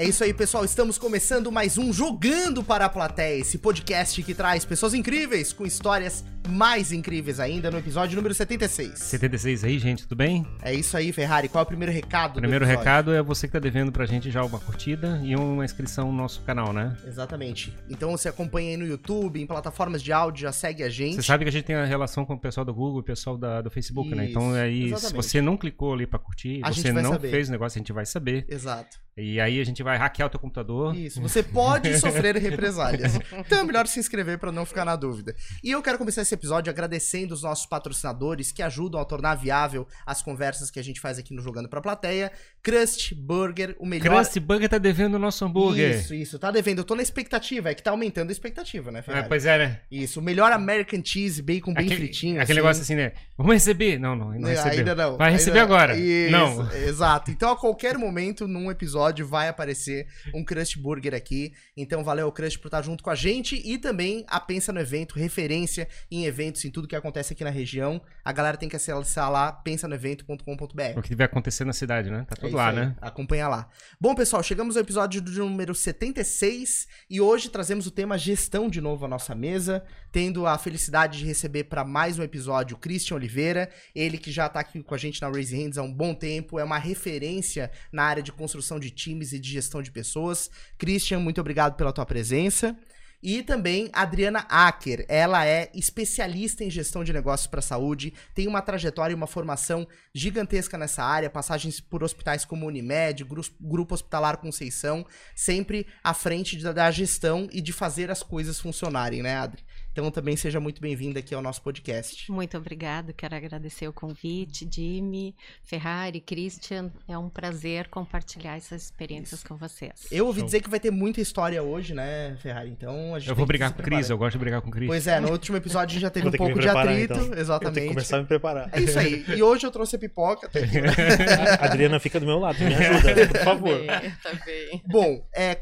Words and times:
É 0.00 0.04
isso 0.06 0.24
aí, 0.24 0.32
pessoal. 0.32 0.64
Estamos 0.64 0.96
começando 0.96 1.52
mais 1.52 1.76
um 1.76 1.92
Jogando 1.92 2.64
para 2.64 2.86
a 2.86 2.88
Plateia, 2.88 3.38
esse 3.38 3.58
podcast 3.58 4.22
que 4.22 4.34
traz 4.34 4.64
pessoas 4.64 4.94
incríveis 4.94 5.52
com 5.52 5.66
histórias 5.66 6.24
mais 6.50 6.92
incríveis 6.92 7.38
ainda 7.40 7.70
no 7.70 7.78
episódio 7.78 8.16
número 8.16 8.34
76. 8.34 8.98
76 8.98 9.64
aí, 9.64 9.78
gente, 9.78 10.02
tudo 10.02 10.16
bem? 10.16 10.46
É 10.62 10.74
isso 10.74 10.96
aí, 10.96 11.12
Ferrari. 11.12 11.48
Qual 11.48 11.60
é 11.60 11.64
o 11.64 11.66
primeiro 11.66 11.92
recado? 11.92 12.36
O 12.36 12.40
primeiro 12.40 12.64
recado 12.64 13.12
é 13.12 13.22
você 13.22 13.46
que 13.46 13.52
tá 13.52 13.58
devendo 13.58 13.92
pra 13.92 14.04
gente 14.06 14.30
já 14.30 14.44
uma 14.44 14.58
curtida 14.58 15.20
e 15.24 15.34
uma 15.36 15.64
inscrição 15.64 16.10
no 16.10 16.18
nosso 16.18 16.42
canal, 16.42 16.72
né? 16.72 16.96
Exatamente. 17.06 17.72
Então 17.88 18.10
você 18.10 18.28
acompanha 18.28 18.70
aí 18.70 18.76
no 18.76 18.86
YouTube, 18.86 19.40
em 19.40 19.46
plataformas 19.46 20.02
de 20.02 20.12
áudio, 20.12 20.42
já 20.42 20.52
segue 20.52 20.82
a 20.82 20.88
gente. 20.90 21.16
Você 21.16 21.22
sabe 21.22 21.44
que 21.44 21.48
a 21.48 21.52
gente 21.52 21.64
tem 21.64 21.76
a 21.76 21.84
relação 21.84 22.24
com 22.24 22.34
o 22.34 22.38
pessoal 22.38 22.64
do 22.64 22.74
Google 22.74 23.00
o 23.00 23.04
pessoal 23.04 23.36
da, 23.36 23.60
do 23.62 23.70
Facebook, 23.70 24.14
né? 24.14 24.28
Então 24.30 24.52
aí, 24.52 24.84
Exatamente. 24.86 25.08
se 25.08 25.14
você 25.14 25.40
não 25.40 25.56
clicou 25.56 25.94
ali 25.94 26.06
pra 26.06 26.18
curtir, 26.18 26.60
A 26.64 26.72
você 26.72 26.92
não 26.92 27.12
saber. 27.12 27.30
fez 27.30 27.48
o 27.48 27.52
negócio, 27.52 27.78
a 27.78 27.80
gente 27.80 27.92
vai 27.92 28.06
saber. 28.06 28.44
Exato. 28.48 28.98
E 29.16 29.38
aí 29.40 29.60
a 29.60 29.64
gente 29.64 29.82
vai 29.82 29.98
hackear 29.98 30.28
o 30.28 30.30
teu 30.30 30.40
computador. 30.40 30.94
Isso. 30.96 31.20
Você 31.20 31.42
pode 31.42 31.92
sofrer 32.00 32.36
represálias. 32.36 33.18
Então 33.32 33.58
é 33.58 33.64
melhor 33.64 33.86
se 33.86 33.98
inscrever 34.00 34.38
para 34.38 34.50
não 34.50 34.64
ficar 34.64 34.84
na 34.84 34.96
dúvida. 34.96 35.34
E 35.62 35.70
eu 35.70 35.82
quero 35.82 35.98
começar 35.98 36.22
esse 36.22 36.34
episódio 36.40 36.70
agradecendo 36.70 37.34
os 37.34 37.42
nossos 37.42 37.66
patrocinadores 37.66 38.50
que 38.50 38.62
ajudam 38.62 39.00
a 39.00 39.04
tornar 39.04 39.34
viável 39.34 39.86
as 40.06 40.22
conversas 40.22 40.70
que 40.70 40.80
a 40.80 40.82
gente 40.82 41.00
faz 41.00 41.18
aqui 41.18 41.34
no 41.34 41.42
Jogando 41.42 41.68
pra 41.68 41.80
Plateia. 41.80 42.32
Crust 42.62 43.14
Burger, 43.14 43.76
o 43.78 43.86
melhor. 43.86 44.16
Crust 44.16 44.40
Burger 44.40 44.68
tá 44.68 44.78
devendo 44.78 45.14
o 45.14 45.18
nosso 45.18 45.44
hambúrguer. 45.44 45.98
Isso, 45.98 46.14
isso. 46.14 46.38
Tá 46.38 46.50
devendo. 46.50 46.78
Eu 46.78 46.84
tô 46.84 46.94
na 46.94 47.02
expectativa. 47.02 47.70
É 47.70 47.74
que 47.74 47.82
tá 47.82 47.90
aumentando 47.90 48.30
a 48.30 48.32
expectativa, 48.32 48.90
né, 48.90 49.02
Ferrari? 49.02 49.28
pois 49.28 49.44
é, 49.44 49.58
né? 49.58 49.80
Isso. 49.90 50.20
O 50.20 50.22
melhor 50.22 50.50
American 50.52 51.02
Cheese, 51.04 51.42
bacon 51.42 51.74
bem 51.74 51.84
aquele, 51.84 52.00
fritinho. 52.06 52.40
Aquele 52.40 52.42
assim. 52.42 52.54
negócio 52.54 52.82
assim, 52.82 52.94
né? 52.94 53.12
Vamos 53.36 53.52
receber? 53.52 53.98
Não, 53.98 54.16
não, 54.16 54.32
não 54.32 54.48
recebeu. 54.48 54.78
Ainda 54.78 54.94
não. 54.94 55.16
Vai 55.16 55.28
Ainda 55.28 55.38
receber 55.38 55.58
não. 55.58 55.64
agora. 55.64 55.96
Isso, 55.96 56.30
Não. 56.30 56.72
Exato. 56.72 57.30
Então, 57.30 57.50
a 57.50 57.56
qualquer 57.56 57.98
momento, 57.98 58.48
num 58.48 58.70
episódio, 58.70 59.26
vai 59.26 59.48
aparecer 59.48 60.06
um 60.34 60.44
Crust 60.44 60.78
Burger 60.78 61.14
aqui. 61.14 61.52
Então, 61.76 62.02
valeu, 62.02 62.30
Crust, 62.32 62.58
por 62.58 62.68
estar 62.68 62.82
junto 62.82 63.02
com 63.02 63.10
a 63.10 63.14
gente. 63.14 63.60
E 63.64 63.78
também 63.78 64.24
a 64.28 64.40
Pensa 64.40 64.72
no 64.72 64.80
Evento, 64.80 65.18
referência 65.18 65.88
em 66.10 66.24
eventos, 66.24 66.29
em 66.38 66.70
tudo 66.70 66.86
que 66.88 66.96
acontece 66.96 67.32
aqui 67.32 67.44
na 67.44 67.50
região. 67.50 68.00
A 68.24 68.32
galera 68.32 68.56
tem 68.56 68.68
que 68.68 68.76
acessar 68.76 69.30
lá, 69.30 69.52
pensanoevento.com.br. 69.52 70.98
O 70.98 71.02
que 71.02 71.10
deve 71.10 71.24
acontecer 71.24 71.64
na 71.64 71.72
cidade, 71.72 72.10
né? 72.10 72.24
Tá 72.28 72.32
É 72.32 72.36
tudo 72.36 72.48
isso 72.48 72.56
lá, 72.56 72.70
aí. 72.70 72.76
né? 72.76 72.96
Acompanha 73.00 73.48
lá. 73.48 73.68
Bom, 74.00 74.14
pessoal, 74.14 74.42
chegamos 74.42 74.76
ao 74.76 74.82
episódio 74.82 75.20
do 75.20 75.30
número 75.32 75.74
76 75.74 76.86
e 77.08 77.20
hoje 77.20 77.48
trazemos 77.48 77.86
o 77.86 77.90
tema 77.90 78.16
gestão 78.18 78.68
de 78.68 78.80
novo 78.80 79.04
à 79.04 79.08
nossa 79.08 79.34
mesa, 79.34 79.84
tendo 80.12 80.46
a 80.46 80.56
felicidade 80.58 81.18
de 81.18 81.24
receber 81.24 81.64
para 81.64 81.84
mais 81.84 82.18
um 82.18 82.22
episódio 82.22 82.76
o 82.76 82.80
Christian 82.80 83.16
Oliveira, 83.16 83.70
ele 83.94 84.18
que 84.18 84.30
já 84.30 84.48
tá 84.48 84.60
aqui 84.60 84.82
com 84.82 84.94
a 84.94 84.98
gente 84.98 85.20
na 85.20 85.28
Raise 85.28 85.56
Hands 85.56 85.78
há 85.78 85.82
um 85.82 85.92
bom 85.92 86.14
tempo, 86.14 86.58
é 86.58 86.64
uma 86.64 86.78
referência 86.78 87.70
na 87.92 88.04
área 88.04 88.22
de 88.22 88.32
construção 88.32 88.78
de 88.78 88.90
times 88.90 89.32
e 89.32 89.38
de 89.38 89.50
gestão 89.50 89.82
de 89.82 89.90
pessoas. 89.90 90.50
Christian, 90.78 91.20
muito 91.20 91.40
obrigado 91.40 91.76
pela 91.76 91.92
tua 91.92 92.06
presença. 92.06 92.76
E 93.22 93.42
também 93.42 93.90
Adriana 93.92 94.46
Acker, 94.48 95.04
ela 95.06 95.46
é 95.46 95.70
especialista 95.74 96.64
em 96.64 96.70
gestão 96.70 97.04
de 97.04 97.12
negócios 97.12 97.46
para 97.46 97.58
a 97.58 97.62
saúde, 97.62 98.14
tem 98.34 98.48
uma 98.48 98.62
trajetória 98.62 99.12
e 99.12 99.14
uma 99.14 99.26
formação 99.26 99.86
gigantesca 100.14 100.78
nessa 100.78 101.04
área, 101.04 101.28
passagens 101.28 101.80
por 101.80 102.02
hospitais 102.02 102.46
como 102.46 102.66
Unimed, 102.66 103.24
Gru- 103.24 103.42
Grupo 103.60 103.94
Hospitalar 103.94 104.38
Conceição, 104.38 105.06
sempre 105.34 105.86
à 106.02 106.14
frente 106.14 106.56
da 106.62 106.90
gestão 106.90 107.46
e 107.52 107.60
de 107.60 107.72
fazer 107.72 108.10
as 108.10 108.22
coisas 108.22 108.58
funcionarem, 108.58 109.22
né, 109.22 109.36
Adri? 109.36 109.62
Então 109.92 110.08
também 110.10 110.36
seja 110.36 110.60
muito 110.60 110.80
bem-vinda 110.80 111.18
aqui 111.18 111.34
ao 111.34 111.42
nosso 111.42 111.60
podcast. 111.62 112.30
Muito 112.30 112.56
obrigado, 112.56 113.12
quero 113.12 113.34
agradecer 113.34 113.88
o 113.88 113.92
convite, 113.92 114.68
Jimmy, 114.70 115.34
Ferrari, 115.64 116.20
Christian. 116.20 116.92
É 117.08 117.18
um 117.18 117.28
prazer 117.28 117.88
compartilhar 117.88 118.56
essas 118.56 118.84
experiências 118.84 119.42
com 119.42 119.56
vocês. 119.56 120.06
Eu 120.10 120.26
ouvi 120.26 120.40
Show. 120.40 120.46
dizer 120.46 120.60
que 120.62 120.70
vai 120.70 120.78
ter 120.78 120.90
muita 120.90 121.20
história 121.20 121.62
hoje, 121.62 121.92
né, 121.92 122.36
Ferrari? 122.40 122.70
Então 122.70 123.14
a 123.14 123.18
gente 123.18 123.28
Eu 123.28 123.34
vou 123.34 123.46
brigar 123.46 123.72
com 123.72 123.80
o 123.80 123.84
Cris, 123.84 124.08
eu 124.08 124.16
gosto 124.16 124.32
de 124.32 124.38
brigar 124.38 124.62
com 124.62 124.68
o 124.68 124.70
Cris. 124.70 124.86
Pois 124.86 125.06
é, 125.06 125.18
no 125.18 125.30
último 125.30 125.56
episódio 125.56 125.90
a 125.90 125.94
gente 125.94 126.02
já 126.02 126.10
teve 126.10 126.28
um 126.28 126.32
pouco 126.32 126.60
de 126.60 126.68
atrito, 126.68 127.14
então. 127.14 127.16
Eu 127.16 127.22
tenho 127.22 127.34
que 127.34 127.40
exatamente. 127.40 127.88
começar 127.88 128.16
a 128.16 128.20
me 128.20 128.26
preparar. 128.26 128.70
É 128.72 128.80
isso 128.80 128.98
aí. 128.98 129.24
E 129.36 129.42
hoje 129.42 129.66
eu 129.66 129.70
trouxe 129.70 129.96
a 129.96 129.98
pipoca. 129.98 130.48
tá 130.48 130.60
Adriana 131.64 131.98
fica 131.98 132.20
do 132.20 132.26
meu 132.26 132.38
lado, 132.38 132.58
me 132.62 132.74
ajuda, 132.74 133.26
por 133.26 133.40
favor. 133.40 133.86
Tá 133.86 134.00
bem, 134.00 134.10
tá 134.22 134.44
bem. 134.44 134.82
Bom, 134.86 135.26
é. 135.34 135.60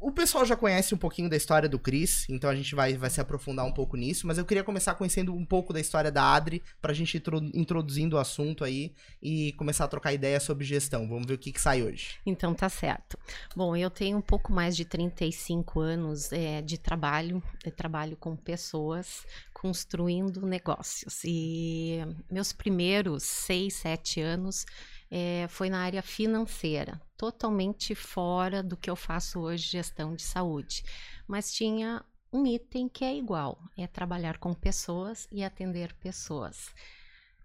O- 0.00 0.12
pessoal 0.12 0.44
já 0.44 0.54
conhece 0.56 0.94
um 0.94 0.98
pouquinho 0.98 1.28
da 1.28 1.36
história 1.36 1.68
do 1.68 1.78
Chris, 1.78 2.26
então 2.28 2.48
a 2.50 2.54
gente 2.54 2.74
vai, 2.74 2.96
vai 2.96 3.08
se 3.10 3.20
aprofundar 3.20 3.64
um 3.66 3.72
pouco 3.72 3.96
nisso, 3.96 4.26
mas 4.26 4.38
eu 4.38 4.44
queria 4.44 4.62
começar 4.62 4.94
conhecendo 4.94 5.34
um 5.34 5.44
pouco 5.44 5.72
da 5.72 5.80
história 5.80 6.10
da 6.10 6.22
Adri, 6.22 6.62
pra 6.80 6.92
gente 6.92 7.14
ir 7.14 7.18
intro- 7.18 7.50
introduzindo 7.54 8.16
o 8.16 8.18
assunto 8.18 8.64
aí 8.64 8.92
e 9.22 9.52
começar 9.54 9.84
a 9.84 9.88
trocar 9.88 10.12
ideia 10.12 10.38
sobre 10.38 10.64
gestão. 10.64 11.08
Vamos 11.08 11.26
ver 11.26 11.34
o 11.34 11.38
que, 11.38 11.50
que 11.52 11.60
sai 11.60 11.82
hoje. 11.82 12.16
Então 12.26 12.54
tá 12.54 12.68
certo. 12.68 13.18
Bom, 13.56 13.74
eu 13.76 13.90
tenho 13.90 14.18
um 14.18 14.22
pouco 14.22 14.52
mais 14.52 14.76
de 14.76 14.84
35 14.84 15.80
anos 15.80 16.32
é, 16.32 16.60
de 16.62 16.78
trabalho, 16.78 17.42
eu 17.64 17.72
trabalho 17.72 18.16
com 18.16 18.36
pessoas 18.36 19.24
construindo 19.52 20.44
negócios. 20.44 21.20
E 21.24 22.00
meus 22.30 22.52
primeiros 22.52 23.22
seis, 23.22 23.74
sete 23.74 24.20
anos 24.20 24.66
é, 25.14 25.46
foi 25.46 25.68
na 25.68 25.82
área 25.82 26.02
financeira, 26.02 26.98
totalmente 27.18 27.94
fora 27.94 28.62
do 28.62 28.78
que 28.78 28.88
eu 28.88 28.96
faço 28.96 29.40
hoje, 29.40 29.68
gestão 29.68 30.14
de 30.14 30.22
saúde. 30.22 30.82
Mas 31.28 31.52
tinha 31.52 32.02
um 32.32 32.46
item 32.46 32.88
que 32.88 33.04
é 33.04 33.14
igual, 33.14 33.62
é 33.76 33.86
trabalhar 33.86 34.38
com 34.38 34.54
pessoas 34.54 35.28
e 35.30 35.44
atender 35.44 35.92
pessoas. 35.96 36.70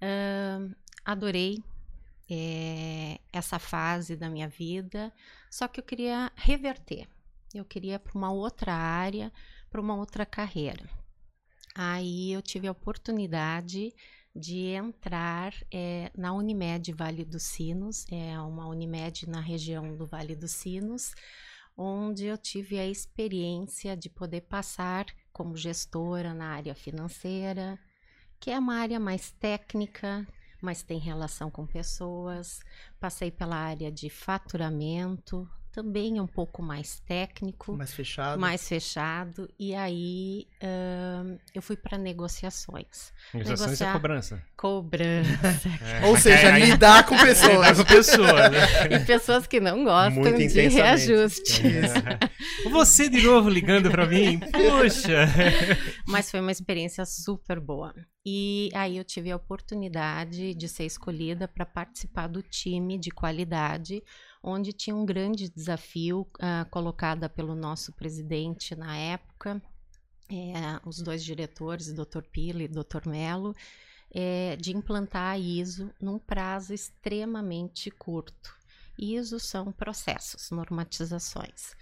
Ahn, 0.01 0.71
adorei 1.03 1.61
é, 2.29 3.19
essa 3.33 3.59
fase 3.59 4.15
da 4.15 4.29
minha 4.29 4.47
vida, 4.47 5.11
só 5.51 5.67
que 5.67 5.81
eu 5.81 5.83
queria 5.83 6.31
reverter. 6.37 7.05
Eu 7.53 7.65
queria 7.65 7.99
para 7.99 8.17
uma 8.17 8.31
outra 8.31 8.73
área, 8.73 9.29
para 9.69 9.81
uma 9.81 9.95
outra 9.95 10.25
carreira. 10.25 10.89
Aí 11.75 12.31
eu 12.31 12.41
tive 12.41 12.65
a 12.65 12.71
oportunidade 12.71 13.93
de 14.37 14.67
entrar 14.67 15.53
é, 15.71 16.11
na 16.15 16.31
Unimed 16.33 16.93
Vale 16.93 17.25
dos 17.25 17.43
Sinos, 17.43 18.05
é 18.11 18.39
uma 18.39 18.67
Unimed 18.67 19.27
na 19.27 19.39
região 19.39 19.95
do 19.95 20.05
Vale 20.05 20.35
dos 20.35 20.51
Sinos, 20.51 21.13
onde 21.75 22.25
eu 22.25 22.37
tive 22.37 22.79
a 22.79 22.85
experiência 22.85 23.97
de 23.97 24.09
poder 24.09 24.41
passar 24.41 25.05
como 25.33 25.57
gestora 25.57 26.33
na 26.33 26.49
área 26.49 26.75
financeira, 26.75 27.79
que 28.39 28.51
é 28.51 28.59
uma 28.59 28.75
área 28.75 28.99
mais 28.99 29.31
técnica, 29.31 30.27
mas 30.61 30.83
tem 30.83 30.99
relação 30.99 31.49
com 31.49 31.65
pessoas. 31.65 32.59
Passei 32.99 33.31
pela 33.31 33.55
área 33.55 33.91
de 33.91 34.09
faturamento, 34.09 35.49
também 35.77 36.19
um 36.19 36.25
pouco 36.25 36.63
mais 36.63 36.99
técnico, 37.01 37.73
Mais 37.77 37.93
fechado. 37.93 38.39
mais 38.41 38.67
fechado. 38.67 39.47
E 39.59 39.75
aí 39.75 40.47
ahn, 40.59 41.37
eu 41.53 41.61
fui 41.61 41.77
para 41.77 41.99
negociações. 41.99 43.13
Negociações 43.31 43.61
é 43.61 43.65
negociar- 43.85 43.93
cobrança. 43.93 44.43
Cobrança. 44.57 45.27
É. 46.01 46.05
Ou 46.07 46.17
seja, 46.17 46.53
Aí- 46.55 46.65
lidar 46.71 47.05
com 47.05 47.13
Lidar 47.13 47.27
pessoas. 47.27 47.77
com 47.77 47.85
pessoa, 47.85 48.49
né? 48.49 48.57
e 48.91 49.05
pessoas 49.05 49.45
que 49.45 49.59
não 49.59 49.83
gostam 49.83 50.23
Muito 50.23 50.47
de 50.47 50.67
reajuste. 50.67 51.61
Você 52.71 53.07
de 53.07 53.21
novo 53.21 53.49
ligando 53.49 53.91
pra 53.91 54.07
mim? 54.07 54.39
Puxa! 54.39 55.27
Mas 56.07 56.31
foi 56.31 56.39
uma 56.39 56.51
experiência 56.51 57.05
super 57.05 57.59
boa. 57.59 57.93
E 58.25 58.69
aí 58.73 58.97
eu 58.97 59.03
tive 59.05 59.31
a 59.31 59.35
oportunidade 59.37 60.53
de 60.53 60.67
ser 60.67 60.85
escolhida 60.85 61.47
para 61.47 61.65
participar 61.65 62.27
do 62.27 62.41
time 62.41 62.97
de 62.99 63.09
qualidade, 63.09 64.03
onde 64.41 64.73
tinha 64.73 64.95
um 64.95 65.05
grande 65.05 65.49
desafio 65.49 66.27
ah, 66.39 66.65
colocada 66.69 67.27
pelo 67.27 67.55
nosso 67.55 67.91
presidente 67.93 68.75
na 68.75 68.95
época, 68.95 69.61
eh, 70.29 70.79
os 70.85 71.01
dois 71.01 71.23
diretores, 71.23 71.93
Dr. 71.93 72.21
Pila 72.31 72.63
e 72.63 72.67
Dr. 72.67 73.07
Melo, 73.07 73.55
eh, 74.13 74.55
de 74.57 74.75
implantar 74.75 75.33
a 75.33 75.37
ISO 75.37 75.91
num 76.01 76.19
prazo 76.19 76.73
extremamente 76.73 77.89
curto. 77.91 78.55
ISO 78.97 79.39
são 79.39 79.71
processos, 79.71 80.49
normatizações. 80.49 81.75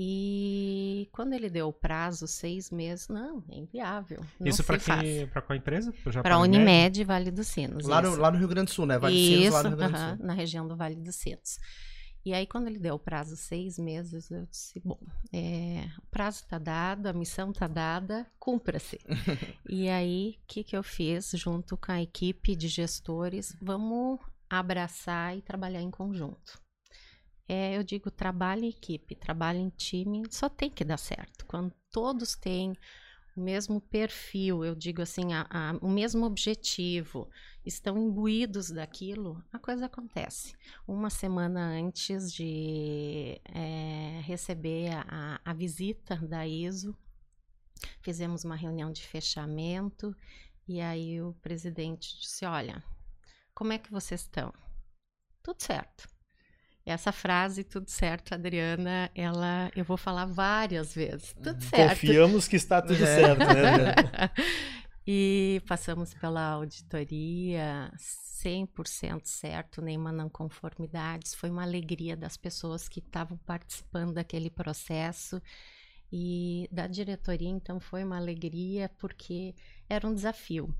E 0.00 1.08
quando 1.10 1.32
ele 1.32 1.50
deu 1.50 1.66
o 1.66 1.72
prazo, 1.72 2.28
seis 2.28 2.70
meses, 2.70 3.08
não, 3.08 3.42
é 3.50 3.56
inviável. 3.56 4.24
Não 4.38 4.46
Isso 4.46 4.62
que, 4.62 5.26
pra 5.26 5.42
qual 5.42 5.56
empresa? 5.56 5.92
Para 6.22 6.36
a? 6.36 6.38
Unimed 6.38 7.02
Vale 7.02 7.32
dos 7.32 7.48
Sinos. 7.48 7.84
Lá 7.84 8.00
no, 8.00 8.10
isso. 8.10 8.20
lá 8.20 8.30
no 8.30 8.38
Rio 8.38 8.46
Grande 8.46 8.66
do 8.66 8.74
Sul, 8.74 8.86
né? 8.86 8.96
Vale 8.96 9.16
dos 9.16 9.26
Sinos, 9.26 9.44
Isso, 9.44 9.52
lá 9.54 9.62
no 9.64 9.68
Rio 9.70 9.76
Grande 9.76 9.92
do 9.92 9.98
Sul. 9.98 10.26
na 10.26 10.32
região 10.34 10.68
do 10.68 10.76
Vale 10.76 10.94
dos 10.94 11.16
Sinos. 11.16 11.58
E 12.24 12.32
aí, 12.32 12.46
quando 12.46 12.68
ele 12.68 12.78
deu 12.78 12.94
o 12.94 12.98
prazo 12.98 13.36
seis 13.36 13.76
meses, 13.76 14.30
eu 14.30 14.46
disse: 14.46 14.78
bom, 14.84 15.00
é, 15.32 15.84
o 15.98 16.06
prazo 16.12 16.42
está 16.42 16.58
dado, 16.58 17.08
a 17.08 17.12
missão 17.12 17.50
está 17.50 17.66
dada, 17.66 18.24
cumpra-se. 18.38 19.00
e 19.68 19.88
aí, 19.88 20.38
o 20.44 20.46
que, 20.46 20.62
que 20.62 20.76
eu 20.76 20.82
fiz 20.84 21.32
junto 21.34 21.76
com 21.76 21.90
a 21.90 22.00
equipe 22.00 22.54
de 22.54 22.68
gestores? 22.68 23.56
Vamos 23.60 24.20
abraçar 24.48 25.36
e 25.36 25.42
trabalhar 25.42 25.82
em 25.82 25.90
conjunto. 25.90 26.67
É, 27.48 27.76
eu 27.76 27.82
digo, 27.82 28.10
trabalho 28.10 28.64
em 28.64 28.68
equipe, 28.68 29.14
trabalho 29.14 29.58
em 29.58 29.70
time, 29.70 30.24
só 30.30 30.48
tem 30.48 30.70
que 30.70 30.84
dar 30.84 30.98
certo. 30.98 31.46
Quando 31.46 31.72
todos 31.90 32.34
têm 32.36 32.74
o 33.34 33.40
mesmo 33.40 33.80
perfil, 33.80 34.64
eu 34.64 34.74
digo 34.74 35.00
assim, 35.00 35.32
a, 35.32 35.46
a, 35.48 35.72
o 35.80 35.88
mesmo 35.88 36.26
objetivo, 36.26 37.30
estão 37.64 37.96
imbuídos 37.96 38.70
daquilo, 38.70 39.42
a 39.52 39.58
coisa 39.58 39.86
acontece. 39.86 40.54
Uma 40.86 41.08
semana 41.08 41.60
antes 41.68 42.32
de 42.32 43.40
é, 43.44 44.20
receber 44.24 44.90
a, 45.06 45.40
a 45.44 45.52
visita 45.52 46.16
da 46.16 46.46
ISO, 46.46 46.96
fizemos 48.02 48.44
uma 48.44 48.56
reunião 48.56 48.90
de 48.90 49.06
fechamento 49.06 50.14
e 50.66 50.80
aí 50.80 51.22
o 51.22 51.32
presidente 51.34 52.18
disse: 52.20 52.44
Olha, 52.44 52.82
como 53.54 53.72
é 53.72 53.78
que 53.78 53.90
vocês 53.90 54.22
estão? 54.22 54.52
Tudo 55.42 55.62
certo. 55.62 56.08
Essa 56.88 57.12
frase, 57.12 57.64
tudo 57.64 57.88
certo, 57.90 58.32
Adriana, 58.34 59.10
ela 59.14 59.70
eu 59.76 59.84
vou 59.84 59.96
falar 59.98 60.24
várias 60.24 60.94
vezes. 60.94 61.34
Tudo 61.34 61.52
Uhum. 61.54 61.60
certo. 61.60 62.00
Confiamos 62.00 62.48
que 62.48 62.56
está 62.56 62.80
tudo 62.80 62.94
É. 63.04 63.14
certo, 63.14 63.38
né, 63.40 63.94
e 65.06 65.60
passamos 65.68 66.14
pela 66.14 66.40
auditoria 66.52 67.92
100% 68.42 69.22
certo, 69.24 69.82
nenhuma 69.82 70.12
não 70.12 70.28
conformidades. 70.30 71.34
Foi 71.34 71.50
uma 71.50 71.62
alegria 71.62 72.16
das 72.16 72.36
pessoas 72.36 72.88
que 72.88 73.00
estavam 73.00 73.36
participando 73.38 74.14
daquele 74.14 74.48
processo. 74.50 75.42
E 76.10 76.66
da 76.72 76.86
diretoria, 76.86 77.50
então, 77.50 77.78
foi 77.78 78.02
uma 78.02 78.16
alegria 78.16 78.90
porque 78.96 79.54
era 79.90 80.08
um 80.08 80.14
desafio. 80.14 80.74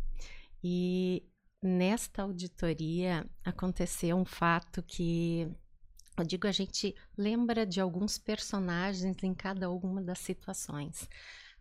E 0.64 1.22
nesta 1.62 2.22
auditoria 2.22 3.26
aconteceu 3.44 4.16
um 4.16 4.24
fato 4.24 4.82
que 4.82 5.46
eu 6.22 6.26
digo, 6.26 6.46
a 6.46 6.52
gente 6.52 6.94
lembra 7.16 7.64
de 7.66 7.80
alguns 7.80 8.18
personagens 8.18 9.16
em 9.22 9.34
cada 9.34 9.70
uma 9.70 10.02
das 10.02 10.18
situações. 10.18 11.08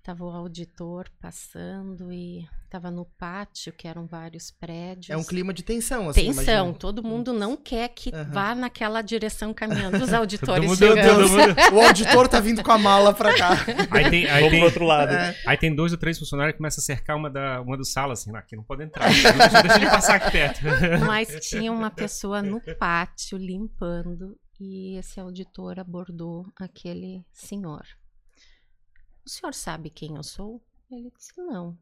Tava 0.03 0.23
o 0.23 0.29
auditor 0.29 1.09
passando 1.19 2.13
e 2.13 2.47
estava 2.63 2.89
no 2.89 3.03
pátio, 3.03 3.73
que 3.73 3.89
eram 3.89 4.07
vários 4.07 4.49
prédios. 4.49 5.09
É 5.09 5.17
um 5.17 5.23
clima 5.23 5.53
de 5.53 5.63
tensão, 5.63 6.07
assim. 6.07 6.27
Tensão, 6.27 6.43
imagina. 6.67 6.73
todo 6.79 7.03
mundo 7.03 7.33
não 7.33 7.57
quer 7.57 7.89
que 7.89 8.15
Aham. 8.15 8.31
vá 8.31 8.55
naquela 8.55 9.01
direção 9.01 9.53
caminhando, 9.53 10.01
os 10.01 10.13
auditores 10.15 10.65
mundo- 10.69 10.77
chegando. 10.77 11.23
todo 11.23 11.29
mundo- 11.29 11.75
O 11.75 11.81
auditor 11.81 12.25
tá 12.29 12.39
vindo 12.39 12.63
com 12.63 12.71
a 12.71 12.77
mala 12.77 13.13
pra 13.13 13.35
cá. 13.37 13.49
Aí 13.91 14.09
tem, 14.09 14.25
aí 14.29 14.39
Vamos 14.43 14.51
tem, 14.51 14.63
outro 14.63 14.85
lado. 14.85 15.11
É. 15.13 15.35
aí 15.45 15.57
tem 15.57 15.75
dois 15.75 15.91
ou 15.91 15.97
três 15.97 16.17
funcionários 16.17 16.53
que 16.53 16.57
começam 16.59 16.81
a 16.81 16.85
cercar 16.85 17.17
uma, 17.17 17.29
da, 17.29 17.59
uma 17.59 17.75
dos 17.75 17.91
salas, 17.91 18.21
assim, 18.21 18.31
"Não, 18.31 18.39
aqui 18.39 18.55
não 18.55 18.63
pode 18.63 18.83
entrar. 18.83 19.09
Deixa, 19.09 19.33
deixa 19.33 19.75
ele 19.75 19.89
passar 19.89 20.15
aqui 20.15 20.31
perto. 20.31 20.61
Mas 21.05 21.27
tinha 21.49 21.69
uma 21.69 21.91
pessoa 21.91 22.41
no 22.41 22.61
pátio 22.77 23.37
limpando 23.37 24.37
e 24.59 24.95
esse 24.97 25.19
auditor 25.19 25.79
abordou 25.79 26.45
aquele 26.55 27.25
senhor. 27.31 27.85
O 29.25 29.29
senhor 29.29 29.53
sabe 29.53 29.89
quem 29.89 30.15
eu 30.15 30.23
sou? 30.23 30.61
Ele 30.89 31.11
disse 31.17 31.37
não. 31.41 31.77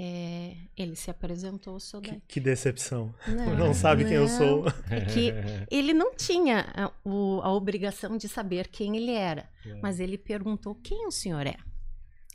É, 0.00 0.56
ele 0.76 0.94
se 0.94 1.10
apresentou, 1.10 1.80
sou. 1.80 2.00
Que, 2.00 2.20
que 2.28 2.38
decepção. 2.40 3.12
Não, 3.26 3.56
Não 3.56 3.74
sabe 3.74 4.04
quem 4.04 4.12
eu 4.14 4.28
não. 4.28 4.38
sou. 4.38 4.64
É 4.88 5.04
que 5.04 5.32
ele 5.68 5.92
não 5.92 6.14
tinha 6.14 6.60
a, 6.72 6.92
o- 7.04 7.40
a 7.42 7.52
obrigação 7.52 8.16
de 8.16 8.28
saber 8.28 8.68
quem 8.68 8.96
ele 8.96 9.10
era, 9.10 9.50
mas 9.82 9.98
ele 9.98 10.16
perguntou 10.16 10.76
quem 10.76 11.04
o 11.06 11.10
senhor 11.10 11.44
é. 11.48 11.56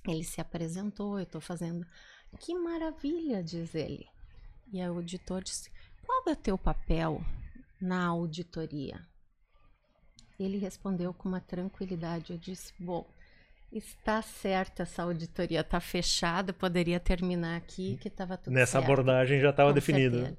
Ele 0.05 0.25
se 0.25 0.41
apresentou, 0.41 1.17
eu 1.17 1.23
estou 1.23 1.39
fazendo. 1.39 1.87
Que 2.37 2.53
maravilha, 2.53 3.41
diz 3.41 3.73
ele. 3.73 4.05
E 4.73 4.81
o 4.81 4.95
auditor 4.95 5.41
disse: 5.41 5.71
Qual 6.05 6.23
é 6.27 6.31
o 6.31 6.35
teu 6.35 6.57
papel 6.57 7.23
na 7.79 8.07
auditoria? 8.07 8.99
Ele 10.43 10.57
respondeu 10.57 11.13
com 11.13 11.29
uma 11.29 11.39
tranquilidade. 11.39 12.31
Eu 12.31 12.37
disse: 12.37 12.73
Bom, 12.79 13.05
está 13.71 14.21
certa 14.21 14.83
essa 14.83 15.03
auditoria, 15.03 15.61
está 15.61 15.79
fechada, 15.79 16.53
poderia 16.53 16.99
terminar 16.99 17.57
aqui, 17.57 17.97
que 18.01 18.07
estava 18.07 18.37
tudo 18.37 18.53
Nessa 18.53 18.73
certo. 18.73 18.85
abordagem 18.85 19.39
já 19.39 19.49
estava 19.49 19.79
certeza. 19.79 20.37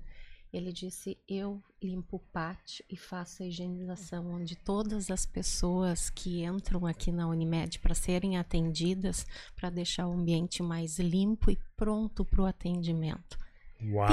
Ele 0.53 0.73
disse: 0.73 1.19
Eu 1.29 1.61
limpo 1.83 2.17
o 2.17 2.21
pátio 2.21 2.85
e 2.89 2.97
faço 2.97 3.43
a 3.43 3.47
higienização, 3.47 4.31
onde 4.31 4.55
todas 4.55 5.11
as 5.11 5.27
pessoas 5.27 6.09
que 6.09 6.45
entram 6.45 6.87
aqui 6.87 7.11
na 7.11 7.27
Unimed 7.27 7.81
para 7.81 7.95
serem 7.95 8.39
atendidas, 8.39 9.27
para 9.57 9.69
deixar 9.69 10.07
o 10.07 10.13
ambiente 10.13 10.63
mais 10.63 11.01
limpo 11.01 11.51
e 11.51 11.59
pronto 11.77 12.25
para 12.25 12.43
o 12.43 12.47
atendimento. 12.47 13.37
Uau! 13.91 14.09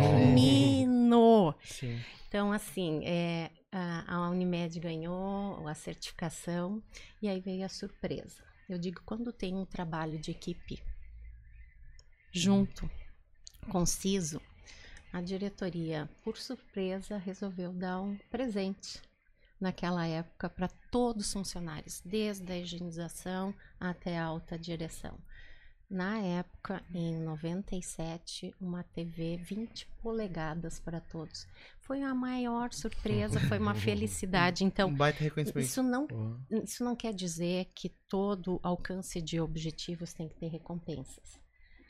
Termino! 0.00 1.54
Sim. 1.64 2.00
Então, 2.28 2.52
assim, 2.52 3.04
é, 3.04 3.50
a, 3.72 4.16
a 4.16 4.30
Unimed 4.30 4.78
ganhou 4.80 5.66
a 5.66 5.74
certificação 5.74 6.82
e 7.22 7.28
aí 7.28 7.40
veio 7.40 7.64
a 7.64 7.68
surpresa. 7.68 8.44
Eu 8.68 8.78
digo, 8.78 9.00
quando 9.04 9.32
tem 9.32 9.54
um 9.54 9.64
trabalho 9.64 10.18
de 10.18 10.32
equipe 10.32 10.82
junto, 12.32 12.90
conciso, 13.70 14.40
a 15.12 15.20
diretoria, 15.20 16.10
por 16.22 16.36
surpresa, 16.36 17.16
resolveu 17.16 17.72
dar 17.72 18.00
um 18.00 18.18
presente 18.30 19.00
naquela 19.60 20.06
época 20.06 20.50
para 20.50 20.68
todos 20.90 21.26
os 21.26 21.32
funcionários, 21.32 22.02
desde 22.04 22.52
a 22.52 22.58
higienização 22.58 23.54
até 23.80 24.18
a 24.18 24.24
alta 24.24 24.58
direção. 24.58 25.18
Na 25.88 26.18
época, 26.18 26.82
em 26.92 27.20
97, 27.20 28.52
uma 28.60 28.82
TV 28.82 29.36
20 29.36 29.86
polegadas 30.02 30.80
para 30.80 31.00
todos. 31.00 31.46
Foi 31.80 32.02
a 32.02 32.12
maior 32.12 32.72
surpresa, 32.72 33.38
foi 33.40 33.58
uma 33.58 33.74
felicidade. 33.76 34.64
Então, 34.64 34.88
um 34.88 34.94
baita 34.94 35.22
reconhecimento. 35.22 35.64
isso 35.64 35.82
não, 35.84 36.08
isso 36.64 36.84
não 36.84 36.96
quer 36.96 37.14
dizer 37.14 37.70
que 37.72 37.90
todo 38.08 38.58
alcance 38.64 39.22
de 39.22 39.40
objetivos 39.40 40.12
tem 40.12 40.28
que 40.28 40.34
ter 40.34 40.48
recompensas. 40.48 41.45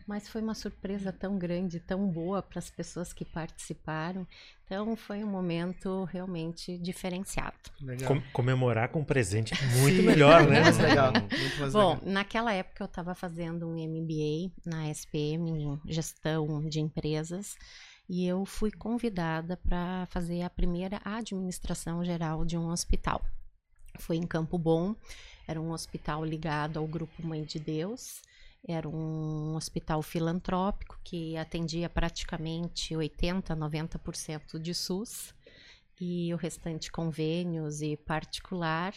Mas 0.06 0.28
foi 0.28 0.40
uma 0.40 0.54
surpresa 0.54 1.12
tão 1.12 1.36
grande, 1.36 1.80
tão 1.80 2.06
boa 2.06 2.40
para 2.40 2.60
as 2.60 2.70
pessoas 2.70 3.12
que 3.12 3.24
participaram. 3.24 4.24
Então 4.64 4.94
foi 4.96 5.24
um 5.24 5.26
momento 5.28 6.04
realmente 6.04 6.78
diferenciado. 6.78 7.56
Legal. 7.80 8.08
Com- 8.08 8.22
comemorar 8.32 8.88
com 8.90 9.02
presente 9.04 9.52
é 9.54 9.66
muito 9.80 9.96
Sim, 9.96 10.02
melhor, 10.02 10.46
né? 10.46 10.62
Muito 10.62 10.64
mais 10.64 10.78
legal. 10.78 11.12
Muito 11.12 11.60
mais 11.60 11.72
Bom, 11.72 11.94
legal. 11.94 12.00
naquela 12.12 12.52
época 12.52 12.84
eu 12.84 12.86
estava 12.86 13.14
fazendo 13.16 13.66
um 13.68 13.74
MBA 13.74 14.52
na 14.64 14.88
SPM 14.90 15.50
em 15.50 15.80
gestão 15.86 16.68
de 16.68 16.78
empresas 16.80 17.56
e 18.08 18.24
eu 18.26 18.44
fui 18.46 18.70
convidada 18.70 19.56
para 19.56 20.06
fazer 20.10 20.42
a 20.42 20.50
primeira 20.50 21.00
administração 21.04 22.04
geral 22.04 22.44
de 22.44 22.56
um 22.56 22.68
hospital. 22.68 23.20
Foi 23.98 24.16
em 24.16 24.26
Campo 24.26 24.56
Bom, 24.56 24.94
era 25.48 25.60
um 25.60 25.72
hospital 25.72 26.24
ligado 26.24 26.78
ao 26.78 26.86
Grupo 26.86 27.26
Mãe 27.26 27.42
de 27.44 27.58
Deus. 27.58 28.20
Era 28.68 28.88
um 28.88 29.54
hospital 29.54 30.02
filantrópico 30.02 30.98
que 31.04 31.36
atendia 31.36 31.88
praticamente 31.88 32.96
80, 32.96 33.54
90% 33.54 34.58
de 34.58 34.74
SUS 34.74 35.32
e 36.00 36.34
o 36.34 36.36
restante 36.36 36.90
convênios 36.90 37.80
e 37.80 37.96
particular. 37.96 38.92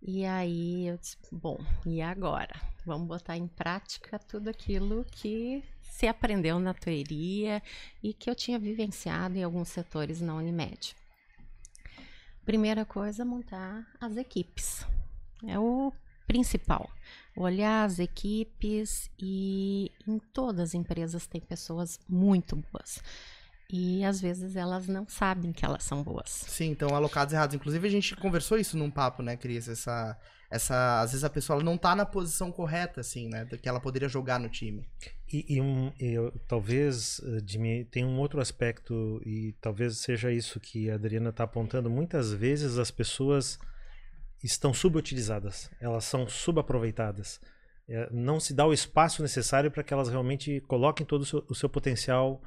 E 0.00 0.24
aí 0.24 0.86
eu 0.86 0.96
disse, 0.96 1.18
bom, 1.30 1.58
e 1.84 2.00
agora? 2.00 2.58
Vamos 2.86 3.06
botar 3.06 3.36
em 3.36 3.46
prática 3.46 4.18
tudo 4.18 4.48
aquilo 4.48 5.04
que 5.04 5.62
se 5.82 6.06
aprendeu 6.06 6.58
na 6.58 6.72
teoria 6.72 7.62
e 8.02 8.14
que 8.14 8.30
eu 8.30 8.34
tinha 8.34 8.58
vivenciado 8.58 9.36
em 9.36 9.42
alguns 9.42 9.68
setores 9.68 10.22
na 10.22 10.34
Unimed. 10.34 10.96
Primeira 12.46 12.84
coisa, 12.84 13.24
montar 13.24 13.86
as 14.00 14.16
equipes. 14.16 14.86
É 15.46 15.58
o 15.58 15.92
principal. 16.26 16.90
Olhar 17.36 17.84
as 17.84 17.98
equipes 17.98 19.10
e 19.18 19.90
em 20.06 20.18
todas 20.32 20.70
as 20.70 20.74
empresas 20.74 21.26
tem 21.26 21.40
pessoas 21.40 22.00
muito 22.08 22.56
boas. 22.56 23.00
E 23.70 24.04
às 24.04 24.20
vezes 24.20 24.54
elas 24.54 24.86
não 24.86 25.06
sabem 25.08 25.52
que 25.52 25.64
elas 25.64 25.82
são 25.82 26.02
boas. 26.02 26.30
Sim, 26.30 26.70
então 26.70 26.94
alocados 26.94 27.34
errados. 27.34 27.54
Inclusive, 27.54 27.86
a 27.86 27.90
gente 27.90 28.14
conversou 28.16 28.56
isso 28.58 28.76
num 28.78 28.90
papo, 28.90 29.22
né, 29.24 29.36
Cris? 29.36 29.68
Essa, 29.68 30.16
essa, 30.48 31.00
às 31.00 31.10
vezes 31.10 31.24
a 31.24 31.30
pessoa 31.30 31.60
não 31.62 31.76
tá 31.76 31.94
na 31.96 32.06
posição 32.06 32.52
correta, 32.52 33.00
assim, 33.00 33.28
né? 33.28 33.44
Do 33.44 33.58
que 33.58 33.68
ela 33.68 33.80
poderia 33.80 34.08
jogar 34.08 34.38
no 34.38 34.48
time. 34.48 34.88
E, 35.32 35.56
e 35.56 35.60
um, 35.60 35.92
e 35.98 36.12
eu- 36.12 36.32
talvez, 36.46 37.20
eh, 37.24 37.42
Jimmy, 37.44 37.84
tem 37.86 38.04
um 38.04 38.18
outro 38.20 38.40
aspecto, 38.40 39.20
e 39.26 39.52
talvez 39.60 39.98
seja 39.98 40.30
isso 40.30 40.60
que 40.60 40.88
a 40.88 40.94
Adriana 40.94 41.30
está 41.30 41.42
apontando. 41.42 41.90
Muitas 41.90 42.32
vezes 42.32 42.78
as 42.78 42.92
pessoas 42.92 43.58
estão 44.42 44.72
subutilizadas, 44.72 45.70
elas 45.80 46.04
são 46.04 46.28
subaproveitadas. 46.28 47.40
Eh, 47.88 48.08
não 48.12 48.40
se 48.40 48.52
dá 48.54 48.66
o 48.66 48.72
espaço 48.72 49.22
necessário 49.22 49.70
para 49.70 49.82
que 49.82 49.94
elas 49.94 50.08
realmente 50.08 50.60
coloquem 50.62 51.06
todo 51.06 51.22
o 51.22 51.24
seu, 51.24 51.44
o 51.48 51.54
seu 51.54 51.68
potencial 51.68 52.42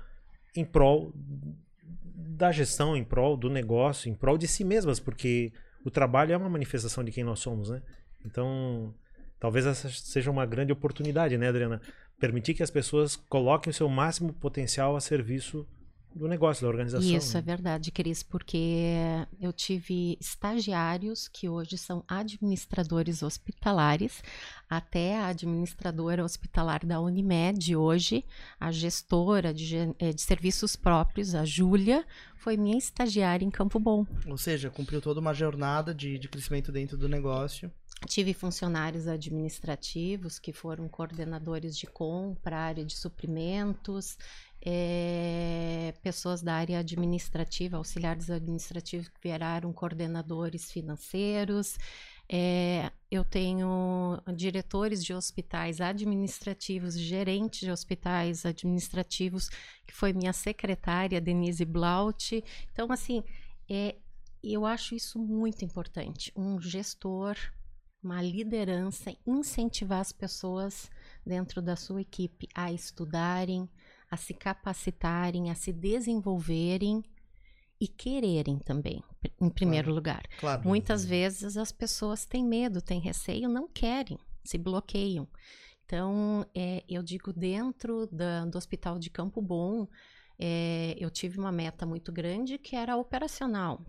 em 0.55 0.65
prol 0.65 1.13
da 1.15 2.51
gestão, 2.51 2.95
em 2.95 3.03
prol 3.03 3.35
do 3.35 3.49
negócio, 3.49 4.09
em 4.09 4.15
prol 4.15 4.37
de 4.37 4.47
si 4.47 4.63
mesmas, 4.63 4.99
porque 4.99 5.51
o 5.83 5.91
trabalho 5.91 6.33
é 6.33 6.37
uma 6.37 6.49
manifestação 6.49 7.03
de 7.03 7.11
quem 7.11 7.23
nós 7.23 7.39
somos, 7.39 7.69
né? 7.69 7.81
Então, 8.25 8.93
talvez 9.39 9.65
essa 9.65 9.89
seja 9.89 10.29
uma 10.29 10.45
grande 10.45 10.71
oportunidade, 10.71 11.37
né, 11.37 11.47
Adriana? 11.47 11.81
Permitir 12.19 12.53
que 12.53 12.63
as 12.63 12.69
pessoas 12.69 13.15
coloquem 13.15 13.71
o 13.71 13.73
seu 13.73 13.87
máximo 13.87 14.33
potencial 14.33 14.95
a 14.95 15.01
serviço 15.01 15.65
do 16.15 16.27
negócio, 16.27 16.63
da 16.63 16.69
organização. 16.69 17.09
Isso 17.09 17.33
né? 17.33 17.39
é 17.39 17.41
verdade, 17.41 17.91
Cris, 17.91 18.23
porque 18.23 18.95
eu 19.39 19.53
tive 19.53 20.17
estagiários 20.19 21.27
que 21.27 21.47
hoje 21.47 21.77
são 21.77 22.03
administradores 22.07 23.21
hospitalares, 23.21 24.23
até 24.69 25.17
a 25.17 25.27
administradora 25.27 26.23
hospitalar 26.23 26.85
da 26.85 26.99
Unimed 26.99 27.75
hoje, 27.75 28.25
a 28.59 28.71
gestora 28.71 29.53
de, 29.53 29.75
eh, 29.99 30.13
de 30.13 30.21
serviços 30.21 30.75
próprios, 30.75 31.35
a 31.35 31.45
Júlia, 31.45 32.05
foi 32.37 32.55
minha 32.57 32.77
estagiária 32.77 33.45
em 33.45 33.49
Campo 33.49 33.79
Bom. 33.79 34.05
Ou 34.27 34.37
seja, 34.37 34.69
cumpriu 34.69 35.01
toda 35.01 35.19
uma 35.19 35.33
jornada 35.33 35.93
de, 35.93 36.17
de 36.17 36.27
crescimento 36.27 36.71
dentro 36.71 36.97
do 36.97 37.09
negócio. 37.09 37.71
Tive 38.07 38.33
funcionários 38.33 39.07
administrativos 39.07 40.39
que 40.39 40.53
foram 40.53 40.87
coordenadores 40.87 41.77
de 41.77 41.85
compra, 41.85 42.57
área 42.57 42.85
de 42.85 42.95
suprimentos, 42.95 44.17
eh, 44.61 45.93
pessoas 46.01 46.41
da 46.41 46.53
área 46.53 46.79
administrativa, 46.79 47.77
auxiliares 47.77 48.29
administrativos 48.29 49.07
que 49.07 49.19
viraram 49.21 49.71
coordenadores 49.71 50.71
financeiros. 50.71 51.77
Eh, 52.31 52.91
eu 53.09 53.23
tenho 53.23 54.21
diretores 54.35 55.03
de 55.03 55.13
hospitais 55.13 55.81
administrativos, 55.81 56.97
gerentes 56.97 57.61
de 57.61 57.71
hospitais 57.71 58.45
administrativos, 58.45 59.49
que 59.87 59.93
foi 59.93 60.13
minha 60.13 60.33
secretária, 60.33 61.21
Denise 61.21 61.65
Blaut. 61.65 62.43
Então, 62.71 62.91
assim, 62.91 63.23
é, 63.69 63.95
eu 64.43 64.65
acho 64.65 64.95
isso 64.95 65.17
muito 65.19 65.65
importante. 65.65 66.31
Um 66.35 66.59
gestor 66.61 67.35
uma 68.03 68.21
liderança, 68.21 69.13
incentivar 69.27 69.99
as 69.99 70.11
pessoas 70.11 70.89
dentro 71.25 71.61
da 71.61 71.75
sua 71.75 72.01
equipe 72.01 72.47
a 72.55 72.71
estudarem, 72.71 73.69
a 74.09 74.17
se 74.17 74.33
capacitarem, 74.33 75.49
a 75.51 75.55
se 75.55 75.71
desenvolverem 75.71 77.03
e 77.79 77.87
quererem 77.87 78.59
também, 78.59 79.01
em 79.39 79.49
primeiro 79.49 79.93
lugar. 79.93 80.23
Claro. 80.39 80.67
Muitas 80.67 81.05
vezes 81.05 81.55
as 81.55 81.71
pessoas 81.71 82.25
têm 82.25 82.43
medo, 82.43 82.81
têm 82.81 82.99
receio, 82.99 83.47
não 83.47 83.67
querem, 83.67 84.17
se 84.43 84.57
bloqueiam. 84.57 85.27
Então, 85.85 86.45
é, 86.53 86.83
eu 86.87 87.01
digo, 87.01 87.31
dentro 87.33 88.05
da- 88.07 88.45
do 88.45 88.57
Hospital 88.57 88.99
de 88.99 89.09
Campo 89.09 89.41
Bom, 89.41 89.87
é, 90.37 90.95
eu 90.99 91.09
tive 91.09 91.39
uma 91.39 91.51
meta 91.51 91.85
muito 91.85 92.11
grande 92.11 92.57
que 92.57 92.75
era 92.75 92.95
operacional. 92.97 93.83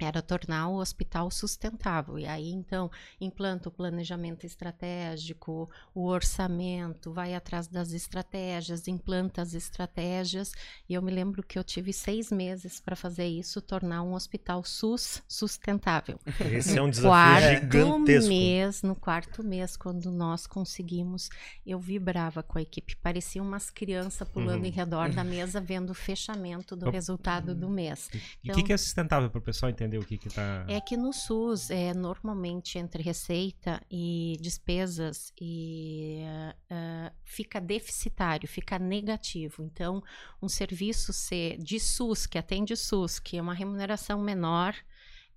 Era 0.00 0.22
tornar 0.22 0.68
o 0.68 0.76
hospital 0.76 1.30
sustentável. 1.30 2.18
E 2.18 2.26
aí, 2.26 2.50
então, 2.50 2.90
implanta 3.20 3.68
o 3.68 3.72
planejamento 3.72 4.44
estratégico, 4.46 5.70
o 5.94 6.06
orçamento, 6.06 7.12
vai 7.12 7.34
atrás 7.34 7.66
das 7.66 7.92
estratégias, 7.92 8.88
implanta 8.88 9.42
as 9.42 9.54
estratégias. 9.54 10.52
E 10.88 10.94
eu 10.94 11.02
me 11.02 11.10
lembro 11.10 11.42
que 11.42 11.58
eu 11.58 11.64
tive 11.64 11.92
seis 11.92 12.30
meses 12.30 12.80
para 12.80 12.96
fazer 12.96 13.26
isso, 13.26 13.60
tornar 13.60 14.02
um 14.02 14.14
hospital 14.14 14.64
SUS 14.64 15.22
sustentável 15.28 16.18
Esse 16.40 16.78
é 16.78 16.82
um 16.82 16.90
desafio 16.90 17.10
quarto 17.10 17.60
gigantesco. 17.62 18.28
mês, 18.28 18.82
no 18.82 18.94
quarto 18.94 19.44
mês, 19.44 19.76
quando 19.76 20.10
nós 20.10 20.46
conseguimos, 20.46 21.28
eu 21.66 21.78
vibrava 21.78 22.42
com 22.42 22.58
a 22.58 22.62
equipe. 22.62 22.96
Parecia 22.96 23.42
umas 23.42 23.70
crianças 23.70 24.26
pulando 24.28 24.60
Uhum. 24.60 24.66
em 24.66 24.70
redor 24.70 25.10
da 25.10 25.22
mesa, 25.24 25.60
vendo 25.60 25.90
o 25.90 25.94
fechamento 25.94 26.74
do 26.76 26.90
resultado 26.90 27.54
do 27.54 27.68
mês. 27.68 28.10
E 28.42 28.50
o 28.50 28.54
que, 28.54 28.62
que 28.62 28.72
é 28.72 28.76
sustentável 28.76 29.30
para 29.30 29.38
o 29.38 29.42
pessoal 29.42 29.70
entender 29.70 29.89
o 29.98 30.04
que 30.04 30.18
que 30.18 30.28
tá... 30.28 30.64
É 30.68 30.80
que 30.80 30.96
no 30.96 31.12
SUS, 31.12 31.70
é, 31.70 31.92
normalmente 31.94 32.78
entre 32.78 33.02
receita 33.02 33.80
e 33.90 34.36
despesas, 34.40 35.32
e, 35.40 36.22
ah, 36.70 37.12
fica 37.24 37.60
deficitário, 37.60 38.48
fica 38.48 38.78
negativo. 38.78 39.62
Então, 39.62 40.02
um 40.42 40.48
serviço 40.48 41.12
ser 41.12 41.58
de 41.58 41.78
SUS, 41.78 42.26
que 42.26 42.38
atende 42.38 42.76
SUS, 42.76 43.18
que 43.18 43.36
é 43.38 43.42
uma 43.42 43.54
remuneração 43.54 44.20
menor, 44.20 44.74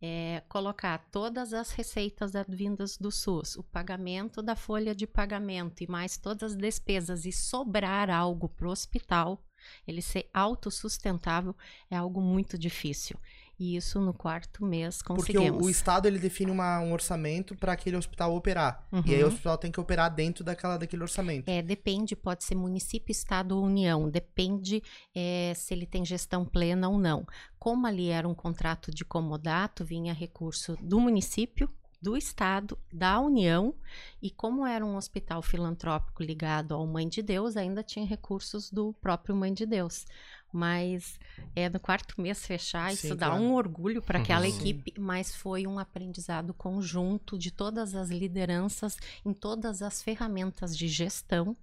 é, 0.06 0.44
colocar 0.50 0.98
todas 1.10 1.54
as 1.54 1.72
receitas 1.72 2.36
advindas 2.36 2.98
do 2.98 3.10
SUS, 3.10 3.56
o 3.56 3.64
pagamento 3.64 4.42
da 4.42 4.54
folha 4.54 4.94
de 4.94 5.08
pagamento 5.08 5.82
e 5.82 5.88
mais 5.90 6.18
todas 6.18 6.52
as 6.52 6.58
despesas 6.58 7.26
e 7.26 7.32
sobrar 7.32 8.10
algo 8.10 8.50
para 8.50 8.68
o 8.68 8.72
hospital, 8.72 9.42
ele 9.88 10.02
ser 10.02 10.30
autossustentável 10.34 11.56
é 11.90 11.96
algo 11.96 12.20
muito 12.20 12.58
difícil. 12.58 13.18
E 13.60 13.76
isso 13.76 14.02
no 14.02 14.14
quarto 14.14 14.66
mês 14.66 15.02
Porque 15.04 15.34
conseguimos. 15.34 15.62
o, 15.64 15.68
o 15.68 15.70
Estado 15.70 16.08
ele 16.08 16.18
define 16.18 16.50
uma- 16.52 16.80
um 16.80 16.92
orçamento 16.92 17.56
para 17.56 17.74
aquele 17.74 17.96
hospital 17.96 18.36
operar. 18.36 18.88
E 19.06 19.14
aí 19.14 19.22
o 19.24 19.28
Uhum. 19.28 19.32
hospital 19.32 19.58
tem 19.58 19.72
que 19.72 19.80
operar 19.80 20.14
dentro 20.14 20.44
daquela, 20.44 20.76
daquele 20.78 21.04
orçamento. 21.04 21.48
É, 21.48 21.62
depende, 21.62 22.16
pode 22.16 22.44
ser 22.44 22.56
município, 22.56 23.12
estado 23.12 23.56
ou 23.58 23.64
união, 23.64 24.10
depende 24.10 24.82
é, 25.16 25.54
se 25.56 25.74
ele 25.74 25.86
tem 25.86 26.04
gestão 26.04 26.44
plena 26.44 26.90
ou 26.90 26.98
não. 26.98 27.26
Como 27.60 27.86
ali 27.86 28.10
era 28.10 28.28
um 28.28 28.34
contrato 28.36 28.92
de 28.92 29.06
comodato, 29.06 29.86
vinha 29.86 30.14
recurso 30.14 30.76
do 30.82 31.00
município, 31.00 31.70
do 32.02 32.18
estado, 32.18 32.78
da 32.92 33.18
união, 33.22 33.74
e 34.22 34.30
como 34.30 34.66
era 34.66 34.86
um 34.86 34.98
hospital 34.98 35.42
filantrópico 35.42 36.22
ligado 36.22 36.74
ao 36.74 36.86
Mãe 36.86 37.08
de 37.08 37.22
Deus, 37.22 37.56
ainda 37.56 37.82
tinha 37.82 38.06
recursos 38.06 38.70
do 38.70 38.92
próprio 39.00 39.34
Mãe 39.34 39.54
de 39.54 39.66
Deus. 39.66 40.06
Mas 40.54 41.20
é 41.56 41.68
no 41.68 41.80
quarto 41.80 42.22
mês 42.22 42.46
fechar, 42.46 42.92
Sim, 42.92 43.08
isso 43.08 43.16
dá 43.16 43.30
claro. 43.30 43.42
um 43.42 43.56
orgulho 43.56 44.04
para 44.04 44.20
aquela 44.20 44.48
Sim. 44.48 44.56
equipe, 44.56 44.94
mas 45.00 45.36
foi 45.36 45.66
um 45.66 45.80
aprendizado 45.80 46.54
conjunto 46.54 47.40
de 47.40 47.50
todas 47.50 47.96
as 47.96 48.10
lideranças 48.10 48.96
em 49.26 49.34
todas 49.34 49.82
as 49.82 50.04
ferramentas 50.04 50.78
de 50.78 50.88
gestão. 50.88 51.58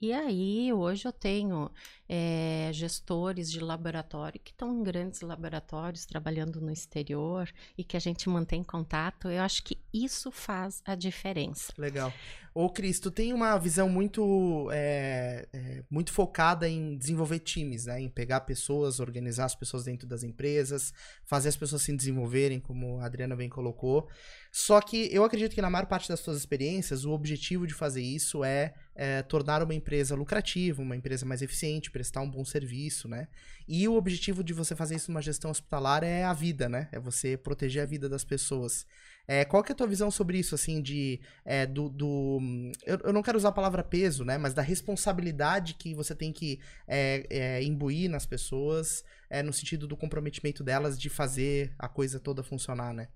E 0.00 0.12
aí, 0.12 0.72
hoje 0.72 1.08
eu 1.08 1.12
tenho 1.12 1.68
eh, 2.08 2.70
gestores 2.72 3.50
de 3.50 3.58
laboratório 3.58 4.40
que 4.40 4.52
estão 4.52 4.72
em 4.72 4.82
grandes 4.82 5.20
laboratórios 5.22 6.06
trabalhando 6.06 6.60
no 6.60 6.70
exterior 6.70 7.52
e 7.76 7.82
que 7.82 7.96
a 7.96 8.00
gente 8.00 8.28
mantém 8.28 8.62
contato. 8.62 9.28
Eu 9.28 9.42
acho 9.42 9.62
que 9.64 9.76
isso 10.04 10.30
faz 10.30 10.82
a 10.84 10.94
diferença. 10.94 11.72
Legal. 11.76 12.12
Ô, 12.60 12.68
Cris, 12.68 12.98
tu 12.98 13.08
tem 13.08 13.32
uma 13.32 13.56
visão 13.56 13.88
muito, 13.88 14.68
é, 14.72 15.46
é, 15.52 15.84
muito 15.88 16.12
focada 16.12 16.68
em 16.68 16.96
desenvolver 16.96 17.38
times, 17.38 17.86
né? 17.86 18.00
Em 18.00 18.08
pegar 18.08 18.40
pessoas, 18.40 18.98
organizar 18.98 19.44
as 19.44 19.54
pessoas 19.54 19.84
dentro 19.84 20.08
das 20.08 20.24
empresas, 20.24 20.92
fazer 21.24 21.50
as 21.50 21.56
pessoas 21.56 21.82
se 21.82 21.96
desenvolverem, 21.96 22.58
como 22.58 22.98
a 22.98 23.06
Adriana 23.06 23.36
bem 23.36 23.48
colocou. 23.48 24.08
Só 24.50 24.80
que 24.80 25.08
eu 25.12 25.22
acredito 25.22 25.54
que 25.54 25.62
na 25.62 25.70
maior 25.70 25.86
parte 25.86 26.08
das 26.08 26.18
suas 26.18 26.36
experiências, 26.36 27.04
o 27.04 27.12
objetivo 27.12 27.64
de 27.64 27.74
fazer 27.74 28.02
isso 28.02 28.42
é, 28.42 28.74
é, 28.92 29.22
tornar 29.22 29.62
uma 29.62 29.74
empresa 29.74 30.16
lucrativa, 30.16 30.82
uma 30.82 30.96
empresa 30.96 31.24
mais 31.24 31.42
eficiente, 31.42 31.92
prestar 31.92 32.22
um 32.22 32.30
bom 32.30 32.44
serviço, 32.44 33.06
né? 33.06 33.28
E 33.68 33.86
o 33.86 33.94
objetivo 33.94 34.42
de 34.42 34.52
você 34.52 34.74
fazer 34.74 34.96
isso 34.96 35.12
numa 35.12 35.22
gestão 35.22 35.52
hospitalar 35.52 36.02
é 36.02 36.24
a 36.24 36.32
vida, 36.32 36.68
né? 36.68 36.88
É 36.90 36.98
você 36.98 37.36
proteger 37.36 37.84
a 37.84 37.86
vida 37.86 38.08
das 38.08 38.24
pessoas. 38.24 38.84
É, 39.30 39.44
qual 39.44 39.62
que 39.62 39.70
é 39.70 39.74
a 39.74 39.76
tua 39.76 39.86
visão 39.86 40.10
sobre 40.10 40.38
isso, 40.38 40.54
assim, 40.54 40.80
de 40.80 41.20
é, 41.44 41.66
do, 41.66 41.90
do 41.90 42.38
eu, 42.86 42.98
eu 43.04 43.12
não 43.12 43.22
quero 43.22 43.36
usar 43.36 43.50
a 43.50 43.52
palavra 43.52 43.84
peso, 43.84 44.24
né? 44.24 44.38
Mas 44.38 44.54
da 44.54 44.62
responsabilidade 44.62 45.74
que 45.74 45.94
você 45.94 46.14
tem 46.14 46.32
que 46.32 46.58
é, 46.86 47.26
é, 47.28 47.62
imbuir 47.62 48.08
nas 48.08 48.24
pessoas, 48.24 49.04
é, 49.28 49.42
no 49.42 49.52
sentido 49.52 49.86
do 49.86 49.98
comprometimento 49.98 50.64
delas 50.64 50.98
de 50.98 51.10
fazer 51.10 51.74
a 51.78 51.88
coisa 51.88 52.18
toda 52.18 52.42
funcionar, 52.42 52.94
né? 52.94 53.08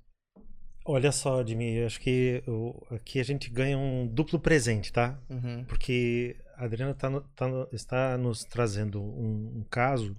Olha 0.85 1.13
só, 1.13 1.43
Dimi, 1.43 1.77
eu 1.77 1.87
acho 1.87 2.01
que 2.01 2.43
o- 2.47 2.95
aqui 2.95 3.19
a 3.19 3.25
gente 3.25 3.49
ganha 3.49 3.79
um 3.79 4.07
duplo 4.07 4.39
presente, 4.39 4.93
tá? 4.93 5.19
Uhum. 5.31 5.65
Porque 5.65 6.37
a 6.57 6.65
Adriana 6.65 6.93
tá 6.93 7.09
no- 7.09 7.23
tá 7.35 7.49
no- 7.49 7.69
está 7.73 8.19
nos 8.19 8.45
trazendo 8.45 9.01
um, 9.01 9.61
um 9.61 9.65
caso 9.71 10.15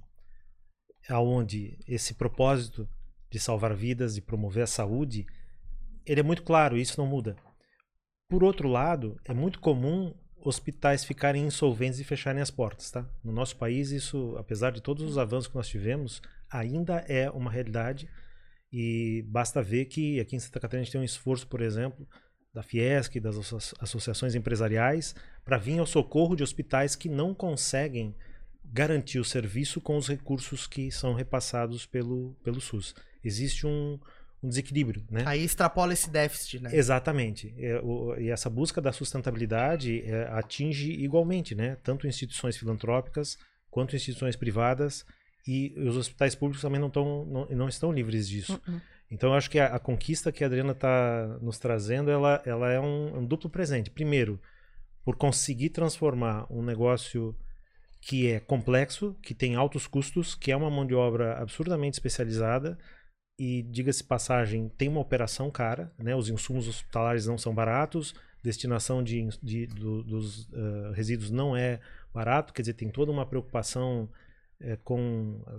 aonde 1.10 1.78
esse 1.88 2.14
propósito 2.14 2.88
de 3.30 3.40
salvar 3.40 3.76
vidas, 3.76 4.16
de 4.16 4.22
promover 4.22 4.64
a 4.64 4.68
saúde, 4.68 5.26
ele 6.06 6.20
é 6.20 6.24
muito 6.24 6.44
claro, 6.44 6.78
isso 6.78 7.00
não 7.00 7.08
muda. 7.08 7.36
Por 8.30 8.44
outro 8.44 8.68
lado, 8.68 9.20
é 9.26 9.34
muito 9.34 9.60
comum 9.60 10.14
hospitais 10.38 11.06
ficarem 11.06 11.46
insolventes 11.46 12.00
e 12.00 12.04
fecharem 12.04 12.42
as 12.42 12.52
portas, 12.52 12.92
tá? 12.92 13.08
No 13.24 13.32
nosso 13.32 13.56
país, 13.56 13.92
isso, 13.92 14.36
apesar 14.38 14.72
de 14.72 14.82
todos 14.82 15.04
os 15.04 15.18
avanços 15.18 15.48
que 15.48 15.56
nós 15.56 15.68
tivemos, 15.68 16.22
ainda 16.50 16.98
é 17.08 17.30
uma 17.30 17.50
realidade 17.52 18.10
e 18.72 19.24
basta 19.28 19.62
ver 19.62 19.86
que 19.86 20.20
aqui 20.20 20.36
em 20.36 20.40
Santa 20.40 20.60
Catarina 20.60 20.82
a 20.82 20.84
gente 20.84 20.92
tem 20.92 21.02
um 21.02 21.06
esforço, 21.06 21.48
por 21.48 21.62
exemplo, 21.62 22.08
da 22.54 22.62
Fiesc, 22.62 23.20
das 23.20 23.38
asso- 23.38 23.76
associações 23.80 24.36
empresariais, 24.36 25.16
para 25.46 25.58
vir 25.58 25.80
ao 25.80 25.86
socorro 25.86 26.36
de 26.36 26.44
hospitais 26.44 26.96
que 26.96 27.08
não 27.08 27.34
conseguem 27.34 28.16
garantir 28.66 29.20
o 29.20 29.26
serviço 29.26 29.80
com 29.80 29.96
os 29.98 30.08
recursos 30.08 30.66
que 30.68 30.92
são 30.92 31.14
repassados 31.14 31.86
pelo, 31.86 32.36
pelo 32.44 32.60
SUS. 32.60 32.96
Existe 33.24 33.66
um, 33.68 34.00
um 34.44 34.50
desequilíbrio, 34.50 35.06
né? 35.10 35.24
Aí 35.26 35.44
extrapola 35.44 35.94
esse 35.94 36.10
déficit, 36.10 36.62
né? 36.62 36.70
Exatamente. 36.74 37.56
É, 37.58 37.82
e 38.20 38.30
essa 38.30 38.50
busca 38.50 38.82
da 38.82 38.92
sustentabilidade 38.92 40.04
é, 40.06 40.28
atinge 40.32 40.92
igualmente, 40.92 41.56
né? 41.56 41.78
Tanto 41.82 42.06
instituições 42.06 42.58
filantrópicas 42.58 43.38
quanto 43.72 43.96
instituições 43.96 44.36
privadas 44.36 45.06
e 45.48 45.74
os 45.78 45.96
hospitais 45.96 46.36
públicos 46.36 46.62
também 46.62 46.80
não, 46.80 46.90
tão, 46.90 47.26
não, 47.26 47.46
não 47.48 47.70
estão 47.70 47.92
livres 47.92 48.28
disso. 48.28 48.62
Uh-uh. 48.68 48.82
Então 49.10 49.30
eu 49.30 49.36
acho 49.36 49.50
que 49.50 49.60
a, 49.60 49.68
a 49.68 49.80
conquista 49.80 50.32
que 50.32 50.44
a 50.44 50.48
Adriana 50.48 50.74
está 50.74 51.38
nos 51.42 51.58
trazendo, 51.58 52.12
ela, 52.12 52.42
ela 52.46 52.70
é 52.70 52.80
um, 52.80 53.20
um 53.20 53.26
duplo 53.26 53.50
presente. 53.50 53.90
Primeiro, 53.90 54.40
por 55.06 55.16
conseguir 55.16 55.70
transformar 55.70 56.46
um 56.52 56.62
negócio 56.62 57.36
que 58.02 58.30
é 58.30 58.40
complexo, 58.42 59.16
que 59.22 59.34
tem 59.34 59.56
altos 59.56 59.88
custos, 59.88 60.36
que 60.36 60.52
é 60.52 60.56
uma 60.56 60.70
mão 60.70 60.86
de 60.86 60.94
obra 60.94 61.38
absurdamente 61.38 61.96
especializada 61.96 62.78
e, 63.38 63.64
diga-se 63.64 64.04
passagem, 64.04 64.70
tem 64.78 64.88
uma 64.88 65.00
operação 65.00 65.50
cara, 65.50 65.92
né? 65.98 66.16
Os 66.16 66.30
insumos 66.30 66.68
hospitalares 66.68 67.26
não 67.26 67.38
são 67.38 67.54
baratos, 67.54 68.14
destinação 68.44 69.04
de, 69.04 69.28
de 69.42 69.66
do, 69.68 70.04
dos 70.04 70.46
uh, 70.50 70.92
resíduos 70.94 71.32
não 71.32 71.56
é 71.56 71.80
barato, 72.14 72.54
quer 72.54 72.62
dizer, 72.62 72.74
tem 72.74 72.90
toda 72.90 73.12
uma 73.12 73.26
preocupação 73.26 74.08
é, 74.60 74.78
com 74.84 75.42
a 75.48 75.58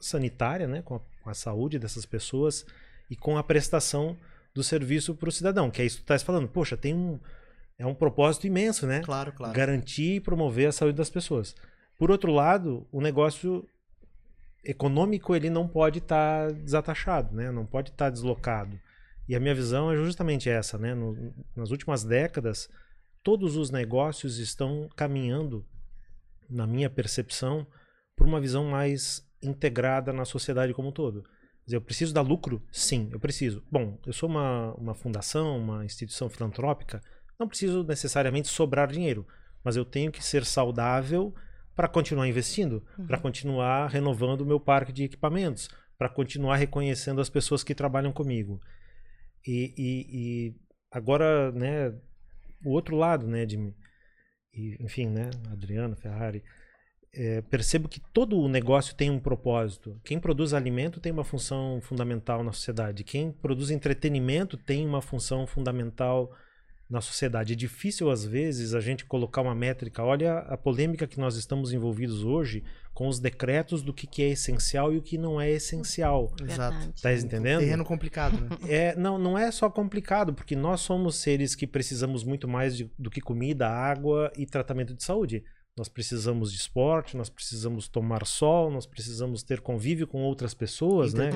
sanitária, 0.00 0.66
né? 0.66 0.80
Com 0.82 0.96
a, 0.96 1.00
com 1.22 1.30
a, 1.30 1.34
saúde 1.34 1.78
dessas 1.78 2.06
pessoas 2.06 2.64
e 3.10 3.16
com 3.16 3.36
a 3.36 3.44
prestação 3.44 4.16
do 4.54 4.62
serviço 4.62 5.14
para 5.14 5.28
o 5.28 5.32
cidadão, 5.32 5.70
que 5.70 5.82
é 5.82 5.84
isso 5.84 5.96
que 5.96 6.02
tu 6.02 6.06
estás 6.06 6.22
falando. 6.22 6.48
Poxa, 6.48 6.76
tem 6.76 6.94
um 6.94 7.18
é 7.76 7.84
um 7.84 7.94
propósito 7.94 8.46
imenso, 8.46 8.86
né? 8.86 9.00
Claro, 9.00 9.32
claro. 9.32 9.52
Garantir 9.52 10.16
e 10.16 10.20
promover 10.20 10.68
a 10.68 10.72
saúde 10.72 10.96
das 10.96 11.10
pessoas. 11.10 11.56
Por 11.98 12.10
outro 12.10 12.32
lado, 12.32 12.86
o 12.92 13.00
negócio 13.00 13.68
econômico 14.64 15.34
ele 15.34 15.50
não 15.50 15.68
pode 15.68 15.98
estar 15.98 16.48
tá 16.48 16.52
desatachado, 16.52 17.34
né? 17.34 17.50
Não 17.50 17.66
pode 17.66 17.90
estar 17.90 18.06
tá 18.06 18.10
deslocado. 18.10 18.78
E 19.28 19.34
a 19.34 19.40
minha 19.40 19.54
visão 19.54 19.90
é 19.90 19.96
justamente 19.96 20.48
essa, 20.48 20.78
né? 20.78 20.94
No, 20.94 21.32
nas 21.56 21.70
últimas 21.70 22.04
décadas, 22.04 22.68
todos 23.22 23.56
os 23.56 23.70
negócios 23.70 24.38
estão 24.38 24.88
caminhando, 24.96 25.64
na 26.48 26.66
minha 26.66 26.90
percepção, 26.90 27.66
por 28.16 28.26
uma 28.26 28.40
visão 28.40 28.64
mais 28.64 29.26
integrada 29.42 30.12
na 30.12 30.24
sociedade 30.24 30.74
como 30.74 30.88
um 30.88 30.92
todo. 30.92 31.22
Quer 31.22 31.66
dizer, 31.66 31.76
eu 31.76 31.80
preciso 31.80 32.12
dar 32.12 32.20
lucro? 32.20 32.62
Sim, 32.70 33.08
eu 33.12 33.18
preciso. 33.18 33.62
Bom, 33.70 33.98
eu 34.06 34.12
sou 34.12 34.28
uma, 34.28 34.74
uma 34.74 34.94
fundação, 34.94 35.58
uma 35.58 35.84
instituição 35.84 36.28
filantrópica, 36.28 37.02
não 37.38 37.48
preciso 37.48 37.82
necessariamente 37.82 38.48
sobrar 38.48 38.88
dinheiro, 38.88 39.26
mas 39.64 39.74
eu 39.74 39.84
tenho 39.84 40.12
que 40.12 40.22
ser 40.22 40.44
saudável 40.44 41.34
para 41.74 41.88
continuar 41.88 42.28
investindo, 42.28 42.84
uhum. 42.98 43.06
para 43.06 43.18
continuar 43.18 43.88
renovando 43.88 44.42
o 44.42 44.46
meu 44.46 44.60
parque 44.60 44.92
de 44.92 45.04
equipamentos, 45.04 45.68
para 45.98 46.08
continuar 46.08 46.56
reconhecendo 46.56 47.20
as 47.20 47.28
pessoas 47.28 47.64
que 47.64 47.74
trabalham 47.74 48.12
comigo. 48.12 48.60
E, 49.46 49.74
e, 49.76 50.06
e, 50.08 50.54
agora, 50.90 51.52
né, 51.52 51.94
o 52.64 52.70
outro 52.70 52.96
lado, 52.96 53.26
né, 53.26 53.44
de 53.44 53.56
e, 54.54 54.76
enfim, 54.80 55.08
né, 55.08 55.30
Adriano, 55.50 55.96
Ferrari, 55.96 56.42
é, 57.12 57.42
percebo 57.42 57.88
que 57.88 58.00
todo 58.00 58.38
o 58.38 58.48
negócio 58.48 58.94
tem 58.94 59.10
um 59.10 59.20
propósito. 59.20 60.00
Quem 60.04 60.18
produz 60.18 60.54
alimento 60.54 61.00
tem 61.00 61.12
uma 61.12 61.24
função 61.24 61.80
fundamental 61.80 62.42
na 62.42 62.52
sociedade. 62.52 63.04
Quem 63.04 63.32
produz 63.32 63.70
entretenimento 63.70 64.56
tem 64.56 64.86
uma 64.86 65.02
função 65.02 65.46
fundamental 65.46 66.32
na 66.94 67.00
sociedade. 67.00 67.52
É 67.52 67.56
difícil, 67.56 68.08
às 68.08 68.24
vezes, 68.24 68.72
a 68.72 68.80
gente 68.80 69.04
colocar 69.04 69.42
uma 69.42 69.54
métrica. 69.54 70.02
Olha 70.02 70.38
a 70.38 70.56
polêmica 70.56 71.06
que 71.06 71.18
nós 71.18 71.36
estamos 71.36 71.72
envolvidos 71.72 72.22
hoje 72.24 72.62
com 72.94 73.08
os 73.08 73.18
decretos 73.18 73.82
do 73.82 73.92
que, 73.92 74.06
que 74.06 74.22
é 74.22 74.28
essencial 74.28 74.92
e 74.92 74.96
o 74.96 75.02
que 75.02 75.18
não 75.18 75.40
é 75.40 75.50
essencial. 75.50 76.32
Exato. 76.48 76.94
Tá 77.02 77.12
entendendo? 77.12 77.58
Terreno 77.58 77.84
complicado, 77.84 78.40
né? 78.40 78.48
É, 78.68 78.96
não, 78.96 79.18
não 79.18 79.36
é 79.36 79.50
só 79.50 79.68
complicado, 79.68 80.32
porque 80.32 80.54
nós 80.54 80.80
somos 80.80 81.16
seres 81.16 81.56
que 81.56 81.66
precisamos 81.66 82.22
muito 82.22 82.46
mais 82.46 82.76
de, 82.76 82.88
do 82.96 83.10
que 83.10 83.20
comida, 83.20 83.68
água 83.68 84.32
e 84.36 84.46
tratamento 84.46 84.94
de 84.94 85.02
saúde. 85.02 85.42
Nós 85.76 85.88
precisamos 85.88 86.52
de 86.52 86.58
esporte, 86.58 87.16
nós 87.16 87.28
precisamos 87.28 87.88
tomar 87.88 88.24
sol, 88.24 88.70
nós 88.70 88.86
precisamos 88.86 89.42
ter 89.42 89.60
convívio 89.60 90.06
com 90.06 90.22
outras 90.22 90.54
pessoas, 90.54 91.12
né? 91.12 91.30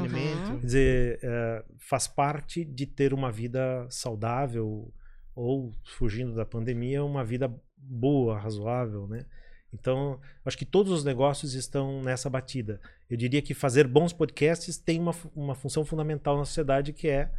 Quer 0.61 0.65
dizer, 0.65 1.19
é, 1.21 1.65
faz 1.77 2.07
parte 2.07 2.65
de 2.65 2.87
ter 2.87 3.12
uma 3.12 3.33
vida 3.33 3.85
saudável, 3.91 4.93
ou 5.38 5.73
fugindo 5.85 6.35
da 6.35 6.45
pandemia, 6.45 7.04
uma 7.04 7.25
vida 7.25 7.49
boa, 7.76 8.37
razoável, 8.37 9.07
né? 9.07 9.25
Então, 9.73 10.18
acho 10.45 10.59
que 10.59 10.64
todos 10.64 10.90
os 10.90 11.04
negócios 11.04 11.54
estão 11.54 12.02
nessa 12.02 12.28
batida. 12.28 12.80
Eu 13.09 13.16
diria 13.16 13.40
que 13.40 13.54
fazer 13.54 13.87
bons 13.87 14.12
podcasts 14.12 14.78
tem 14.78 14.99
uma, 14.99 15.14
uma 15.37 15.54
função 15.54 15.85
fundamental 15.85 16.37
na 16.37 16.45
sociedade 16.45 16.92
que 16.92 17.07
é 17.07 17.30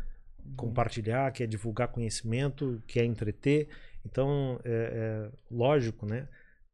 compartilhar, 0.56 1.32
que 1.34 1.44
é 1.44 1.48
divulgar 1.48 1.90
conhecimento, 1.90 2.82
que 2.88 3.02
é 3.02 3.04
entreter. 3.04 3.68
Então, 4.06 4.62
é, 4.64 5.30
é 5.32 5.38
lógico, 5.52 6.06
né? 6.06 6.30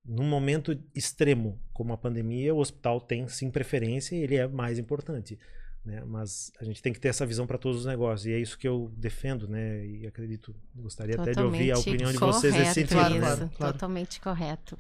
Num 0.06 0.26
momento 0.26 0.80
extremo 0.94 1.60
como 1.74 1.92
a 1.92 1.98
pandemia, 1.98 2.54
o 2.54 2.60
hospital 2.60 3.02
tem 3.02 3.28
sim 3.28 3.50
preferência 3.50 4.16
e 4.16 4.20
ele 4.20 4.36
é 4.36 4.48
mais 4.48 4.78
importante. 4.78 5.40
Né? 5.86 6.04
Mas 6.04 6.52
a 6.60 6.64
gente 6.64 6.82
tem 6.82 6.92
que 6.92 7.00
ter 7.00 7.10
essa 7.10 7.26
visão 7.26 7.46
para 7.46 7.60
todos 7.60 7.82
os 7.82 7.86
negócios. 7.86 8.26
E 8.26 8.34
é 8.34 8.40
isso 8.40 8.58
que 8.58 8.68
eu 8.68 8.92
defendo, 8.98 9.48
né? 9.48 9.86
E 9.86 10.08
acredito, 10.08 10.56
gostaria 10.76 11.16
Totalmente 11.16 11.38
até 11.38 11.42
de 11.42 11.46
ouvir 11.46 11.72
a 11.72 11.78
opinião 11.78 12.12
de 12.12 12.18
vocês 12.18 12.56
nesse 12.56 12.74
sentido. 12.74 12.98
Claro, 12.98 13.20
claro, 13.20 13.52
claro. 13.56 13.74
Totalmente 13.74 14.20
correto. 14.20 14.76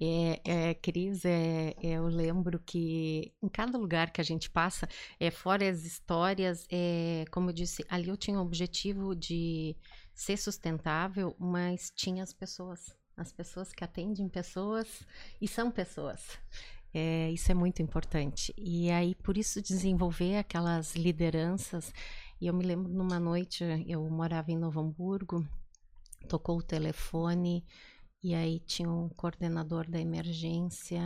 É, 0.00 0.40
é, 0.44 0.74
Cris, 0.74 1.24
é, 1.24 1.74
é, 1.80 1.92
eu 1.92 2.08
lembro 2.08 2.58
que 2.58 3.32
em 3.40 3.48
cada 3.48 3.78
lugar 3.78 4.10
que 4.10 4.20
a 4.20 4.24
gente 4.24 4.50
passa, 4.50 4.88
é, 5.20 5.30
fora 5.30 5.68
as 5.68 5.84
histórias, 5.84 6.66
é, 6.72 7.24
como 7.30 7.50
eu 7.50 7.54
disse, 7.54 7.84
ali 7.88 8.08
eu 8.08 8.16
tinha 8.16 8.38
o 8.38 8.42
objetivo 8.42 9.14
de 9.14 9.76
ser 10.12 10.36
sustentável, 10.36 11.36
mas 11.38 11.92
tinha 11.94 12.24
as 12.24 12.32
pessoas. 12.32 12.96
As 13.16 13.32
pessoas 13.32 13.72
que 13.72 13.84
atendem 13.84 14.28
pessoas 14.28 15.02
e 15.40 15.46
são 15.46 15.70
pessoas. 15.70 16.38
É, 16.92 17.30
isso 17.30 17.50
é 17.50 17.54
muito 17.54 17.82
importante. 17.82 18.52
E 18.56 18.90
aí, 18.90 19.14
por 19.14 19.36
isso, 19.36 19.62
desenvolver 19.62 20.36
aquelas 20.36 20.94
lideranças. 20.94 21.92
E 22.40 22.46
eu 22.46 22.54
me 22.54 22.64
lembro 22.64 22.92
numa 22.92 23.20
noite, 23.20 23.64
eu 23.86 24.08
morava 24.08 24.50
em 24.50 24.56
Novo 24.56 24.80
Hamburgo, 24.80 25.46
tocou 26.28 26.58
o 26.58 26.62
telefone, 26.62 27.64
e 28.22 28.34
aí 28.34 28.60
tinha 28.60 28.90
um 28.90 29.08
coordenador 29.08 29.88
da 29.88 30.00
emergência, 30.00 31.00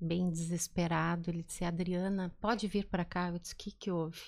bem 0.00 0.30
desesperado. 0.30 1.30
Ele 1.30 1.42
disse: 1.42 1.64
Adriana, 1.64 2.34
pode 2.40 2.66
vir 2.68 2.86
para 2.86 3.04
cá? 3.04 3.30
Eu 3.30 3.38
disse: 3.38 3.54
O 3.54 3.56
que, 3.56 3.72
que 3.72 3.90
houve? 3.90 4.20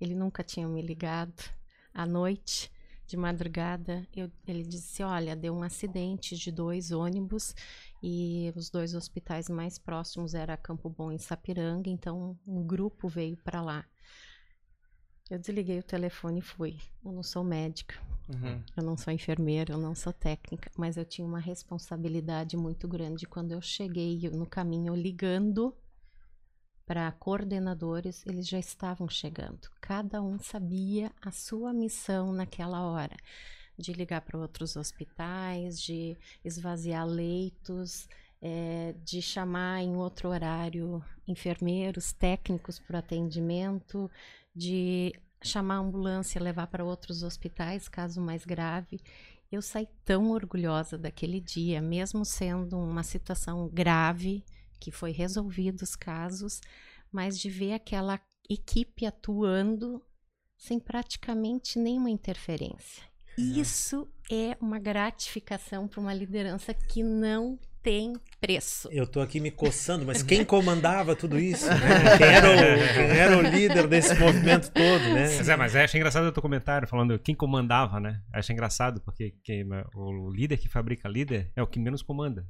Ele 0.00 0.14
nunca 0.14 0.42
tinha 0.42 0.66
me 0.68 0.82
ligado 0.82 1.42
à 1.92 2.06
noite 2.06 2.70
de 3.06 3.16
madrugada, 3.16 4.06
eu, 4.14 4.30
ele 4.46 4.64
disse: 4.64 5.02
Olha, 5.02 5.36
deu 5.36 5.54
um 5.54 5.62
acidente 5.62 6.36
de 6.36 6.50
dois 6.50 6.90
ônibus 6.90 7.54
e 8.02 8.52
os 8.56 8.68
dois 8.68 8.94
hospitais 8.94 9.48
mais 9.48 9.78
próximos 9.78 10.34
era 10.34 10.56
Campo 10.56 10.90
Bom 10.90 11.12
e 11.12 11.18
Sapiranga, 11.18 11.88
então 11.88 12.38
um 12.46 12.62
grupo 12.62 13.08
veio 13.08 13.36
para 13.36 13.62
lá. 13.62 13.84
Eu 15.28 15.38
desliguei 15.38 15.78
o 15.80 15.82
telefone 15.82 16.38
e 16.38 16.42
fui. 16.42 16.78
Eu 17.04 17.10
não 17.12 17.22
sou 17.22 17.42
médica, 17.42 17.96
uhum. 18.28 18.62
eu 18.76 18.82
não 18.82 18.96
sou 18.96 19.12
enfermeira, 19.12 19.74
eu 19.74 19.78
não 19.78 19.94
sou 19.94 20.12
técnica, 20.12 20.70
mas 20.76 20.96
eu 20.96 21.04
tinha 21.04 21.26
uma 21.26 21.40
responsabilidade 21.40 22.56
muito 22.56 22.86
grande 22.86 23.26
quando 23.26 23.52
eu 23.52 23.60
cheguei 23.60 24.30
no 24.30 24.46
caminho 24.46 24.94
ligando 24.94 25.74
para 26.86 27.10
coordenadores, 27.12 28.24
eles 28.24 28.46
já 28.46 28.58
estavam 28.58 29.08
chegando. 29.08 29.68
Cada 29.80 30.22
um 30.22 30.38
sabia 30.38 31.10
a 31.20 31.32
sua 31.32 31.72
missão 31.72 32.32
naquela 32.32 32.82
hora, 32.86 33.16
de 33.76 33.92
ligar 33.92 34.20
para 34.20 34.38
outros 34.38 34.76
hospitais, 34.76 35.80
de 35.80 36.16
esvaziar 36.44 37.04
leitos, 37.04 38.08
é, 38.40 38.94
de 39.04 39.20
chamar 39.20 39.82
em 39.82 39.96
outro 39.96 40.28
horário 40.28 41.04
enfermeiros, 41.26 42.12
técnicos 42.12 42.78
para 42.78 43.00
atendimento, 43.00 44.08
de 44.54 45.12
chamar 45.42 45.76
a 45.76 45.80
ambulância, 45.80 46.40
levar 46.40 46.68
para 46.68 46.84
outros 46.84 47.24
hospitais, 47.24 47.88
caso 47.88 48.20
mais 48.20 48.44
grave. 48.44 49.00
Eu 49.50 49.60
saí 49.60 49.88
tão 50.04 50.30
orgulhosa 50.30 50.96
daquele 50.96 51.40
dia, 51.40 51.80
mesmo 51.80 52.24
sendo 52.24 52.78
uma 52.78 53.02
situação 53.02 53.68
grave, 53.68 54.44
que 54.78 54.90
foi 54.90 55.12
resolvido 55.12 55.82
os 55.82 55.96
casos, 55.96 56.60
mas 57.10 57.38
de 57.38 57.48
ver 57.50 57.72
aquela 57.72 58.20
equipe 58.48 59.06
atuando 59.06 60.02
sem 60.56 60.78
praticamente 60.78 61.78
nenhuma 61.78 62.10
interferência. 62.10 63.02
Uhum. 63.38 63.60
Isso 63.60 64.08
é 64.30 64.56
uma 64.60 64.78
gratificação 64.78 65.86
para 65.86 66.00
uma 66.00 66.14
liderança 66.14 66.72
que 66.72 67.02
não 67.02 67.58
tem 67.82 68.14
preço. 68.40 68.88
Eu 68.90 69.04
estou 69.04 69.22
aqui 69.22 69.38
me 69.38 69.50
coçando, 69.50 70.04
mas 70.04 70.20
quem 70.20 70.42
comandava 70.44 71.14
tudo 71.14 71.38
isso? 71.38 71.68
Né? 71.68 71.76
Quem, 72.18 72.26
era 72.26 72.50
o, 72.50 72.94
quem, 72.94 73.18
era 73.18 73.38
o, 73.38 73.42
líder 73.42 73.86
desse 73.86 74.12
movimento 74.18 74.72
todo, 74.72 75.04
né? 75.14 75.36
Mas 75.36 75.48
é, 75.48 75.56
mas 75.56 75.76
acho 75.76 75.96
engraçado 75.96 76.26
o 76.26 76.32
teu 76.32 76.42
comentário 76.42 76.88
falando 76.88 77.16
quem 77.18 77.34
comandava, 77.34 78.00
né? 78.00 78.20
Acho 78.32 78.52
engraçado 78.52 79.00
porque 79.02 79.34
quem, 79.44 79.64
o 79.94 80.30
líder 80.30 80.56
que 80.56 80.68
fabrica 80.68 81.08
líder 81.08 81.52
é 81.54 81.62
o 81.62 81.66
que 81.66 81.78
menos 81.78 82.02
comanda 82.02 82.44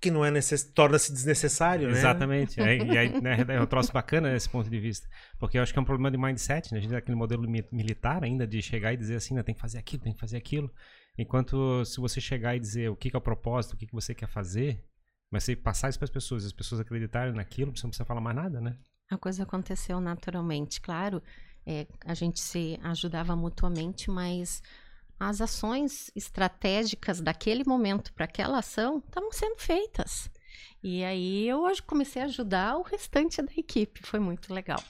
que 0.00 0.10
não 0.10 0.24
é 0.24 0.30
necess... 0.30 0.64
torna-se 0.64 1.12
desnecessário, 1.12 1.88
né? 1.88 1.98
Exatamente. 1.98 2.60
É, 2.60 2.76
e 2.76 2.98
aí, 2.98 3.20
né, 3.20 3.44
é 3.48 3.60
um 3.60 3.66
troço 3.66 3.92
bacana 3.92 4.32
nesse 4.32 4.48
ponto 4.48 4.68
de 4.68 4.78
vista. 4.78 5.08
Porque 5.38 5.58
eu 5.58 5.62
acho 5.62 5.72
que 5.72 5.78
é 5.78 5.82
um 5.82 5.84
problema 5.84 6.10
de 6.10 6.18
mindset, 6.18 6.72
né? 6.72 6.78
A 6.78 6.80
gente 6.80 6.90
tem 6.90 6.98
aquele 6.98 7.16
modelo 7.16 7.42
militar 7.72 8.22
ainda 8.22 8.46
de 8.46 8.60
chegar 8.60 8.92
e 8.92 8.96
dizer 8.96 9.16
assim, 9.16 9.34
né, 9.34 9.42
tem 9.42 9.54
que 9.54 9.60
fazer 9.60 9.78
aquilo, 9.78 10.02
tem 10.02 10.12
que 10.12 10.20
fazer 10.20 10.36
aquilo. 10.36 10.70
Enquanto 11.18 11.84
se 11.84 11.98
você 11.98 12.20
chegar 12.20 12.54
e 12.56 12.60
dizer 12.60 12.90
o 12.90 12.96
que, 12.96 13.10
que 13.10 13.16
é 13.16 13.18
o 13.18 13.22
propósito, 13.22 13.72
o 13.72 13.76
que, 13.76 13.86
que 13.86 13.94
você 13.94 14.14
quer 14.14 14.28
fazer, 14.28 14.84
mas 15.30 15.44
você 15.44 15.56
passar 15.56 15.88
isso 15.88 15.98
para 15.98 16.04
as 16.04 16.10
pessoas, 16.10 16.44
as 16.44 16.52
pessoas 16.52 16.80
acreditarem 16.80 17.32
naquilo, 17.32 17.74
você 17.74 17.84
não 17.84 17.90
precisa 17.90 18.04
falar 18.04 18.20
mais 18.20 18.36
nada, 18.36 18.60
né? 18.60 18.76
A 19.10 19.16
coisa 19.16 19.44
aconteceu 19.44 20.00
naturalmente, 20.00 20.80
claro. 20.80 21.22
É, 21.64 21.86
a 22.04 22.14
gente 22.14 22.38
se 22.38 22.78
ajudava 22.82 23.34
mutuamente, 23.34 24.10
mas 24.10 24.62
as 25.18 25.40
ações 25.40 26.10
estratégicas 26.14 27.20
daquele 27.20 27.64
momento 27.64 28.12
para 28.12 28.26
aquela 28.26 28.58
ação 28.58 29.02
estavam 29.06 29.32
sendo 29.32 29.56
feitas. 29.58 30.30
E 30.82 31.02
aí 31.02 31.48
eu 31.48 31.62
hoje 31.62 31.82
comecei 31.82 32.22
a 32.22 32.26
ajudar 32.26 32.76
o 32.76 32.82
restante 32.82 33.40
da 33.42 33.52
equipe, 33.56 34.00
foi 34.02 34.20
muito 34.20 34.52
legal. 34.52 34.82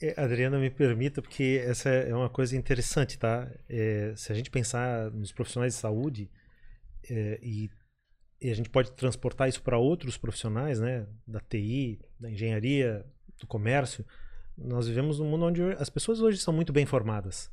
É, 0.00 0.20
Adriana, 0.20 0.58
me 0.58 0.68
permita, 0.68 1.22
porque 1.22 1.62
essa 1.64 1.88
é 1.88 2.14
uma 2.14 2.28
coisa 2.28 2.56
interessante, 2.56 3.16
tá? 3.18 3.48
É, 3.68 4.12
se 4.16 4.32
a 4.32 4.34
gente 4.34 4.50
pensar 4.50 5.10
nos 5.12 5.30
profissionais 5.30 5.74
de 5.74 5.80
saúde 5.80 6.28
é, 7.08 7.38
e, 7.40 7.70
e, 8.40 8.50
a 8.50 8.54
gente 8.54 8.68
pode 8.68 8.90
transportar 8.92 9.48
isso 9.48 9.62
para 9.62 9.78
outros 9.78 10.18
profissionais, 10.18 10.80
né? 10.80 11.06
Da 11.24 11.38
TI, 11.38 12.00
da 12.18 12.28
engenharia, 12.28 13.06
do 13.38 13.46
comércio, 13.46 14.04
nós 14.58 14.88
vivemos 14.88 15.20
num 15.20 15.30
mundo 15.30 15.44
onde 15.44 15.62
as 15.78 15.88
pessoas 15.88 16.20
hoje 16.20 16.38
são 16.38 16.52
muito 16.52 16.72
bem 16.72 16.84
formadas. 16.84 17.48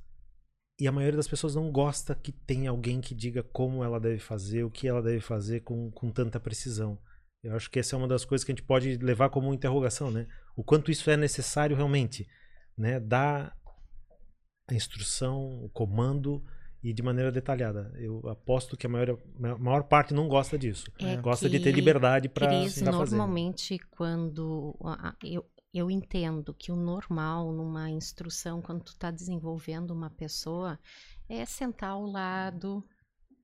E 0.79 0.87
a 0.87 0.91
maioria 0.91 1.17
das 1.17 1.27
pessoas 1.27 1.55
não 1.55 1.71
gosta 1.71 2.15
que 2.15 2.31
tenha 2.31 2.69
alguém 2.69 3.01
que 3.01 3.13
diga 3.13 3.43
como 3.43 3.83
ela 3.83 3.99
deve 3.99 4.19
fazer, 4.19 4.63
o 4.63 4.71
que 4.71 4.87
ela 4.87 5.01
deve 5.01 5.19
fazer 5.19 5.59
com, 5.59 5.91
com 5.91 6.09
tanta 6.09 6.39
precisão. 6.39 6.97
Eu 7.43 7.55
acho 7.55 7.69
que 7.69 7.79
essa 7.79 7.95
é 7.95 7.97
uma 7.97 8.07
das 8.07 8.23
coisas 8.23 8.45
que 8.45 8.51
a 8.51 8.55
gente 8.55 8.65
pode 8.65 8.97
levar 8.97 9.29
como 9.29 9.53
interrogação, 9.53 10.09
né? 10.09 10.27
O 10.55 10.63
quanto 10.63 10.89
isso 10.89 11.09
é 11.09 11.17
necessário 11.17 11.75
realmente, 11.75 12.27
né? 12.77 12.99
Dar 12.99 13.57
a 14.69 14.73
instrução, 14.73 15.63
o 15.63 15.69
comando 15.69 16.43
e 16.81 16.93
de 16.93 17.03
maneira 17.03 17.31
detalhada. 17.31 17.91
Eu 17.97 18.27
aposto 18.29 18.77
que 18.77 18.85
a 18.85 18.89
maior, 18.89 19.17
a 19.43 19.57
maior 19.57 19.83
parte 19.83 20.13
não 20.13 20.27
gosta 20.27 20.57
disso. 20.57 20.91
É 20.99 21.17
gosta 21.17 21.49
de 21.49 21.59
ter 21.59 21.71
liberdade 21.71 22.29
para 22.29 22.63
estar 22.63 22.91
Normalmente, 22.91 23.77
fazendo. 23.77 23.89
quando 23.91 24.77
eu, 25.23 25.45
eu 25.73 25.89
entendo 25.91 26.53
que 26.53 26.71
o 26.71 26.75
normal 26.75 27.51
numa 27.51 27.89
instrução, 27.89 28.61
quando 28.61 28.83
tu 28.83 28.93
está 28.93 29.11
desenvolvendo 29.11 29.91
uma 29.91 30.09
pessoa, 30.09 30.79
é 31.27 31.45
sentar 31.45 31.91
ao 31.91 32.05
lado, 32.05 32.83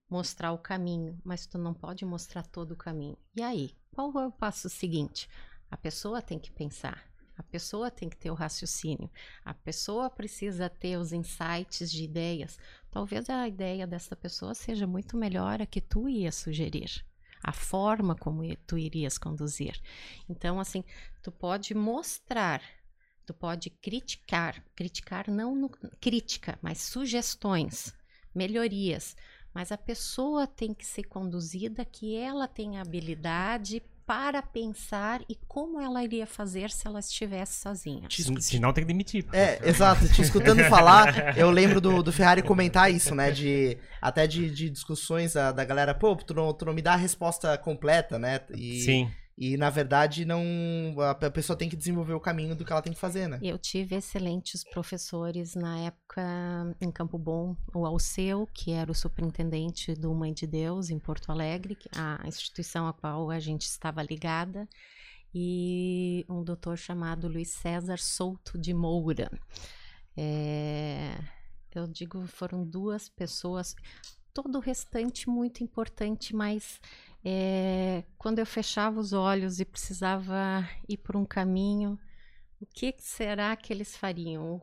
mostrar 0.09 0.51
o 0.51 0.57
caminho, 0.57 1.19
mas 1.23 1.45
tu 1.45 1.57
não 1.57 1.73
pode 1.73 2.03
mostrar 2.05 2.43
todo 2.43 2.71
o 2.71 2.77
caminho. 2.77 3.17
E 3.35 3.41
aí, 3.41 3.75
qual 3.93 4.11
é 4.19 4.27
o 4.27 4.31
passo 4.31 4.69
seguinte? 4.69 5.29
A 5.69 5.77
pessoa 5.77 6.21
tem 6.21 6.39
que 6.39 6.51
pensar, 6.51 7.03
a 7.37 7.43
pessoa 7.43 7.91
tem 7.91 8.09
que 8.09 8.17
ter 8.17 8.31
o 8.31 8.35
raciocínio, 8.35 9.09
a 9.43 9.53
pessoa 9.53 10.09
precisa 10.09 10.69
ter 10.69 10.97
os 10.97 11.11
insights 11.11 11.91
de 11.91 12.03
ideias. 12.03 12.57
Talvez 12.89 13.29
a 13.29 13.47
ideia 13.47 13.85
dessa 13.85 14.15
pessoa 14.15 14.55
seja 14.55 14.87
muito 14.87 15.15
melhor 15.17 15.61
a 15.61 15.65
que 15.65 15.81
tu 15.81 16.09
ia 16.09 16.31
sugerir, 16.31 17.05
a 17.43 17.51
forma 17.51 18.15
como 18.15 18.43
tu 18.67 18.77
irias 18.77 19.17
conduzir. 19.17 19.79
Então, 20.27 20.59
assim, 20.59 20.83
tu 21.21 21.31
pode 21.31 21.73
mostrar, 21.73 22.61
tu 23.25 23.33
pode 23.33 23.69
criticar, 23.69 24.63
criticar 24.75 25.29
não 25.29 25.55
no, 25.55 25.69
crítica, 25.99 26.57
mas 26.61 26.79
sugestões, 26.79 27.93
melhorias 28.33 29.15
mas 29.55 29.71
a 29.71 29.77
pessoa 29.77 30.45
tem 30.45 30.73
que 30.73 30.85
ser 30.85 31.03
conduzida 31.03 31.85
que 31.85 32.13
ela 32.13 32.45
tem 32.45 32.77
habilidade 32.77 33.81
para 34.05 34.41
pensar 34.41 35.21
e 35.27 35.35
como 35.47 35.81
ela 35.81 36.03
iria 36.03 36.27
fazer 36.27 36.69
se 36.69 36.85
ela 36.87 36.99
estivesse 36.99 37.59
sozinha. 37.61 38.07
Se 38.09 38.59
não 38.59 38.71
tem 38.71 38.83
que 38.83 38.87
demitir. 38.87 39.25
É, 39.33 39.67
exato. 39.67 40.07
Te 40.07 40.21
escutando 40.21 40.63
falar, 40.69 41.35
eu 41.37 41.49
lembro 41.49 41.81
do, 41.81 42.03
do 42.03 42.13
Ferrari 42.13 42.43
comentar 42.43 42.91
isso, 42.91 43.15
né? 43.15 43.31
De, 43.31 43.77
até 43.99 44.27
de, 44.27 44.49
de 44.49 44.69
discussões 44.69 45.33
da, 45.33 45.51
da 45.51 45.65
galera, 45.65 45.95
pô, 45.95 46.15
tu 46.15 46.33
não, 46.33 46.53
tu 46.53 46.65
não 46.65 46.73
me 46.73 46.81
dá 46.81 46.93
a 46.93 46.97
resposta 46.97 47.57
completa, 47.57 48.19
né? 48.19 48.41
E, 48.55 48.81
Sim. 48.81 49.11
E, 49.37 49.57
na 49.57 49.69
verdade, 49.69 50.23
não 50.23 50.41
a 51.01 51.13
pessoa 51.29 51.57
tem 51.57 51.67
que 51.67 51.75
desenvolver 51.75 52.13
o 52.13 52.21
caminho 52.21 52.55
do 52.55 52.63
que 52.63 52.71
ela 52.71 52.81
tem 52.81 52.93
que 52.93 52.99
fazer, 52.99 53.27
né? 53.27 53.37
Eu 53.41 53.57
tive 53.57 53.93
excelentes 53.95 54.63
professores 54.63 55.55
na 55.55 55.77
época 55.79 56.23
em 56.79 56.89
Campo 56.89 57.17
Bom, 57.17 57.53
o 57.73 57.85
Alceu, 57.85 58.47
que 58.53 58.71
era 58.71 58.89
o 58.89 58.95
superintendente 58.95 59.93
do 59.93 60.13
Mãe 60.13 60.33
de 60.33 60.47
Deus 60.47 60.89
em 60.89 60.97
Porto 60.97 61.31
Alegre, 61.31 61.77
a 61.93 62.25
instituição 62.25 62.87
a 62.87 62.93
qual 62.93 63.29
a 63.29 63.39
gente 63.39 63.63
estava 63.63 64.01
ligada, 64.01 64.69
e 65.33 66.25
um 66.29 66.41
doutor 66.41 66.77
chamado 66.77 67.27
Luiz 67.27 67.49
César 67.49 67.97
Souto 67.99 68.57
de 68.57 68.73
Moura. 68.73 69.29
É, 70.15 71.13
eu 71.73 71.85
digo, 71.87 72.25
foram 72.25 72.63
duas 72.63 73.09
pessoas, 73.09 73.75
todo 74.33 74.55
o 74.55 74.61
restante 74.61 75.29
muito 75.29 75.61
importante, 75.61 76.33
mas 76.33 76.79
é, 77.27 78.03
quando 78.19 78.37
eu 78.37 78.45
fechava 78.45 78.99
os 78.99 79.11
olhos 79.11 79.59
e 79.59 79.65
precisava 79.65 80.69
ir 80.87 80.97
por 80.97 81.15
um 81.15 81.25
caminho, 81.25 81.97
o 82.61 82.67
que 82.67 82.93
será 82.99 83.55
que 83.55 83.73
eles 83.73 83.97
fariam? 83.97 84.61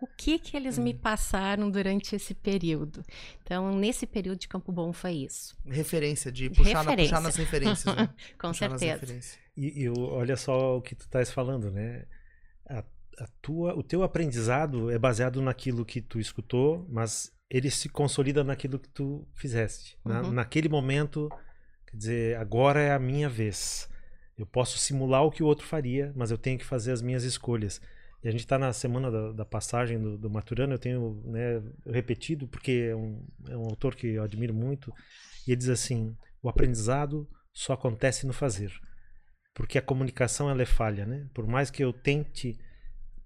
O 0.00 0.06
que 0.06 0.38
que 0.38 0.56
eles 0.56 0.78
me 0.78 0.94
hum. 0.94 0.98
passaram 0.98 1.70
durante 1.70 2.16
esse 2.16 2.32
período? 2.32 3.04
Então, 3.42 3.76
nesse 3.76 4.06
período 4.06 4.38
de 4.38 4.48
Campo 4.48 4.72
Bom 4.72 4.90
foi 4.92 5.12
isso. 5.12 5.54
Referência, 5.66 6.32
de 6.32 6.48
puxar, 6.48 6.80
Referência. 6.80 6.86
Na, 6.86 6.96
puxar 6.96 7.20
nas 7.20 7.36
referências. 7.36 7.96
Né? 7.96 8.08
Com 8.40 8.48
puxar 8.48 8.78
certeza. 8.78 9.36
E, 9.56 9.82
e, 9.82 9.88
olha 9.90 10.36
só 10.36 10.78
o 10.78 10.82
que 10.82 10.94
tu 10.94 11.02
estás 11.02 11.30
falando, 11.30 11.70
né? 11.70 12.06
A, 12.70 12.78
a 13.18 13.26
tua, 13.42 13.74
o 13.74 13.82
teu 13.82 14.02
aprendizado 14.02 14.90
é 14.90 14.98
baseado 14.98 15.42
naquilo 15.42 15.84
que 15.84 16.00
tu 16.00 16.20
escutou, 16.20 16.86
mas 16.88 17.32
ele 17.50 17.70
se 17.70 17.88
consolida 17.88 18.44
naquilo 18.44 18.78
que 18.78 18.88
tu 18.88 19.26
fizeste. 19.34 19.98
Uhum. 20.04 20.12
Na, 20.12 20.22
naquele 20.30 20.68
momento 20.68 21.28
Quer 21.90 21.96
dizer, 21.96 22.36
agora 22.36 22.80
é 22.80 22.92
a 22.92 22.98
minha 22.98 23.28
vez. 23.28 23.88
Eu 24.36 24.46
posso 24.46 24.78
simular 24.78 25.24
o 25.24 25.30
que 25.30 25.42
o 25.42 25.46
outro 25.46 25.66
faria, 25.66 26.12
mas 26.14 26.30
eu 26.30 26.38
tenho 26.38 26.58
que 26.58 26.64
fazer 26.64 26.92
as 26.92 27.02
minhas 27.02 27.24
escolhas. 27.24 27.80
E 28.22 28.28
a 28.28 28.30
gente 28.30 28.40
está 28.40 28.58
na 28.58 28.72
semana 28.72 29.10
da, 29.10 29.32
da 29.32 29.44
passagem 29.44 29.98
do, 29.98 30.18
do, 30.18 30.30
Maturano, 30.30 30.74
eu 30.74 30.78
tenho 30.78 31.22
né, 31.24 31.62
repetido, 31.86 32.46
porque 32.48 32.88
é 32.90 32.96
um, 32.96 33.24
é 33.48 33.56
um 33.56 33.64
autor 33.64 33.94
que 33.94 34.08
eu 34.08 34.22
admiro 34.22 34.52
muito, 34.52 34.92
e 35.46 35.52
ele 35.52 35.56
diz 35.56 35.68
assim: 35.68 36.16
o 36.42 36.48
aprendizado 36.48 37.28
só 37.52 37.72
acontece 37.72 38.26
no 38.26 38.32
fazer. 38.32 38.72
Porque 39.54 39.78
a 39.78 39.82
comunicação 39.82 40.48
ela 40.50 40.62
é 40.62 40.66
falha, 40.66 41.04
né? 41.04 41.28
Por 41.34 41.46
mais 41.46 41.70
que 41.70 41.82
eu 41.82 41.92
tente 41.92 42.58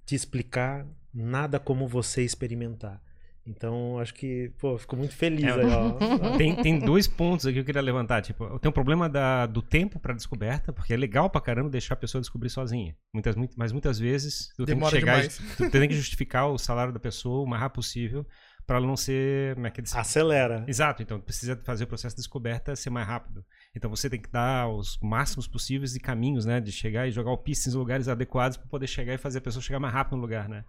te 0.06 0.14
explicar, 0.14 0.86
nada 1.12 1.58
como 1.60 1.86
você 1.86 2.22
experimentar. 2.22 3.02
Então, 3.44 3.98
acho 3.98 4.14
que, 4.14 4.52
pô, 4.58 4.78
fico 4.78 4.96
muito 4.96 5.14
feliz 5.14 5.44
é, 5.44 5.52
aí, 5.52 5.66
ó. 5.66 6.36
Tem, 6.38 6.54
tem 6.54 6.78
dois 6.78 7.08
pontos 7.08 7.44
aqui 7.44 7.54
que 7.54 7.60
eu 7.60 7.64
queria 7.64 7.82
levantar. 7.82 8.22
Tipo, 8.22 8.58
tem 8.60 8.68
um 8.68 8.72
problema 8.72 9.08
da, 9.08 9.46
do 9.46 9.60
tempo 9.60 9.98
para 9.98 10.14
descoberta, 10.14 10.72
porque 10.72 10.94
é 10.94 10.96
legal 10.96 11.28
pra 11.28 11.40
caramba 11.40 11.68
deixar 11.68 11.94
a 11.94 11.96
pessoa 11.96 12.20
descobrir 12.20 12.50
sozinha. 12.50 12.96
Muitas, 13.12 13.34
muito, 13.34 13.54
mas 13.56 13.72
muitas 13.72 13.98
vezes 13.98 14.52
tu 14.56 14.64
Demora 14.64 14.92
tem 14.92 15.00
que 15.00 15.06
chegar 15.06 15.28
demais. 15.28 15.56
tu 15.56 15.70
tem 15.70 15.88
que 15.88 15.94
justificar 15.94 16.48
o 16.48 16.58
salário 16.58 16.92
da 16.92 17.00
pessoa 17.00 17.44
o 17.44 17.46
mais 17.46 17.60
rápido 17.60 17.76
possível 17.76 18.26
para 18.66 18.76
ela 18.76 18.86
não 18.86 18.96
ser. 18.96 19.54
Como 19.54 19.66
é 19.66 19.70
que 19.70 19.80
é 19.80 19.84
Acelera. 19.94 20.64
Exato, 20.68 21.02
então 21.02 21.20
precisa 21.20 21.60
fazer 21.64 21.84
o 21.84 21.86
processo 21.86 22.14
de 22.14 22.20
descoberta 22.20 22.76
ser 22.76 22.90
mais 22.90 23.06
rápido. 23.06 23.44
Então 23.74 23.90
você 23.90 24.08
tem 24.08 24.20
que 24.20 24.30
dar 24.30 24.68
os 24.68 24.98
máximos 25.02 25.48
possíveis 25.48 25.92
de 25.92 26.00
caminhos, 26.00 26.46
né? 26.46 26.60
De 26.60 26.70
chegar 26.70 27.08
e 27.08 27.10
jogar 27.10 27.32
o 27.32 27.38
pista 27.38 27.68
em 27.68 27.72
lugares 27.72 28.08
adequados 28.08 28.56
para 28.56 28.68
poder 28.68 28.86
chegar 28.86 29.14
e 29.14 29.18
fazer 29.18 29.38
a 29.38 29.42
pessoa 29.42 29.62
chegar 29.62 29.80
mais 29.80 29.92
rápido 29.92 30.16
no 30.16 30.22
lugar, 30.22 30.48
né? 30.48 30.64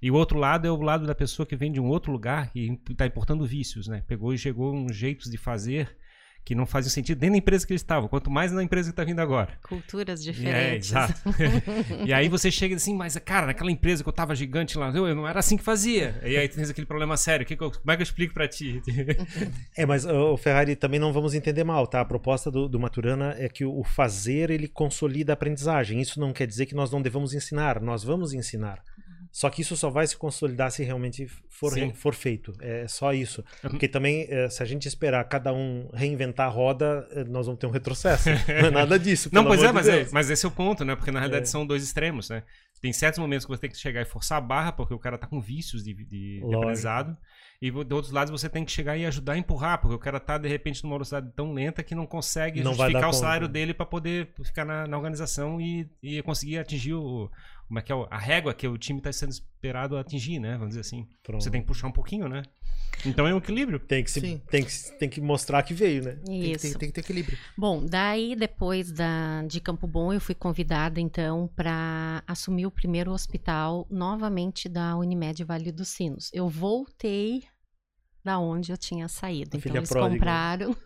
E 0.00 0.10
o 0.10 0.14
outro 0.14 0.38
lado 0.38 0.66
é 0.66 0.70
o 0.70 0.76
lado 0.76 1.06
da 1.06 1.14
pessoa 1.14 1.46
que 1.46 1.56
vem 1.56 1.72
de 1.72 1.80
um 1.80 1.86
outro 1.86 2.12
lugar 2.12 2.50
e 2.54 2.78
está 2.90 3.06
importando 3.06 3.46
vícios, 3.46 3.88
né? 3.88 4.02
Pegou 4.06 4.32
e 4.34 4.38
chegou 4.38 4.74
uns 4.74 4.94
jeitos 4.94 5.30
de 5.30 5.38
fazer 5.38 5.96
que 6.46 6.54
não 6.54 6.64
faziam 6.64 6.90
sentido 6.90 7.20
nem 7.20 7.30
na 7.30 7.36
empresa 7.38 7.66
que 7.66 7.72
eles 7.72 7.82
estavam, 7.82 8.08
quanto 8.08 8.30
mais 8.30 8.52
na 8.52 8.62
empresa 8.62 8.88
que 8.88 8.92
está 8.92 9.02
vindo 9.02 9.18
agora. 9.18 9.58
Culturas 9.68 10.20
é, 10.20 10.22
diferentes. 10.30 10.92
É, 10.92 10.98
exato. 10.98 11.20
e 12.06 12.12
aí 12.12 12.28
você 12.28 12.52
chega 12.52 12.76
assim, 12.76 12.94
mas 12.94 13.18
cara, 13.18 13.46
naquela 13.46 13.70
empresa 13.70 14.04
que 14.04 14.08
eu 14.08 14.12
estava 14.12 14.32
gigante 14.32 14.78
lá, 14.78 14.90
eu, 14.90 15.08
eu, 15.08 15.14
não 15.16 15.26
era 15.26 15.40
assim 15.40 15.56
que 15.56 15.64
fazia. 15.64 16.20
E 16.24 16.36
aí 16.36 16.48
tens 16.48 16.70
aquele 16.70 16.86
problema 16.86 17.16
sério, 17.16 17.44
que 17.44 17.56
que 17.56 17.64
eu, 17.64 17.72
como 17.72 17.90
é 17.90 17.96
que 17.96 18.02
eu 18.02 18.04
explico 18.04 18.32
para 18.32 18.46
ti? 18.46 18.80
é, 19.76 19.84
mas 19.84 20.06
o 20.06 20.36
Ferrari 20.36 20.76
também 20.76 21.00
não 21.00 21.12
vamos 21.12 21.34
entender 21.34 21.64
mal, 21.64 21.84
tá? 21.84 22.00
A 22.00 22.04
proposta 22.04 22.48
do, 22.48 22.68
do 22.68 22.78
Maturana 22.78 23.34
é 23.36 23.48
que 23.48 23.64
o 23.64 23.82
fazer 23.82 24.48
ele 24.48 24.68
consolida 24.68 25.32
a 25.32 25.34
aprendizagem. 25.34 26.00
Isso 26.00 26.20
não 26.20 26.32
quer 26.32 26.46
dizer 26.46 26.66
que 26.66 26.76
nós 26.76 26.92
não 26.92 27.02
devamos 27.02 27.34
ensinar, 27.34 27.80
nós 27.80 28.04
vamos 28.04 28.32
ensinar. 28.32 28.80
Só 29.36 29.50
que 29.50 29.60
isso 29.60 29.76
só 29.76 29.90
vai 29.90 30.06
se 30.06 30.16
consolidar 30.16 30.70
se 30.70 30.82
realmente 30.82 31.26
for, 31.50 31.70
for 31.92 32.14
feito. 32.14 32.54
É 32.58 32.88
só 32.88 33.12
isso. 33.12 33.44
Uhum. 33.62 33.68
Porque 33.68 33.86
também, 33.86 34.26
é, 34.30 34.48
se 34.48 34.62
a 34.62 34.66
gente 34.66 34.88
esperar 34.88 35.22
cada 35.24 35.52
um 35.52 35.90
reinventar 35.92 36.46
a 36.46 36.48
roda, 36.48 37.06
é, 37.10 37.22
nós 37.22 37.44
vamos 37.44 37.60
ter 37.60 37.66
um 37.66 37.70
retrocesso. 37.70 38.30
Não 38.48 38.68
é 38.68 38.70
nada 38.70 38.98
disso. 38.98 39.28
Não, 39.30 39.44
pois 39.44 39.62
é, 39.62 39.70
mas, 39.70 39.88
é, 39.88 40.08
mas 40.10 40.30
esse 40.30 40.46
é 40.46 40.48
o 40.48 40.50
ponto, 40.50 40.86
né? 40.86 40.96
Porque 40.96 41.10
na 41.10 41.18
realidade 41.18 41.42
é. 41.42 41.50
são 41.50 41.66
dois 41.66 41.82
extremos, 41.82 42.30
né? 42.30 42.44
Tem 42.80 42.94
certos 42.94 43.18
momentos 43.18 43.44
que 43.44 43.52
você 43.52 43.60
tem 43.60 43.70
que 43.70 43.76
chegar 43.76 44.00
e 44.00 44.06
forçar 44.06 44.38
a 44.38 44.40
barra, 44.40 44.72
porque 44.72 44.94
o 44.94 44.98
cara 44.98 45.18
tá 45.18 45.26
com 45.26 45.38
vícios 45.38 45.84
de, 45.84 45.92
de, 45.92 46.40
de 46.40 46.54
aprendizado. 46.54 47.14
E 47.60 47.70
de 47.70 47.94
outros 47.94 48.12
lados 48.12 48.30
você 48.30 48.48
tem 48.48 48.64
que 48.64 48.72
chegar 48.72 48.96
e 48.96 49.04
ajudar 49.04 49.32
a 49.34 49.38
empurrar, 49.38 49.80
porque 49.80 49.94
o 49.94 49.98
cara 49.98 50.20
tá, 50.20 50.38
de 50.38 50.48
repente, 50.48 50.82
numa 50.82 50.94
velocidade 50.94 51.30
tão 51.34 51.52
lenta 51.52 51.82
que 51.82 51.94
não 51.94 52.06
consegue 52.06 52.62
não 52.62 52.72
justificar 52.72 53.08
o 53.10 53.12
salário 53.12 53.48
dele 53.48 53.74
para 53.74 53.86
poder 53.86 54.32
ficar 54.42 54.64
na, 54.64 54.86
na 54.86 54.96
organização 54.96 55.60
e, 55.60 55.90
e 56.02 56.22
conseguir 56.22 56.58
atingir 56.58 56.94
o, 56.94 57.30
como 57.66 57.78
é 57.78 57.82
que 57.82 57.92
é 57.92 58.06
a 58.10 58.18
régua 58.18 58.54
que 58.54 58.66
o 58.66 58.78
time 58.78 59.00
está 59.00 59.12
sendo 59.12 59.30
esperado 59.32 59.96
a 59.96 60.00
atingir, 60.00 60.38
né? 60.38 60.52
Vamos 60.52 60.68
dizer 60.68 60.80
assim. 60.80 61.06
Pronto. 61.22 61.42
Você 61.42 61.50
tem 61.50 61.60
que 61.60 61.66
puxar 61.66 61.88
um 61.88 61.92
pouquinho, 61.92 62.28
né? 62.28 62.42
Então 63.04 63.26
é 63.26 63.34
um 63.34 63.38
equilíbrio. 63.38 63.78
Tem 63.78 64.04
que, 64.04 64.10
se, 64.10 64.20
tem 64.20 64.64
que, 64.64 64.98
tem 64.98 65.08
que 65.08 65.20
mostrar 65.20 65.62
que 65.62 65.74
veio, 65.74 66.04
né? 66.04 66.18
Isso. 66.28 66.62
Tem, 66.62 66.70
tem, 66.70 66.78
tem 66.78 66.88
que 66.88 66.94
ter 66.94 67.00
equilíbrio. 67.00 67.36
Bom, 67.56 67.84
daí 67.84 68.36
depois 68.36 68.92
da, 68.92 69.42
de 69.42 69.60
Campo 69.60 69.86
Bom, 69.86 70.12
eu 70.12 70.20
fui 70.20 70.34
convidada 70.34 71.00
então 71.00 71.50
para 71.54 72.22
assumir 72.26 72.66
o 72.66 72.70
primeiro 72.70 73.10
hospital 73.10 73.86
novamente 73.90 74.68
da 74.68 74.96
Unimed 74.96 75.42
Vale 75.44 75.72
dos 75.72 75.88
Sinos. 75.88 76.30
Eu 76.32 76.48
voltei 76.48 77.42
da 78.26 78.40
onde 78.40 78.72
eu 78.72 78.76
tinha 78.76 79.06
saído. 79.06 79.56
A 79.56 79.58
então 79.58 79.76
eles 79.76 79.88
pródiga. 79.88 80.14
compraram, 80.14 80.76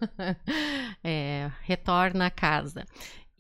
é, 1.03 1.51
retorna 1.63 2.27
a 2.27 2.31
casa. 2.31 2.85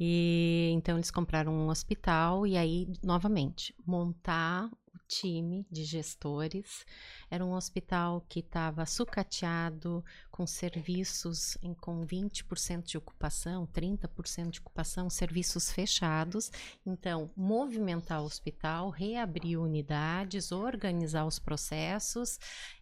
E 0.02 0.70
então 0.72 0.96
eles 0.96 1.10
compraram 1.10 1.52
um 1.52 1.68
hospital 1.68 2.46
e 2.46 2.56
aí 2.56 2.90
novamente 3.04 3.74
montar 3.84 4.64
o 4.94 4.98
time 5.06 5.66
de 5.70 5.84
gestores. 5.84 6.86
Era 7.30 7.44
um 7.44 7.52
hospital 7.52 8.24
que 8.26 8.40
estava 8.40 8.86
sucateado 8.86 10.02
com 10.30 10.46
serviços 10.46 11.58
em, 11.62 11.74
com 11.74 12.00
20% 12.06 12.84
de 12.84 12.96
ocupação, 12.96 13.66
30% 13.66 14.48
de 14.48 14.60
ocupação, 14.60 15.10
serviços 15.10 15.70
fechados. 15.70 16.50
Então, 16.86 17.30
movimentar 17.36 18.22
o 18.22 18.24
hospital, 18.24 18.88
reabrir 18.88 19.60
unidades, 19.60 20.50
organizar 20.50 21.26
os 21.26 21.38
processos 21.38 22.38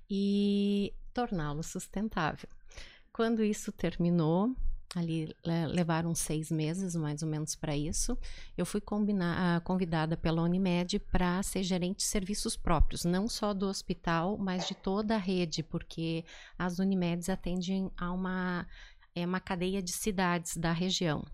e 0.08 0.94
torná-lo 1.12 1.64
sustentável. 1.64 2.48
Quando 3.12 3.42
isso 3.42 3.72
terminou, 3.72 4.54
ali 4.94 5.34
levaram 5.44 6.14
seis 6.14 6.50
meses 6.50 6.94
mais 6.96 7.22
ou 7.22 7.28
menos 7.28 7.54
para 7.54 7.76
isso. 7.76 8.16
Eu 8.56 8.64
fui 8.64 8.80
combinar, 8.80 9.56
ah, 9.56 9.60
convidada 9.60 10.16
pela 10.16 10.42
Unimed 10.42 10.98
para 10.98 11.42
ser 11.42 11.62
gerente 11.62 11.98
de 11.98 12.04
serviços 12.04 12.56
próprios, 12.56 13.04
não 13.04 13.28
só 13.28 13.52
do 13.52 13.66
hospital, 13.66 14.38
mas 14.38 14.66
de 14.66 14.74
toda 14.74 15.14
a 15.14 15.18
rede, 15.18 15.62
porque 15.62 16.24
as 16.58 16.78
Unimeds 16.78 17.28
atendem 17.28 17.90
a 17.96 18.12
uma, 18.12 18.66
é 19.14 19.26
uma 19.26 19.40
cadeia 19.40 19.82
de 19.82 19.92
cidades 19.92 20.56
da 20.56 20.72
região. 20.72 21.24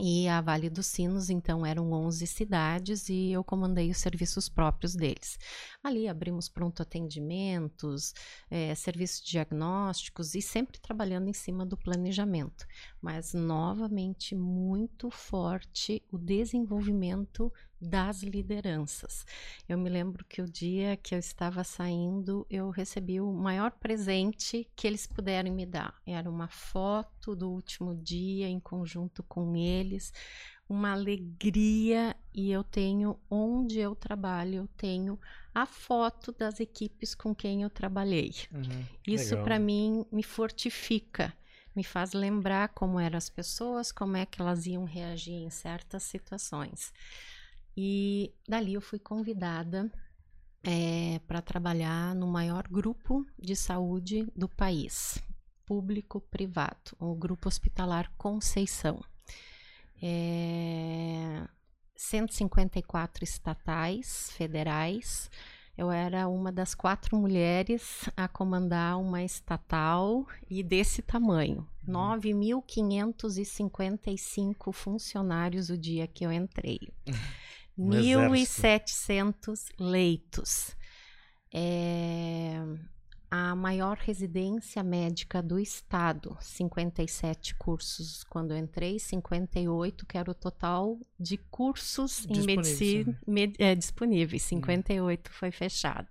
E 0.00 0.28
a 0.28 0.40
Vale 0.40 0.70
dos 0.70 0.86
Sinos, 0.86 1.28
então, 1.28 1.66
eram 1.66 1.90
11 1.92 2.24
cidades 2.24 3.08
e 3.08 3.32
eu 3.32 3.42
comandei 3.42 3.90
os 3.90 3.98
serviços 3.98 4.48
próprios 4.48 4.94
deles. 4.94 5.36
Ali 5.82 6.06
abrimos 6.06 6.48
pronto 6.48 6.80
atendimentos, 6.80 8.14
é, 8.48 8.72
serviços 8.76 9.20
diagnósticos 9.20 10.36
e 10.36 10.42
sempre 10.42 10.78
trabalhando 10.78 11.28
em 11.28 11.32
cima 11.32 11.66
do 11.66 11.76
planejamento. 11.76 12.64
Mas, 13.00 13.32
novamente, 13.32 14.34
muito 14.34 15.10
forte 15.10 16.02
o 16.10 16.18
desenvolvimento 16.18 17.52
das 17.80 18.22
lideranças. 18.22 19.24
Eu 19.68 19.78
me 19.78 19.88
lembro 19.88 20.24
que 20.24 20.42
o 20.42 20.50
dia 20.50 20.96
que 20.96 21.14
eu 21.14 21.18
estava 21.18 21.62
saindo, 21.62 22.44
eu 22.50 22.70
recebi 22.70 23.20
o 23.20 23.32
maior 23.32 23.70
presente 23.70 24.68
que 24.74 24.86
eles 24.86 25.06
puderam 25.06 25.54
me 25.54 25.64
dar. 25.64 25.94
Era 26.04 26.28
uma 26.28 26.48
foto 26.48 27.36
do 27.36 27.48
último 27.50 27.94
dia 27.94 28.48
em 28.48 28.58
conjunto 28.58 29.22
com 29.22 29.54
eles, 29.56 30.12
uma 30.68 30.92
alegria 30.92 32.16
e 32.34 32.50
eu 32.50 32.62
tenho 32.62 33.18
onde 33.30 33.78
eu 33.78 33.94
trabalho, 33.94 34.56
eu 34.56 34.68
tenho 34.76 35.18
a 35.54 35.64
foto 35.64 36.32
das 36.32 36.60
equipes 36.60 37.14
com 37.14 37.34
quem 37.34 37.62
eu 37.62 37.70
trabalhei. 37.70 38.32
Uhum, 38.52 38.84
Isso 39.06 39.36
para 39.38 39.58
mim 39.58 40.04
me 40.12 40.22
fortifica 40.22 41.32
me 41.78 41.84
faz 41.84 42.12
lembrar 42.12 42.70
como 42.70 42.98
eram 42.98 43.16
as 43.16 43.30
pessoas, 43.30 43.92
como 43.92 44.16
é 44.16 44.26
que 44.26 44.42
elas 44.42 44.66
iam 44.66 44.82
reagir 44.84 45.34
em 45.34 45.48
certas 45.48 46.02
situações. 46.02 46.92
E 47.76 48.34
dali 48.48 48.74
eu 48.74 48.80
fui 48.80 48.98
convidada 48.98 49.88
é, 50.64 51.20
para 51.20 51.40
trabalhar 51.40 52.16
no 52.16 52.26
maior 52.26 52.66
grupo 52.66 53.24
de 53.38 53.54
saúde 53.54 54.26
do 54.34 54.48
país, 54.48 55.22
público-privado, 55.64 56.96
o 56.98 57.14
Grupo 57.14 57.46
Hospitalar 57.46 58.10
Conceição. 58.18 59.00
É, 60.02 61.46
154 61.94 63.22
estatais, 63.22 64.32
federais. 64.32 65.30
Eu 65.78 65.90
era 65.92 66.28
uma 66.28 66.50
das 66.50 66.74
quatro 66.74 67.16
mulheres 67.16 68.10
a 68.16 68.26
comandar 68.26 69.00
uma 69.00 69.22
estatal 69.22 70.26
e 70.50 70.60
desse 70.60 71.00
tamanho. 71.00 71.64
9.555 71.86 74.66
uhum. 74.66 74.72
funcionários 74.72 75.70
o 75.70 75.78
dia 75.78 76.08
que 76.08 76.26
eu 76.26 76.32
entrei. 76.32 76.80
1.700 77.78 79.66
leitos. 79.78 80.76
É 81.54 82.60
a 83.30 83.54
maior 83.54 83.96
residência 83.98 84.82
médica 84.82 85.42
do 85.42 85.58
estado, 85.58 86.36
57 86.40 87.54
cursos. 87.56 88.24
Quando 88.24 88.56
entrei, 88.56 88.98
58 88.98 90.06
que 90.06 90.16
era 90.16 90.30
o 90.30 90.34
total 90.34 90.98
de 91.18 91.36
cursos 91.36 92.26
em 92.26 92.42
medicina 92.42 93.18
med, 93.26 93.54
é, 93.58 93.74
disponíveis, 93.74 94.42
58 94.42 95.28
hum. 95.28 95.32
foi 95.34 95.50
fechado. 95.50 96.08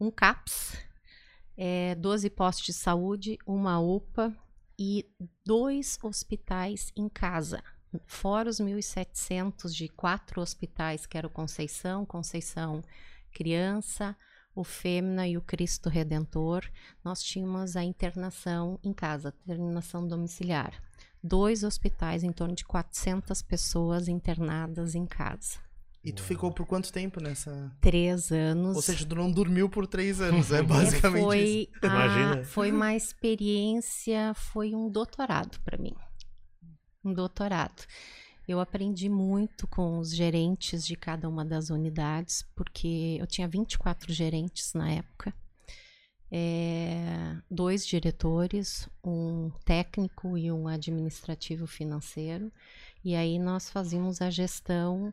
Um 0.00 0.10
CAPS, 0.10 0.76
é, 1.56 1.94
12 1.94 2.28
postos 2.30 2.66
de 2.66 2.72
saúde, 2.72 3.38
uma 3.46 3.80
UPA 3.80 4.36
e 4.78 5.06
dois 5.44 5.98
hospitais 6.02 6.92
em 6.94 7.08
casa, 7.08 7.62
fora 8.04 8.50
os 8.50 8.60
1.700 8.60 9.70
de 9.70 9.88
quatro 9.88 10.40
hospitais, 10.40 11.06
que 11.06 11.16
era 11.16 11.26
o 11.26 11.30
Conceição, 11.30 12.04
Conceição 12.04 12.82
Criança, 13.32 14.16
o 14.56 14.64
Fêmea 14.64 15.28
e 15.28 15.36
o 15.36 15.42
Cristo 15.42 15.88
Redentor, 15.90 16.64
nós 17.04 17.22
tínhamos 17.22 17.76
a 17.76 17.84
internação 17.84 18.80
em 18.82 18.92
casa, 18.92 19.32
internação 19.46 20.08
domiciliar. 20.08 20.72
Dois 21.22 21.62
hospitais, 21.62 22.24
em 22.24 22.32
torno 22.32 22.54
de 22.54 22.64
400 22.64 23.42
pessoas 23.42 24.08
internadas 24.08 24.94
em 24.94 25.06
casa. 25.06 25.58
E 26.02 26.12
tu 26.12 26.22
ficou 26.22 26.52
por 26.52 26.66
quanto 26.66 26.92
tempo 26.92 27.20
nessa? 27.20 27.70
Três 27.80 28.32
anos. 28.32 28.76
Ou 28.76 28.82
seja, 28.82 29.04
tu 29.04 29.14
não 29.14 29.30
dormiu 29.30 29.68
por 29.68 29.86
três 29.86 30.20
anos, 30.20 30.50
é 30.52 30.62
basicamente 30.62 31.22
foi 31.22 31.38
isso. 31.40 31.70
A, 31.82 31.86
Imagina. 31.86 32.44
Foi 32.44 32.72
uma 32.72 32.94
experiência, 32.94 34.32
foi 34.34 34.74
um 34.74 34.88
doutorado 34.88 35.60
para 35.64 35.76
mim 35.76 35.94
um 37.06 37.12
doutorado. 37.14 37.84
Eu 38.46 38.60
aprendi 38.60 39.08
muito 39.08 39.66
com 39.66 39.98
os 39.98 40.14
gerentes 40.14 40.86
de 40.86 40.94
cada 40.94 41.28
uma 41.28 41.44
das 41.44 41.68
unidades, 41.68 42.44
porque 42.54 43.16
eu 43.18 43.26
tinha 43.26 43.48
24 43.48 44.12
gerentes 44.12 44.72
na 44.72 44.90
época, 44.90 45.34
é, 46.30 47.36
dois 47.50 47.84
diretores, 47.86 48.88
um 49.04 49.50
técnico 49.64 50.38
e 50.38 50.50
um 50.52 50.68
administrativo 50.68 51.66
financeiro, 51.66 52.52
e 53.04 53.16
aí 53.16 53.38
nós 53.38 53.68
fazíamos 53.68 54.22
a 54.22 54.30
gestão 54.30 55.12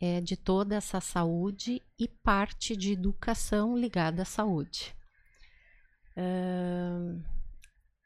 é, 0.00 0.20
de 0.20 0.36
toda 0.36 0.74
essa 0.74 1.00
saúde 1.00 1.80
e 1.98 2.06
parte 2.06 2.76
de 2.76 2.92
educação 2.92 3.76
ligada 3.76 4.22
à 4.22 4.24
saúde. 4.26 4.94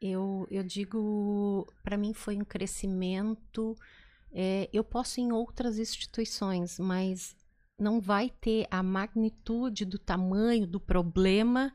Eu, 0.01 0.47
eu 0.51 0.62
digo, 0.62 1.67
para 1.83 1.97
mim 1.97 2.12
foi 2.14 2.37
um 2.37 2.45
crescimento. 2.45 3.77
É, 4.33 4.69
eu 4.73 4.85
posso 4.85 5.21
ir 5.21 5.25
em 5.25 5.33
outras 5.33 5.79
instituições, 5.79 6.79
mas 6.79 7.37
não 7.79 8.01
vai 8.01 8.31
ter 8.41 8.67
a 8.71 8.83
magnitude 8.83 9.85
do 9.85 9.99
tamanho 9.99 10.67
do 10.67 10.81
problema 10.81 11.75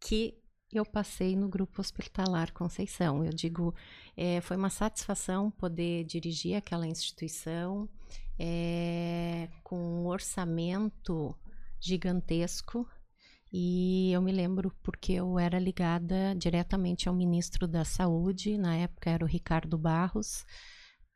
que 0.00 0.38
eu 0.72 0.84
passei 0.84 1.34
no 1.34 1.48
grupo 1.48 1.80
hospitalar 1.80 2.52
Conceição. 2.52 3.24
Eu 3.24 3.32
digo, 3.32 3.74
é, 4.16 4.40
foi 4.40 4.56
uma 4.56 4.70
satisfação 4.70 5.50
poder 5.50 6.04
dirigir 6.04 6.56
aquela 6.56 6.86
instituição 6.86 7.88
é, 8.38 9.48
com 9.62 9.78
um 9.78 10.06
orçamento 10.06 11.34
gigantesco 11.80 12.86
e 13.52 14.12
eu 14.12 14.20
me 14.20 14.30
lembro 14.30 14.74
porque 14.82 15.12
eu 15.14 15.38
era 15.38 15.58
ligada 15.58 16.34
diretamente 16.36 17.08
ao 17.08 17.14
ministro 17.14 17.66
da 17.66 17.84
Saúde, 17.84 18.58
na 18.58 18.76
época 18.76 19.10
era 19.10 19.24
o 19.24 19.28
Ricardo 19.28 19.78
Barros, 19.78 20.44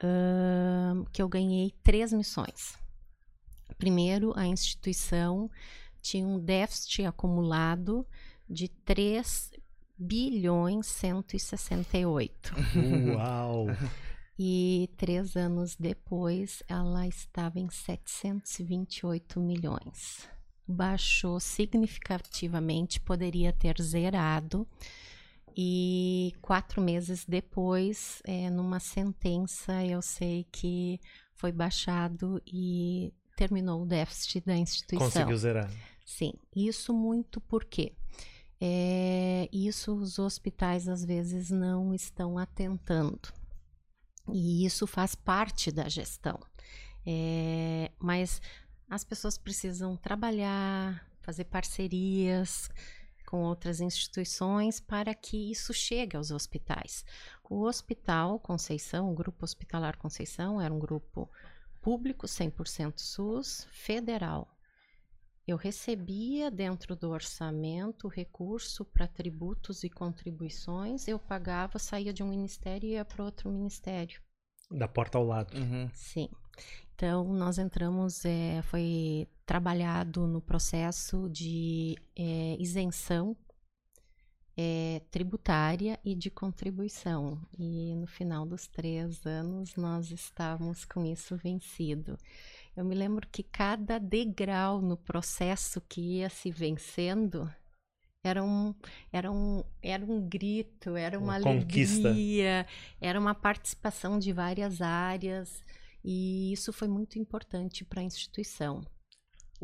uh, 0.03 1.07
que 1.13 1.23
eu 1.23 1.29
ganhei 1.29 1.73
três 1.83 2.13
missões. 2.13 2.77
Primeiro, 3.79 4.33
a 4.37 4.47
instituição 4.47 5.51
tinha 6.01 6.27
um 6.27 6.39
déficit 6.39 7.05
acumulado 7.05 8.07
de 8.49 8.69
3 8.69 9.53
bilhões 9.97 10.87
168. 10.87 12.55
Uau! 13.17 13.67
E 14.39 14.91
três 14.97 15.37
anos 15.37 15.77
depois, 15.77 16.63
ela 16.69 17.07
estava 17.07 17.61
em 17.61 17.69
728 17.69 19.41
milhões 19.41 20.29
baixou 20.67 21.39
significativamente, 21.41 23.01
poderia 23.01 23.53
ter 23.53 23.77
zerado. 23.81 24.67
E 25.57 26.35
quatro 26.41 26.81
meses 26.81 27.25
depois, 27.25 28.23
é, 28.25 28.49
numa 28.51 28.81
sentença, 28.81 29.85
eu 29.85 30.01
sei 30.01 30.47
que 30.51 31.01
foi 31.35 31.53
baixado 31.53 32.41
e 32.47 33.13
terminou 33.37 33.83
o 33.83 33.87
déficit 33.87 34.45
da 34.45 34.57
instituição. 34.57 35.07
Conseguiu 35.07 35.37
zerar. 35.37 35.71
Sim, 36.05 36.33
isso 36.55 36.93
muito 36.93 37.41
porque 37.41 37.93
é, 38.61 39.49
isso 39.53 39.93
os 39.95 40.19
hospitais 40.19 40.89
às 40.89 41.05
vezes 41.05 41.51
não 41.51 41.93
estão 41.93 42.39
atentando. 42.39 43.33
E 44.33 44.65
isso 44.65 44.87
faz 44.87 45.15
parte 45.15 45.73
da 45.73 45.89
gestão. 45.89 46.39
É, 47.05 47.91
mas 47.99 48.41
as 48.89 49.03
pessoas 49.03 49.37
precisam 49.37 49.97
trabalhar, 49.97 51.05
fazer 51.23 51.45
parcerias 51.45 52.71
com 53.33 53.45
outras 53.45 53.81
instituições 53.81 54.79
para 54.79 55.15
que 55.15 55.51
isso 55.51 55.73
chegue 55.73 56.19
aos 56.19 56.31
hospitais. 56.31 57.03
O 57.49 57.63
Hospital 57.63 58.39
Conceição, 58.39 59.11
o 59.11 59.15
Grupo 59.15 59.43
Hospitalar 59.43 59.97
Conceição, 59.97 60.61
era 60.61 60.73
um 60.73 60.79
grupo 60.79 61.31
público 61.81 62.27
100% 62.27 62.99
SUS, 62.99 63.67
federal. 63.71 64.55
Eu 65.49 65.57
recebia 65.57 66.51
dentro 66.51 66.95
do 66.95 67.09
orçamento 67.09 68.07
recurso 68.07 68.85
para 68.85 69.09
tributos 69.09 69.83
e 69.83 69.89
contribuições, 69.89 71.09
eu 71.09 71.19
pagava, 71.19 71.79
saía 71.79 72.13
de 72.13 72.23
um 72.23 72.29
ministério 72.29 72.87
e 72.87 72.93
ia 72.93 73.05
para 73.05 73.25
outro 73.25 73.51
ministério. 73.51 74.21
Da 74.71 74.87
porta 74.87 75.17
ao 75.17 75.25
lado. 75.25 75.57
Uhum. 75.57 75.89
Sim. 75.95 76.29
Então, 76.95 77.25
nós 77.33 77.59
entramos, 77.59 78.25
é, 78.25 78.63
foi 78.63 79.27
trabalhado 79.45 80.27
no 80.27 80.41
processo 80.41 81.29
de 81.29 81.97
é, 82.17 82.57
isenção 82.61 83.37
é, 84.57 85.01
tributária 85.11 85.99
e 86.05 86.15
de 86.15 86.31
contribuição. 86.31 87.41
E 87.59 87.95
no 87.95 88.07
final 88.07 88.47
dos 88.47 88.67
três 88.69 89.25
anos, 89.27 89.75
nós 89.77 90.11
estávamos 90.11 90.85
com 90.85 91.05
isso 91.05 91.37
vencido. 91.37 92.17
Eu 92.77 92.85
me 92.85 92.95
lembro 92.95 93.27
que 93.29 93.43
cada 93.43 93.99
degrau 93.99 94.81
no 94.81 94.97
processo 94.97 95.81
que 95.81 96.01
ia 96.19 96.31
se 96.31 96.51
vencendo 96.51 97.53
era 98.25 98.43
um, 98.45 98.75
era 99.13 99.31
um, 99.33 99.65
era 99.83 100.05
um 100.05 100.21
grito, 100.21 100.95
era 100.95 101.19
uma, 101.19 101.39
Uma 101.39 101.43
conquista. 101.43 102.09
alegria, 102.09 102.67
era 103.01 103.19
uma 103.19 103.35
participação 103.35 104.19
de 104.19 104.33
várias 104.33 104.81
áreas. 104.81 105.63
E 106.05 106.53
isso 106.53 106.73
foi 106.73 106.89
muito 106.89 107.19
importante 107.19 107.85
para 107.85 108.01
a 108.01 108.05
instituição. 108.05 108.83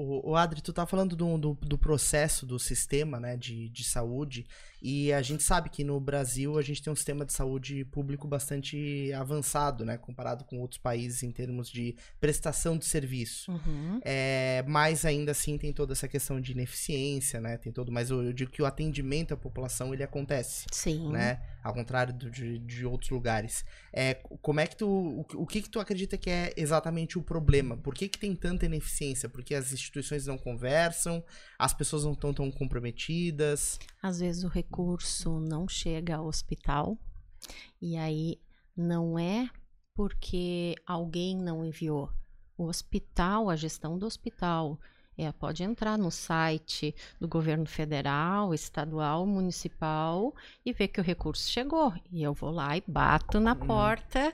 O, 0.00 0.30
o 0.30 0.36
Adri, 0.36 0.60
tu 0.62 0.72
tá 0.72 0.86
falando 0.86 1.16
do, 1.16 1.36
do, 1.36 1.54
do 1.60 1.76
processo 1.76 2.46
do 2.46 2.56
sistema 2.56 3.18
né, 3.18 3.36
de, 3.36 3.68
de 3.68 3.82
saúde, 3.82 4.46
e 4.80 5.12
a 5.12 5.20
gente 5.20 5.42
sabe 5.42 5.68
que 5.70 5.82
no 5.82 5.98
Brasil 5.98 6.56
a 6.56 6.62
gente 6.62 6.80
tem 6.80 6.92
um 6.92 6.94
sistema 6.94 7.24
de 7.24 7.32
saúde 7.32 7.84
público 7.86 8.28
bastante 8.28 9.12
avançado, 9.12 9.84
né? 9.84 9.98
Comparado 9.98 10.44
com 10.44 10.60
outros 10.60 10.78
países 10.80 11.24
em 11.24 11.32
termos 11.32 11.68
de 11.68 11.96
prestação 12.20 12.78
de 12.78 12.84
serviço. 12.86 13.50
Uhum. 13.50 13.98
É, 14.04 14.64
mas 14.68 15.04
ainda 15.04 15.32
assim 15.32 15.58
tem 15.58 15.72
toda 15.72 15.94
essa 15.94 16.06
questão 16.06 16.40
de 16.40 16.52
ineficiência, 16.52 17.40
né? 17.40 17.56
Tem 17.56 17.72
todo, 17.72 17.90
mas 17.90 18.08
eu, 18.10 18.22
eu 18.22 18.32
digo 18.32 18.52
que 18.52 18.62
o 18.62 18.66
atendimento 18.66 19.34
à 19.34 19.36
população 19.36 19.92
ele 19.92 20.04
acontece, 20.04 20.66
Sim. 20.70 21.10
né? 21.10 21.42
Ao 21.64 21.74
contrário 21.74 22.14
do- 22.14 22.30
de, 22.30 22.60
de 22.60 22.86
outros 22.86 23.10
lugares. 23.10 23.64
É, 23.92 24.14
como 24.40 24.60
é 24.60 24.66
que 24.68 24.76
tu, 24.76 24.86
o, 24.88 25.24
que- 25.24 25.36
o 25.36 25.44
que 25.44 25.60
que 25.62 25.68
tu 25.68 25.80
acredita 25.80 26.16
que 26.16 26.30
é 26.30 26.52
exatamente 26.56 27.18
o 27.18 27.22
problema? 27.22 27.76
Por 27.76 27.94
que 27.94 28.08
que 28.08 28.16
tem 28.18 28.32
tanta 28.36 28.64
ineficiência? 28.64 29.28
Porque 29.28 29.56
as 29.56 29.64
instituições 29.72 29.87
não 30.26 30.38
conversam, 30.38 31.22
as 31.58 31.72
pessoas 31.74 32.04
não 32.04 32.12
estão 32.12 32.32
tão 32.34 32.50
comprometidas. 32.50 33.78
Às 34.02 34.20
vezes 34.20 34.44
o 34.44 34.48
recurso 34.48 35.38
não 35.40 35.68
chega 35.68 36.16
ao 36.16 36.26
hospital 36.26 36.96
e 37.80 37.96
aí 37.96 38.40
não 38.76 39.18
é 39.18 39.48
porque 39.94 40.74
alguém 40.86 41.36
não 41.36 41.64
enviou. 41.64 42.10
O 42.56 42.64
hospital, 42.64 43.48
a 43.50 43.56
gestão 43.56 43.98
do 43.98 44.06
hospital, 44.06 44.78
é, 45.16 45.32
pode 45.32 45.64
entrar 45.64 45.98
no 45.98 46.10
site 46.10 46.94
do 47.20 47.26
governo 47.26 47.66
federal, 47.66 48.54
estadual, 48.54 49.26
municipal 49.26 50.32
e 50.64 50.72
ver 50.72 50.88
que 50.88 51.00
o 51.00 51.04
recurso 51.04 51.48
chegou. 51.50 51.92
E 52.12 52.22
eu 52.22 52.32
vou 52.32 52.50
lá 52.52 52.76
e 52.76 52.82
bato 52.86 53.40
na 53.40 53.52
Uhum. 53.54 53.66
porta 53.66 54.32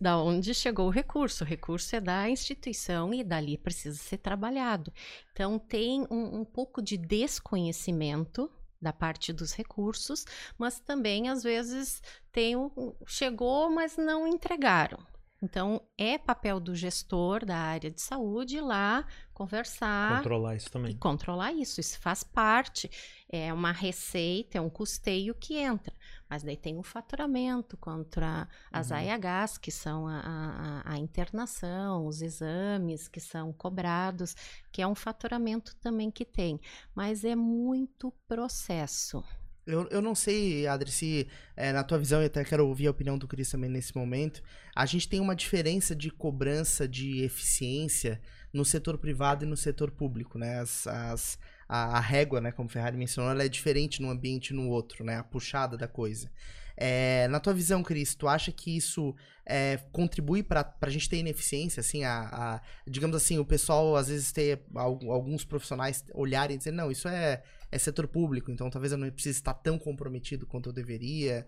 da 0.00 0.18
onde 0.18 0.54
chegou 0.54 0.86
o 0.86 0.90
recurso. 0.90 1.44
O 1.44 1.46
recurso 1.46 1.94
é 1.96 2.00
da 2.00 2.28
instituição 2.28 3.12
e 3.12 3.22
dali 3.22 3.58
precisa 3.58 3.98
ser 3.98 4.18
trabalhado. 4.18 4.92
Então, 5.32 5.58
tem 5.58 6.06
um, 6.10 6.40
um 6.40 6.44
pouco 6.44 6.80
de 6.82 6.96
desconhecimento 6.96 8.50
da 8.80 8.92
parte 8.92 9.32
dos 9.32 9.52
recursos, 9.52 10.24
mas 10.56 10.80
também, 10.80 11.28
às 11.28 11.42
vezes, 11.42 12.02
tem 12.32 12.56
o, 12.56 12.96
chegou, 13.06 13.70
mas 13.70 13.96
não 13.96 14.26
entregaram. 14.26 14.98
Então, 15.42 15.80
é 15.96 16.18
papel 16.18 16.60
do 16.60 16.74
gestor 16.74 17.44
da 17.46 17.56
área 17.56 17.90
de 17.90 18.00
saúde 18.00 18.56
ir 18.58 18.60
lá 18.60 19.06
conversar 19.32 20.18
Controlar 20.18 20.54
isso 20.56 20.68
e 20.68 20.70
também. 20.70 20.96
controlar 20.98 21.52
isso. 21.52 21.80
Isso 21.80 21.98
faz 21.98 22.22
parte, 22.22 22.90
é 23.26 23.50
uma 23.52 23.72
receita, 23.72 24.58
é 24.58 24.60
um 24.60 24.68
custeio 24.68 25.34
que 25.34 25.56
entra. 25.56 25.94
Mas 26.28 26.42
daí 26.42 26.56
tem 26.58 26.78
o 26.78 26.82
faturamento 26.82 27.76
contra 27.78 28.46
as 28.70 28.90
Uhum. 28.90 28.96
AIHs, 28.98 29.56
que 29.56 29.70
são 29.70 30.06
a- 30.06 30.82
a- 30.84 30.92
a 30.92 30.98
internação, 30.98 32.06
os 32.06 32.20
exames 32.20 33.08
que 33.08 33.18
são 33.18 33.50
cobrados, 33.52 34.36
que 34.70 34.82
é 34.82 34.86
um 34.86 34.94
faturamento 34.94 35.74
também 35.76 36.10
que 36.10 36.24
tem. 36.24 36.60
Mas 36.94 37.24
é 37.24 37.34
muito 37.34 38.12
processo. 38.28 39.24
Eu, 39.66 39.86
eu 39.90 40.00
não 40.02 40.14
sei, 40.14 40.66
Adri, 40.66 40.90
se 40.90 41.28
é, 41.56 41.72
na 41.72 41.84
tua 41.84 41.98
visão, 41.98 42.20
eu 42.20 42.26
até 42.26 42.42
quero 42.44 42.66
ouvir 42.66 42.86
a 42.88 42.90
opinião 42.90 43.16
do 43.18 43.28
Cris 43.28 43.50
também 43.50 43.70
nesse 43.70 43.94
momento, 43.96 44.42
a 44.74 44.84
gente 44.86 45.08
tem 45.08 45.20
uma 45.20 45.36
diferença 45.36 45.94
de 45.94 46.10
cobrança 46.10 46.88
de 46.88 47.22
eficiência 47.22 48.20
no 48.52 48.64
setor 48.64 48.98
privado 48.98 49.44
e 49.44 49.48
no 49.48 49.56
setor 49.56 49.90
público, 49.90 50.38
né? 50.38 50.58
As, 50.60 50.86
as- 50.86 51.38
a, 51.68 51.98
a 51.98 52.00
régua, 52.00 52.40
né, 52.40 52.50
como 52.50 52.68
Ferrari 52.68 52.96
mencionou, 52.96 53.30
ela 53.30 53.44
é 53.44 53.48
diferente 53.48 54.02
num 54.02 54.10
ambiente 54.10 54.48
e 54.50 54.54
no 54.54 54.68
outro, 54.68 55.04
né? 55.04 55.16
A 55.18 55.22
puxada 55.22 55.76
da 55.76 55.86
coisa. 55.86 56.28
É, 56.76 57.28
na 57.28 57.38
tua 57.38 57.52
visão, 57.52 57.82
Cris, 57.82 58.14
tu 58.14 58.26
acha 58.26 58.50
que 58.50 58.74
isso 58.76 59.14
é, 59.44 59.76
contribui 59.92 60.42
para 60.42 60.74
a 60.80 60.88
gente 60.90 61.08
ter 61.08 61.18
ineficiência, 61.18 61.80
assim, 61.80 62.04
a, 62.04 62.22
a- 62.56 62.60
digamos 62.88 63.14
assim, 63.16 63.38
o 63.38 63.44
pessoal 63.44 63.94
às 63.96 64.08
vezes 64.08 64.32
ter 64.32 64.62
al- 64.74 64.98
alguns 65.12 65.44
profissionais 65.44 66.04
olharem 66.14 66.54
e 66.54 66.58
dizer, 66.58 66.72
não, 66.72 66.90
isso 66.90 67.06
é, 67.06 67.42
é 67.72 67.78
setor 67.78 68.06
público, 68.08 68.50
então 68.50 68.68
talvez 68.70 68.92
eu 68.92 68.98
não 68.98 69.10
precise 69.10 69.38
estar 69.38 69.54
tão 69.54 69.78
comprometido 69.78 70.46
quanto 70.46 70.68
eu 70.70 70.72
deveria. 70.72 71.46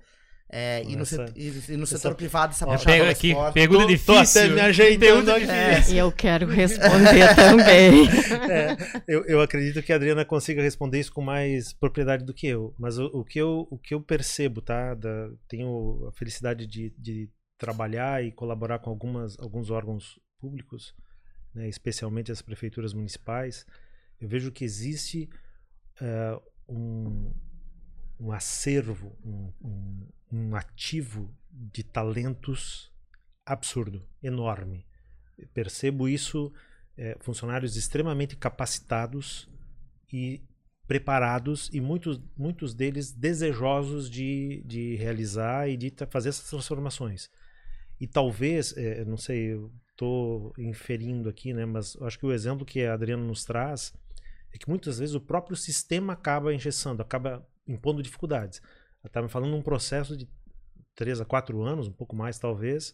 É, 0.54 0.82
e, 0.84 0.96
no 0.96 1.02
Essa- 1.02 1.26
set- 1.28 1.32
e- 1.34 1.72
e 1.72 1.76
no 1.78 1.84
essa- 1.84 1.96
setor 1.96 2.14
privado, 2.14 2.52
essa 2.52 2.66
Ó, 2.66 2.72
puxada 2.72 2.84
pega 2.98 3.10
aqui, 3.10 3.32
pergunta 3.54 3.86
difícil. 3.86 4.50
me 4.54 4.60
ajeitando 4.60 5.00
pergunta 5.00 5.36
aqui. 5.36 5.46
difícil. 5.46 5.94
E 5.94 5.98
eu 5.98 6.12
quero 6.12 6.46
responder 6.46 7.34
também. 7.34 8.06
É, 8.50 8.76
eu, 9.08 9.24
eu 9.24 9.40
acredito 9.40 9.82
que 9.82 9.90
a 9.92 9.96
Adriana 9.96 10.26
consiga 10.26 10.60
responder 10.60 11.00
isso 11.00 11.10
com 11.12 11.22
mais 11.22 11.72
propriedade 11.72 12.24
do 12.26 12.34
que 12.34 12.46
eu. 12.48 12.74
Mas 12.78 12.98
o, 12.98 13.06
o 13.14 13.24
que, 13.24 13.38
eu, 13.40 13.66
o 13.70 13.78
que 13.78 13.94
eu 13.94 14.02
percebo, 14.02 14.60
tá? 14.60 14.92
Da- 14.94 15.30
tenho 15.48 16.06
a 16.08 16.12
felicidade 16.12 16.66
de, 16.66 16.92
de 16.98 17.30
trabalhar 17.56 18.22
e 18.22 18.30
colaborar 18.30 18.78
com 18.80 18.90
algumas, 18.90 19.38
alguns 19.38 19.70
órgãos 19.70 20.18
públicos, 20.38 20.92
né, 21.54 21.66
especialmente 21.68 22.30
as 22.30 22.42
prefeituras 22.42 22.92
municipais. 22.92 23.64
Eu 24.20 24.28
vejo 24.28 24.52
que 24.52 24.64
existe 24.64 25.30
eh, 26.02 26.40
um, 26.68 27.32
um 28.18 28.32
acervo, 28.32 29.16
um, 29.24 29.52
um, 29.62 30.08
um 30.32 30.56
ativo 30.56 31.32
de 31.48 31.84
talentos 31.84 32.90
absurdo, 33.46 34.02
enorme. 34.20 34.84
Percebo 35.54 36.08
isso 36.08 36.52
é, 36.96 37.16
funcionários 37.20 37.76
extremamente 37.76 38.36
capacitados 38.36 39.48
e 40.12 40.42
preparados 40.88 41.70
e 41.72 41.80
muitos, 41.80 42.20
muitos 42.36 42.74
deles 42.74 43.12
desejosos 43.12 44.10
de, 44.10 44.60
de 44.66 44.96
realizar 44.96 45.68
e 45.68 45.76
de 45.76 45.92
fazer 46.10 46.30
essas 46.30 46.50
transformações. 46.50 47.30
E 48.00 48.08
talvez, 48.08 48.76
é, 48.76 49.04
não 49.04 49.16
sei, 49.16 49.52
estou 49.90 50.52
inferindo 50.58 51.28
aqui, 51.28 51.52
né, 51.52 51.64
mas 51.64 51.96
acho 52.02 52.18
que 52.18 52.26
o 52.26 52.32
exemplo 52.32 52.66
que 52.66 52.84
a 52.84 52.94
Adriana 52.94 53.22
nos 53.22 53.44
traz 53.44 53.94
é 54.52 54.58
que 54.58 54.68
muitas 54.68 54.98
vezes 54.98 55.14
o 55.14 55.20
próprio 55.20 55.56
sistema 55.56 56.12
acaba 56.12 56.52
engessando, 56.54 57.02
acaba 57.02 57.46
impondo 57.66 58.02
dificuldades. 58.02 58.60
Ela 59.02 59.08
estava 59.08 59.28
falando 59.28 59.56
um 59.56 59.62
processo 59.62 60.16
de 60.16 60.28
três 60.94 61.20
a 61.20 61.24
quatro 61.24 61.62
anos, 61.62 61.88
um 61.88 61.92
pouco 61.92 62.14
mais 62.14 62.38
talvez, 62.38 62.92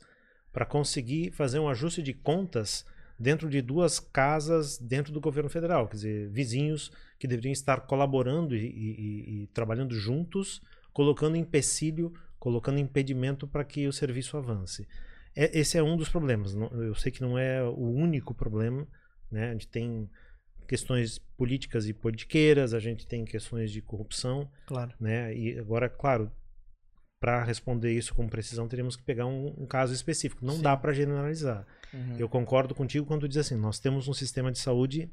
para 0.53 0.65
conseguir 0.65 1.33
fazer 1.33 1.59
um 1.59 1.69
ajuste 1.69 2.03
de 2.03 2.15
contas 2.15 2.85
dentro 3.19 3.49
de 3.51 3.61
duas 3.61 3.99
casas 3.99 4.79
dentro 4.79 5.13
do 5.13 5.21
governo 5.21 5.51
federal, 5.51 5.89
quer 5.89 5.97
dizer, 5.97 6.31
vizinhos 6.31 6.93
que 7.19 7.27
deveriam 7.27 7.53
estar 7.53 7.81
colaborando 7.81 8.55
e, 8.55 8.65
e- 8.65 9.43
e- 9.43 9.47
trabalhando 9.49 9.95
juntos, 9.95 10.63
colocando 10.93 11.37
empecilho, 11.37 12.13
colocando 12.39 12.79
impedimento 12.79 13.47
para 13.49 13.65
que 13.65 13.89
o 13.89 13.93
serviço 13.93 14.37
avance. 14.37 14.87
É- 15.35 15.59
esse 15.59 15.77
é 15.77 15.83
um 15.83 15.97
dos 15.97 16.09
problemas. 16.09 16.55
Eu 16.55 16.95
sei 16.95 17.11
que 17.11 17.21
não 17.21 17.37
é 17.37 17.63
o 17.63 17.91
único 17.91 18.33
problema, 18.35 18.87
né? 19.31 19.49
A 19.49 19.53
gente 19.53 19.69
tem 19.69 20.09
questões 20.69 21.19
políticas 21.19 21.89
e 21.89 21.95
politiqueiras, 21.95 22.75
a 22.75 22.79
gente 22.79 23.07
tem 23.07 23.25
questões 23.25 23.73
de 23.73 23.81
corrupção, 23.83 24.49
Claro. 24.67 24.93
né? 25.01 25.35
E 25.35 25.59
agora, 25.59 25.89
claro, 25.89 26.31
para 27.19 27.43
responder 27.43 27.91
isso 27.93 28.15
com 28.15 28.29
precisão, 28.29 28.69
teríamos 28.69 28.95
que 28.95 29.03
pegar 29.03 29.27
um, 29.27 29.55
um 29.59 29.67
caso 29.67 29.93
específico. 29.93 30.45
Não 30.45 30.57
Sim. 30.57 30.63
dá 30.63 30.77
para 30.77 30.93
generalizar. 30.93 31.67
Uhum. 31.93 32.17
Eu 32.19 32.29
concordo 32.29 32.75
contigo 32.75 33.07
quando 33.07 33.27
diz 33.27 33.39
assim: 33.39 33.57
nós 33.57 33.81
temos 33.81 34.07
um 34.07 34.13
sistema 34.13 34.53
de 34.53 34.59
saúde 34.59 35.11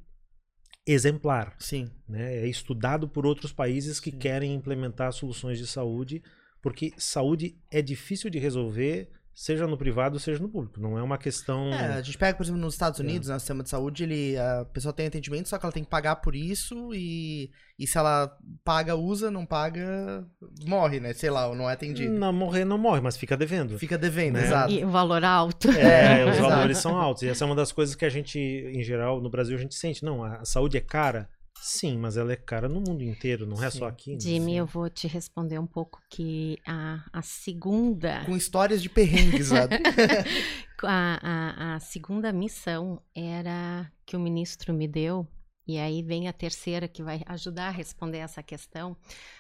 exemplar, 0.86 1.56
Sim. 1.58 1.90
né? 2.08 2.36
É 2.38 2.48
estudado 2.48 3.08
por 3.08 3.26
outros 3.26 3.52
países 3.52 4.00
que 4.00 4.12
Sim. 4.12 4.20
querem 4.20 4.54
implementar 4.54 5.12
soluções 5.14 5.58
de 5.58 5.66
saúde, 5.66 6.22
porque 6.62 6.92
saúde 6.98 7.58
é 7.72 7.82
difícil 7.82 8.30
de 8.30 8.38
resolver 8.40 9.10
seja 9.36 9.68
no 9.68 9.78
privado, 9.78 10.18
seja 10.18 10.42
no 10.42 10.48
público. 10.48 10.80
Não 10.80 10.98
é 10.98 11.04
uma 11.04 11.18
questão. 11.18 11.72
É, 11.74 11.96
a 11.96 12.02
gente 12.02 12.18
pega, 12.18 12.38
por 12.38 12.44
exemplo, 12.44 12.62
nos 12.62 12.74
Estados 12.74 13.02
Unidos, 13.02 13.28
né, 13.28 13.36
o 13.36 13.40
sistema 13.40 13.62
de 13.62 13.70
saúde, 13.70 14.04
ele, 14.04 14.38
a 14.38 14.66
pessoa 14.72 14.94
tem 14.94 15.08
atendimento, 15.08 15.50
só 15.50 15.58
que 15.58 15.66
ela 15.66 15.74
tem 15.74 15.84
que 15.84 15.90
pagar 15.90 16.16
por 16.16 16.34
isso 16.36 16.94
e, 16.94 17.52
e 17.78 17.86
se 17.86 17.98
ela 17.98 18.32
paga, 18.64 18.96
usa, 18.96 19.30
não 19.30 19.46
paga, 19.46 20.26
morre, 20.66 21.02
né? 21.02 21.14
Sei 21.14 21.30
lá, 21.30 21.48
ou 21.48 21.56
não 21.56 21.70
é 21.70 21.74
atendido. 21.74 22.14
Não 22.14 22.32
morrer, 22.32 22.64
não 22.64 22.78
morre, 22.78 23.02
mas 23.02 23.18
fica 23.18 23.36
devendo. 23.36 23.78
Fica 23.78 23.98
devendo, 23.98 24.36
Né? 24.36 24.46
exato. 24.46 24.72
E 24.72 24.86
o 24.86 24.90
valor 24.90 25.24
alto. 25.26 25.70
É, 25.72 26.22
É, 26.22 26.26
os 26.32 26.38
valores 26.38 26.78
são 26.78 26.96
altos. 26.96 27.24
E 27.24 27.28
essa 27.28 27.44
é 27.44 27.46
uma 27.46 27.56
das 27.56 27.74
coisas 27.74 27.94
que 27.94 28.06
a 28.06 28.10
gente, 28.10 28.40
em 28.40 28.84
geral, 28.84 29.20
no 29.22 29.30
Brasil, 29.30 29.58
a 29.58 29.60
gente 29.60 29.76
sente. 29.76 30.04
Não, 30.04 30.24
a 30.24 30.46
saúde 30.46 30.78
é 30.78 30.82
cara? 30.82 31.30
Sim, 31.60 31.98
mas 31.98 32.16
ela 32.16 32.32
é 32.32 32.36
cara 32.36 32.70
no 32.70 32.80
mundo 32.80 33.04
inteiro, 33.04 33.46
não 33.46 33.62
é 33.64 33.70
Sim. 33.70 33.80
só 33.80 33.88
aqui. 33.88 34.14
né? 34.14 34.20
Jimmy, 34.20 34.56
eu 34.56 34.66
vou 34.66 34.90
te 34.90 35.08
responder 35.08 35.58
um 35.60 35.66
pouco 35.66 36.02
que 36.10 36.60
a, 36.66 37.04
a 37.12 37.22
segunda 37.22 38.24
Com 38.26 38.36
histórias 38.36 38.82
de 38.82 38.90
perrengues, 38.90 39.48
sabe? 39.48 39.76
a, 40.84 41.20
a, 41.22 41.76
a 41.76 41.80
segunda 41.80 42.32
missão 42.32 43.02
era 43.16 43.92
que 44.06 44.16
o 44.16 44.20
ministro 44.20 44.74
me 44.74 44.88
deu, 44.88 45.28
e 45.68 45.80
aí 45.80 46.04
vem 46.04 46.28
a 46.28 46.34
terceira 46.34 46.88
que 46.88 47.02
vai 47.02 47.22
ajudar 47.26 47.68
a 47.70 47.72
responder 47.72 48.20
essa 48.20 48.44
questão. 48.44 48.96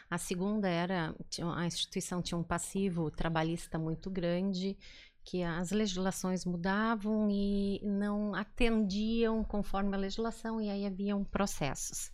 A 0.09 0.17
segunda 0.17 0.67
era 0.67 1.15
a 1.55 1.65
instituição 1.65 2.21
tinha 2.21 2.37
um 2.37 2.43
passivo 2.43 3.11
trabalhista 3.11 3.77
muito 3.77 4.09
grande, 4.09 4.75
que 5.25 5.41
as 5.41 5.71
legislações 5.71 6.45
mudavam 6.45 7.27
e 7.31 7.81
não 7.83 8.35
atendiam 8.35 9.43
conforme 9.43 9.95
a 9.95 9.99
legislação, 9.99 10.61
e 10.61 10.69
aí 10.69 10.85
haviam 10.85 11.23
processos. 11.23 12.11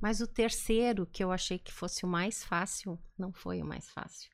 Mas 0.00 0.20
o 0.20 0.26
terceiro, 0.26 1.06
que 1.06 1.22
eu 1.22 1.30
achei 1.30 1.58
que 1.58 1.70
fosse 1.70 2.06
o 2.06 2.08
mais 2.08 2.42
fácil, 2.42 2.98
não 3.18 3.32
foi 3.32 3.60
o 3.60 3.66
mais 3.66 3.90
fácil. 3.90 4.30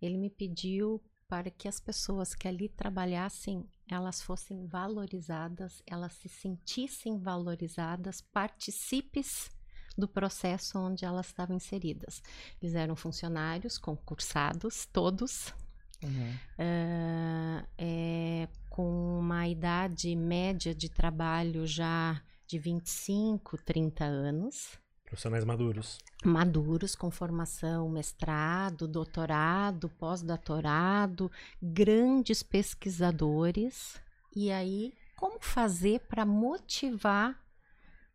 Ele 0.00 0.18
me 0.18 0.28
pediu 0.28 1.02
para 1.26 1.50
que 1.50 1.66
as 1.66 1.80
pessoas 1.80 2.34
que 2.34 2.46
ali 2.46 2.68
trabalhassem, 2.68 3.66
elas 3.88 4.20
fossem 4.20 4.66
valorizadas, 4.66 5.82
elas 5.86 6.12
se 6.12 6.28
sentissem 6.28 7.18
valorizadas, 7.18 8.20
participes 8.20 9.50
do 9.96 10.06
processo 10.06 10.78
onde 10.78 11.06
elas 11.06 11.28
estavam 11.28 11.56
inseridas. 11.56 12.22
Eles 12.60 12.74
eram 12.74 12.94
funcionários 12.94 13.78
concursados, 13.78 14.84
todos, 14.84 15.54
Uhum. 16.02 16.34
ah, 16.58 17.64
é, 17.78 18.48
com 18.68 19.18
uma 19.18 19.41
idade 19.52 20.14
média 20.16 20.74
de 20.74 20.88
trabalho 20.88 21.66
já 21.66 22.20
de 22.46 22.58
25, 22.58 23.56
30 23.58 24.04
anos 24.04 24.82
Profissionais 25.12 25.44
maduros. 25.44 25.98
maduros 26.24 26.94
com 26.94 27.10
formação 27.10 27.86
mestrado, 27.90 28.88
doutorado, 28.88 29.90
pós-doutorado, 29.90 31.30
grandes 31.62 32.42
pesquisadores. 32.42 34.00
E 34.34 34.50
aí, 34.50 34.94
como 35.14 35.38
fazer 35.38 36.00
para 36.08 36.24
motivar 36.24 37.38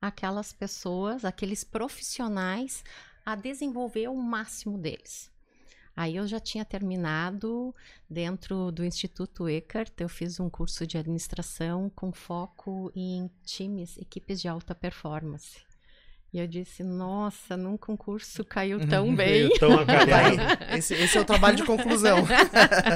aquelas 0.02 0.52
pessoas, 0.52 1.24
aqueles 1.24 1.64
profissionais 1.64 2.84
a 3.24 3.36
desenvolver 3.36 4.08
o 4.08 4.16
máximo 4.16 4.76
deles? 4.80 5.32
Aí 5.98 6.16
eu 6.16 6.28
já 6.28 6.40
tinha 6.40 6.64
terminado 6.64 7.74
dentro 8.08 8.72
do 8.72 8.86
Instituto 8.86 9.50
Eckert, 9.50 9.92
eu 9.98 10.08
fiz 10.08 10.40
um 10.40 10.48
curso 10.48 10.86
de 10.86 10.96
administração 10.96 11.90
com 11.90 12.14
foco 12.14 12.92
em 12.96 13.28
times, 13.44 13.98
equipes 13.98 14.40
de 14.40 14.48
alta 14.48 14.76
performance. 14.76 15.60
E 16.32 16.38
eu 16.38 16.46
disse, 16.46 16.84
nossa, 16.84 17.58
num 17.58 17.76
concurso 17.76 18.46
caiu 18.46 18.88
tão 18.88 19.16
bem. 19.16 19.50
Tão. 19.58 19.72
Esse, 20.78 20.94
esse 20.94 21.18
é 21.18 21.22
o 21.22 21.26
trabalho 21.26 21.58
de 21.58 21.66
conclusão. 21.66 22.20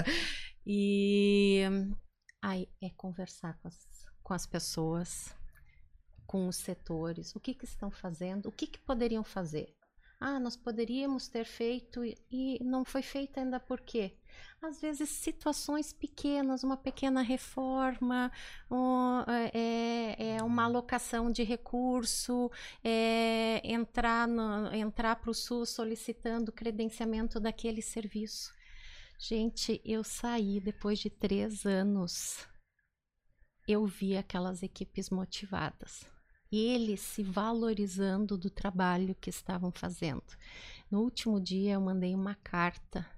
e 0.64 1.64
aí 2.39 2.70
é 2.80 2.91
conversar 2.91 3.58
com 3.64 3.68
as, 3.68 4.06
com 4.22 4.34
as 4.36 4.45
pessoas, 4.45 5.36
com 6.28 6.47
os 6.47 6.58
setores, 6.58 7.36
o 7.36 7.39
que, 7.39 7.56
que 7.56 7.66
estão 7.66 7.89
fazendo, 7.89 8.47
o 8.47 8.52
que, 8.52 8.68
que 8.68 8.78
poderiam 8.78 9.24
fazer. 9.24 9.74
Ah, 10.24 10.40
nós 10.40 10.56
poderíamos 10.56 11.28
ter 11.28 11.44
feito 11.46 12.04
e- 12.06 12.60
não 12.64 12.86
foi 12.86 13.02
feito 13.02 13.40
ainda 13.40 13.60
por 13.60 13.82
quê? 13.82 14.14
Às 14.62 14.80
vezes, 14.80 15.10
situações 15.10 15.92
pequenas, 15.92 16.64
uma 16.64 16.78
pequena 16.78 17.22
reforma, 17.24 18.32
um, 18.70 19.24
é, 19.52 20.36
é 20.38 20.44
uma 20.44 20.66
alocação 20.66 21.32
de 21.32 21.42
recurso, 21.44 22.52
é, 22.84 23.62
entrar 23.64 24.28
no, 24.28 24.72
entrar 24.76 25.16
para 25.16 25.32
o 25.32 25.34
SUS 25.34 25.70
solicitando 25.72 26.52
credenciamento 26.52 27.40
daquele 27.40 27.82
serviço. 27.82 28.54
Gente, 29.20 29.82
eu 29.84 30.04
saí 30.04 30.60
depois 30.60 31.00
de 31.00 31.10
três 31.10 31.66
anos. 31.66 32.48
Eu 33.68 33.88
vi 33.88 34.16
aquelas 34.16 34.62
equipes 34.62 35.10
motivadas. 35.10 36.11
Eles 36.52 36.99
se 36.99 37.24
valorizando 37.24 38.38
do 38.38 38.49
trabalho 38.49 39.16
que 39.16 39.30
estavam 39.30 39.72
fazendo. 39.72 40.24
No 40.89 40.99
último 40.99 41.39
dia, 41.39 41.74
eu 41.74 41.82
mandei 41.82 42.14
uma 42.14 42.36
carta. 42.36 43.10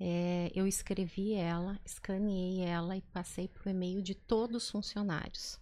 É, 0.00 0.50
eu 0.54 0.66
escrevi 0.66 1.34
ela, 1.34 1.80
escaneei 1.84 2.60
ela 2.60 2.96
e 2.96 3.02
passei 3.02 3.46
para 3.46 3.68
o 3.68 3.70
e-mail 3.70 4.02
de 4.02 4.14
todos 4.14 4.64
os 4.64 4.70
funcionários, 4.70 5.58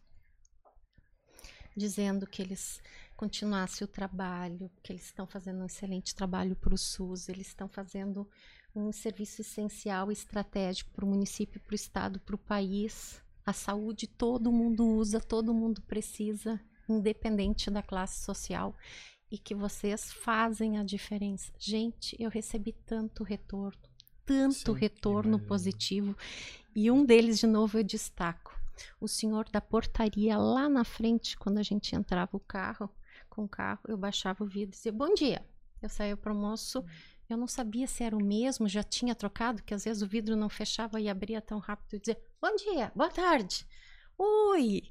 dizendo 1.75 2.27
que 2.27 2.43
eles 2.43 2.83
continuassem 3.17 3.85
o 3.85 3.89
trabalho, 3.89 4.71
que 4.83 4.93
eles 4.93 5.05
estão 5.05 5.27
fazendo 5.27 5.61
um 5.61 5.67
excelente 5.67 6.15
trabalho 6.15 6.55
para 6.55 6.75
o 6.75 6.79
SUS, 6.79 7.29
eles 7.29 7.49
estão 7.49 7.69
fazendo 7.69 8.29
um 8.75 8.93
serviço 8.93 9.41
essencial 9.41 10.11
e 10.11 10.13
estratégico 10.13 10.91
para 10.93 11.05
o 11.05 11.09
município, 11.09 11.61
para 11.61 11.73
o 11.73 11.77
estado, 11.77 12.21
para 12.21 12.35
o 12.35 12.39
país. 12.39 13.23
A 13.45 13.53
saúde 13.53 14.07
todo 14.07 14.53
mundo 14.53 14.87
usa, 14.87 15.19
todo 15.19 15.55
mundo 15.55 15.81
precisa, 15.83 16.61
independente 16.89 17.71
da 17.71 17.83
classe 17.83 18.25
social, 18.25 18.75
e 19.31 19.39
que 19.39 19.55
vocês 19.55 20.13
fazem 20.13 20.79
a 20.79 20.85
diferença. 20.85 21.53
Gente, 21.59 22.17
eu 22.19 22.31
recebi 22.31 22.73
tanto 22.73 23.25
retorno, 23.25 23.79
tanto 24.25 24.73
Sim, 24.73 24.79
retorno 24.79 25.39
positivo, 25.39 26.17
e 26.75 26.91
um 26.91 27.05
deles, 27.05 27.39
de 27.39 27.47
novo, 27.47 27.79
eu 27.79 27.85
destaco. 27.85 28.55
O 29.01 29.09
senhor 29.09 29.49
da 29.51 29.61
portaria 29.61 30.37
lá 30.37 30.69
na 30.69 30.85
frente, 30.85 31.37
quando 31.37 31.59
a 31.59 31.63
gente 31.63 31.97
entrava 31.97 32.37
o 32.37 32.41
carro, 32.41 32.91
com 33.29 33.45
o 33.45 33.49
carro, 33.49 33.81
eu 33.89 33.97
baixava 33.97 34.45
o 34.45 34.47
vidro 34.47 34.71
e 34.71 34.77
dizia: 34.77 34.93
Bom 34.93 35.13
dia. 35.15 35.45
Eu 35.83 35.89
saía 35.89 36.17
para 36.17 36.33
o 36.33 36.37
almoço, 36.37 36.85
eu 37.29 37.37
não 37.37 37.47
sabia 37.47 37.87
se 37.87 38.03
era 38.03 38.17
o 38.17 38.25
mesmo, 38.25 38.69
já 38.69 38.83
tinha 38.83 39.15
trocado, 39.15 39.63
que 39.63 39.75
às 39.75 39.85
vezes 39.85 40.03
o 40.03 40.07
vidro 40.07 40.35
não 40.35 40.49
fechava 40.49 41.01
e 41.01 41.09
abria 41.09 41.41
tão 41.41 41.59
rápido 41.59 41.95
e 41.95 41.99
dizia: 41.99 42.19
Bom 42.41 42.55
dia, 42.57 42.93
boa 42.95 43.11
tarde. 43.11 43.67
Oi. 44.19 44.83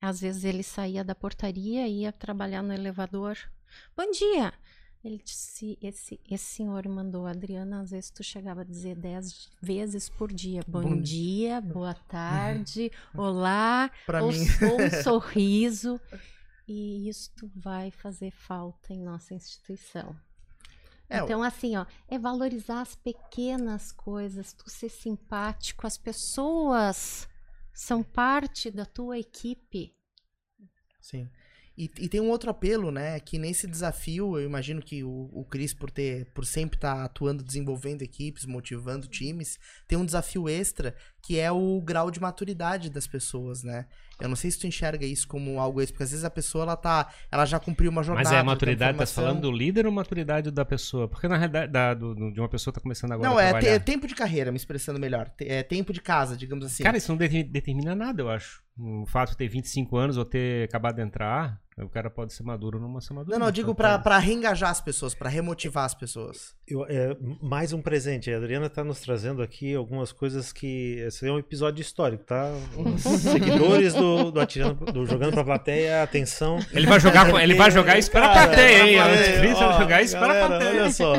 Às 0.00 0.20
vezes 0.20 0.44
ele 0.44 0.62
saía 0.62 1.02
da 1.02 1.14
portaria 1.14 1.86
e 1.88 2.02
ia 2.02 2.12
trabalhar 2.12 2.62
no 2.62 2.72
elevador. 2.72 3.36
Bom 3.96 4.10
dia. 4.10 4.52
Ele 5.04 5.20
disse: 5.24 5.78
Esse, 5.80 6.20
esse 6.28 6.44
senhor 6.44 6.86
mandou, 6.88 7.26
Adriana, 7.26 7.80
às 7.80 7.90
vezes 7.90 8.10
tu 8.10 8.24
chegava 8.24 8.62
a 8.62 8.64
dizer 8.64 8.96
dez 8.96 9.48
vezes 9.60 10.08
por 10.08 10.32
dia: 10.32 10.62
Bom, 10.66 10.82
Bom 10.82 11.00
dia, 11.00 11.60
boa 11.60 11.94
tarde, 12.08 12.90
olá, 13.14 13.90
Pra 14.04 14.22
ou, 14.22 14.32
mim. 14.32 14.38
ou 14.70 14.82
um 14.82 14.90
sorriso. 15.02 16.00
E 16.68 17.08
isto 17.08 17.48
vai 17.54 17.92
fazer 17.92 18.32
falta 18.32 18.92
em 18.92 19.00
nossa 19.00 19.32
instituição. 19.32 20.16
É, 21.08 21.18
então, 21.20 21.40
assim, 21.40 21.76
ó, 21.76 21.86
é 22.08 22.18
valorizar 22.18 22.80
as 22.80 22.96
pequenas 22.96 23.92
coisas, 23.92 24.52
tu 24.52 24.68
ser 24.68 24.88
simpático, 24.88 25.86
as 25.86 25.96
pessoas 25.96 27.28
são 27.76 28.02
parte 28.02 28.70
da 28.70 28.86
tua 28.86 29.18
equipe. 29.18 29.94
Sim. 30.98 31.28
E, 31.76 31.90
e 31.98 32.08
tem 32.08 32.22
um 32.22 32.30
outro 32.30 32.48
apelo, 32.48 32.90
né? 32.90 33.20
Que 33.20 33.38
nesse 33.38 33.66
desafio, 33.66 34.38
eu 34.38 34.46
imagino 34.46 34.80
que 34.80 35.04
o, 35.04 35.28
o 35.30 35.44
Cris, 35.44 35.74
por 35.74 35.90
ter, 35.90 36.24
por 36.32 36.46
sempre 36.46 36.78
estar 36.78 37.04
atuando, 37.04 37.44
desenvolvendo 37.44 38.00
equipes, 38.00 38.46
motivando 38.46 39.06
times, 39.06 39.58
tem 39.86 39.98
um 39.98 40.06
desafio 40.06 40.48
extra 40.48 40.96
que 41.26 41.38
é 41.40 41.50
o 41.50 41.80
grau 41.84 42.10
de 42.10 42.20
maturidade 42.20 42.88
das 42.88 43.06
pessoas, 43.06 43.64
né? 43.64 43.86
Eu 44.20 44.28
não 44.28 44.36
sei 44.36 44.50
se 44.50 44.58
tu 44.58 44.66
enxerga 44.66 45.04
isso 45.04 45.26
como 45.28 45.58
algo 45.60 45.80
extra, 45.80 45.92
porque 45.94 46.04
às 46.04 46.10
vezes 46.10 46.24
a 46.24 46.30
pessoa 46.30 46.62
ela 46.64 46.76
tá, 46.76 47.12
ela 47.30 47.44
já 47.44 47.58
cumpriu 47.58 47.90
uma 47.90 48.02
jornada. 48.02 48.28
Mas 48.28 48.36
é 48.36 48.40
a 48.40 48.44
maturidade, 48.44 48.96
tá 48.96 49.06
falando 49.06 49.40
do 49.42 49.50
líder 49.52 49.84
ou 49.86 49.92
maturidade 49.92 50.50
da 50.50 50.64
pessoa? 50.64 51.08
Porque 51.08 51.26
na 51.28 51.36
realidade, 51.36 51.70
da- 51.72 51.92
do- 51.94 52.14
de 52.32 52.40
uma 52.40 52.48
pessoa 52.48 52.72
que 52.72 52.78
tá 52.78 52.82
começando 52.82 53.12
agora 53.12 53.28
Não, 53.28 53.38
é, 53.38 53.58
te- 53.58 53.66
é 53.66 53.78
tempo 53.78 54.06
de 54.06 54.14
carreira, 54.14 54.50
me 54.50 54.56
expressando 54.56 54.98
melhor. 55.00 55.30
É 55.40 55.62
tempo 55.62 55.92
de 55.92 56.00
casa, 56.00 56.36
digamos 56.36 56.64
assim. 56.64 56.82
Cara, 56.84 56.96
isso 56.96 57.10
não 57.10 57.18
determi- 57.18 57.50
determina 57.50 57.94
nada, 57.94 58.22
eu 58.22 58.30
acho. 58.30 58.62
O 58.78 59.04
fato 59.06 59.30
de 59.32 59.36
ter 59.36 59.48
25 59.48 59.96
anos 59.96 60.16
ou 60.16 60.24
ter 60.24 60.64
acabado 60.64 60.96
de 60.96 61.02
entrar, 61.02 61.60
O 61.78 61.90
cara 61.90 62.08
pode 62.08 62.32
ser 62.32 62.42
maduro 62.42 62.80
ou 62.80 62.88
não 62.88 63.00
ser 63.02 63.12
maduro. 63.12 63.32
Não, 63.32 63.38
não, 63.38 63.48
eu 63.48 63.52
digo 63.52 63.74
pra, 63.74 63.98
pra 63.98 64.16
reengajar 64.16 64.70
as 64.70 64.80
pessoas, 64.80 65.14
pra 65.14 65.28
remotivar 65.28 65.84
as 65.84 65.92
pessoas. 65.92 66.54
Eu, 66.66 66.86
é, 66.86 67.14
mais 67.42 67.74
um 67.74 67.82
presente. 67.82 68.32
A 68.32 68.38
Adriana 68.38 68.64
está 68.64 68.82
nos 68.82 68.98
trazendo 69.00 69.42
aqui 69.42 69.74
algumas 69.74 70.10
coisas 70.10 70.54
que. 70.54 70.94
Esse 71.06 71.28
é 71.28 71.30
um 71.30 71.38
episódio 71.38 71.82
histórico, 71.82 72.24
tá? 72.24 72.50
Os 72.78 73.02
seguidores 73.20 73.92
do, 73.92 74.30
do, 74.30 74.40
atirando, 74.40 74.86
do 74.86 75.04
Jogando 75.04 75.34
pra 75.34 75.44
Plateia, 75.44 76.02
atenção. 76.02 76.58
Ele 76.72 76.86
vai 76.86 76.98
jogar, 76.98 77.42
ele 77.42 77.54
vai 77.54 77.70
jogar 77.70 77.98
isso 77.98 78.10
para 78.10 78.24
a 78.24 78.32
plateia, 78.32 78.82
hein? 78.82 78.88
Ele 78.88 79.54
vai 79.54 79.78
jogar 79.78 80.02
isso 80.02 80.18
para 80.18 80.44
a 80.44 80.48
plateia. 80.48 80.82
Olha 80.82 80.90
só. 80.90 81.12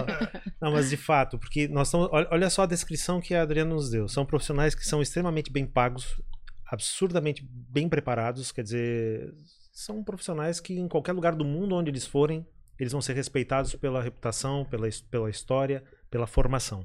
Não, 0.60 0.72
mas 0.72 0.89
de 0.89 0.97
fato, 0.97 1.38
porque 1.38 1.68
nós 1.68 1.88
estamos. 1.88 2.10
Olha, 2.12 2.28
olha 2.32 2.49
só 2.49 2.64
a 2.64 2.68
descrição 2.68 3.22
que 3.22 3.36
a 3.36 3.43
Adriana 3.43 3.76
nos 3.76 3.91
deu. 3.91 4.08
São 4.08 4.26
profissionais 4.26 4.74
que 4.74 4.88
são 4.88 5.03
extremamente 5.03 5.51
bem 5.51 5.68
pagos, 5.68 6.20
absurdamente 6.66 7.47
bem 7.47 7.88
preparados, 7.88 8.51
quer 8.51 8.64
dizer 8.64 9.32
são 9.78 10.03
profissionais 10.03 10.59
que 10.59 10.73
em 10.73 10.88
qualquer 10.88 11.11
lugar 11.11 11.36
do 11.36 11.45
mundo 11.45 11.75
onde 11.75 11.91
eles 11.91 12.03
forem, 12.03 12.43
eles 12.80 12.91
vão 12.91 13.01
ser 13.01 13.13
respeitados 13.13 13.75
pela 13.75 14.01
reputação, 14.01 14.65
pela, 14.65 14.89
pela 15.11 15.30
história, 15.30 15.84
pela 16.09 16.25
formação. 16.25 16.84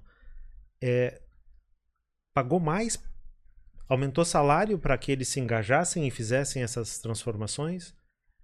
É, 0.78 1.22
pagou 2.34 2.60
mais, 2.60 3.02
aumentou 3.88 4.26
salário 4.26 4.78
para 4.78 4.98
que 4.98 5.10
eles 5.10 5.28
se 5.28 5.40
engajassem 5.40 6.06
e 6.06 6.10
fizessem 6.10 6.62
essas 6.62 6.98
transformações? 6.98 7.94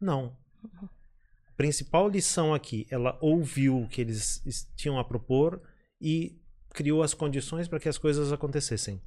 Não. 0.01 0.35
A 0.73 1.53
principal 1.55 2.09
lição 2.09 2.55
aqui, 2.55 2.87
ela 2.91 3.19
ouviu 3.21 3.83
o 3.83 3.89
que 3.89 4.01
eles 4.01 4.43
tinham 4.75 4.99
a 4.99 5.05
propor 5.05 5.61
e 6.01 6.41
criou 6.71 7.03
as 7.03 7.13
condições 7.13 7.69
para 7.69 7.79
que 7.79 7.89
as 7.89 7.99
coisas 7.99 8.33
acontecessem. 8.33 8.99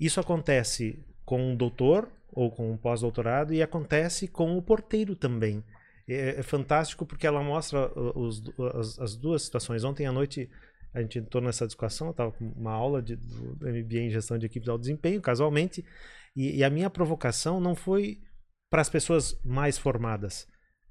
Isso 0.00 0.18
acontece 0.18 1.06
com 1.32 1.52
um 1.52 1.56
doutor 1.56 2.12
ou 2.30 2.50
com 2.50 2.70
um 2.70 2.76
pós-doutorado 2.76 3.54
e 3.54 3.62
acontece 3.62 4.28
com 4.28 4.54
o 4.58 4.60
porteiro 4.60 5.16
também. 5.16 5.64
É, 6.06 6.40
é 6.40 6.42
fantástico 6.42 7.06
porque 7.06 7.26
ela 7.26 7.42
mostra 7.42 7.90
os, 8.14 8.42
as, 8.74 8.98
as, 8.98 9.16
duas 9.16 9.40
situações. 9.40 9.82
Ontem 9.82 10.04
à 10.04 10.12
noite 10.12 10.50
a 10.92 11.00
gente 11.00 11.20
entrou 11.20 11.42
nessa 11.42 11.66
discussão, 11.66 12.08
eu 12.08 12.10
estava 12.10 12.32
com 12.32 12.44
uma 12.48 12.72
aula 12.72 13.00
de, 13.00 13.16
do 13.16 13.66
MBA 13.66 14.00
em 14.00 14.10
gestão 14.10 14.36
de 14.36 14.44
equipes 14.44 14.66
de 14.66 14.70
alto 14.70 14.82
desempenho, 14.82 15.22
casualmente, 15.22 15.82
e, 16.36 16.58
e 16.58 16.62
a 16.62 16.68
minha 16.68 16.90
provocação 16.90 17.58
não 17.58 17.74
foi 17.74 18.20
para 18.68 18.82
as 18.82 18.90
pessoas 18.90 19.40
mais 19.42 19.78
formadas. 19.78 20.46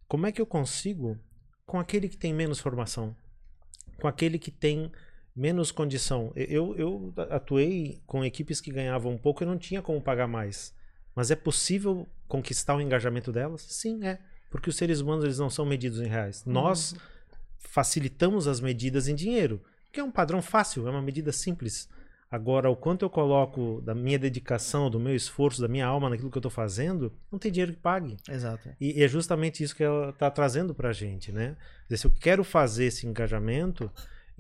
Como 0.08 0.26
é 0.26 0.32
que 0.32 0.42
eu 0.42 0.48
consigo 0.48 1.20
com 1.68 1.80
aquele 1.80 2.10
que 2.10 2.18
tem 2.18 2.34
menos 2.34 2.60
formação, 2.60 3.16
com 4.00 4.08
aquele 4.08 4.40
que 4.40 4.50
tem 4.50 4.92
menos 5.36 5.72
condição? 5.72 6.32
Eu, 6.36 6.76
eu 6.78 7.14
atuei 7.30 8.02
com 8.06 8.24
equipes 8.24 8.60
que 8.62 8.72
ganhavam 8.72 9.14
um 9.14 9.18
pouco 9.18 9.44
e 9.44 9.46
não 9.46 9.58
tinha 9.58 9.82
como 9.82 10.02
pagar 10.02 10.28
mais. 10.28 10.74
Mas 11.16 11.32
é 11.32 11.36
possível 11.36 12.08
conquistar 12.28 12.76
o 12.76 12.82
engajamento 12.82 13.32
delas? 13.32 13.62
Sim, 13.62 14.04
é. 14.06 14.20
Porque 14.50 14.70
os 14.70 14.76
seres 14.76 15.00
humanos 15.00 15.24
eles 15.24 15.40
não 15.40 15.50
são 15.50 15.66
medidos 15.66 16.00
em 16.00 16.08
reais. 16.08 16.44
Uhum. 16.46 16.54
Nós 16.54 16.96
facilitamos 17.58 18.48
as 18.48 18.60
medidas 18.60 19.08
em 19.08 19.16
dinheiro, 19.16 19.62
que 19.92 20.00
é 20.00 20.04
um 20.04 20.12
padrão 20.12 20.42
fácil, 20.42 20.88
é 20.88 20.92
uma 20.92 21.02
medida 21.02 21.32
simples. 21.32 21.90
Agora, 22.30 22.70
o 22.70 22.78
quanto 22.78 23.04
eu 23.04 23.10
coloco 23.10 23.82
da 23.82 23.94
minha 23.94 24.18
dedicação, 24.18 24.90
do 24.90 24.98
meu 24.98 25.14
esforço, 25.14 25.62
da 25.62 25.68
minha 25.68 25.86
alma 25.86 26.10
naquilo 26.10 26.32
que 26.32 26.38
eu 26.38 26.40
estou 26.40 26.52
fazendo, 26.52 27.12
não 27.30 27.38
tem 27.38 27.52
dinheiro 27.52 27.74
que 27.74 27.80
pague. 27.80 28.16
Exato. 28.30 28.70
E, 28.80 29.04
é 29.04 29.08
justamente 29.08 29.62
isso 29.62 29.76
que 29.76 29.84
ela 29.84 30.12
está 30.12 30.32
trazendo 30.32 30.74
para 30.74 30.90
a 30.90 30.94
gente, 30.94 31.30
né? 31.34 31.58
Dizer, 31.84 31.98
se 31.98 32.08
eu 32.08 32.12
quero 32.12 32.42
fazer 32.46 32.86
esse 32.86 33.06
engajamento, 33.06 33.92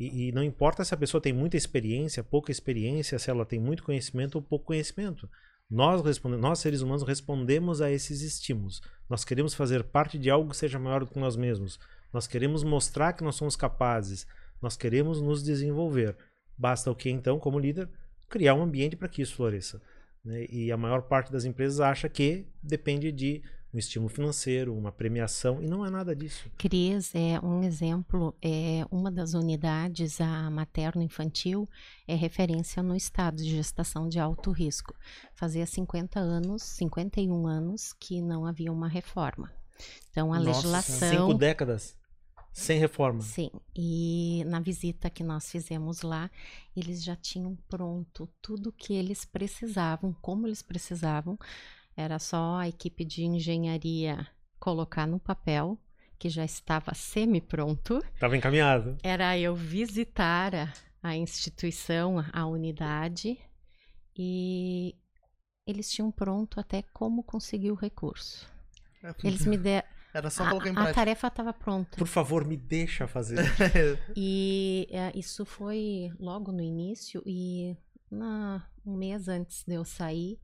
e, 0.07 0.27
e, 0.27 0.31
não 0.31 0.43
importa 0.43 0.83
se 0.83 0.93
a 0.93 0.97
pessoa 0.97 1.21
tem 1.21 1.33
muita 1.33 1.57
experiência, 1.57 2.23
pouca 2.23 2.51
experiência, 2.51 3.19
se 3.19 3.29
ela 3.29 3.45
tem 3.45 3.59
muito 3.59 3.83
conhecimento 3.83 4.35
ou 4.35 4.41
pouco 4.41 4.65
conhecimento. 4.65 5.29
Nós, 5.69 6.01
nós, 6.23 6.59
seres 6.59 6.81
humanos, 6.81 7.03
respondemos 7.03 7.81
a 7.81 7.91
esses 7.91 8.21
estímulos. 8.21 8.81
Nós 9.09 9.23
queremos 9.23 9.53
fazer 9.53 9.83
parte 9.83 10.17
de 10.17 10.29
algo 10.29 10.49
que 10.49 10.57
seja 10.57 10.79
maior 10.79 11.05
do 11.05 11.11
que 11.11 11.19
nós 11.19 11.35
mesmos. 11.35 11.79
Nós 12.11 12.27
queremos 12.27 12.63
mostrar 12.63 13.13
que 13.13 13.23
nós 13.23 13.35
somos 13.35 13.55
capazes. 13.55 14.25
Nós 14.61 14.75
queremos 14.75 15.21
nos 15.21 15.43
desenvolver. 15.43 16.17
Basta 16.57 16.91
o 16.91 16.95
que, 16.95 17.09
então, 17.09 17.39
como 17.39 17.59
líder, 17.59 17.89
criar 18.27 18.53
um 18.53 18.63
ambiente 18.63 18.95
para 18.95 19.07
que 19.07 19.21
isso 19.21 19.35
floresça. 19.35 19.81
Né? 20.25 20.45
E 20.49 20.71
a 20.71 20.77
maior 20.77 21.03
parte 21.03 21.31
das 21.31 21.45
empresas 21.45 21.79
acha 21.79 22.09
que 22.09 22.47
depende 22.61 23.11
de 23.11 23.41
um 23.73 23.77
estímulo 23.77 24.09
financeiro, 24.09 24.75
uma 24.75 24.91
premiação, 24.91 25.61
e 25.61 25.67
não 25.67 25.85
é 25.85 25.89
nada 25.89 26.15
disso. 26.15 26.49
Cris 26.57 27.13
é 27.15 27.39
um 27.39 27.63
exemplo, 27.63 28.35
é 28.41 28.85
uma 28.91 29.09
das 29.09 29.33
unidades, 29.33 30.19
a 30.19 30.49
materno-infantil, 30.49 31.67
é 32.07 32.15
referência 32.15 32.83
no 32.83 32.95
estado 32.95 33.37
de 33.37 33.49
gestação 33.49 34.09
de 34.09 34.19
alto 34.19 34.51
risco. 34.51 34.93
Fazia 35.33 35.65
50 35.65 36.19
anos, 36.19 36.63
51 36.63 37.47
anos, 37.47 37.93
que 37.93 38.21
não 38.21 38.45
havia 38.45 38.71
uma 38.71 38.89
reforma. 38.89 39.51
Então, 40.09 40.33
a 40.33 40.37
Nossa, 40.37 40.49
legislação... 40.49 41.27
Cinco 41.27 41.33
décadas? 41.33 41.95
Sem 42.53 42.77
reforma. 42.77 43.21
Sim. 43.21 43.49
E 43.73 44.43
na 44.45 44.59
visita 44.59 45.09
que 45.09 45.23
nós 45.23 45.49
fizemos 45.49 46.01
lá, 46.01 46.29
eles 46.75 47.01
já 47.01 47.15
tinham 47.15 47.57
pronto 47.69 48.27
tudo 48.41 48.73
que 48.73 48.93
eles 48.93 49.23
precisavam, 49.23 50.13
como 50.21 50.47
eles 50.47 50.61
precisavam, 50.61 51.39
era 51.95 52.19
só 52.19 52.57
a 52.59 52.67
equipe 52.67 53.03
de 53.05 53.23
engenharia 53.23 54.27
colocar 54.59 55.07
no 55.07 55.19
papel, 55.19 55.77
que 56.17 56.29
já 56.29 56.45
estava 56.45 56.93
semi-pronto. 56.93 57.97
Estava 58.13 58.37
encaminhado. 58.37 58.97
Era 59.01 59.37
eu 59.37 59.55
visitar 59.55 60.53
a, 60.53 60.73
a 61.01 61.15
instituição, 61.15 62.23
a 62.31 62.45
unidade, 62.45 63.37
e 64.15 64.95
eles 65.65 65.89
tinham 65.89 66.11
pronto 66.11 66.59
até 66.59 66.83
como 66.93 67.23
conseguir 67.23 67.71
o 67.71 67.75
recurso. 67.75 68.47
É, 69.03 69.13
eles 69.23 69.45
me 69.45 69.57
deram. 69.57 69.87
Era 70.13 70.29
só 70.29 70.47
colocar 70.47 70.69
em 70.69 70.73
prática. 70.73 70.91
A 70.91 70.93
tarefa 70.93 71.27
estava 71.27 71.53
pronta. 71.53 71.97
Por 71.97 72.07
favor, 72.07 72.45
me 72.45 72.57
deixa 72.57 73.07
fazer. 73.07 73.39
e 74.15 74.87
é, 74.91 75.11
isso 75.17 75.45
foi 75.45 76.11
logo 76.19 76.51
no 76.51 76.61
início 76.61 77.23
e 77.25 77.77
na, 78.09 78.67
um 78.85 78.97
mês 78.97 79.29
antes 79.29 79.63
de 79.63 79.73
eu 79.73 79.85
sair, 79.85 80.37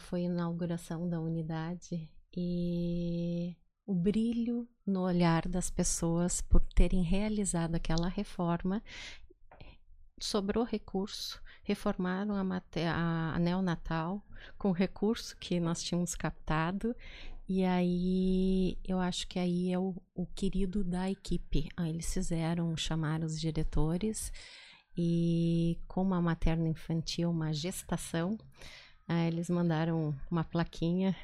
foi 0.00 0.22
a 0.22 0.24
inauguração 0.24 1.08
da 1.08 1.20
unidade 1.20 2.10
e 2.36 3.56
o 3.86 3.94
brilho 3.94 4.68
no 4.86 5.02
olhar 5.02 5.48
das 5.48 5.70
pessoas 5.70 6.40
por 6.40 6.60
terem 6.74 7.02
realizado 7.02 7.74
aquela 7.74 8.08
reforma 8.08 8.82
sobrou 10.18 10.64
recurso 10.64 11.40
reformaram 11.62 12.34
a, 12.34 12.62
a, 12.92 13.34
a 13.34 13.38
neonatal 13.38 14.22
com 14.58 14.70
recurso 14.70 15.36
que 15.36 15.58
nós 15.58 15.82
tínhamos 15.82 16.14
captado 16.14 16.94
e 17.52 17.64
aí 17.64 18.78
eu 18.84 19.00
acho 19.00 19.26
que 19.26 19.36
aí 19.36 19.72
é 19.72 19.78
o, 19.78 19.96
o 20.14 20.24
querido 20.24 20.84
da 20.84 21.10
equipe. 21.10 21.68
Eles 21.80 22.14
fizeram 22.14 22.76
chamar 22.76 23.24
os 23.24 23.40
diretores 23.40 24.32
e 24.96 25.76
como 25.88 26.14
a 26.14 26.22
materno 26.22 26.68
infantil 26.68 27.28
uma 27.28 27.52
gestação 27.52 28.38
Aí 29.10 29.26
eles 29.26 29.50
mandaram 29.50 30.14
uma 30.30 30.44
plaquinha. 30.44 31.16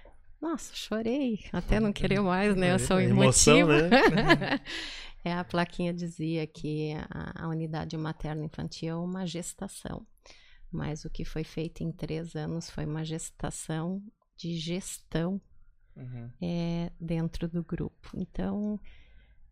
Nossa, 0.43 0.75
chorei, 0.75 1.45
até 1.53 1.79
não 1.79 1.93
queria 1.93 2.21
mais, 2.21 2.57
né? 2.57 2.73
Eu 2.73 2.81
sou 2.81 3.01
emotiva. 3.01 3.79
Emoção, 3.79 4.11
né? 4.11 4.61
é, 5.25 5.33
a 5.33 5.45
plaquinha 5.45 5.95
dizia 5.95 6.45
que 6.49 6.95
a, 7.09 7.45
a 7.45 7.49
unidade 7.49 7.97
materno-infantil 7.97 8.89
é 8.89 8.97
uma 8.97 9.25
gestação. 9.25 10.05
Mas 10.69 11.05
o 11.05 11.11
que 11.11 11.25
foi 11.25 11.45
feito 11.45 11.85
em 11.85 11.93
três 11.93 12.35
anos 12.35 12.69
foi 12.69 12.85
uma 12.85 13.05
gestação 13.05 14.03
de 14.37 14.59
gestão 14.59 15.41
uhum. 15.97 16.29
é, 16.43 16.91
dentro 17.01 17.47
do 17.47 17.63
grupo. 17.63 18.11
Então, 18.17 18.81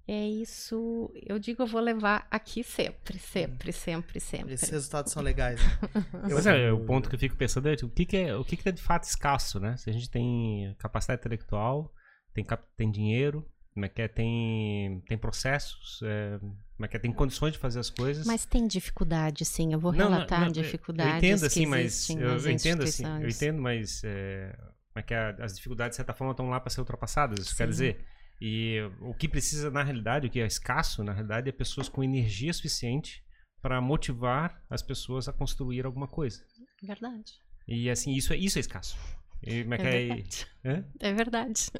é 0.06 0.26
isso. 0.28 1.10
Eu 1.14 1.38
digo, 1.38 1.62
eu 1.62 1.66
vou 1.66 1.80
levar 1.80 2.26
aqui 2.30 2.62
sempre, 2.62 3.18
sempre, 3.18 3.72
sempre, 3.72 4.20
sempre. 4.20 4.52
Esses 4.52 4.68
resultados 4.68 5.12
são 5.12 5.22
legais. 5.22 5.58
Né? 5.58 5.78
Mas 6.30 6.46
é, 6.46 6.70
o 6.70 6.80
ponto 6.80 7.08
que 7.08 7.14
eu 7.14 7.18
fico 7.18 7.36
pensando 7.36 7.68
é 7.68 7.74
o 7.82 7.88
que, 7.88 8.04
que 8.04 8.16
é 8.16 8.36
o 8.36 8.44
que, 8.44 8.56
que 8.56 8.68
é 8.68 8.72
de 8.72 8.82
fato 8.82 9.04
escasso, 9.04 9.58
né? 9.58 9.76
Se 9.78 9.88
a 9.88 9.92
gente 9.92 10.10
tem 10.10 10.74
capacidade 10.78 11.20
intelectual, 11.20 11.90
tem, 12.34 12.44
tem 12.76 12.90
dinheiro, 12.90 13.48
como 13.72 13.86
é 13.86 13.88
que 13.88 14.02
é, 14.02 14.08
tem, 14.08 15.02
tem 15.08 15.16
processos, 15.16 16.00
é, 16.04 16.38
como 16.38 16.84
é 16.84 16.88
que 16.88 16.96
é, 16.96 17.00
tem 17.00 17.12
condições 17.12 17.54
de 17.54 17.58
fazer 17.58 17.80
as 17.80 17.88
coisas. 17.88 18.26
Mas 18.26 18.44
tem 18.44 18.66
dificuldade, 18.66 19.44
sim. 19.46 19.72
Eu 19.72 19.80
vou 19.80 19.90
relatar 19.90 20.40
não, 20.40 20.46
não, 20.46 20.52
dificuldades. 20.52 21.12
Eu 21.14 21.18
entendo, 21.18 21.46
assim, 21.46 21.64
mas 21.64 22.10
eu, 22.10 22.18
eu 22.18 22.50
entendo 22.50 22.82
assim, 22.82 23.04
eu 23.22 23.28
entendo, 23.28 23.62
mas 23.62 24.02
é, 24.04 24.54
como 24.92 25.00
é 25.00 25.02
que 25.02 25.14
é, 25.14 25.34
as 25.40 25.56
dificuldades 25.56 25.92
de 25.92 25.96
certa 25.96 26.12
forma 26.12 26.32
estão 26.32 26.50
lá 26.50 26.60
para 26.60 26.68
ser 26.68 26.80
ultrapassadas. 26.80 27.38
Isso 27.38 27.52
sim. 27.52 27.56
quer 27.56 27.68
dizer 27.68 28.04
e 28.46 28.78
o 29.00 29.14
que 29.14 29.26
precisa, 29.26 29.70
na 29.70 29.82
realidade, 29.82 30.26
o 30.26 30.30
que 30.30 30.38
é 30.38 30.46
escasso, 30.46 31.02
na 31.02 31.14
realidade, 31.14 31.48
é 31.48 31.52
pessoas 31.52 31.88
com 31.88 32.04
energia 32.04 32.52
suficiente 32.52 33.24
para 33.62 33.80
motivar 33.80 34.62
as 34.68 34.82
pessoas 34.82 35.26
a 35.28 35.32
construir 35.32 35.86
alguma 35.86 36.06
coisa. 36.06 36.44
Verdade. 36.82 37.32
E 37.66 37.88
assim, 37.88 38.12
isso 38.12 38.34
é, 38.34 38.36
isso 38.36 38.58
é 38.58 38.60
escasso. 38.60 38.98
E, 39.42 39.54
é, 39.54 39.60
é 39.60 39.64
verdade. 39.64 40.46
É? 40.62 40.84
é 41.00 41.12
verdade. 41.14 41.70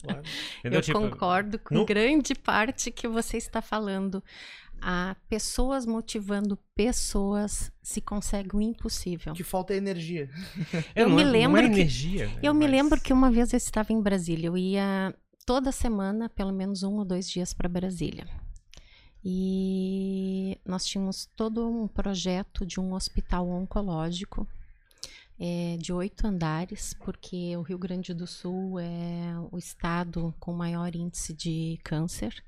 Claro. 0.00 0.22
Eu 0.64 0.80
tipo, 0.80 0.98
concordo 0.98 1.58
com 1.58 1.74
no... 1.74 1.84
grande 1.84 2.34
parte 2.34 2.90
que 2.90 3.06
você 3.06 3.36
está 3.36 3.60
falando. 3.60 4.24
A 4.80 5.16
pessoas 5.28 5.84
motivando 5.84 6.58
pessoas 6.74 7.70
se 7.82 8.00
consegue 8.00 8.56
o 8.56 8.62
impossível. 8.62 9.34
Que 9.34 9.44
falta 9.44 9.74
é 9.74 9.76
energia. 9.76 10.30
Eu, 10.96 11.08
eu 11.08 11.10
me 11.10 11.20
é, 11.20 11.26
lembro 11.26 11.60
é 11.60 11.68
que, 11.68 11.74
energia. 11.74 12.30
Eu 12.42 12.54
mas... 12.54 12.64
me 12.64 12.66
lembro 12.66 12.98
que 12.98 13.12
uma 13.12 13.30
vez 13.30 13.52
eu 13.52 13.58
estava 13.58 13.92
em 13.92 14.00
Brasília, 14.00 14.46
eu 14.46 14.56
ia 14.56 15.14
toda 15.44 15.72
semana, 15.72 16.28
pelo 16.28 16.52
menos 16.52 16.82
um 16.82 16.98
ou 16.98 17.04
dois 17.04 17.28
dias 17.28 17.52
para 17.52 17.68
Brasília. 17.68 18.26
E 19.24 20.58
nós 20.64 20.84
tínhamos 20.84 21.26
todo 21.34 21.66
um 21.66 21.88
projeto 21.88 22.66
de 22.66 22.78
um 22.78 22.92
hospital 22.92 23.48
oncológico 23.48 24.46
é, 25.38 25.76
de 25.78 25.92
oito 25.92 26.26
andares, 26.26 26.94
porque 26.94 27.56
o 27.56 27.62
Rio 27.62 27.78
Grande 27.78 28.12
do 28.12 28.26
Sul 28.26 28.78
é 28.78 29.34
o 29.50 29.58
estado 29.58 30.34
com 30.38 30.52
maior 30.52 30.94
índice 30.94 31.32
de 31.32 31.78
câncer 31.82 32.44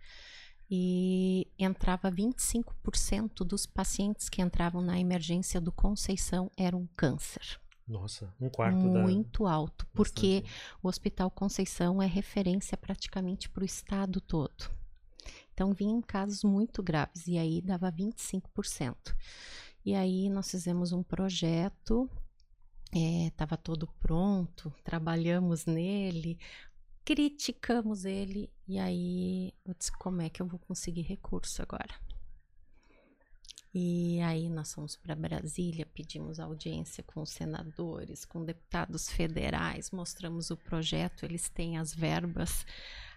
e 0.70 1.46
entrava 1.58 2.10
25% 2.10 3.44
dos 3.44 3.66
pacientes 3.66 4.28
que 4.28 4.42
entravam 4.42 4.82
na 4.82 4.98
emergência 4.98 5.60
do 5.60 5.72
Conceição 5.72 6.50
eram 6.56 6.88
câncer. 6.96 7.58
Nossa, 7.86 8.34
um 8.40 8.48
quarto 8.48 8.78
Muito 8.78 9.44
da... 9.44 9.52
alto, 9.52 9.86
porque 9.92 10.44
o 10.82 10.88
Hospital 10.88 11.30
Conceição 11.30 12.02
é 12.02 12.06
referência 12.06 12.76
praticamente 12.76 13.48
para 13.48 13.62
o 13.62 13.66
estado 13.66 14.20
todo. 14.20 14.70
Então 15.54 15.72
vinham 15.72 16.02
casos 16.02 16.42
muito 16.42 16.82
graves 16.82 17.26
e 17.26 17.38
aí 17.38 17.62
dava 17.62 17.90
25%. 17.90 19.14
E 19.84 19.94
aí 19.94 20.28
nós 20.28 20.50
fizemos 20.50 20.92
um 20.92 21.02
projeto 21.02 22.10
estava 22.92 23.54
é, 23.54 23.58
todo 23.58 23.86
pronto, 24.00 24.72
trabalhamos 24.82 25.66
nele, 25.66 26.38
criticamos 27.04 28.04
ele 28.04 28.50
e 28.66 28.78
aí 28.78 29.52
eu 29.64 29.74
disse 29.74 29.92
como 29.92 30.22
é 30.22 30.28
que 30.28 30.40
eu 30.40 30.46
vou 30.46 30.58
conseguir 30.58 31.02
recurso 31.02 31.62
agora? 31.62 31.94
E 33.78 34.22
aí 34.22 34.48
nós 34.48 34.72
fomos 34.72 34.96
para 34.96 35.14
Brasília, 35.14 35.84
pedimos 35.84 36.40
audiência 36.40 37.04
com 37.04 37.20
os 37.20 37.28
senadores, 37.28 38.24
com 38.24 38.42
deputados 38.42 39.10
federais, 39.10 39.90
mostramos 39.90 40.48
o 40.50 40.56
projeto, 40.56 41.26
eles 41.26 41.50
têm 41.50 41.76
as 41.76 41.94
verbas 41.94 42.64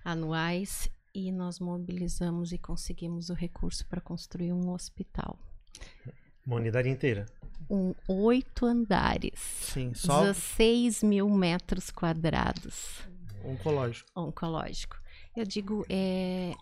anuais 0.03 0.89
e 1.15 1.31
nós 1.31 1.61
mobilizamos 1.61 2.51
e 2.51 2.57
conseguimos 2.57 3.29
o 3.29 3.33
recurso 3.33 3.87
para 3.87 4.01
construir 4.01 4.51
um 4.51 4.69
hospital. 4.71 5.39
Uma 6.45 6.57
unidade 6.57 6.89
inteira? 6.89 7.25
Um 7.69 7.95
oito 8.09 8.65
andares. 8.65 9.39
Sim, 9.39 9.93
só. 9.93 10.25
16 10.25 11.03
mil 11.03 11.29
metros 11.29 11.89
quadrados. 11.89 12.99
Oncológico. 13.45 14.09
Oncológico. 14.13 14.97
Eu 15.33 15.45
digo, 15.45 15.85
é, 15.87 16.53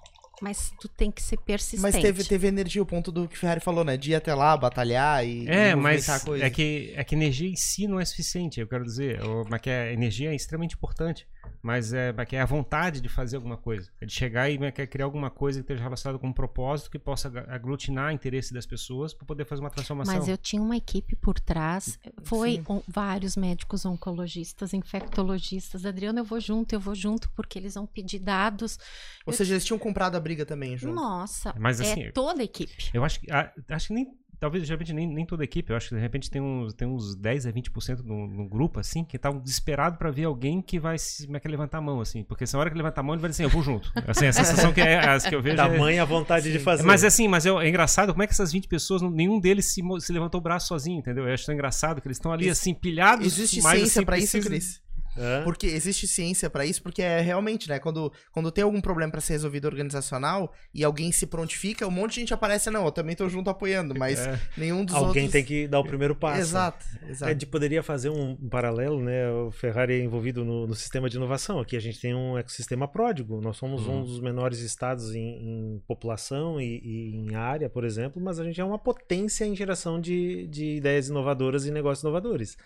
mas 0.41 0.71
tu 0.79 0.87
tem 0.87 1.11
que 1.11 1.21
ser 1.21 1.37
persistente. 1.37 1.81
Mas 1.81 1.95
teve, 1.95 2.23
teve 2.23 2.47
energia, 2.47 2.81
o 2.81 2.85
ponto 2.85 3.11
do 3.11 3.27
que 3.27 3.35
o 3.35 3.39
Ferrari 3.39 3.59
falou, 3.59 3.83
né? 3.83 3.97
De 3.97 4.11
ir 4.11 4.15
até 4.15 4.33
lá, 4.33 4.55
batalhar 4.55 5.25
e. 5.25 5.47
É, 5.47 5.75
mas 5.75 6.07
é 6.39 6.49
que, 6.49 6.93
é 6.95 7.03
que 7.03 7.15
energia 7.15 7.49
em 7.49 7.55
si 7.55 7.87
não 7.87 7.99
é 7.99 8.05
suficiente, 8.05 8.59
eu 8.59 8.67
quero 8.67 8.83
dizer. 8.83 9.19
Mas 9.49 9.61
que 9.61 9.69
a 9.69 9.91
energia 9.91 10.31
é 10.31 10.35
extremamente 10.35 10.75
importante. 10.75 11.27
Mas 11.61 11.93
é, 11.93 12.13
é 12.31 12.41
a 12.41 12.45
vontade 12.45 13.01
de 13.01 13.09
fazer 13.09 13.35
alguma 13.37 13.57
coisa. 13.57 13.89
É 13.99 14.05
de 14.05 14.13
chegar 14.13 14.49
e 14.49 14.71
quer 14.71 14.87
criar 14.87 15.05
alguma 15.05 15.29
coisa 15.29 15.59
que 15.59 15.63
esteja 15.63 15.83
relacionada 15.83 16.19
com 16.19 16.27
um 16.27 16.33
propósito 16.33 16.91
que 16.91 16.99
possa 16.99 17.31
aglutinar 17.47 18.09
o 18.09 18.11
interesse 18.11 18.53
das 18.53 18.65
pessoas 18.65 19.13
para 19.13 19.25
poder 19.25 19.45
fazer 19.45 19.61
uma 19.61 19.69
transformação. 19.69 20.15
Mas 20.15 20.27
eu 20.27 20.37
tinha 20.37 20.61
uma 20.61 20.77
equipe 20.77 21.15
por 21.15 21.39
trás. 21.39 21.99
Foi 22.23 22.63
um, 22.69 22.81
vários 22.87 23.35
médicos 23.35 23.85
oncologistas, 23.85 24.73
infectologistas. 24.73 25.85
Adriano, 25.85 26.19
eu 26.19 26.23
vou 26.23 26.39
junto, 26.39 26.73
eu 26.73 26.79
vou 26.79 26.95
junto, 26.95 27.29
porque 27.31 27.59
eles 27.59 27.75
vão 27.75 27.85
pedir 27.85 28.19
dados. 28.19 28.77
Ou 29.25 29.33
eu... 29.33 29.37
seja, 29.37 29.53
eles 29.53 29.65
tinham 29.65 29.79
comprado 29.79 30.15
a 30.15 30.19
briga 30.19 30.45
também 30.45 30.77
junto. 30.77 30.95
Nossa, 30.95 31.53
Mas, 31.57 31.79
é 31.79 31.91
assim, 31.91 32.03
é 32.03 32.11
toda 32.11 32.41
a 32.41 32.45
equipe. 32.45 32.89
Eu 32.93 33.03
acho 33.03 33.19
que, 33.19 33.27
acho 33.31 33.87
que 33.87 33.93
nem 33.93 34.07
talvez 34.39 34.65
de 34.65 34.71
repente 34.71 34.93
nem, 34.93 35.07
nem 35.07 35.25
toda 35.25 35.43
a 35.43 35.45
equipe, 35.45 35.71
eu 35.71 35.77
acho 35.77 35.89
que 35.89 35.95
de 35.95 36.01
repente 36.01 36.29
tem 36.29 36.41
uns, 36.41 36.73
tem 36.73 36.87
uns 36.87 37.15
10 37.15 37.47
a 37.47 37.51
20% 37.51 37.99
no, 38.03 38.27
no 38.27 38.47
grupo, 38.47 38.79
assim, 38.79 39.03
que 39.03 39.17
tá 39.17 39.31
desesperado 39.31 39.97
para 39.97 40.11
ver 40.11 40.25
alguém 40.25 40.61
que 40.61 40.79
vai 40.79 40.97
se, 40.97 41.25
como 41.25 41.37
é 41.37 41.39
que 41.39 41.47
levantar 41.47 41.79
a 41.79 41.81
mão, 41.81 41.99
assim, 41.99 42.23
porque 42.23 42.45
se 42.45 42.53
na 42.53 42.59
hora 42.59 42.69
que 42.69 42.77
levantar 42.77 43.01
a 43.01 43.03
mão 43.03 43.15
ele 43.15 43.21
vai 43.21 43.29
dizer 43.29 43.43
assim, 43.43 43.49
eu 43.49 43.53
vou 43.53 43.63
junto. 43.63 43.91
Assim, 44.07 44.27
a 44.27 44.33
sensação 44.33 44.71
que, 44.71 44.81
é, 44.81 44.97
as 44.97 45.25
que 45.25 45.35
eu 45.35 45.41
vejo 45.41 45.55
Tamanha 45.55 45.99
é, 45.99 46.01
a 46.01 46.05
vontade 46.05 46.45
sim. 46.45 46.51
de 46.51 46.59
fazer. 46.59 46.83
Mas 46.83 47.03
assim, 47.03 47.27
mas 47.27 47.45
é, 47.45 47.49
é, 47.49 47.67
engraçado 47.67 48.11
como 48.13 48.23
é 48.23 48.27
que 48.27 48.33
essas 48.33 48.51
20 48.51 48.67
pessoas, 48.67 49.01
nenhum 49.01 49.39
deles 49.39 49.65
se, 49.65 49.81
se 49.99 50.13
levantou 50.13 50.39
o 50.39 50.43
braço 50.43 50.67
sozinho, 50.67 50.99
entendeu? 50.99 51.27
Eu 51.27 51.33
acho 51.33 51.45
tão 51.45 51.53
engraçado 51.53 52.01
que 52.01 52.07
eles 52.07 52.17
estão 52.17 52.31
ali, 52.31 52.49
assim, 52.49 52.73
pilhados. 52.73 53.25
Existe 53.25 53.61
mas, 53.61 53.79
ciência 53.79 53.99
assim, 53.99 54.05
para 54.05 54.17
isso, 54.17 54.39
Cris? 54.39 54.86
É? 55.17 55.41
Porque 55.43 55.67
existe 55.67 56.07
ciência 56.07 56.49
para 56.49 56.65
isso, 56.65 56.81
porque 56.81 57.01
é 57.01 57.19
realmente, 57.19 57.67
né? 57.67 57.79
Quando, 57.79 58.11
quando 58.31 58.51
tem 58.51 58.63
algum 58.63 58.79
problema 58.79 59.11
para 59.11 59.21
ser 59.21 59.33
resolvido 59.33 59.65
organizacional 59.65 60.53
e 60.73 60.83
alguém 60.83 61.11
se 61.11 61.25
prontifica, 61.25 61.87
um 61.87 61.91
monte 61.91 62.15
de 62.15 62.19
gente 62.21 62.33
aparece, 62.33 62.69
não, 62.69 62.85
eu 62.85 62.91
também 62.91 63.15
tô 63.15 63.27
junto 63.27 63.49
apoiando, 63.49 63.95
mas 63.97 64.19
é. 64.19 64.39
nenhum 64.55 64.85
dos 64.85 64.95
alguém 64.95 65.23
outros... 65.23 65.31
tem 65.31 65.43
que 65.43 65.67
dar 65.67 65.79
o 65.79 65.83
primeiro 65.83 66.15
passo. 66.15 66.41
Exato, 66.41 66.85
exato. 67.07 67.29
A 67.29 67.33
gente 67.33 67.45
poderia 67.45 67.81
fazer 67.81 68.09
um 68.09 68.35
paralelo, 68.35 69.01
né? 69.01 69.29
O 69.31 69.51
Ferrari 69.51 69.93
é 69.93 69.99
envolvido 70.03 70.45
no, 70.45 70.67
no 70.67 70.75
sistema 70.75 71.09
de 71.09 71.17
inovação. 71.17 71.59
Aqui 71.59 71.75
a 71.75 71.81
gente 71.81 71.99
tem 71.99 72.13
um 72.13 72.37
ecossistema 72.37 72.87
pródigo. 72.87 73.41
Nós 73.41 73.57
somos 73.57 73.87
uhum. 73.87 73.99
um 73.99 74.03
dos 74.03 74.19
menores 74.19 74.59
estados 74.59 75.13
em, 75.13 75.75
em 75.75 75.83
população 75.87 76.61
e, 76.61 76.79
e, 76.83 77.15
em 77.15 77.35
área, 77.35 77.69
por 77.69 77.83
exemplo, 77.83 78.21
mas 78.21 78.39
a 78.39 78.43
gente 78.43 78.59
é 78.61 78.63
uma 78.63 78.79
potência 78.79 79.45
em 79.45 79.55
geração 79.55 79.99
de, 79.99 80.47
de 80.47 80.77
ideias 80.77 81.09
inovadoras 81.09 81.65
e 81.65 81.71
negócios 81.71 82.03
inovadores. 82.03 82.57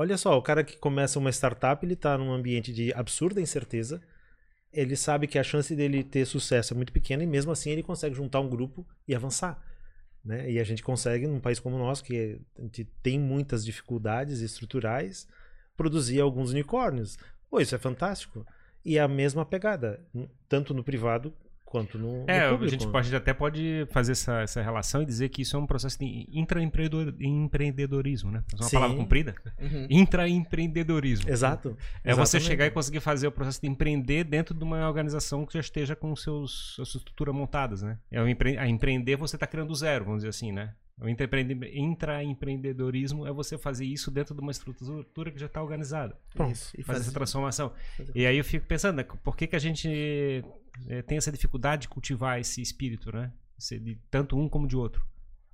Olha 0.00 0.16
só, 0.16 0.38
o 0.38 0.40
cara 0.40 0.64
que 0.64 0.78
começa 0.78 1.18
uma 1.18 1.28
startup, 1.28 1.84
ele 1.84 1.92
está 1.92 2.16
num 2.16 2.32
ambiente 2.32 2.72
de 2.72 2.90
absurda 2.94 3.38
incerteza. 3.38 4.00
Ele 4.72 4.96
sabe 4.96 5.26
que 5.26 5.38
a 5.38 5.42
chance 5.42 5.76
dele 5.76 6.02
ter 6.02 6.24
sucesso 6.24 6.72
é 6.72 6.76
muito 6.76 6.90
pequena 6.90 7.22
e 7.22 7.26
mesmo 7.26 7.52
assim 7.52 7.68
ele 7.68 7.82
consegue 7.82 8.14
juntar 8.14 8.40
um 8.40 8.48
grupo 8.48 8.88
e 9.06 9.14
avançar. 9.14 9.62
Né? 10.24 10.52
E 10.52 10.58
a 10.58 10.64
gente 10.64 10.82
consegue, 10.82 11.26
num 11.26 11.38
país 11.38 11.60
como 11.60 11.76
o 11.76 11.78
nosso, 11.78 12.02
que 12.02 12.40
tem 13.02 13.20
muitas 13.20 13.62
dificuldades 13.62 14.40
estruturais, 14.40 15.28
produzir 15.76 16.18
alguns 16.18 16.50
unicórnios. 16.50 17.18
Pô, 17.50 17.60
isso 17.60 17.74
é 17.74 17.78
fantástico. 17.78 18.46
E 18.82 18.96
é 18.96 19.02
a 19.02 19.08
mesma 19.08 19.44
pegada, 19.44 20.02
tanto 20.48 20.72
no 20.72 20.82
privado 20.82 21.30
quanto 21.70 21.96
no, 21.96 22.24
é, 22.26 22.42
no 22.42 22.50
público. 22.50 22.64
A 22.64 22.68
gente, 22.68 22.86
pode, 22.88 23.14
até 23.14 23.32
pode 23.32 23.86
fazer 23.90 24.10
essa, 24.12 24.40
essa 24.40 24.60
relação 24.60 25.02
e 25.02 25.06
dizer 25.06 25.28
que 25.28 25.42
isso 25.42 25.56
é 25.56 25.58
um 25.58 25.66
processo 25.66 26.00
de 26.00 26.26
intraempreendedorismo, 26.32 28.32
né? 28.32 28.42
É 28.52 28.56
uma 28.56 28.64
Sim. 28.64 28.76
palavra 28.76 28.96
comprida. 28.96 29.36
Uhum. 29.58 29.86
Intraempreendedorismo. 29.88 31.30
Exato. 31.30 31.78
É 32.02 32.10
Exatamente. 32.10 32.28
você 32.28 32.40
chegar 32.40 32.66
e 32.66 32.72
conseguir 32.72 32.98
fazer 32.98 33.28
o 33.28 33.32
processo 33.32 33.60
de 33.60 33.68
empreender 33.68 34.24
dentro 34.24 34.52
de 34.52 34.64
uma 34.64 34.88
organização 34.88 35.46
que 35.46 35.54
já 35.54 35.60
esteja 35.60 35.94
com 35.94 36.16
seus, 36.16 36.74
sua 36.74 36.82
estrutura 36.82 37.32
montadas, 37.32 37.82
né? 37.82 37.98
É 38.10 38.20
empre 38.28 38.58
a 38.58 38.66
empreender 38.66 39.14
você 39.14 39.36
está 39.36 39.46
criando 39.46 39.68
do 39.68 39.74
zero, 39.76 40.04
vamos 40.04 40.18
dizer 40.20 40.30
assim, 40.30 40.50
né? 40.50 40.74
O 41.00 41.08
intraempreendedorismo 41.08 43.26
é 43.26 43.32
você 43.32 43.56
fazer 43.56 43.86
isso 43.86 44.10
dentro 44.10 44.34
de 44.34 44.40
uma 44.40 44.50
estrutura 44.50 45.30
que 45.30 45.38
já 45.38 45.46
está 45.46 45.62
organizada. 45.62 46.18
Pronto. 46.34 46.52
Isso, 46.52 46.72
e 46.76 46.82
fazer 46.82 47.00
essa 47.00 47.12
transformação. 47.12 47.72
Fazer... 47.96 48.12
E 48.14 48.26
aí 48.26 48.36
eu 48.36 48.44
fico 48.44 48.66
pensando, 48.66 48.96
né, 48.96 49.02
por 49.02 49.34
que, 49.34 49.46
que 49.46 49.56
a 49.56 49.58
gente 49.58 50.44
é, 50.88 51.02
tem 51.02 51.16
essa 51.16 51.32
dificuldade 51.32 51.82
de 51.82 51.88
cultivar 51.88 52.38
esse 52.38 52.60
espírito, 52.60 53.14
né? 53.14 53.32
De 53.58 53.98
tanto 54.10 54.38
um 54.38 54.48
como 54.48 54.66
de 54.66 54.76
outro. 54.76 55.04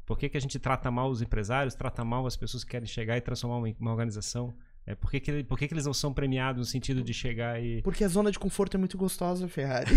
Por 0.05 0.18
que, 0.18 0.28
que 0.28 0.36
a 0.36 0.40
gente 0.40 0.59
trata 0.59 0.90
mal 0.90 1.11
os 1.11 1.22
empresários, 1.22 1.74
trata 1.74 2.05
mal 2.05 2.26
as 2.26 2.36
pessoas 2.36 2.62
que 2.62 2.70
querem 2.70 2.86
chegar 2.86 3.16
e 3.16 3.20
transformar 3.20 3.59
uma, 3.59 3.74
uma 3.80 3.90
organização? 3.90 4.55
É, 4.89 4.95
por 4.95 5.11
que, 5.11 5.18
que, 5.18 5.43
por 5.43 5.59
que, 5.59 5.66
que 5.66 5.74
eles 5.74 5.84
não 5.84 5.93
são 5.93 6.14
premiados 6.14 6.61
no 6.61 6.64
sentido 6.64 7.03
de 7.03 7.12
chegar 7.12 7.61
e. 7.61 7.82
Porque 7.82 8.05
a 8.05 8.09
zona 8.09 8.30
de 8.30 8.39
conforto 8.39 8.76
é 8.76 8.78
muito 8.78 8.97
gostosa, 8.97 9.49
Ferrari. 9.49 9.91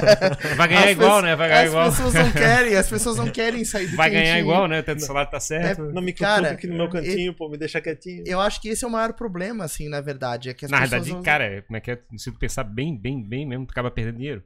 Vai 0.54 0.68
ganhar 0.68 0.84
as 0.84 0.90
igual, 0.90 1.22
né? 1.22 1.34
Vai 1.34 1.48
ganhar 1.48 1.62
as 1.62 1.68
igual. 1.68 1.86
As 1.86 1.96
pessoas 1.96 2.14
não 2.14 2.30
querem, 2.32 2.76
as 2.76 2.88
pessoas 2.90 3.16
não 3.16 3.30
querem 3.30 3.64
sair 3.64 3.86
do 3.86 3.96
Vai 3.96 4.10
ganhar 4.10 4.38
igual, 4.38 4.68
né? 4.68 4.84
O 4.86 5.00
salário 5.00 5.30
tá 5.30 5.40
certo. 5.40 5.86
É, 5.86 5.92
não 5.92 6.02
me 6.02 6.12
cara 6.12 6.50
aqui 6.50 6.66
no 6.66 6.76
meu 6.76 6.90
cantinho, 6.90 7.32
pô, 7.32 7.48
me 7.48 7.56
deixa 7.56 7.80
quietinho. 7.80 8.22
Eu 8.26 8.38
acho 8.38 8.60
que 8.60 8.68
esse 8.68 8.84
é 8.84 8.86
o 8.86 8.90
maior 8.90 9.14
problema, 9.14 9.64
assim, 9.64 9.88
na 9.88 10.02
verdade. 10.02 10.50
É 10.50 10.54
que 10.54 10.66
as 10.66 10.70
na 10.70 10.80
verdade, 10.80 11.10
vão... 11.10 11.22
cara, 11.22 11.62
como 11.62 11.78
é 11.78 11.80
que 11.80 11.92
é? 11.92 11.98
Se 12.18 12.30
tu 12.30 12.38
pensar 12.38 12.64
bem, 12.64 12.94
bem, 12.94 13.26
bem 13.26 13.46
mesmo, 13.46 13.64
tu 13.64 13.70
acaba 13.70 13.90
perdendo 13.90 14.18
dinheiro. 14.18 14.42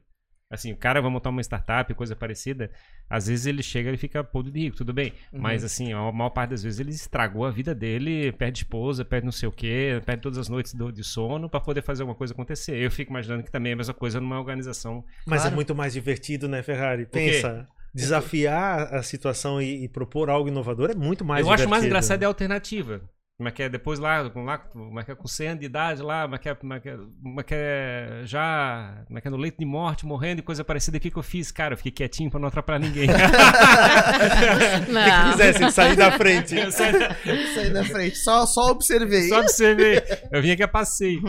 Assim, 0.51 0.71
o 0.71 0.77
cara 0.77 0.99
vai 0.99 1.11
montar 1.11 1.29
uma 1.29 1.41
startup, 1.41 1.93
coisa 1.93 2.15
parecida, 2.15 2.71
às 3.07 3.27
vezes 3.27 3.45
ele 3.45 3.61
chega 3.61 3.91
e 3.91 3.97
fica 3.97 4.23
podre 4.23 4.51
de 4.51 4.59
rico, 4.61 4.77
tudo 4.77 4.91
bem. 4.91 5.13
Uhum. 5.31 5.41
Mas 5.41 5.63
assim, 5.63 5.93
a 5.93 6.11
maior 6.11 6.31
parte 6.31 6.49
das 6.49 6.63
vezes 6.63 6.79
ele 6.79 6.89
estragou 6.89 7.45
a 7.45 7.51
vida 7.51 7.75
dele, 7.75 8.31
perde 8.31 8.59
esposa, 8.59 9.05
perde 9.05 9.25
não 9.25 9.31
sei 9.31 9.47
o 9.47 9.51
quê, 9.51 10.01
perde 10.03 10.23
todas 10.23 10.39
as 10.39 10.49
noites 10.49 10.73
do, 10.73 10.91
de 10.91 11.03
sono 11.03 11.47
para 11.47 11.59
poder 11.59 11.83
fazer 11.83 12.01
alguma 12.01 12.17
coisa 12.17 12.33
acontecer. 12.33 12.75
Eu 12.77 12.89
fico 12.89 13.11
imaginando 13.11 13.43
que 13.43 13.51
também 13.51 13.71
é 13.71 13.73
a 13.73 13.77
mesma 13.77 13.93
coisa 13.93 14.19
numa 14.19 14.39
organização. 14.39 15.05
Mas 15.23 15.41
é 15.41 15.43
claro. 15.43 15.53
é 15.53 15.55
muito 15.55 15.75
mais 15.75 15.93
divertido, 15.93 16.47
né, 16.47 16.63
Ferrari? 16.63 17.05
Pensa. 17.05 17.67
Desafiar 17.93 18.93
a 18.93 19.03
situação 19.03 19.61
e, 19.61 19.83
e, 19.83 19.87
propor 19.87 20.31
algo 20.31 20.47
inovador 20.47 20.89
é 20.89 20.95
muito 20.95 21.23
mais 21.23 21.41
Eu 21.41 21.45
divertido. 21.45 21.63
acho 21.63 21.69
mais 21.69 21.83
engraçado 21.85 22.23
é 22.23 22.25
a 22.25 22.27
alternativa. 22.27 23.01
Como 23.39 23.47
é 23.47 23.53
que 23.53 23.63
é? 23.63 23.69
Depois 23.69 23.99
lá, 23.99 24.29
com, 24.29 24.43
lá, 24.43 24.57
como 24.57 24.99
é 24.99 25.03
que 25.05 25.11
é? 25.11 25.15
com 25.15 25.25
100 25.25 25.47
anos 25.47 25.59
de 25.61 25.65
idade 25.65 26.01
lá, 26.01 26.23
como 26.23 26.35
é 26.35 26.37
que 26.37 26.49
é? 26.49 26.55
Como 26.55 26.73
é 26.73 26.79
que 26.81 26.89
é, 26.89 26.97
como 26.97 27.39
é, 27.39 27.43
que 27.45 27.55
é 27.55 28.21
já, 28.25 29.01
como 29.07 29.17
é 29.17 29.21
que 29.21 29.29
é? 29.29 29.31
no 29.31 29.37
leito 29.37 29.57
de 29.57 29.65
morte, 29.65 30.05
morrendo 30.05 30.39
e 30.39 30.41
coisa 30.41 30.61
parecida. 30.61 30.97
O 30.97 30.99
que, 30.99 31.09
que 31.09 31.17
eu 31.17 31.23
fiz? 31.23 31.49
Cara, 31.49 31.71
eu 31.71 31.77
fiquei 31.77 31.93
quietinho 31.93 32.29
pra 32.29 32.37
não 32.37 32.49
atrapalhar 32.49 32.79
ninguém. 32.79 33.07
não. 34.91 35.03
que 35.05 35.31
quisesse 35.31 35.71
sair 35.71 35.95
da 35.95 36.11
frente. 36.17 36.69
sair 36.69 37.71
da 37.71 37.85
frente. 37.85 38.17
Só, 38.17 38.45
só 38.45 38.71
observei. 38.71 39.29
Só 39.29 39.39
observei. 39.39 40.03
Eu 40.33 40.41
vim 40.41 40.51
aqui 40.51 40.63
a 40.63 40.67
passeio. 40.67 41.21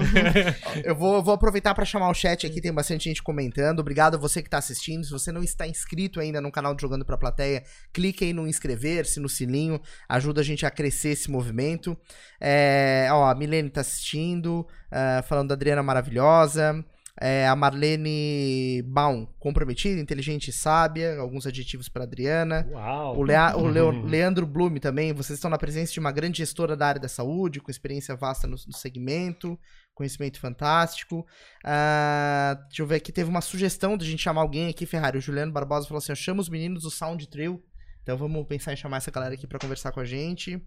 eu 0.82 0.96
vou, 0.96 1.22
vou 1.22 1.34
aproveitar 1.34 1.76
para 1.76 1.84
chamar 1.84 2.10
o 2.10 2.14
chat 2.14 2.44
aqui, 2.44 2.60
tem 2.60 2.74
bastante 2.74 3.04
gente 3.04 3.22
comentando. 3.22 3.78
Obrigado 3.78 4.16
a 4.16 4.18
você 4.18 4.42
que 4.42 4.50
tá 4.50 4.58
assistindo. 4.58 5.04
Se 5.04 5.12
você 5.12 5.30
não 5.30 5.44
está 5.44 5.64
inscrito 5.64 6.18
ainda 6.18 6.40
no 6.40 6.50
canal 6.50 6.74
de 6.74 6.82
Jogando 6.82 7.04
Pra 7.04 7.16
Plateia, 7.16 7.62
clique 7.92 8.24
aí 8.24 8.32
no 8.32 8.48
inscrever-se, 8.48 9.20
no 9.20 9.28
sininho. 9.28 9.80
Ajuda 10.08 10.40
a 10.40 10.44
gente 10.44 10.66
a 10.66 10.72
crescer 10.72 11.10
esse 11.10 11.30
movimento. 11.30 11.96
É, 12.40 13.08
ó, 13.10 13.28
a 13.28 13.34
Milene 13.34 13.70
tá 13.70 13.80
assistindo, 13.80 14.60
uh, 14.90 15.22
falando 15.28 15.48
da 15.48 15.54
Adriana 15.54 15.82
maravilhosa. 15.82 16.84
É, 17.22 17.46
a 17.46 17.54
Marlene 17.54 18.82
Baum, 18.86 19.26
comprometida, 19.38 20.00
inteligente 20.00 20.48
e 20.48 20.52
sábia. 20.52 21.18
Alguns 21.18 21.46
adjetivos 21.46 21.86
para 21.86 22.04
Adriana. 22.04 22.66
Uau! 22.70 23.18
O, 23.18 23.22
Lea- 23.22 23.54
o 23.56 23.66
Leo- 23.66 23.90
Leandro 24.08 24.46
Blume 24.46 24.80
também. 24.80 25.12
Vocês 25.12 25.36
estão 25.36 25.50
na 25.50 25.58
presença 25.58 25.92
de 25.92 26.00
uma 26.00 26.12
grande 26.12 26.38
gestora 26.38 26.74
da 26.74 26.86
área 26.86 27.00
da 27.00 27.08
saúde, 27.08 27.60
com 27.60 27.70
experiência 27.70 28.16
vasta 28.16 28.46
no, 28.46 28.54
no 28.66 28.72
segmento, 28.72 29.58
conhecimento 29.94 30.40
fantástico. 30.40 31.26
Ah, 31.62 32.58
deixa 32.68 32.80
eu 32.82 32.86
ver 32.86 32.96
aqui. 32.96 33.12
Teve 33.12 33.28
uma 33.28 33.40
sugestão 33.42 33.98
de 33.98 34.06
a 34.06 34.08
gente 34.08 34.22
chamar 34.22 34.40
alguém 34.40 34.68
aqui, 34.70 34.86
Ferrari. 34.86 35.18
O 35.18 35.20
Juliano 35.20 35.52
Barbosa 35.52 35.86
falou 35.88 35.98
assim: 35.98 36.14
chama 36.14 36.40
os 36.40 36.48
meninos 36.48 36.84
do 36.84 36.90
Sound 36.90 37.28
Trio. 37.28 37.62
Então 38.10 38.18
vamos 38.18 38.44
pensar 38.44 38.72
em 38.72 38.76
chamar 38.76 38.96
essa 38.96 39.08
galera 39.08 39.34
aqui 39.34 39.46
para 39.46 39.60
conversar 39.60 39.92
com 39.92 40.00
a 40.00 40.04
gente. 40.04 40.60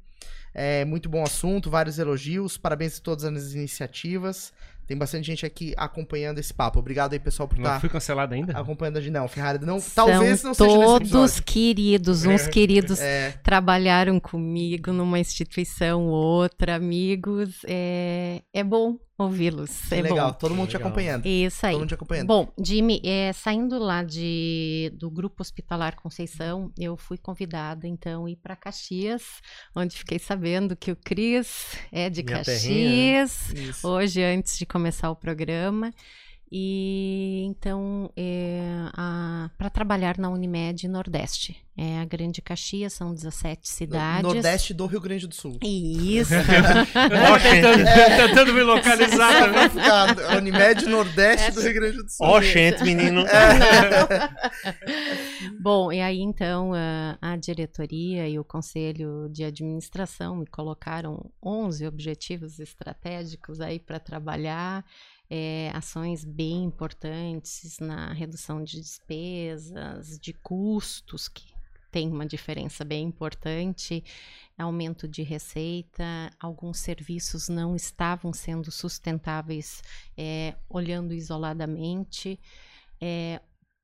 É 0.54 0.86
muito 0.86 1.10
bom 1.10 1.22
assunto, 1.24 1.70
vários 1.70 2.00
elogios. 2.00 2.56
Parabéns 2.56 2.98
a 2.98 3.02
todas 3.02 3.26
as 3.26 3.52
iniciativas. 3.52 4.54
Tem 4.88 4.98
bastante 4.98 5.26
gente 5.26 5.46
aqui 5.46 5.74
acompanhando 5.76 6.40
esse 6.40 6.54
papo. 6.54 6.80
Obrigado 6.80 7.12
aí, 7.12 7.20
pessoal, 7.20 7.50
por 7.50 7.58
Não 7.58 7.66
estar 7.66 7.82
fui 7.82 7.90
cancelado 7.90 8.34
ainda? 8.34 8.58
acompanhando 8.58 8.96
a 8.96 9.02
gente. 9.02 9.12
Não, 9.12 9.28
Ferrari, 9.28 9.60
não, 9.66 9.82
talvez 9.82 10.40
São 10.40 10.50
não 10.50 10.54
seja 10.54 11.10
todos 11.10 11.40
queridos, 11.42 12.24
uns 12.26 12.48
queridos 12.48 13.02
É, 13.02 13.32
trabalharam 13.44 14.22
comigo 14.22 14.94
numa 14.94 15.20
instituição, 15.20 16.08
outra, 16.08 16.76
amigos. 16.76 17.60
É, 17.68 18.42
é 18.54 18.64
bom 18.64 18.98
ouvi-los. 19.24 19.92
É 19.92 20.02
legal. 20.02 20.32
bom. 20.32 20.38
Todo 20.38 20.56
mundo 20.56 20.70
te 20.70 20.78
acompanhando. 20.78 21.26
Isso 21.26 21.66
aí. 21.66 21.74
Todo 21.74 21.82
mundo 21.82 21.90
te 21.90 21.94
acompanhando. 21.96 22.28
Bom, 22.28 22.52
Jimmy, 22.64 23.02
é, 23.04 23.34
saindo 23.34 23.78
lá 23.80 24.04
de, 24.04 24.92
do 24.96 25.10
Grupo 25.10 25.42
Hospitalar 25.42 25.96
Conceição, 25.96 26.72
eu 26.78 26.96
fui 26.96 27.18
convidada, 27.18 27.88
então, 27.88 28.26
a 28.26 28.32
ir 28.32 28.36
para 28.38 28.56
Caxias, 28.56 29.24
onde 29.76 29.98
fiquei 29.98 30.20
sabendo 30.20 30.76
que 30.76 30.92
o 30.92 30.96
Cris 30.96 31.78
é 31.92 32.10
de 32.10 32.24
Minha. 32.24 32.38
Caxias, 32.38 33.50
Isso. 33.54 33.88
hoje, 33.88 34.24
antes 34.24 34.58
de 34.58 34.66
começar 34.66 35.10
o 35.10 35.16
programa. 35.16 35.92
E 36.56 37.46
então, 37.46 38.12
para 39.58 39.72
trabalhar 39.72 40.20
na 40.20 40.30
Unimed 40.30 40.88
Nordeste. 40.88 41.60
É 41.76 42.02
a 42.02 42.06
Grande 42.06 42.40
Caxias, 42.40 42.94
são 42.94 43.12
17 43.12 43.68
cidades. 43.68 44.22
Nordeste 44.22 44.76
do 44.76 44.86
Rio 44.86 45.02
Grande 45.02 45.26
do 45.26 45.34
Sul. 45.34 45.58
Isso. 45.64 46.30
tentando, 47.42 47.84
tentando 48.28 48.54
me 48.54 48.62
localizar 48.62 49.40
também. 49.40 49.70
ficar 49.70 50.38
Unimed 50.38 50.86
Nordeste 50.86 51.52
do 51.52 51.62
Rio 51.62 51.74
Grande 51.74 51.98
do 51.98 52.12
Sul. 52.12 52.28
Ó, 52.28 52.40
gente, 52.40 52.84
menino. 52.84 53.26
Bom, 55.60 55.92
e 55.92 56.00
aí 56.00 56.20
então 56.20 56.72
a, 56.76 57.18
a 57.20 57.36
diretoria 57.38 58.30
e 58.30 58.38
o 58.38 58.44
conselho 58.44 59.28
de 59.32 59.44
administração 59.44 60.36
me 60.36 60.46
colocaram 60.46 61.26
11 61.44 61.88
objetivos 61.88 62.60
estratégicos 62.60 63.60
aí 63.60 63.80
para 63.80 64.00
trabalhar, 64.00 64.86
é, 65.36 65.72
ações 65.74 66.24
bem 66.24 66.66
importantes 66.66 67.80
na 67.80 68.14
redução 68.14 68.64
de 68.64 68.80
despesas, 68.80 70.20
de 70.20 70.32
custos, 70.32 71.28
que 71.28 71.56
tem 71.90 72.08
uma 72.08 72.24
diferença 72.24 72.86
bem 72.86 73.08
importante, 73.08 74.04
aumento 74.56 75.08
de 75.08 75.24
receita, 75.24 76.30
alguns 76.40 76.78
serviços 76.78 77.50
não 77.50 77.76
estavam 77.76 78.32
sendo 78.32 78.72
sustentáveis 78.72 79.82
é, 80.16 80.54
olhando 80.70 81.16
isoladamente. 81.16 82.40
É, 83.02 83.42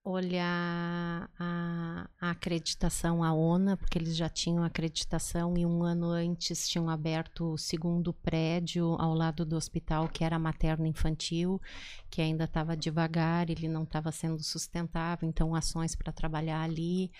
olhar 0.10 1.30
a, 1.40 2.10
a 2.20 2.32
acreditação 2.32 3.24
à 3.24 3.34
ONA, 3.34 3.78
porque 3.78 3.98
eles 3.98 4.16
já 4.16 4.30
tinham 4.30 4.64
acreditação 4.64 5.58
e 5.58 5.66
um 5.66 5.84
ano 5.84 6.08
antes 6.10 6.68
tinham 6.68 6.90
aberto 6.90 7.54
o 7.54 7.58
segundo 7.58 8.14
prédio 8.14 8.96
ao 9.00 9.14
lado 9.14 9.46
do 9.46 9.56
hospital, 9.56 10.08
que 10.10 10.24
era 10.24 10.40
materno-infantil, 10.40 11.62
que 12.10 12.22
ainda 12.22 12.46
estava 12.46 12.76
devagar, 12.78 13.50
ele 13.50 13.68
não 13.68 13.84
estava 13.84 14.12
sendo 14.12 14.42
sustentável, 14.44 15.28
então 15.28 15.56
ações 15.56 15.96
para 15.96 16.12
trabalhar 16.14 16.62
ali. 16.62 17.12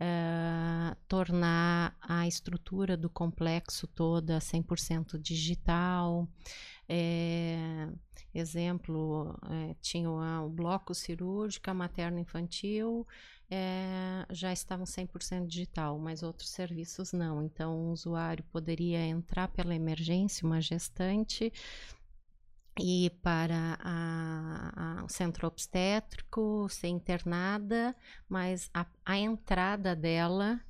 eh, 0.00 0.96
tornar 1.08 1.96
a 2.00 2.26
estrutura 2.26 2.96
do 2.96 3.08
complexo 3.08 3.86
toda 3.86 4.40
100% 4.40 5.18
digital. 5.18 6.28
É, 6.88 7.88
exemplo, 8.34 9.34
é, 9.70 9.74
tinha 9.80 10.10
o, 10.10 10.48
bloco 10.48 10.94
cirúrgico, 10.94 11.70
a 11.70 11.74
materno-infantil, 11.74 13.06
é, 13.50 14.26
já 14.30 14.52
estavam 14.52 14.84
100% 14.86 15.46
digital, 15.48 15.98
mas 15.98 16.22
outros 16.22 16.50
serviços 16.50 17.12
não. 17.12 17.42
Então, 17.42 17.74
o 17.88 17.92
usuário 17.92 18.44
poderia 18.52 19.00
entrar 19.06 19.48
pela 19.48 19.74
emergência, 19.74 20.46
uma 20.46 20.60
gestante, 20.60 21.52
ir 22.78 23.10
para 23.22 23.76
a- 23.80 24.98
a- 25.00 25.04
o 25.04 25.08
centro 25.08 25.46
obstétrico, 25.46 26.68
ser 26.68 26.88
internada, 26.88 27.94
mas 28.28 28.68
a, 28.74 28.84
a 29.04 29.16
entrada 29.18 29.94
dela 29.94 30.60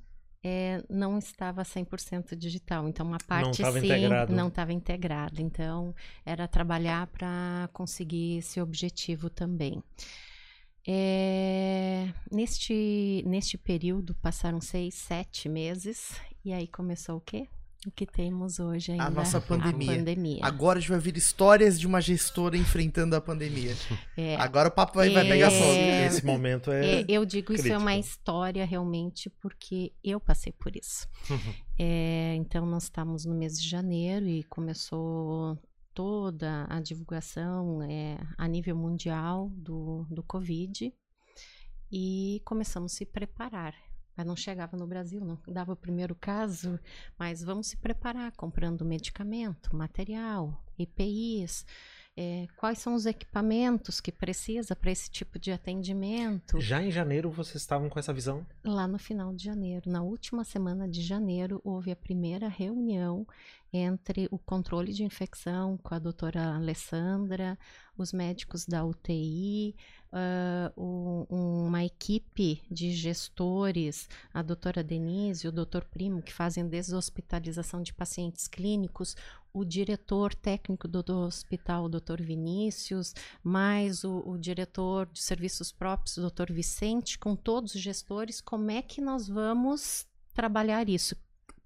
é, 0.47 0.83
não 0.87 1.17
estava 1.17 1.63
100% 1.63 2.35
digital. 2.35 2.87
Então, 2.87 3.03
uma 3.03 3.17
parte 3.17 3.53
estava 3.53 3.79
sim 3.79 3.87
integrado. 3.87 4.31
não 4.31 4.47
estava 4.49 4.71
integrada. 4.71 5.41
Então, 5.41 5.95
era 6.23 6.47
trabalhar 6.47 7.07
para 7.07 7.67
conseguir 7.73 8.37
esse 8.37 8.61
objetivo 8.61 9.27
também. 9.27 9.81
É, 10.87 12.13
neste, 12.31 13.23
neste 13.25 13.57
período 13.57 14.13
passaram 14.13 14.61
seis, 14.61 14.93
sete 14.93 15.49
meses 15.49 16.13
e 16.43 16.53
aí 16.53 16.67
começou 16.67 17.17
o 17.17 17.21
quê? 17.21 17.47
O 17.85 17.91
que 17.91 18.05
temos 18.05 18.59
hoje 18.59 18.91
ainda? 18.93 19.09
nossa 19.11 19.39
pandemia. 19.39 19.91
A 19.93 19.95
pandemia. 19.97 20.39
Agora 20.41 20.79
a 20.79 20.81
gente 20.81 20.89
vai 20.89 20.99
ver 20.99 21.15
histórias 21.17 21.79
de 21.79 21.85
uma 21.85 22.01
gestora 22.01 22.57
enfrentando 22.57 23.15
a 23.15 23.21
pandemia. 23.21 23.75
É, 24.17 24.35
Agora 24.37 24.69
o 24.69 24.71
papo 24.71 24.95
vai, 24.95 25.09
vai 25.09 25.27
pegar 25.27 25.51
É. 25.51 25.59
fogo. 25.59 26.15
Esse 26.15 26.25
momento 26.25 26.71
é. 26.71 27.01
É, 27.01 27.05
eu 27.07 27.25
digo 27.25 27.53
isso 27.53 27.67
é 27.67 27.77
uma 27.77 27.91
crítico. 27.91 28.09
história 28.09 28.65
realmente 28.65 29.29
porque 29.41 29.91
eu 30.03 30.19
passei 30.19 30.51
por 30.53 30.75
isso. 30.75 31.07
É, 31.77 32.33
então 32.37 32.65
nós 32.65 32.83
estamos 32.83 33.25
no 33.25 33.35
mês 33.35 33.61
de 33.61 33.67
janeiro 33.67 34.25
e 34.29 34.43
começou 34.45 35.59
toda 35.93 36.65
a 36.69 36.79
divulgação 36.79 37.81
é, 37.83 38.17
a 38.37 38.47
nível 38.47 38.77
mundial 38.77 39.49
do, 39.53 40.05
do 40.09 40.23
Covid 40.23 40.93
e 41.91 42.41
começamos 42.45 42.93
a 42.93 42.95
se 42.95 43.05
preparar. 43.05 43.73
Mas 44.15 44.25
não 44.25 44.35
chegava 44.35 44.77
no 44.77 44.87
Brasil, 44.87 45.23
não 45.23 45.37
dava 45.47 45.73
o 45.73 45.75
primeiro 45.75 46.15
caso, 46.15 46.79
mas 47.17 47.43
vamos 47.43 47.67
se 47.67 47.77
preparar 47.77 48.31
comprando 48.33 48.85
medicamento, 48.85 49.75
material, 49.75 50.63
EPIs, 50.77 51.65
é, 52.17 52.47
quais 52.55 52.79
são 52.79 52.95
os 52.95 53.05
equipamentos 53.05 53.99
que 53.99 54.11
precisa 54.11 54.73
para 54.75 54.89
esse 54.89 55.09
tipo 55.09 55.37
de 55.37 55.51
atendimento. 55.51 56.61
Já 56.61 56.81
em 56.81 56.89
janeiro 56.89 57.29
vocês 57.29 57.57
estavam 57.57 57.89
com 57.89 57.99
essa 57.99 58.13
visão? 58.13 58.45
Lá 58.63 58.87
no 58.87 58.97
final 58.97 59.33
de 59.33 59.43
janeiro, 59.43 59.91
na 59.91 60.01
última 60.01 60.45
semana 60.45 60.87
de 60.87 61.01
janeiro, 61.01 61.59
houve 61.63 61.91
a 61.91 61.95
primeira 61.95 62.47
reunião 62.47 63.27
entre 63.73 64.29
o 64.31 64.39
controle 64.39 64.93
de 64.93 65.03
infecção 65.03 65.77
com 65.77 65.93
a 65.93 65.99
doutora 65.99 66.55
Alessandra, 66.55 67.59
os 67.97 68.13
médicos 68.13 68.65
da 68.65 68.85
UTI, 68.85 69.75
ah, 70.15 70.71
o- 70.77 71.25
uma 71.29 71.83
equipe 71.83 72.63
de 72.71 72.91
gestores, 72.93 74.07
a 74.33 74.41
doutora 74.41 74.81
Denise 74.83 75.47
o 75.47 75.51
doutor 75.51 75.83
Primo, 75.85 76.21
que 76.21 76.33
fazem 76.33 76.67
deshospitalização 76.67 77.81
de 77.83 77.93
pacientes 77.93 78.47
clínicos, 78.47 79.15
o 79.53 79.65
diretor 79.65 80.33
técnico 80.33 80.87
do, 80.87 81.03
do 81.03 81.17
hospital, 81.19 81.85
o 81.85 81.89
doutor 81.89 82.21
Vinícius, 82.21 83.13
mais 83.43 84.03
o, 84.05 84.19
o 84.25 84.37
diretor 84.37 85.05
de 85.07 85.21
serviços 85.21 85.71
próprios, 85.71 86.17
o 86.17 86.21
doutor 86.21 86.51
Vicente, 86.51 87.19
com 87.19 87.35
todos 87.35 87.75
os 87.75 87.81
gestores, 87.81 88.39
como 88.41 88.71
é 88.71 88.81
que 88.81 89.01
nós 89.01 89.27
vamos 89.27 90.05
trabalhar 90.33 90.87
isso? 90.89 91.15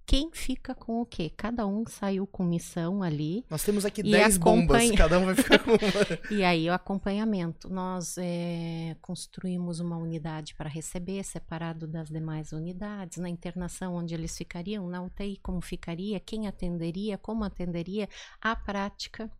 Quem 0.10 0.32
fica 0.32 0.74
com 0.74 1.02
o 1.02 1.06
quê? 1.06 1.30
Cada 1.30 1.68
um 1.68 1.86
saiu 1.86 2.26
com 2.26 2.44
missão 2.44 3.04
ali. 3.04 3.46
Nós 3.48 3.64
temos 3.64 3.86
aqui 3.86 4.02
E 4.02 4.10
10 4.10 4.38
bombas, 4.40 4.64
acompanha- 4.82 4.98
cada 4.98 5.20
um 5.20 5.26
vai 5.26 5.36
ficar 5.36 5.60
com 5.60 5.70
uma. 5.70 5.78
E 6.36 6.44
aí 6.44 6.68
o 6.68 6.74
acompanhamento. 6.74 7.70
Nós 7.70 8.16
eh, 8.18 8.98
construímos 9.04 9.80
uma 9.80 9.98
unidade 9.98 10.56
para 10.56 10.68
receber, 10.68 11.24
separado 11.24 11.86
das 11.86 12.10
demais 12.10 12.52
unidades, 12.52 13.20
na 13.20 13.30
internação 13.30 13.94
onde 13.94 14.16
eles 14.16 14.36
ficariam, 14.36 14.88
na 14.90 15.00
UTI 15.04 15.38
como 15.44 15.62
ficaria, 15.62 16.20
quem 16.20 16.48
atenderia, 16.48 17.16
como 17.16 17.44
atenderia, 17.44 18.10
a 18.42 18.56
prática 18.56 19.32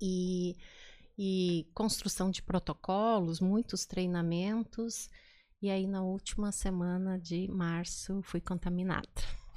e, 0.00 0.56
e 1.18 1.68
construção 1.74 2.30
de 2.30 2.40
protocolos, 2.40 3.40
muitos 3.40 3.84
treinamentos. 3.84 5.10
E 5.60 5.68
aí 5.68 5.86
na 5.86 6.02
última 6.02 6.50
semana 6.50 7.18
de 7.18 7.46
março 7.48 8.22
fui 8.22 8.40
contaminada. 8.40 9.06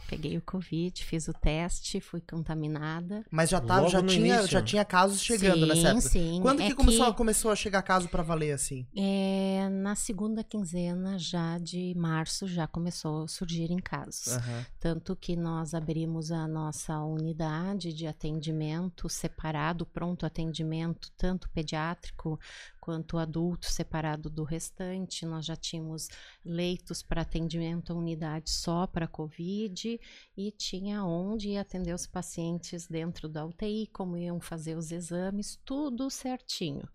Peguei 0.08 0.38
o 0.38 0.41
Covid, 0.41 1.03
fiz 1.03 1.28
o 1.28 1.34
teste, 1.34 1.99
fui 1.99 2.22
contaminada. 2.22 3.26
Mas 3.32 3.49
já, 3.49 3.60
tava, 3.60 3.82
Logo 3.82 3.91
já, 3.91 4.03
tinha, 4.03 4.36
início. 4.36 4.47
já 4.51 4.62
tinha 4.62 4.86
casos 4.86 5.22
chegando 5.22 5.62
sim, 5.62 5.68
nessa 5.68 5.88
época. 5.89 6.01
Sim, 6.10 6.39
Quando 6.41 6.62
é 6.62 6.68
que, 6.68 6.76
começou, 6.76 7.14
começou 7.14 7.51
a 7.51 7.56
chegar 7.56 7.82
caso 7.82 8.08
pra 8.08 8.22
valer 8.22 8.51
assim? 8.51 8.86
É, 8.95 9.68
na 9.70 9.95
segunda 9.95 10.43
quinzena 10.43 11.18
já 11.18 11.58
de 11.58 11.93
março 11.95 12.47
já 12.47 12.68
começou 12.68 13.24
a 13.24 13.28
surgir 13.28 13.72
em 13.72 13.80
casos. 13.80 14.28
Aham. 14.28 14.66
Tanto 14.80 15.16
que 15.16 15.36
nós 15.36 15.74
abrimos 15.74 16.32
a 16.32 16.47
nossa 16.47 16.99
unidade 16.99 17.93
de 17.93 18.06
atendimento 18.06 19.10
separado, 19.10 19.86
pronto 19.86 20.26
atendimento, 20.26 21.12
tanto 21.18 21.49
pediátrico 21.49 22.39
quanto 22.86 23.18
adulto 23.18 23.66
separado 23.66 24.30
do 24.30 24.44
restante. 24.44 25.26
Nós 25.26 25.44
já 25.44 25.56
tínhamos 25.56 26.08
leitos 26.46 27.02
para 27.02 27.22
atendimento 27.22 27.92
à 27.92 27.96
unidade 27.96 28.52
só 28.52 28.86
para 28.86 29.08
Covid 29.08 30.00
e 30.38 30.52
tinha 30.52 31.04
onde 31.04 31.58
atender 31.58 31.96
os 31.96 32.06
pacientes 32.06 32.86
dentro 32.88 33.28
da 33.28 33.44
UTI, 33.44 33.88
como 33.88 34.16
iam 34.16 34.40
fazer 34.40 34.78
os 34.78 34.92
exames, 34.92 35.60
tudo 35.66 36.12
certinho. 36.12 36.88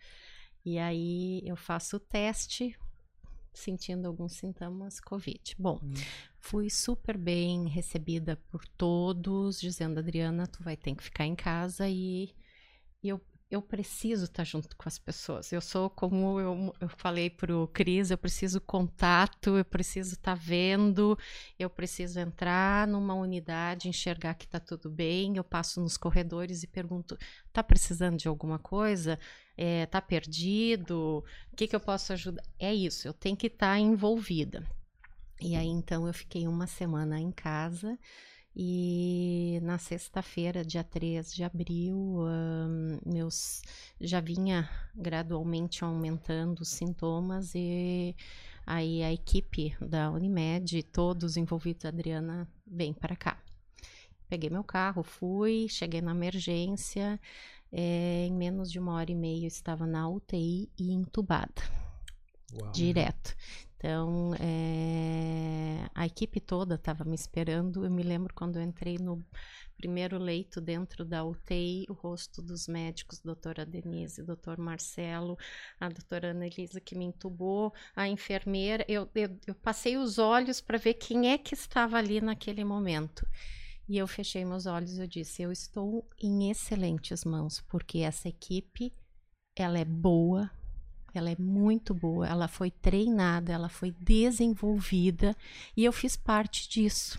E 0.65 0.79
aí 0.79 1.43
eu 1.45 1.57
faço 1.57 1.97
o 1.97 2.01
teste, 2.01 2.79
sentindo 3.53 4.07
alguns 4.07 4.35
sintomas 4.35 5.01
Covid. 5.01 5.57
Bom, 5.59 5.81
hum. 5.83 5.93
fui 6.39 6.71
super 6.71 7.19
bem 7.19 7.67
recebida 7.67 8.37
por 8.49 8.65
todos, 8.77 9.61
dizendo, 9.61 9.99
Adriana, 9.99 10.47
tu 10.47 10.63
vai 10.63 10.77
ter 10.77 10.95
que 10.95 11.03
ficar 11.03 11.27
em 11.27 11.35
casa 11.35 11.89
e, 11.89 12.33
e 13.03 13.09
eu 13.09 13.21
eu 13.51 13.61
preciso 13.61 14.27
estar 14.27 14.45
junto 14.45 14.77
com 14.77 14.89
as 14.89 14.99
pessoas. 14.99 15.51
Eu 15.51 15.61
sou 15.61 15.91
como 15.91 16.39
eu, 16.39 16.75
eu 16.81 16.89
falei 16.89 17.29
para 17.29 17.57
o 17.57 17.67
Cris, 17.67 18.11
eu 18.11 18.19
preciso 18.19 18.61
contato, 18.61 19.57
eu 19.57 19.65
preciso 19.65 20.15
estar 20.15 20.37
tá 20.37 20.43
eu 21.59 21.69
preciso 21.69 22.21
entrar 22.21 22.87
numa 22.87 23.15
unidade, 23.15 23.89
enxergar 23.89 24.35
que 24.35 24.45
está 24.45 24.61
tudo 24.61 24.89
bem. 24.89 25.37
Eu 25.37 25.43
passo 25.43 25.81
nos 25.81 25.97
corredores 25.97 26.63
e 26.63 26.69
pergunto: 26.69 27.19
está 27.49 27.63
precisando 27.63 28.19
de 28.19 28.29
alguma 28.29 28.59
coisa? 28.59 29.19
Está 29.57 29.99
é, 29.99 30.01
perdido? 30.01 31.25
O 31.53 31.57
que, 31.57 31.67
que 31.67 31.75
eu 31.75 31.81
posso 31.81 32.13
ajudar? 32.13 32.45
É 32.59 32.73
isso, 32.73 33.09
eu 33.09 33.13
tenho 33.13 33.37
que 33.37 33.49
estar 33.49 33.75
tá 33.75 33.79
envolvida. 33.79 34.65
E 35.41 35.57
aí 35.57 35.67
então 35.67 36.07
eu 36.07 36.15
fiquei 36.15 36.47
uma 36.47 36.67
semana 36.69 37.19
em 37.19 37.33
casa. 37.33 37.99
E 38.55 39.61
na 39.63 39.79
sexta-feira, 39.79 40.65
dia 40.65 40.83
3 40.83 41.33
de 41.33 41.45
abril, 41.45 42.25
meus 43.07 43.63
já 44.01 44.21
vinha 44.21 44.69
gradualmente 44.95 45.85
aumentando 45.85 46.61
os 46.61 46.69
sintomas 46.69 47.55
e 47.55 48.15
aí 48.67 49.03
a 49.03 49.13
equipe 49.13 49.77
da 49.81 50.11
Unimed, 50.11 50.83
todos 50.85 51.37
envolvidos, 51.37 51.85
Adriana, 51.85 52.49
vem 52.67 52.93
para 52.93 53.15
cá. 53.15 53.41
Peguei 54.29 54.51
meu 54.51 54.65
carro, 54.65 55.03
fui, 55.03 55.67
cheguei 55.69 56.01
na 56.01 56.13
emergência, 56.13 57.21
é, 57.73 58.27
em 58.27 58.33
menos 58.33 58.71
de 58.71 58.79
uma 58.79 58.95
hora 58.95 59.11
e 59.11 59.15
meia 59.15 59.45
eu 59.45 59.49
estava 59.49 59.87
na 59.87 60.09
UTI 60.09 60.69
e 60.79 60.93
entubada. 60.93 61.63
Uau. 62.53 62.73
Direto. 62.73 63.37
Então, 63.81 64.35
é, 64.35 65.89
a 65.95 66.05
equipe 66.05 66.39
toda 66.39 66.75
estava 66.75 67.03
me 67.03 67.15
esperando. 67.15 67.83
Eu 67.83 67.91
me 67.91 68.03
lembro 68.03 68.35
quando 68.35 68.57
eu 68.57 68.63
entrei 68.63 68.99
no 68.99 69.25
primeiro 69.75 70.19
leito 70.19 70.61
dentro 70.61 71.03
da 71.03 71.25
UTI, 71.25 71.87
o 71.89 71.95
rosto 71.95 72.43
dos 72.43 72.69
médicos, 72.69 73.21
doutora 73.21 73.65
Denise, 73.65 74.23
doutor 74.23 74.59
Marcelo, 74.59 75.39
a 75.81 75.89
doutora 75.89 76.33
Ana 76.33 76.47
Elisa 76.47 76.79
que 76.79 76.95
me 76.95 77.07
entubou, 77.07 77.73
a 77.97 78.07
enfermeira. 78.07 78.85
Eu, 78.87 79.09
eu, 79.15 79.35
eu 79.47 79.55
passei 79.55 79.97
os 79.97 80.19
olhos 80.19 80.61
para 80.61 80.77
ver 80.77 80.95
quem 80.95 81.31
é 81.31 81.39
que 81.39 81.55
estava 81.55 81.97
ali 81.97 82.21
naquele 82.21 82.63
momento. 82.63 83.27
E 83.89 83.97
eu 83.97 84.07
fechei 84.07 84.45
meus 84.45 84.67
olhos 84.67 84.99
e 84.99 85.01
eu 85.01 85.07
disse: 85.07 85.41
eu 85.41 85.51
estou 85.51 86.07
em 86.23 86.51
excelentes 86.51 87.25
mãos, 87.25 87.63
porque 87.63 88.01
essa 88.01 88.29
equipe 88.29 88.93
ela 89.57 89.79
é 89.79 89.87
boa, 89.87 90.51
ela 91.15 91.31
é 91.31 91.37
muito 91.39 91.95
boa, 91.95 92.27
ela 92.27 92.49
foi 92.49 92.71
treinada, 92.71 93.53
ela 93.53 93.69
foi 93.69 93.91
desenvolvida 93.93 95.37
e 95.77 95.85
eu 95.85 95.93
fiz 95.93 96.17
parte 96.17 96.69
disso. 96.69 97.19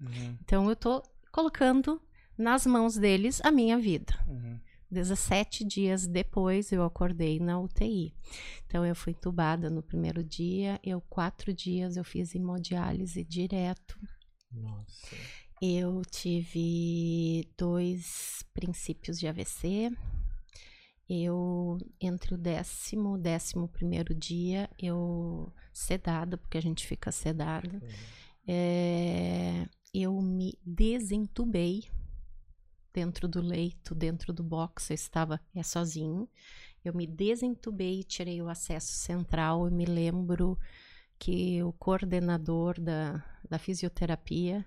Uhum. 0.00 0.38
Então 0.42 0.66
eu 0.66 0.72
estou 0.72 1.02
colocando 1.32 2.00
nas 2.36 2.66
mãos 2.66 2.96
deles 2.96 3.40
a 3.44 3.50
minha 3.50 3.78
vida. 3.78 4.14
Uhum. 4.26 4.58
17 4.90 5.64
dias 5.64 6.06
depois 6.06 6.70
eu 6.70 6.84
acordei 6.84 7.40
na 7.40 7.58
UTI. 7.58 8.14
Então 8.66 8.86
eu 8.86 8.94
fui 8.94 9.12
entubada 9.12 9.68
no 9.68 9.82
primeiro 9.82 10.22
dia, 10.22 10.78
eu 10.84 11.00
quatro 11.00 11.52
dias 11.52 11.96
eu 11.96 12.04
fiz 12.04 12.34
hemodiálise 12.34 13.24
direto. 13.24 13.98
Nossa. 14.52 15.16
Eu 15.60 16.02
tive 16.10 17.48
dois 17.56 18.44
princípios 18.52 19.18
de 19.18 19.26
AVC, 19.26 19.90
eu 21.08 21.78
entre 22.00 22.34
o 22.34 22.38
décimo, 22.38 23.18
décimo 23.18 23.68
primeiro 23.68 24.14
dia, 24.14 24.70
eu 24.78 25.52
sedada, 25.72 26.38
porque 26.38 26.56
a 26.56 26.62
gente 26.62 26.86
fica 26.86 27.12
sedada, 27.12 27.68
uhum. 27.68 27.88
é, 28.48 29.68
eu 29.92 30.20
me 30.20 30.58
desentubei 30.64 31.84
dentro 32.92 33.28
do 33.28 33.40
leito, 33.40 33.94
dentro 33.94 34.32
do 34.32 34.42
box, 34.42 34.90
eu 34.90 34.94
estava 34.94 35.40
é, 35.54 35.62
sozinho. 35.62 36.28
Eu 36.84 36.94
me 36.94 37.06
desentubei 37.06 38.04
tirei 38.04 38.40
o 38.40 38.48
acesso 38.48 38.92
central. 38.92 39.66
Eu 39.66 39.72
me 39.72 39.84
lembro 39.84 40.58
que 41.18 41.62
o 41.62 41.72
coordenador 41.72 42.78
da, 42.80 43.24
da 43.48 43.58
fisioterapia, 43.58 44.64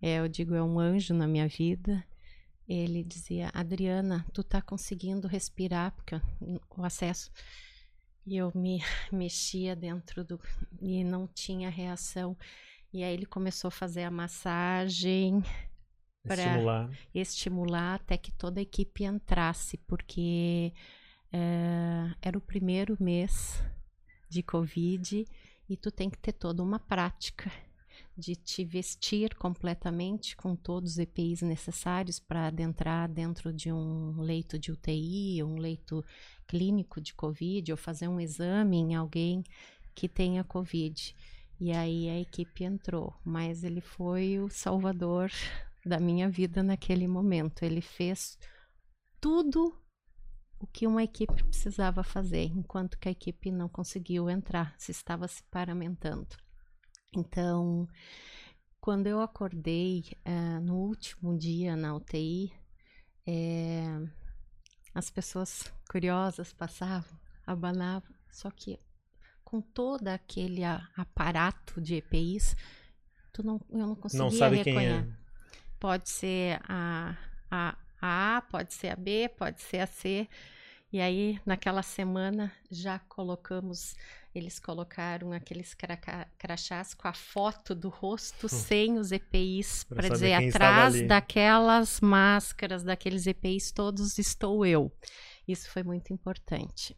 é, 0.00 0.18
eu 0.18 0.28
digo, 0.28 0.54
é 0.54 0.62
um 0.62 0.80
anjo 0.80 1.14
na 1.14 1.28
minha 1.28 1.46
vida 1.46 2.04
ele 2.68 3.04
dizia: 3.04 3.50
Adriana, 3.52 4.24
tu 4.32 4.42
tá 4.42 4.62
conseguindo 4.62 5.28
respirar, 5.28 5.92
porque 5.92 6.14
o 6.76 6.84
acesso. 6.84 7.30
E 8.26 8.36
eu 8.36 8.50
me 8.54 8.80
mexia 9.12 9.76
dentro 9.76 10.24
do. 10.24 10.40
e 10.80 11.04
não 11.04 11.26
tinha 11.26 11.70
reação. 11.70 12.36
E 12.92 13.02
aí 13.02 13.12
ele 13.12 13.26
começou 13.26 13.68
a 13.68 13.72
fazer 13.72 14.04
a 14.04 14.10
massagem 14.10 15.42
para 16.22 16.42
estimular. 16.42 16.90
estimular 17.14 17.94
até 17.96 18.16
que 18.16 18.32
toda 18.32 18.60
a 18.60 18.62
equipe 18.62 19.04
entrasse, 19.04 19.76
porque 19.78 20.72
é, 21.32 22.14
era 22.22 22.38
o 22.38 22.40
primeiro 22.40 22.96
mês 23.00 23.62
de 24.28 24.42
Covid 24.42 25.26
e 25.68 25.76
tu 25.76 25.90
tem 25.90 26.08
que 26.08 26.18
ter 26.18 26.32
toda 26.32 26.62
uma 26.62 26.78
prática 26.78 27.50
de 28.16 28.36
te 28.36 28.64
vestir 28.64 29.34
completamente 29.34 30.36
com 30.36 30.54
todos 30.54 30.92
os 30.92 30.98
EPIs 30.98 31.42
necessários 31.42 32.20
para 32.20 32.46
adentrar 32.46 33.08
dentro 33.08 33.52
de 33.52 33.72
um 33.72 34.20
leito 34.20 34.58
de 34.58 34.70
UTI, 34.70 35.42
um 35.42 35.56
leito 35.56 36.04
clínico 36.46 37.00
de 37.00 37.12
Covid, 37.14 37.72
ou 37.72 37.76
fazer 37.76 38.06
um 38.06 38.20
exame 38.20 38.76
em 38.76 38.94
alguém 38.94 39.42
que 39.94 40.08
tenha 40.08 40.44
Covid. 40.44 41.14
E 41.60 41.72
aí 41.72 42.08
a 42.08 42.20
equipe 42.20 42.64
entrou, 42.64 43.14
mas 43.24 43.64
ele 43.64 43.80
foi 43.80 44.38
o 44.38 44.48
salvador 44.48 45.30
da 45.84 45.98
minha 45.98 46.28
vida 46.28 46.62
naquele 46.62 47.08
momento. 47.08 47.64
Ele 47.64 47.80
fez 47.80 48.38
tudo 49.20 49.76
o 50.58 50.66
que 50.66 50.86
uma 50.86 51.02
equipe 51.02 51.42
precisava 51.42 52.04
fazer, 52.04 52.44
enquanto 52.44 52.98
que 52.98 53.08
a 53.08 53.12
equipe 53.12 53.50
não 53.50 53.68
conseguiu 53.68 54.30
entrar, 54.30 54.74
se 54.78 54.92
estava 54.92 55.26
se 55.26 55.42
paramentando. 55.44 56.43
Então, 57.16 57.88
quando 58.80 59.06
eu 59.06 59.20
acordei 59.20 60.04
uh, 60.26 60.60
no 60.60 60.76
último 60.76 61.36
dia 61.38 61.76
na 61.76 61.94
UTI, 61.94 62.52
é, 63.26 63.84
as 64.94 65.10
pessoas 65.10 65.72
curiosas 65.90 66.52
passavam, 66.52 67.18
abanavam, 67.46 68.14
só 68.30 68.50
que 68.50 68.78
com 69.44 69.60
todo 69.60 70.08
aquele 70.08 70.62
aparato 70.64 71.80
de 71.80 71.96
EPIs, 71.96 72.56
tu 73.32 73.42
não, 73.42 73.60
eu 73.70 73.86
não 73.86 73.94
conseguia 73.94 74.24
não 74.24 74.30
sabe 74.30 74.56
reconhecer. 74.56 75.02
Quem 75.02 75.12
é. 75.12 75.24
Pode 75.78 76.08
ser 76.10 76.60
a, 76.68 77.16
a, 77.50 77.78
a 78.00 78.36
A, 78.36 78.42
pode 78.42 78.74
ser 78.74 78.88
a 78.88 78.96
B, 78.96 79.28
pode 79.28 79.60
ser 79.60 79.80
a 79.80 79.86
C. 79.86 80.28
E 80.92 81.00
aí, 81.00 81.40
naquela 81.44 81.82
semana, 81.82 82.52
já 82.70 82.98
colocamos 82.98 83.96
eles 84.34 84.58
colocaram 84.58 85.32
aqueles 85.32 85.76
crachás 86.36 86.92
com 86.92 87.06
a 87.06 87.12
foto 87.12 87.74
do 87.74 87.88
rosto 87.88 88.46
hum. 88.46 88.48
sem 88.48 88.98
os 88.98 89.12
EPIs, 89.12 89.84
para 89.84 90.08
dizer, 90.08 90.32
atrás 90.32 91.06
daquelas 91.06 92.00
máscaras, 92.00 92.82
daqueles 92.82 93.26
EPIs, 93.26 93.70
todos 93.70 94.18
estou 94.18 94.66
eu. 94.66 94.92
Isso 95.46 95.70
foi 95.70 95.84
muito 95.84 96.12
importante. 96.12 96.96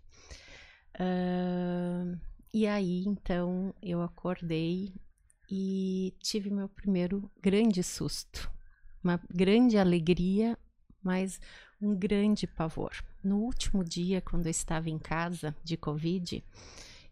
Uh, 0.94 2.18
e 2.54 2.66
aí, 2.66 3.04
então, 3.06 3.74
eu 3.82 4.00
acordei 4.00 4.94
e 5.50 6.14
tive 6.20 6.50
meu 6.50 6.68
primeiro 6.70 7.30
grande 7.40 7.82
susto, 7.82 8.50
uma 9.04 9.20
grande 9.30 9.76
alegria, 9.76 10.58
mas 11.02 11.38
um 11.80 11.94
grande 11.94 12.46
pavor. 12.46 12.92
No 13.22 13.40
último 13.40 13.84
dia, 13.84 14.20
quando 14.22 14.46
eu 14.46 14.50
estava 14.50 14.88
em 14.88 14.98
casa 14.98 15.54
de 15.62 15.76
Covid, 15.76 16.42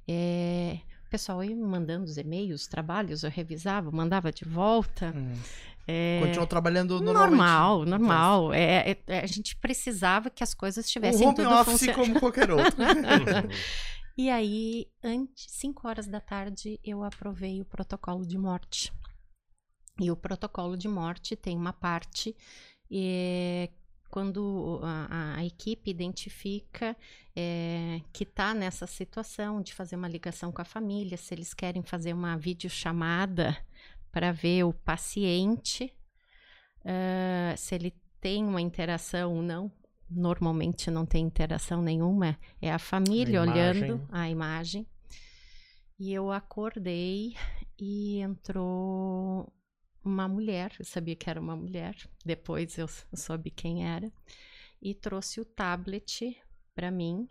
é, 0.08 0.78
o 1.06 1.10
pessoal 1.10 1.42
ia 1.42 1.54
me 1.54 1.62
mandando 1.62 2.04
os 2.04 2.16
e-mails, 2.16 2.66
trabalhos, 2.66 3.22
eu 3.22 3.30
revisava, 3.30 3.90
mandava 3.90 4.32
de 4.32 4.44
volta. 4.44 5.12
Hum. 5.16 5.32
É, 5.86 6.20
Continuou 6.22 6.46
trabalhando 6.46 6.98
normalmente. 7.00 7.36
Normal, 7.38 7.84
normal. 7.84 8.54
É, 8.54 8.90
é, 8.90 9.02
é, 9.06 9.20
a 9.20 9.26
gente 9.26 9.54
precisava 9.56 10.30
que 10.30 10.42
as 10.42 10.54
coisas 10.54 10.86
estivessem 10.86 11.26
um 11.26 11.28
home 11.28 11.36
tudo 11.36 11.50
office 11.50 11.94
como 11.94 12.18
qualquer 12.18 12.50
outro. 12.50 12.72
e 14.16 14.30
aí, 14.30 14.86
antes, 15.02 15.46
5 15.50 15.86
horas 15.86 16.06
da 16.06 16.20
tarde, 16.20 16.80
eu 16.82 17.04
aprovei 17.04 17.60
o 17.60 17.66
protocolo 17.66 18.26
de 18.26 18.38
morte. 18.38 18.92
E 20.00 20.10
o 20.10 20.16
protocolo 20.16 20.76
de 20.76 20.88
morte 20.88 21.36
tem 21.36 21.56
uma 21.56 21.72
parte 21.72 22.34
é, 22.90 23.68
quando 24.14 24.78
a, 24.84 25.38
a 25.38 25.44
equipe 25.44 25.90
identifica 25.90 26.96
é, 27.34 28.00
que 28.12 28.22
está 28.22 28.54
nessa 28.54 28.86
situação 28.86 29.60
de 29.60 29.74
fazer 29.74 29.96
uma 29.96 30.06
ligação 30.06 30.52
com 30.52 30.62
a 30.62 30.64
família, 30.64 31.16
se 31.16 31.34
eles 31.34 31.52
querem 31.52 31.82
fazer 31.82 32.12
uma 32.12 32.36
videochamada 32.36 33.56
para 34.12 34.30
ver 34.30 34.62
o 34.62 34.72
paciente, 34.72 35.92
uh, 36.82 37.56
se 37.56 37.74
ele 37.74 37.92
tem 38.20 38.44
uma 38.44 38.60
interação 38.60 39.34
ou 39.34 39.42
não. 39.42 39.72
Normalmente 40.08 40.92
não 40.92 41.04
tem 41.04 41.24
interação 41.24 41.82
nenhuma, 41.82 42.38
é 42.62 42.70
a 42.70 42.78
família 42.78 43.40
a 43.40 43.42
olhando 43.42 44.06
a 44.12 44.30
imagem. 44.30 44.86
E 45.98 46.12
eu 46.12 46.30
acordei 46.30 47.34
e 47.76 48.20
entrou 48.20 49.52
uma 50.04 50.28
mulher, 50.28 50.74
eu 50.78 50.84
sabia 50.84 51.16
que 51.16 51.28
era 51.30 51.40
uma 51.40 51.56
mulher, 51.56 51.96
depois 52.24 52.76
eu 52.78 52.88
soube 53.14 53.50
quem 53.50 53.88
era, 53.88 54.12
e 54.80 54.94
trouxe 54.94 55.40
o 55.40 55.44
tablet 55.44 56.36
para 56.74 56.90
mim. 56.90 57.26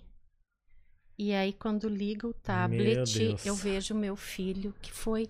E 1.17 1.33
aí, 1.33 1.53
quando 1.53 1.87
liga 1.87 2.27
o 2.27 2.33
tablet, 2.33 3.37
eu 3.45 3.55
vejo 3.55 3.93
meu 3.93 4.15
filho, 4.15 4.73
que 4.81 4.91
foi 4.91 5.29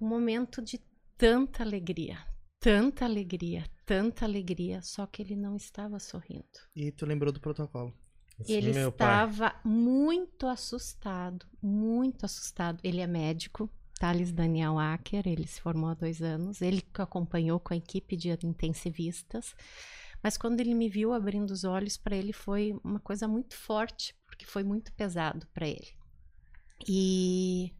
um 0.00 0.06
momento 0.06 0.62
de 0.62 0.80
tanta 1.16 1.64
alegria, 1.64 2.24
tanta 2.60 3.04
alegria, 3.04 3.64
tanta 3.84 4.24
alegria, 4.24 4.80
só 4.82 5.06
que 5.06 5.20
ele 5.20 5.34
não 5.34 5.56
estava 5.56 5.98
sorrindo. 5.98 6.44
E 6.76 6.92
tu 6.92 7.04
lembrou 7.04 7.32
do 7.32 7.40
protocolo? 7.40 7.92
Esse 8.38 8.52
ele 8.52 8.70
estava 8.70 9.50
pai. 9.50 9.60
muito 9.64 10.46
assustado, 10.46 11.44
muito 11.60 12.24
assustado. 12.24 12.78
Ele 12.84 13.00
é 13.00 13.06
médico, 13.06 13.68
Thales 13.98 14.32
Daniel 14.32 14.78
Acker, 14.78 15.26
ele 15.26 15.46
se 15.46 15.60
formou 15.60 15.90
há 15.90 15.94
dois 15.94 16.22
anos, 16.22 16.62
ele 16.62 16.80
que 16.80 17.02
acompanhou 17.02 17.58
com 17.58 17.74
a 17.74 17.76
equipe 17.76 18.16
de 18.16 18.30
intensivistas, 18.44 19.54
mas 20.22 20.36
quando 20.36 20.60
ele 20.60 20.74
me 20.74 20.88
viu 20.88 21.12
abrindo 21.12 21.50
os 21.50 21.64
olhos, 21.64 21.96
para 21.96 22.16
ele 22.16 22.32
foi 22.32 22.78
uma 22.82 23.00
coisa 23.00 23.26
muito 23.28 23.56
forte, 23.56 24.16
porque 24.26 24.44
foi 24.44 24.62
muito 24.62 24.92
pesado 24.92 25.46
para 25.52 25.66
ele. 25.66 25.88
E, 26.88 27.72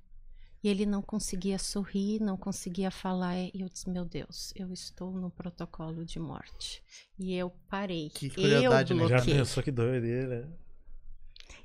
e, 0.63 0.69
ele 0.69 0.85
não 0.85 1.03
conseguia 1.03 1.59
sorrir, 1.59 2.21
não 2.21 2.37
conseguia 2.37 2.91
falar, 2.91 3.37
e 3.39 3.61
eu 3.61 3.69
disse: 3.69 3.89
Meu 3.89 4.05
Deus, 4.05 4.53
eu 4.57 4.73
estou 4.73 5.13
no 5.13 5.31
protocolo 5.31 6.05
de 6.05 6.19
morte. 6.19 6.83
E 7.19 7.35
eu 7.35 7.51
parei. 7.69 8.11
Que 8.11 8.31
curiosidade, 8.31 8.93
eu 8.93 8.99
bloqueei. 8.99 9.19
né? 9.19 9.25
Já 9.25 9.39
pensou 9.39 9.63
que 9.63 9.71
doideira. 9.71 10.53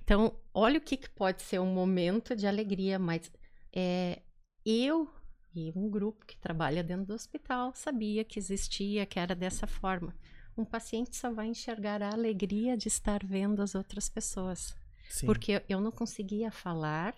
Então, 0.04 0.36
olha 0.54 0.78
o 0.78 0.82
que, 0.82 0.98
que 0.98 1.10
pode 1.10 1.42
ser 1.42 1.60
um 1.60 1.74
momento 1.74 2.36
de 2.36 2.46
alegria, 2.46 3.00
mas 3.00 3.32
é, 3.74 4.22
eu 4.66 5.10
e 5.56 5.72
um 5.76 5.90
grupo 5.90 6.26
que 6.26 6.38
trabalha 6.38 6.84
dentro 6.84 7.06
do 7.06 7.14
hospital 7.14 7.74
sabia 7.76 8.24
que 8.24 8.40
existia, 8.40 9.06
que 9.06 9.20
era 9.20 9.36
dessa 9.36 9.68
forma. 9.68 10.16
Um 10.58 10.66
paciente 10.66 11.16
só 11.16 11.32
vai 11.32 11.48
enxergar 11.48 12.02
a 12.02 12.12
alegria 12.12 12.78
de 12.78 12.88
estar 12.88 13.24
vendo 13.26 13.62
as 13.62 13.76
outras 13.76 14.10
pessoas. 14.10 14.76
Sim. 15.10 15.26
Porque 15.26 15.64
eu 15.68 15.80
não 15.80 15.92
conseguia 15.92 16.52
falar, 16.52 17.16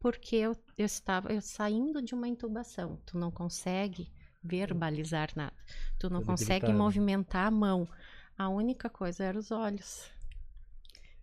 porque 0.00 0.36
eu, 0.36 0.56
eu 0.76 0.86
estava 0.86 1.32
eu 1.32 1.40
saindo 1.40 2.00
de 2.00 2.14
uma 2.14 2.28
intubação. 2.28 2.98
Tu 3.04 3.18
não 3.18 3.30
consegue 3.30 4.10
verbalizar 4.42 5.30
nada. 5.34 5.56
Tu 5.98 6.08
não 6.08 6.22
consegue 6.22 6.72
movimentar 6.72 7.46
a 7.46 7.50
mão. 7.50 7.88
A 8.36 8.48
única 8.48 8.88
coisa 8.88 9.24
era 9.24 9.38
os 9.38 9.50
olhos. 9.50 10.10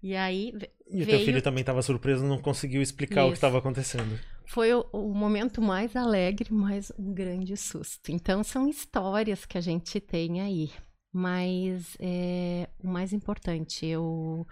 E 0.02 0.16
aí. 0.16 0.54
E 0.88 1.04
veio... 1.04 1.04
o 1.04 1.06
teu 1.06 1.20
filho 1.26 1.42
também 1.42 1.62
estava 1.62 1.82
surpreso, 1.82 2.24
não 2.24 2.40
conseguiu 2.40 2.82
explicar 2.82 3.22
Isso. 3.22 3.28
o 3.28 3.32
que 3.32 3.38
estava 3.38 3.58
acontecendo 3.58 4.20
foi 4.46 4.74
o, 4.74 4.86
o, 4.92 5.14
momento 5.14 5.62
mais 5.62 5.96
alegre, 5.96 6.52
mas 6.52 6.92
um 6.98 7.14
grande 7.14 7.56
susto. 7.58 8.12
Então, 8.12 8.44
são 8.44 8.68
histórias 8.68 9.46
que 9.46 9.58
a 9.58 9.62
gente 9.62 10.00
tem 10.00 10.42
aí. 10.42 10.72
Mas 11.12 11.96
é, 12.00 12.70
o 12.84 12.88
mais 12.88 13.14
importante, 13.14 13.86
eu, 13.86 14.46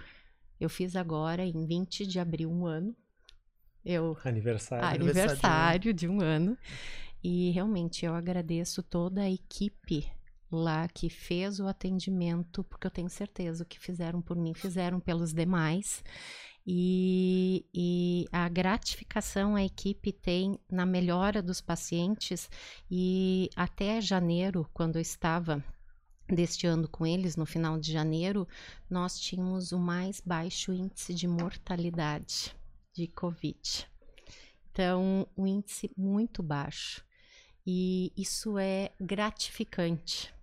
eu 0.60 0.70
fiz 0.70 0.96
agora, 0.96 1.44
em 1.44 1.66
20 1.66 2.06
de 2.08 2.20
abril, 2.20 2.50
um 2.50 2.66
ano. 2.66 2.96
Eu, 3.84 4.18
aniversário. 4.24 4.86
Aniversário 4.86 5.94
de 5.94 6.08
um 6.08 6.22
ano. 6.22 6.58
E 7.24 7.52
realmente 7.52 8.06
eu 8.06 8.14
agradeço 8.14 8.82
toda 8.82 9.22
a 9.22 9.30
equipe 9.30 10.06
lá 10.52 10.88
que 10.88 11.10
fez 11.10 11.60
o 11.60 11.68
atendimento, 11.68 12.64
porque 12.64 12.86
eu 12.88 12.92
tenho 12.92 13.10
certeza 13.10 13.66
que 13.66 13.80
fizeram 13.80 14.22
por 14.22 14.38
mim, 14.38 14.54
fizeram 14.54 15.00
pelos 15.00 15.34
demais. 15.34 16.04
E, 16.66 17.66
e, 17.74 18.26
a 18.32 18.48
gratificação 18.48 19.56
a 19.56 19.64
equipe 19.64 20.14
tem 20.14 20.58
na 20.72 20.86
melhora 20.86 21.42
dos 21.42 21.60
pacientes 21.60 22.50
e 22.90 23.50
até 23.56 24.00
janeiro, 24.00 24.70
quando 24.74 24.96
eu 24.96 25.02
estava 25.02 25.64
deste 26.28 26.66
ano 26.66 26.88
com 26.88 27.06
eles, 27.06 27.36
no 27.36 27.46
final 27.46 27.78
de 27.78 27.92
janeiro, 27.92 28.48
nós 28.90 29.20
tínhamos 29.20 29.74
o 29.74 29.80
mais 29.80 30.22
baixo 30.22 30.74
índice 30.74 31.14
de 31.14 31.28
mortalidade 31.28 32.56
de 32.94 33.08
Covid. 33.08 33.90
Então, 34.72 35.28
um 35.38 35.46
índice 35.46 35.92
muito 35.98 36.42
baixo. 36.42 37.04
E 37.66 38.12
isso 38.18 38.58
é 38.58 38.92
gratificante 39.00 40.34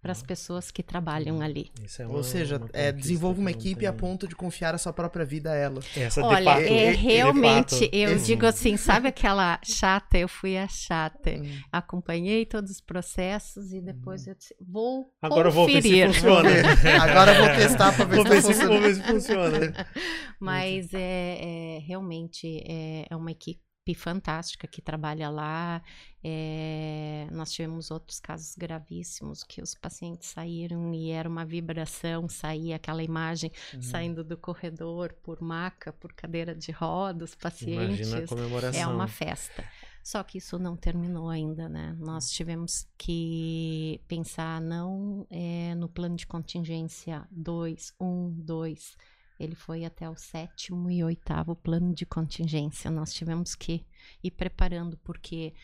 para 0.00 0.12
as 0.12 0.22
pessoas 0.22 0.70
que 0.70 0.82
trabalham 0.82 1.40
ali. 1.40 1.70
É 1.98 2.06
uma, 2.06 2.16
Ou 2.16 2.22
seja, 2.22 2.60
é, 2.72 2.90
desenvolve 2.90 3.40
uma 3.40 3.50
equipe 3.50 3.84
a 3.86 3.92
ponto 3.92 4.26
de 4.26 4.34
confiar 4.34 4.74
a 4.74 4.78
sua 4.78 4.92
própria 4.92 5.24
vida 5.24 5.52
a 5.52 5.54
ela. 5.54 5.80
Essa 5.96 6.24
Olha, 6.24 6.52
fato, 6.54 6.62
é 6.62 6.90
realmente, 6.92 7.90
eu 7.92 8.16
digo 8.18 8.46
assim, 8.46 8.76
sabe 8.76 9.08
aquela 9.08 9.60
chata? 9.62 10.16
Eu 10.16 10.28
fui 10.28 10.56
a 10.56 10.66
chata, 10.66 11.30
hum. 11.30 11.60
acompanhei 11.70 12.46
todos 12.46 12.70
os 12.70 12.80
processos 12.80 13.72
e 13.72 13.80
depois 13.80 14.26
hum. 14.26 14.30
eu 14.30 14.34
disse, 14.34 14.54
vou 14.60 15.12
Agora 15.20 15.52
conferir. 15.52 16.06
vou 16.06 16.12
ver 16.12 16.14
se 16.14 16.20
funciona. 16.20 16.50
Agora 17.02 17.34
vou 17.34 17.48
testar 17.48 17.96
para 17.96 18.04
ver, 18.06 18.16
vou 18.16 18.24
ver, 18.24 18.42
se, 18.42 18.48
funciona. 18.48 18.70
Vou 18.70 18.80
ver 18.80 18.94
se 18.94 19.02
funciona. 19.02 19.86
Mas 20.40 20.94
é, 20.94 21.76
é 21.76 21.78
realmente 21.86 22.62
é, 22.66 23.06
é 23.10 23.16
uma 23.16 23.30
equipe 23.30 23.69
fantástica 23.94 24.66
que 24.66 24.80
trabalha 24.80 25.28
lá. 25.28 25.82
É, 26.22 27.26
nós 27.32 27.50
tivemos 27.52 27.90
outros 27.90 28.20
casos 28.20 28.54
gravíssimos 28.54 29.42
que 29.42 29.62
os 29.62 29.74
pacientes 29.74 30.28
saíram 30.28 30.92
e 30.94 31.10
era 31.10 31.28
uma 31.28 31.44
vibração, 31.44 32.28
saía 32.28 32.76
aquela 32.76 33.02
imagem 33.02 33.50
uhum. 33.74 33.82
saindo 33.82 34.22
do 34.22 34.36
corredor 34.36 35.14
por 35.22 35.40
maca, 35.40 35.92
por 35.92 36.12
cadeira 36.12 36.54
de 36.54 36.70
rodas, 36.70 37.34
pacientes. 37.34 38.08
Imagina 38.08 38.18
a 38.24 38.28
comemoração. 38.28 38.80
É 38.80 38.86
uma 38.86 39.08
festa. 39.08 39.64
Só 40.02 40.22
que 40.22 40.38
isso 40.38 40.58
não 40.58 40.76
terminou 40.76 41.28
ainda, 41.28 41.68
né? 41.68 41.94
Nós 41.98 42.30
tivemos 42.30 42.86
que 42.96 44.00
pensar 44.08 44.60
não 44.60 45.26
é, 45.30 45.74
no 45.74 45.88
plano 45.88 46.16
de 46.16 46.26
contingência 46.26 47.26
2, 47.30 47.94
1, 48.00 48.30
2 48.38 48.96
ele 49.40 49.54
foi 49.54 49.86
até 49.86 50.08
o 50.08 50.14
sétimo 50.14 50.90
e 50.90 51.02
oitavo 51.02 51.56
plano 51.56 51.94
de 51.94 52.04
contingência. 52.04 52.90
Nós 52.90 53.14
tivemos 53.14 53.54
que 53.54 53.86
ir 54.22 54.30
preparando, 54.32 54.98
porque 54.98 55.54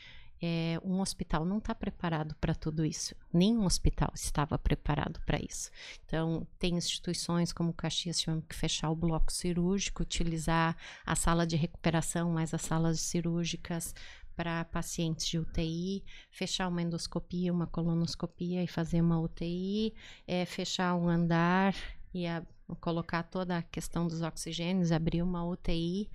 é, 0.41 0.81
um 0.83 1.01
hospital 1.01 1.45
não 1.45 1.59
está 1.59 1.74
preparado 1.74 2.35
para 2.41 2.55
tudo 2.55 2.87
isso. 2.87 3.14
Nenhum 3.31 3.66
hospital 3.66 4.11
estava 4.14 4.59
preparado 4.59 5.20
para 5.27 5.39
isso. 5.39 5.70
Então, 6.07 6.47
tem 6.59 6.77
instituições 6.77 7.53
como 7.53 7.72
Caxias 7.72 8.18
tivemos 8.18 8.45
que 8.49 8.57
fechar 8.57 8.91
o 8.91 8.97
bloco 8.97 9.31
cirúrgico, 9.31 10.03
utilizar 10.03 10.74
a 11.05 11.14
sala 11.14 11.47
de 11.47 11.57
recuperação, 11.57 12.31
mais 12.31 12.55
as 12.55 12.62
salas 12.62 12.99
cirúrgicas 13.01 13.95
para 14.35 14.64
pacientes 14.64 15.27
de 15.27 15.39
UTI, 15.39 16.03
fechar 16.31 16.68
uma 16.68 16.83
endoscopia, 16.83 17.53
uma 17.53 17.66
colonoscopia 17.66 18.62
e 18.62 18.66
fazer 18.66 19.03
uma 19.03 19.20
UTI, 19.20 19.95
é, 20.27 20.47
fechar 20.47 20.95
um 20.95 21.09
andar 21.09 21.74
e 22.12 22.27
a, 22.27 22.43
colocar 22.80 23.22
toda 23.22 23.58
a 23.58 23.62
questão 23.62 24.06
dos 24.06 24.22
oxigênios, 24.22 24.92
abrir 24.92 25.22
uma 25.22 25.44
UTI. 25.44 26.10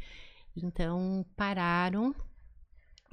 Então, 0.56 1.26
pararam 1.36 2.14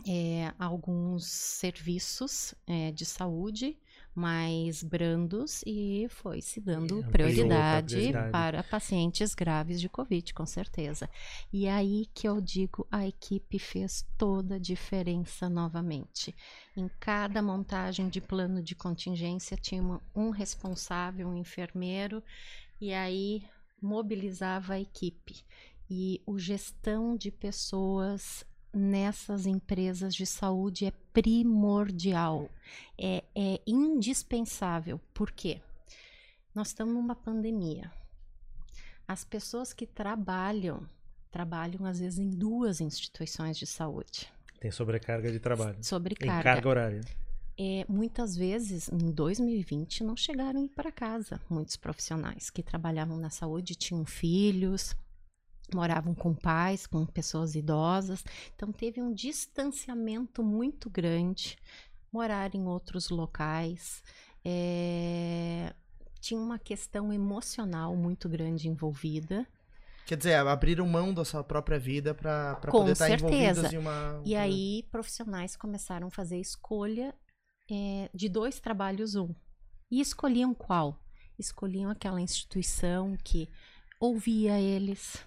é, 0.07 0.53
alguns 0.59 1.27
serviços 1.27 2.55
é, 2.67 2.91
de 2.93 3.05
saúde 3.05 3.77
mais 4.15 4.83
brandos 4.83 5.63
e 5.65 6.09
foi 6.11 6.43
se 6.43 6.61
dando 6.61 7.05
prioridade, 7.05 7.95
prioridade, 7.95 8.33
para 8.33 8.65
pacientes 8.65 9.33
graves 9.33 9.81
de 9.81 9.89
Covid, 9.89 10.35
com 10.35 10.45
certeza. 10.45 11.09
E 11.53 11.69
aí 11.69 12.07
que 12.13 12.29
eu 12.29 12.41
digo, 12.41 12.85
a 12.91 13.07
equipe 13.07 13.61
fez 13.61 14.05
toda 14.19 14.57
a 14.57 14.59
diferença 14.59 15.49
novamente. 15.49 16.35
Em 16.77 16.91
cada 16.99 17.41
montagem 17.41 18.09
de 18.09 18.21
plano 18.21 18.61
de 18.61 18.75
contingência 18.75 19.57
tinha 19.57 20.01
um 20.15 20.31
responsável, 20.31 21.29
um 21.29 21.37
enfermeiro, 21.37 22.23
e 22.81 22.93
aí 22.93 23.45
mobilizava 23.81 24.75
a 24.75 24.81
equipe. 24.81 25.45
E 25.91 26.23
o 26.27 26.39
gestão 26.39 27.17
de 27.17 27.31
pessoas 27.31 28.45
nessas 28.73 29.47
empresas 29.47 30.15
de 30.15 30.27
saúde 30.27 30.85
é 30.87 30.93
primordial, 31.13 32.51
é, 32.99 33.25
é 33.35 33.61
indispensável. 33.67 35.01
Por 35.15 35.31
quê? 35.31 35.61
Nós 36.55 36.69
estamos 36.69 36.95
numa 36.95 37.15
pandemia. 37.15 37.91
As 39.07 39.25
pessoas 39.25 39.73
que 39.73 39.87
trabalham, 39.87 40.87
trabalham 41.31 41.87
às 41.87 41.99
vezes 41.99 42.19
em 42.19 42.29
duas 42.29 42.81
instituições 42.81 43.57
de 43.57 43.67
saúde. 43.67 44.31
Tem 44.61 44.71
sobrecarga 44.71 45.33
de 45.33 45.39
trabalho. 45.39 45.79
Sobrecarga. 45.83 46.41
Em 46.41 46.43
carga 46.43 46.69
horária. 46.69 47.01
É, 47.59 47.85
muitas 47.89 48.37
vezes, 48.37 48.89
em 48.89 49.11
2020, 49.11 50.05
não 50.05 50.17
chegaram 50.17 50.69
para 50.69 50.93
casa. 50.93 51.41
Muitos 51.51 51.77
profissionais 51.77 52.51
que 52.51 52.63
trabalhavam 52.63 53.19
na 53.19 53.31
saúde 53.31 53.75
tinham 53.75 54.05
filhos, 54.05 54.95
moravam 55.75 56.15
com 56.15 56.33
pais, 56.33 56.87
com 56.87 57.05
pessoas 57.05 57.57
idosas. 57.57 58.25
Então, 58.55 58.71
teve 58.71 59.03
um 59.03 59.13
distanciamento 59.13 60.41
muito 60.41 60.89
grande. 60.89 61.59
Morar 62.13 62.55
em 62.55 62.65
outros 62.65 63.11
locais. 63.11 64.05
É, 64.45 65.75
tinha 66.21 66.41
uma 66.41 66.61
questão 66.61 67.13
emocional 67.13 67.97
muito 67.97 68.29
grande 68.29 68.69
envolvida. 68.69 69.45
Quer 70.07 70.17
dizer, 70.17 70.35
abriram 70.35 70.87
mão 70.87 71.13
da 71.13 71.25
sua 71.25 71.43
própria 71.43 71.79
vida 71.79 72.15
para 72.15 72.55
poder 72.71 72.93
estar 72.93 73.11
envolvidos 73.11 73.57
certeza. 73.57 73.75
em 73.75 73.79
uma. 73.79 74.23
E 74.25 74.37
aí, 74.37 74.87
profissionais 74.93 75.57
começaram 75.57 76.07
a 76.07 76.11
fazer 76.11 76.39
escolha 76.39 77.13
é, 77.71 78.11
de 78.15 78.29
dois 78.29 78.61
trabalhos 78.61 79.15
um. 79.15 79.35
E 79.91 80.01
escolhiam 80.01 80.55
qual? 80.55 81.01
Escolhiam 81.39 81.91
aquela 81.91 82.21
instituição 82.21 83.17
que 83.23 83.49
ouvia 84.01 84.61
eles 84.61 85.25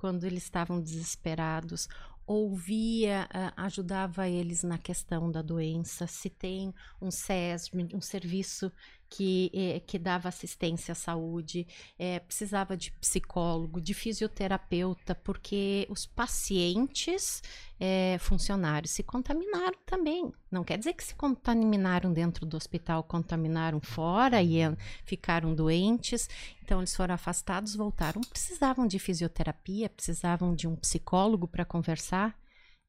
quando 0.00 0.24
eles 0.24 0.44
estavam 0.44 0.80
desesperados, 0.80 1.86
ouvia, 2.26 3.28
ah, 3.30 3.52
ajudava 3.64 4.28
eles 4.28 4.62
na 4.62 4.78
questão 4.78 5.30
da 5.30 5.42
doença, 5.42 6.06
se 6.06 6.30
tem 6.30 6.72
um 7.02 7.10
SESM, 7.10 7.88
um 7.92 8.00
serviço 8.00 8.72
que, 9.10 9.50
eh, 9.52 9.80
que 9.80 9.98
dava 9.98 10.28
assistência 10.28 10.92
à 10.92 10.94
saúde, 10.94 11.66
eh, 11.98 12.20
precisava 12.20 12.76
de 12.76 12.92
psicólogo, 12.92 13.80
de 13.80 13.92
fisioterapeuta, 13.92 15.16
porque 15.16 15.84
os 15.90 16.06
pacientes, 16.06 17.42
eh, 17.80 18.16
funcionários, 18.20 18.92
se 18.92 19.02
contaminaram 19.02 19.78
também. 19.84 20.32
Não 20.50 20.62
quer 20.62 20.78
dizer 20.78 20.94
que 20.94 21.02
se 21.02 21.14
contaminaram 21.14 22.12
dentro 22.12 22.46
do 22.46 22.56
hospital, 22.56 23.02
contaminaram 23.02 23.80
fora 23.80 24.40
e 24.42 24.58
ficaram 25.04 25.54
doentes. 25.54 26.28
Então, 26.62 26.78
eles 26.78 26.94
foram 26.94 27.14
afastados, 27.16 27.74
voltaram, 27.74 28.20
precisavam 28.20 28.86
de 28.86 28.98
fisioterapia, 29.00 29.90
precisavam 29.90 30.54
de 30.54 30.68
um 30.68 30.76
psicólogo 30.76 31.48
para 31.48 31.64
conversar, 31.64 32.38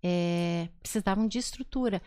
eh, 0.04 0.70
precisavam 0.82 1.28
de 1.28 1.40
estrutura 1.40 2.02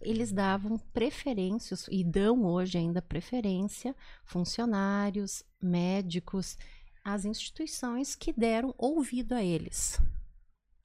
eles 0.00 0.32
davam 0.32 0.78
preferências 0.92 1.86
e 1.90 2.02
dão 2.02 2.44
hoje 2.44 2.78
ainda 2.78 3.02
preferência 3.02 3.94
funcionários, 4.24 5.44
médicos, 5.60 6.56
às 7.04 7.24
instituições 7.24 8.14
que 8.14 8.32
deram 8.32 8.74
ouvido 8.76 9.34
a 9.34 9.42
eles, 9.42 9.98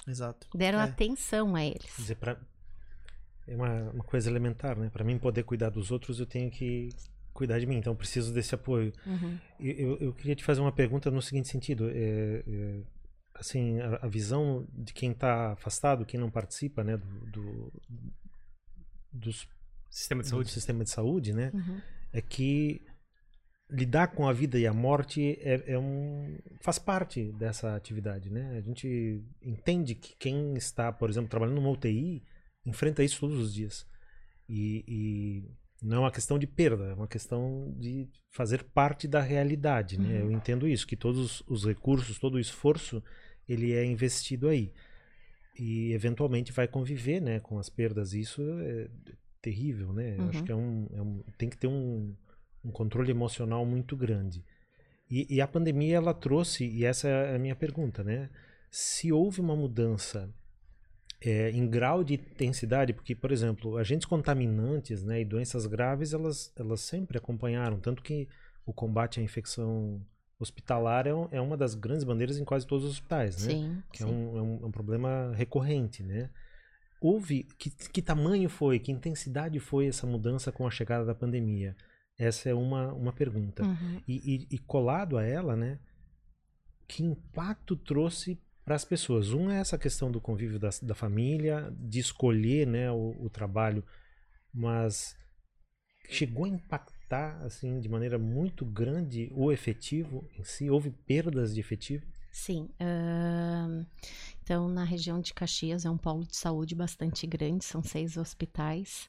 Exato. 0.08 0.48
deram 0.56 0.80
É. 0.80 0.84
atenção 0.84 1.56
a 1.56 1.60
Quer 1.60 1.68
eles. 1.68 1.96
dizer, 1.98 2.16
pra... 2.16 2.38
é 3.48 3.56
uma, 3.56 3.92
uma 3.92 4.04
coisa 4.04 4.30
elementar, 4.30 4.78
né? 4.78 4.90
Para 4.90 5.04
mim 5.04 5.18
poder 5.18 5.44
cuidar 5.44 5.70
dos 5.70 5.92
outros, 5.92 6.20
eu 6.20 6.26
tenho 6.26 6.50
que 6.50 6.90
cuidar 7.34 7.60
de 7.60 7.66
mim. 7.66 7.76
Então, 7.78 7.94
eu 7.94 7.98
preciso 7.98 8.34
desse 8.34 8.56
apoio. 8.56 8.94
Uhum. 9.06 9.38
Eu, 9.60 9.74
eu, 9.74 9.98
eu 9.98 10.14
queria 10.14 10.36
te 10.36 10.44
fazer 10.44 10.62
uma 10.62 10.72
pergunta 10.72 11.12
no 11.12 11.22
seguinte 11.22 11.50
sentido. 11.50 11.90
É, 11.90 12.44
é, 12.48 12.82
assim, 13.34 13.80
a, 13.82 14.06
a 14.06 14.08
visão 14.08 14.66
de 14.74 14.94
quem 14.94 15.12
está 15.12 15.52
afastado, 15.52 16.06
quem 16.06 16.18
não 16.20 16.32
participa, 16.32 16.82
né, 16.84 16.96
do, 16.96 17.26
do, 17.28 17.74
dos, 19.16 19.48
Sistema 19.90 20.22
de 20.22 20.28
do 20.30 20.32
saúde. 20.32 20.52
sistema 20.52 20.84
de 20.84 20.90
saúde, 20.90 21.34
né, 21.34 21.52
Uhum. 21.54 21.82
é 22.12 22.22
que 22.22 22.82
lidar 23.70 24.08
com 24.10 24.28
a 24.28 24.34
vida 24.34 24.60
e 24.60 24.68
a 24.68 24.74
morte 24.74 25.40
é, 25.42 25.74
é 25.74 25.80
um 25.80 26.38
faz 26.62 26.78
parte 26.78 27.32
dessa 27.34 27.76
atividade, 27.76 28.30
né? 28.30 28.58
A 28.58 28.62
gente 28.62 29.24
entende 29.42 29.96
que 29.96 30.16
quem 30.20 30.54
está, 30.56 30.92
por 30.92 31.10
exemplo, 31.10 31.30
trabalhando 31.30 31.56
numa 31.56 31.72
UTI 31.72 32.22
enfrenta 32.66 33.04
isso 33.04 33.20
todos 33.22 33.40
os 33.40 33.54
dias 33.54 33.86
e, 34.48 34.84
e 34.88 35.52
não 35.82 35.98
é 35.98 36.00
uma 36.02 36.12
questão 36.12 36.38
de 36.38 36.46
perda, 36.46 36.86
é 36.86 36.94
uma 36.94 37.08
questão 37.08 37.74
de 37.80 38.08
fazer 38.32 38.64
parte 38.66 39.08
da 39.08 39.22
realidade, 39.22 39.98
né? 40.00 40.22
Eu 40.22 40.32
entendo 40.32 40.68
isso, 40.68 40.86
que 40.86 40.96
todos 40.96 41.42
os 41.48 41.66
recursos, 41.66 42.20
todo 42.20 42.36
o 42.36 42.40
esforço, 42.40 43.02
ele 43.50 43.74
é 43.74 43.84
investido 43.84 44.48
aí 44.48 44.72
e 45.58 45.94
eventualmente 45.94 46.52
vai 46.52 46.68
conviver, 46.68 47.22
né, 47.22 47.40
com 47.40 47.58
as 47.60 47.70
perdas. 47.70 48.14
Isso 48.14 48.42
é 48.62 48.88
terrível, 49.42 49.94
né? 49.94 50.16
Eu 50.18 50.30
acho 50.30 50.40
Uhum. 50.40 50.46
que 50.46 50.52
é 50.52 50.56
um, 50.56 50.88
é 50.94 51.02
um- 51.02 51.24
tem 51.38 51.50
que 51.50 51.58
ter 51.58 51.68
um, 51.68 52.16
um 52.64 52.72
controle 52.72 53.12
emocional 53.12 53.66
muito 53.66 53.96
grande. 53.96 54.44
E, 55.10 55.36
e 55.36 55.40
a 55.40 55.48
pandemia 55.48 55.98
ela 55.98 56.14
trouxe, 56.14 56.66
e 56.66 56.84
essa 56.84 57.08
é 57.08 57.36
a 57.36 57.40
minha 57.40 57.56
pergunta, 57.56 58.04
né? 58.04 58.30
Se 58.72 59.12
houve 59.12 59.40
uma 59.40 59.56
mudança 59.56 60.34
é, 61.22 61.50
em 61.52 61.68
grau 61.68 62.04
de 62.04 62.16
intensidade, 62.16 62.92
porque, 62.94 63.16
por 63.16 63.32
exemplo, 63.32 63.78
agentes 63.78 64.06
contaminantes 64.06 65.04
né, 65.04 65.22
e 65.22 65.26
doenças 65.26 65.66
graves, 65.66 66.14
elas, 66.14 66.52
elas 66.58 66.82
sempre 66.82 67.18
acompanharam, 67.18 67.80
tanto 67.80 68.04
que 68.04 68.28
o 68.66 68.74
combate 68.74 69.20
à 69.20 69.24
infecção 69.24 70.06
hospitalar 70.40 71.08
é, 71.08 71.14
um- 71.14 71.28
é 71.32 71.40
uma 71.42 71.56
das 71.56 71.76
grandes 71.76 72.04
bandeiras 72.04 72.38
em 72.38 72.44
quase 72.46 72.66
todos 72.68 72.86
os 72.86 72.92
hospitais, 72.92 73.46
né? 73.46 73.52
Sim, 73.54 73.84
que 73.92 74.04
é 74.04 74.06
sim. 74.06 74.12
um, 74.12 74.38
é 74.38 74.42
um- 74.42 74.60
é 74.64 74.66
um 74.68 74.72
problema 74.72 75.34
recorrente, 75.36 76.04
né? 76.04 76.30
Houve 77.02 77.44
que, 77.58 77.70
que 77.70 78.02
tamanho 78.02 78.50
foi, 78.50 78.80
que 78.80 78.92
intensidade 78.92 79.60
foi 79.60 79.88
essa 79.88 80.08
mudança 80.08 80.52
com 80.52 80.66
a 80.66 80.72
chegada 80.72 81.06
da 81.06 81.14
pandemia? 81.16 81.76
Essa 82.18 82.50
é 82.50 82.54
uma, 82.54 82.94
uma 82.94 83.12
pergunta. 83.14 83.64
Uhum. 83.64 84.02
E, 84.08 84.36
e- 84.36 84.48
e 84.56 84.58
colado 84.60 85.18
a 85.18 85.24
ela, 85.24 85.56
né? 85.56 85.80
Que 86.88 87.04
impacto 87.04 87.76
trouxe 87.76 88.40
para 88.64 88.76
as 88.76 88.86
pessoas? 88.86 89.32
Um 89.32 89.52
é 89.52 89.60
essa 89.60 89.78
questão 89.78 90.10
do 90.12 90.20
convívio 90.22 90.58
da, 90.60 90.70
da 90.82 90.96
família, 90.96 91.72
de 91.78 92.00
escolher, 92.00 92.66
né, 92.66 92.90
o, 92.92 93.16
o 93.26 93.30
trabalho, 93.30 93.84
mas 94.54 95.16
chegou 96.10 96.46
a 96.46 96.50
impactar 96.50 96.95
assim 97.44 97.80
de 97.80 97.88
maneira 97.90 98.18
muito 98.18 98.66
grande 98.66 99.32
o 99.36 99.52
efetivo 99.52 100.28
em 100.38 100.44
si. 100.44 100.70
Houve 100.70 100.92
perdas 100.92 101.54
de 101.54 101.60
efetivo? 101.60 102.06
Sim. 102.32 102.70
ahn, 102.80 103.86
então, 104.44 104.68
na 104.68 104.84
região 104.84 105.22
de 105.22 105.34
Caxias 105.34 105.86
é 105.86 105.90
um 105.90 105.98
polo 105.98 106.26
de 106.26 106.36
saúde 106.36 106.76
bastante 106.76 107.26
grande, 107.26 107.64
são 107.64 107.82
seis 107.82 108.18
hospitais. 108.18 109.08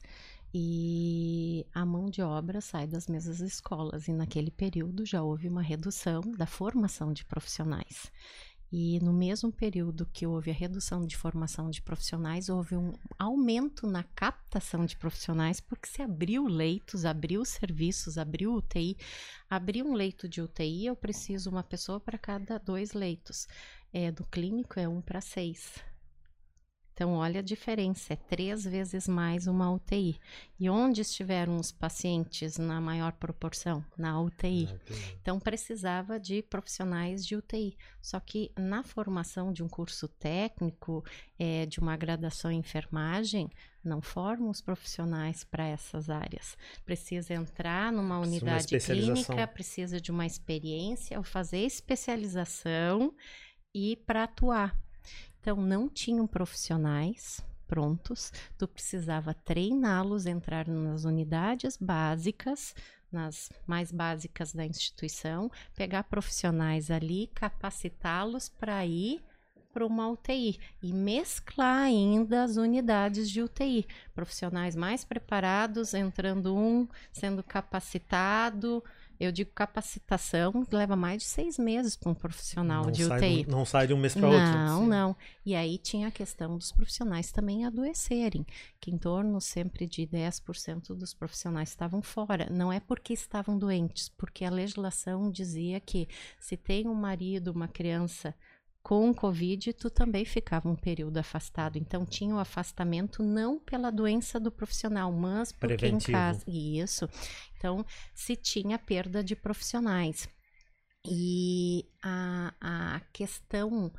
E 0.53 1.65
a 1.73 1.85
mão 1.85 2.09
de 2.09 2.21
obra 2.21 2.61
sai 2.61 2.87
das 2.87 3.07
mesmas 3.07 3.41
escolas. 3.41 4.07
E 4.07 4.13
naquele 4.13 4.49
período 4.49 5.05
já 5.05 5.21
houve 5.21 5.47
uma 5.47 5.61
redução 5.61 6.21
da 6.21 6.45
formação 6.47 7.11
de 7.11 7.25
profissionais. 7.25 8.11
E 8.71 8.99
no 8.99 9.13
mesmo 9.13 9.51
período 9.51 10.05
que 10.05 10.27
houve 10.27 10.51
a 10.51 10.53
redução 10.53 11.05
de 11.05 11.15
formação 11.15 11.69
de 11.69 11.81
profissionais, 11.81 12.49
houve 12.49 12.75
um 12.75 12.93
aumento 13.17 13.87
na 13.87 14.03
captação 14.03 14.85
de 14.85 14.97
profissionais, 14.97 15.61
porque 15.61 15.87
se 15.87 16.01
abriu 16.01 16.45
leitos, 16.47 17.05
abriu 17.05 17.45
serviços, 17.45 18.17
abriu 18.17 18.53
UTI. 18.53 18.97
Abrir 19.49 19.83
um 19.83 19.93
leito 19.93 20.27
de 20.27 20.41
UTI, 20.41 20.87
eu 20.87 20.95
preciso 20.95 21.49
uma 21.49 21.63
pessoa 21.63 21.99
para 21.99 22.17
cada 22.17 22.57
dois 22.57 22.91
leitos. 22.91 23.47
É, 23.93 24.11
do 24.11 24.25
clínico 24.25 24.79
é 24.79 24.87
um 24.87 25.01
para 25.01 25.21
seis. 25.21 25.75
Então, 26.97 27.13
olha 27.13 27.41
a 27.41 27.43
diferença, 27.43 28.13
é 28.13 28.15
três 28.15 28.63
vezes 28.63 29.07
mais 29.07 29.45
uma 29.45 29.71
UTI. 29.71 30.19
E 30.59 30.67
onde 30.67 31.01
estiveram 31.01 31.57
os 31.57 31.71
pacientes 31.71 32.57
na 32.57 32.81
maior 32.81 33.11
proporção? 33.11 33.85
Na 33.95 34.19
UTI. 34.19 34.67
Então, 35.21 35.39
precisava 35.39 36.19
de 36.19 36.41
profissionais 36.41 37.23
de 37.23 37.35
UTI. 37.35 37.77
Só 38.01 38.19
que 38.19 38.51
na 38.57 38.81
formação 38.81 39.53
de 39.53 39.61
um 39.61 39.69
curso 39.69 40.07
técnico, 40.07 41.05
eh, 41.37 41.67
de 41.67 41.79
uma 41.79 41.95
graduação 41.95 42.49
em 42.49 42.57
enfermagem, 42.57 43.47
não 43.83 44.01
formam 44.01 44.49
os 44.49 44.59
profissionais 44.59 45.43
para 45.43 45.67
essas 45.67 46.09
áreas. 46.09 46.57
Precisa 46.83 47.31
entrar 47.31 47.91
numa 47.91 48.17
uma 48.17 48.25
unidade 48.25 48.63
especialização. 48.63 49.23
clínica, 49.23 49.45
precisa 49.45 50.01
de 50.01 50.09
uma 50.09 50.25
experiência, 50.25 51.15
ao 51.15 51.23
fazer 51.23 51.59
especialização 51.59 53.13
e 53.71 53.95
para 53.97 54.23
atuar. 54.23 54.75
Então, 55.47 55.61
não 55.61 55.87
tinham 55.87 56.27
profissionais 56.27 57.39
prontos, 57.65 58.33
tu 58.57 58.67
precisava 58.67 59.33
treiná-los, 59.33 60.25
entrar 60.25 60.67
nas 60.67 61.05
unidades 61.05 61.77
básicas, 61.77 62.75
nas 63.09 63.49
mais 63.65 63.89
básicas 63.89 64.51
da 64.51 64.65
instituição, 64.65 65.49
pegar 65.73 66.03
profissionais 66.03 66.91
ali, 66.91 67.27
capacitá-los 67.33 68.49
para 68.49 68.85
ir 68.85 69.23
para 69.71 69.85
uma 69.85 70.09
UTI 70.09 70.59
e 70.83 70.91
mesclar 70.91 71.83
ainda 71.83 72.43
as 72.43 72.57
unidades 72.57 73.29
de 73.29 73.41
UTI. 73.41 73.87
Profissionais 74.13 74.75
mais 74.75 75.05
preparados, 75.05 75.93
entrando 75.93 76.57
um, 76.57 76.85
sendo 77.13 77.41
capacitado. 77.41 78.83
Eu 79.19 79.31
digo 79.31 79.51
capacitação, 79.53 80.65
leva 80.71 80.95
mais 80.95 81.21
de 81.23 81.27
seis 81.27 81.57
meses 81.57 81.95
para 81.95 82.11
um 82.11 82.13
profissional 82.13 82.83
não 82.85 82.91
de 82.91 83.03
UTI. 83.05 83.43
de 83.43 83.49
um- 83.49 83.51
não 83.57 83.65
sai 83.65 83.87
de 83.87 83.93
um 83.93 83.97
mês 83.97 84.13
para 84.13 84.27
outro. 84.27 84.43
Não, 84.43 84.85
não. 84.85 85.15
E 85.45 85.55
aí 85.55 85.77
tinha 85.77 86.07
a 86.07 86.11
questão 86.11 86.57
dos 86.57 86.71
profissionais 86.71 87.31
também 87.31 87.65
adoecerem, 87.65 88.45
que 88.79 88.91
em 88.91 88.97
torno 88.97 89.39
sempre 89.41 89.87
de 89.87 90.05
10% 90.05 90.93
dos 90.95 91.13
profissionais 91.13 91.69
estavam 91.69 92.01
fora. 92.01 92.47
Não 92.51 92.71
é 92.71 92.79
porque 92.79 93.13
estavam 93.13 93.57
doentes, 93.57 94.09
porque 94.09 94.45
a 94.45 94.49
legislação 94.49 95.31
dizia 95.31 95.79
que 95.79 96.07
se 96.39 96.55
tem 96.57 96.87
um 96.87 96.93
marido, 96.93 97.47
uma 97.51 97.67
criança 97.67 98.35
com 98.87 99.09
o 99.09 99.13
Covid, 99.13 99.73
tu 99.73 99.89
também 99.89 100.23
ficava 100.23 100.69
um 100.69 100.75
período 100.75 101.17
afastado. 101.17 101.77
Então, 101.77 102.05
tinha 102.05 102.33
o 102.33 102.39
afastamento 102.39 103.21
não 103.21 103.59
pela 103.59 103.91
doença 103.91 104.39
do 104.39 104.49
profissional, 104.49 105.11
mas 105.11 105.51
porque 105.51 105.73
em 105.73 105.77
Preventivo. 105.77 106.13
casa. 106.13 106.45
Isso. 106.47 107.09
Então, 107.57 107.85
se 108.15 108.37
tinha 108.37 108.79
perda 108.79 109.21
de 109.21 109.35
profissionais. 109.35 110.29
E 111.05 111.85
a, 112.01 112.53
a 112.61 113.01
questão 113.11 113.91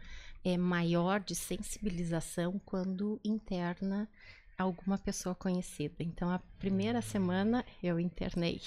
é 0.43 0.57
maior 0.57 1.21
de 1.21 1.35
sensibilização 1.35 2.59
quando 2.65 3.21
interna 3.23 4.09
alguma 4.57 4.97
pessoa 4.97 5.35
conhecida. 5.35 5.97
Então, 5.99 6.31
a 6.31 6.39
primeira 6.59 7.03
semana 7.03 7.63
eu 7.83 8.01
internei. 8.01 8.63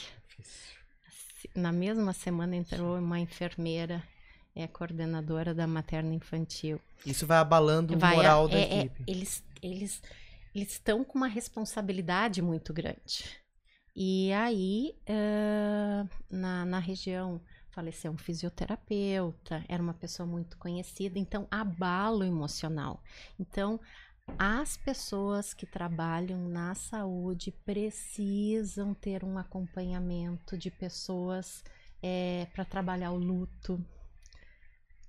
Na 1.56 1.72
mesma 1.72 2.14
semana 2.14 2.56
entrou 2.56 3.00
uma 3.00 3.20
enfermeira, 3.20 4.04
é 4.56 4.68
coordenadora 4.68 5.54
da 5.54 5.66
materna 5.68 6.14
infantil. 6.14 6.80
Isso 7.06 7.26
vai 7.26 7.38
abalando 7.38 7.98
Vai, 7.98 8.14
o 8.14 8.16
moral 8.18 8.48
é- 8.48 8.52
da 8.52 8.58
é- 8.60 8.80
equipe. 8.86 9.04
eles 9.08 9.44
eles 9.62 10.02
eles 10.54 10.72
estão 10.74 11.04
com 11.04 11.18
uma 11.18 11.28
responsabilidade 11.28 12.42
muito 12.42 12.74
grande. 12.74 13.24
E 13.96 14.32
aí, 14.34 14.96
eh, 15.06 16.06
na, 16.30 16.66
na 16.66 16.80
região, 16.80 17.40
faleceu 17.70 18.12
um 18.12 18.18
fisioterapeuta, 18.18 19.64
era 19.70 19.82
uma 19.82 19.94
pessoa 19.94 20.28
muito 20.28 20.58
conhecida, 20.58 21.18
então 21.18 21.48
abalo 21.50 22.24
emocional. 22.24 23.02
Então, 23.40 23.80
as 24.38 24.76
pessoas 24.78 25.54
que 25.54 25.66
trabalham 25.66 26.50
na 26.50 26.76
saúde 26.76 27.52
precisam 27.66 28.94
ter 28.94 29.24
um 29.24 29.38
acompanhamento 29.38 30.58
de 30.58 30.70
pessoas 30.72 31.64
para 32.54 32.66
trabalhar 32.66 33.12
o 33.12 33.18
luto, 33.18 33.80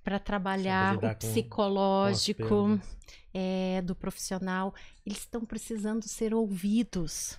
para 0.05 0.19
trabalhar 0.19 0.97
o 0.97 1.01
com- 1.01 1.07
com 1.09 1.15
psicológico 1.15 2.43
perdas. 2.69 2.97
é, 3.35 3.83
do 3.83 3.95
profissional, 3.95 4.75
eles 5.07 5.19
estão 5.19 5.45
precisando 5.45 6.07
ser 6.09 6.35
ouvidos. 6.35 7.39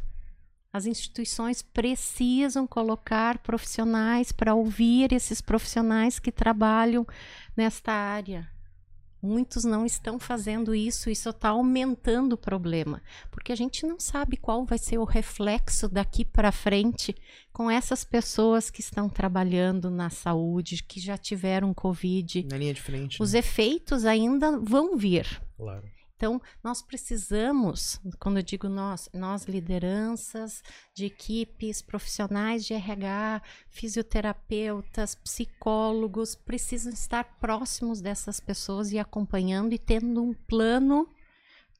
As 0.72 0.86
instituições 0.88 1.62
precisam 1.62 2.66
colocar 2.66 3.38
profissionais 3.40 4.32
para 4.32 4.56
ouvir 4.56 5.12
esses 5.14 5.40
profissionais 5.40 6.18
que 6.18 6.32
trabalham 6.32 7.06
nesta 7.56 7.92
área. 7.92 8.50
Muitos 9.26 9.64
não 9.64 9.86
estão 9.86 10.20
fazendo 10.20 10.76
isso, 10.76 11.10
isso 11.10 11.30
está 11.30 11.48
aumentando 11.48 12.34
o 12.34 12.38
problema, 12.38 13.02
porque 13.32 13.54
a 13.54 13.56
gente 13.56 13.88
não 13.88 13.98
sabe 13.98 14.36
qual 14.36 14.66
vai 14.66 14.78
ser 14.78 14.98
o 14.98 15.06
reflexo 15.06 15.88
daqui 15.88 16.26
para 16.26 16.52
frente 16.52 17.16
com 17.54 17.72
essas 17.72 18.04
pessoas 18.04 18.70
que 18.70 18.82
estão 18.82 19.08
trabalhando 19.08 19.90
na 19.90 20.10
saúde, 20.10 20.84
que 20.84 21.00
já 21.00 21.18
tiveram 21.18 21.74
Covid. 21.74 22.46
Na 22.50 22.58
linha 22.58 22.74
de 22.74 22.82
frente. 22.82 23.24
Os 23.24 23.32
né? 23.32 23.40
efeitos 23.40 24.04
ainda 24.04 24.60
vão 24.60 24.98
vir. 24.98 25.42
Claro. 25.56 25.93
Então, 26.24 26.42
nós 26.64 26.82
precisamos, 26.82 28.00
quando 28.18 28.38
eu 28.38 28.44
digo 28.44 28.70
nós, 28.70 29.10
nós 29.14 29.44
lideranças 29.44 30.64
de 30.96 31.04
equipes, 31.04 31.82
profissionais 31.82 32.64
de 32.64 32.74
RH, 32.74 33.42
fisioterapeutas, 33.68 35.16
psicólogos, 35.16 36.34
precisam 36.34 36.94
estar 36.94 37.26
próximos 37.42 38.00
dessas 38.00 38.40
pessoas 38.40 38.94
e 38.94 38.98
acompanhando 38.98 39.74
e 39.74 39.78
tendo 39.78 40.24
um 40.24 40.34
plano 40.34 41.10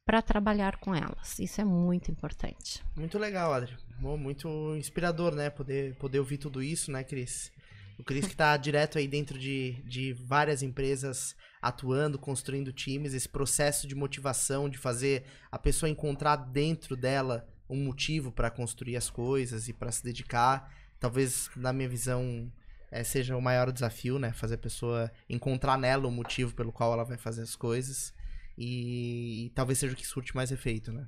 para 0.04 0.20
trabalhar 0.20 0.76
com 0.76 0.94
elas. 0.94 1.38
Isso 1.38 1.62
é 1.62 1.64
muito 1.64 2.10
importante. 2.10 2.84
Muito 2.94 3.18
legal, 3.18 3.50
Adri. 3.50 3.74
Bom, 3.98 4.18
Muito 4.18 4.76
inspirador, 4.76 5.34
né? 5.34 5.48
Poder, 5.48 5.94
poder 5.94 6.18
ouvir 6.18 6.36
tudo 6.36 6.62
isso, 6.62 6.92
né, 6.92 7.02
Cris? 7.02 7.50
O 7.98 8.04
Cris 8.04 8.26
que 8.26 8.36
tá 8.36 8.56
direto 8.56 8.98
aí 8.98 9.06
dentro 9.06 9.38
de, 9.38 9.82
de 9.86 10.12
várias 10.12 10.62
empresas 10.62 11.36
atuando, 11.62 12.18
construindo 12.18 12.72
times, 12.72 13.14
esse 13.14 13.28
processo 13.28 13.86
de 13.86 13.94
motivação, 13.94 14.68
de 14.68 14.76
fazer 14.76 15.24
a 15.50 15.58
pessoa 15.58 15.88
encontrar 15.88 16.36
dentro 16.36 16.96
dela 16.96 17.48
um 17.68 17.76
motivo 17.76 18.30
para 18.30 18.50
construir 18.50 18.96
as 18.96 19.08
coisas 19.08 19.68
e 19.68 19.72
para 19.72 19.90
se 19.90 20.02
dedicar. 20.02 20.72
Talvez, 21.00 21.48
na 21.56 21.72
minha 21.72 21.88
visão, 21.88 22.52
eh, 22.90 23.04
seja 23.04 23.36
o 23.36 23.40
maior 23.40 23.72
desafio, 23.72 24.18
né? 24.18 24.32
Fazer 24.32 24.56
a 24.56 24.58
pessoa 24.58 25.10
encontrar 25.28 25.78
nela 25.78 26.06
o 26.06 26.10
motivo 26.10 26.54
pelo 26.54 26.72
qual 26.72 26.92
ela 26.92 27.04
vai 27.04 27.16
fazer 27.16 27.42
as 27.42 27.56
coisas. 27.56 28.12
E, 28.58 29.46
e 29.46 29.50
talvez 29.50 29.78
seja 29.78 29.94
o 29.94 29.96
que 29.96 30.06
surte 30.06 30.34
mais 30.34 30.52
efeito, 30.52 30.92
né? 30.92 31.06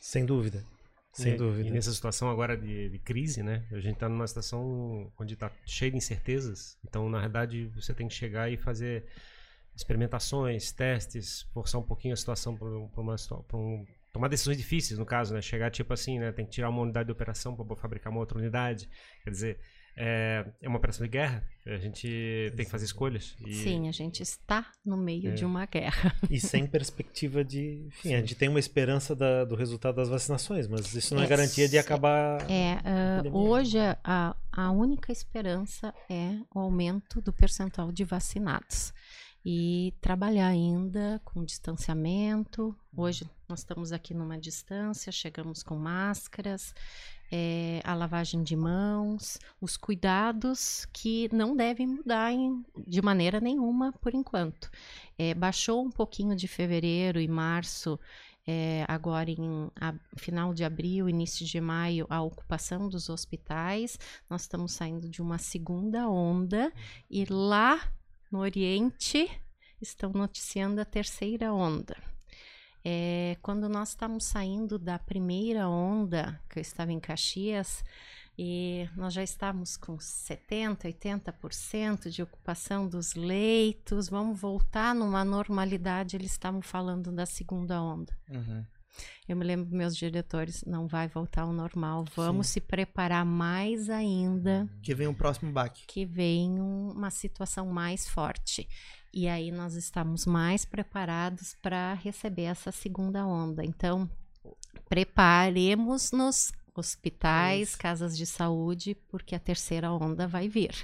Sem 0.00 0.26
dúvida. 0.26 0.64
Sem 1.14 1.34
e, 1.34 1.36
dúvida. 1.36 1.68
E 1.68 1.70
nessa 1.70 1.92
situação 1.92 2.28
agora 2.28 2.56
de, 2.56 2.88
de 2.88 2.98
crise, 2.98 3.42
né? 3.42 3.64
A 3.70 3.78
gente 3.78 3.96
tá 3.96 4.08
numa 4.08 4.26
situação 4.26 5.10
onde 5.18 5.36
tá 5.36 5.50
cheio 5.64 5.92
de 5.92 5.96
incertezas. 5.96 6.76
Então, 6.84 7.08
na 7.08 7.20
verdade, 7.20 7.70
você 7.74 7.94
tem 7.94 8.08
que 8.08 8.14
chegar 8.14 8.50
e 8.50 8.56
fazer 8.56 9.06
experimentações, 9.76 10.72
testes, 10.72 11.42
forçar 11.54 11.80
um 11.80 11.84
pouquinho 11.84 12.14
a 12.14 12.16
situação 12.16 12.56
para 12.56 12.68
uma 13.00 13.16
pra 13.46 13.56
um, 13.56 13.86
tomar 14.12 14.28
decisões 14.28 14.56
difíceis, 14.56 14.98
no 14.98 15.06
caso, 15.06 15.34
né? 15.34 15.40
Chegar 15.40 15.70
tipo 15.70 15.92
assim, 15.92 16.18
né? 16.18 16.32
Tem 16.32 16.44
que 16.44 16.50
tirar 16.50 16.68
uma 16.68 16.82
unidade 16.82 17.06
de 17.06 17.12
operação 17.12 17.54
para 17.54 17.76
fabricar 17.76 18.12
uma 18.12 18.20
outra 18.20 18.36
unidade. 18.36 18.88
Quer 19.22 19.30
dizer, 19.30 19.60
é, 19.96 20.44
é 20.60 20.68
uma 20.68 20.78
operação 20.78 21.04
de 21.06 21.10
guerra. 21.10 21.42
A 21.66 21.78
gente 21.78 22.52
tem 22.56 22.64
que 22.66 22.70
fazer 22.70 22.84
escolhas. 22.84 23.34
E, 23.46 23.54
Sim, 23.54 23.88
a 23.88 23.92
gente 23.92 24.22
está 24.22 24.70
no 24.84 24.96
meio 24.98 25.30
É. 25.30 25.34
de 25.34 25.44
uma 25.46 25.64
guerra. 25.66 26.14
E 26.28 26.38
sem 26.38 26.66
perspectiva 26.66 27.42
de. 27.42 27.86
Enfim, 27.86 28.14
a 28.14 28.20
gente 28.20 28.34
tem 28.34 28.48
uma 28.48 28.58
esperança 28.58 29.14
da- 29.16 29.44
do 29.44 29.54
resultado 29.54 29.96
das 29.96 30.08
vacinações, 30.08 30.66
mas 30.68 30.94
isso 30.94 31.14
não 31.14 31.22
é, 31.22 31.24
É, 31.24 31.28
garantia 31.28 31.68
de 31.68 31.78
acabar. 31.78 32.38
É, 32.50 32.72
epidemia. 33.18 33.32
hoje 33.40 33.78
a, 34.04 34.36
a 34.52 34.70
única 34.72 35.10
esperança 35.10 35.94
é 36.10 36.36
o 36.54 36.58
aumento 36.60 37.22
do 37.22 37.32
percentual 37.32 37.90
de 37.90 38.04
vacinados. 38.04 38.92
E 39.46 39.92
trabalhar 40.00 40.46
ainda 40.48 41.20
com 41.22 41.44
distanciamento. 41.44 42.74
Hoje 42.96 43.28
nós 43.48 43.58
estamos 43.60 43.92
aqui 43.92 44.14
numa 44.14 44.38
distância, 44.38 45.12
chegamos 45.12 45.62
com 45.62 45.76
máscaras, 45.76 46.74
é, 47.30 47.80
a 47.84 47.94
lavagem 47.94 48.42
de 48.42 48.54
mãos, 48.56 49.38
os 49.60 49.76
cuidados 49.76 50.86
que 50.92 51.28
não 51.32 51.56
devem 51.56 51.86
mudar 51.86 52.32
em- 52.32 52.64
de 52.86 53.02
maneira 53.02 53.40
nenhuma 53.40 53.92
por 54.00 54.14
enquanto. 54.14 54.70
É, 55.18 55.34
baixou 55.34 55.84
um 55.84 55.90
pouquinho 55.90 56.36
de 56.36 56.46
fevereiro 56.48 57.20
e 57.20 57.26
março 57.28 57.98
é, 58.46 58.84
agora 58.86 59.30
em 59.30 59.70
a- 59.80 59.94
final 60.18 60.52
de 60.52 60.64
abril, 60.64 61.08
início 61.08 61.46
de 61.46 61.58
maio, 61.60 62.06
a 62.10 62.20
ocupação 62.20 62.88
dos 62.90 63.08
hospitais. 63.08 63.98
Nós 64.28 64.42
estamos 64.42 64.72
saindo 64.72 65.08
de 65.08 65.22
uma 65.22 65.38
segunda 65.38 66.06
onda 66.10 66.70
e 67.10 67.24
lá 67.24 67.80
no 68.30 68.40
Oriente 68.40 69.30
estão 69.80 70.12
noticiando 70.12 70.78
a 70.80 70.84
terceira 70.84 71.54
onda. 71.54 71.96
É, 72.84 73.36
quando 73.40 73.68
nós 73.68 73.90
estamos 73.90 74.24
saindo 74.24 74.78
da 74.78 74.98
primeira 74.98 75.68
onda, 75.68 76.38
que 76.50 76.58
eu 76.58 76.60
estava 76.60 76.92
em 76.92 77.00
Caxias, 77.00 77.82
e 78.36 78.88
nós 78.96 79.14
já 79.14 79.22
estávamos 79.22 79.76
com 79.76 79.96
70%, 79.96 80.84
80% 80.84 82.10
de 82.10 82.22
ocupação 82.22 82.86
dos 82.88 83.14
leitos, 83.14 84.08
vamos 84.08 84.38
voltar 84.40 84.94
numa 84.94 85.24
normalidade, 85.24 86.16
eles 86.16 86.32
estavam 86.32 86.60
falando 86.60 87.10
da 87.12 87.24
segunda 87.26 87.80
onda. 87.80 88.12
Uhum. 88.28 88.64
Eu 89.28 89.36
me 89.36 89.44
lembro 89.44 89.74
meus 89.74 89.96
diretores, 89.96 90.62
não 90.64 90.86
vai 90.86 91.08
voltar 91.08 91.42
ao 91.42 91.52
normal, 91.52 92.04
vamos 92.14 92.48
se 92.48 92.60
preparar 92.60 93.24
mais 93.24 93.88
ainda 93.88 94.68
Que 94.82 94.94
vem 94.94 95.06
o 95.08 95.14
próximo 95.14 95.50
baque. 95.52 95.84
que 95.86 96.04
vem 96.04 96.60
um- 96.60 96.90
uma 96.92 97.10
situação 97.10 97.66
mais 97.66 98.08
forte. 98.08 98.68
E 99.16 99.28
aí 99.28 99.52
nós 99.52 99.74
estamos 99.74 100.26
mais 100.26 100.64
preparados 100.64 101.56
para 101.62 101.94
receber 101.94 102.42
essa 102.42 102.72
segunda 102.72 103.24
onda. 103.24 103.64
Então, 103.64 104.10
preparemos 104.88 106.10
nos 106.10 106.50
hospitais, 106.74 107.68
Isso. 107.68 107.78
casas 107.78 108.16
de 108.18 108.26
saúde, 108.26 108.96
porque 109.08 109.36
a 109.36 109.38
terceira 109.38 109.92
onda 109.92 110.26
vai 110.26 110.48
vir. 110.48 110.74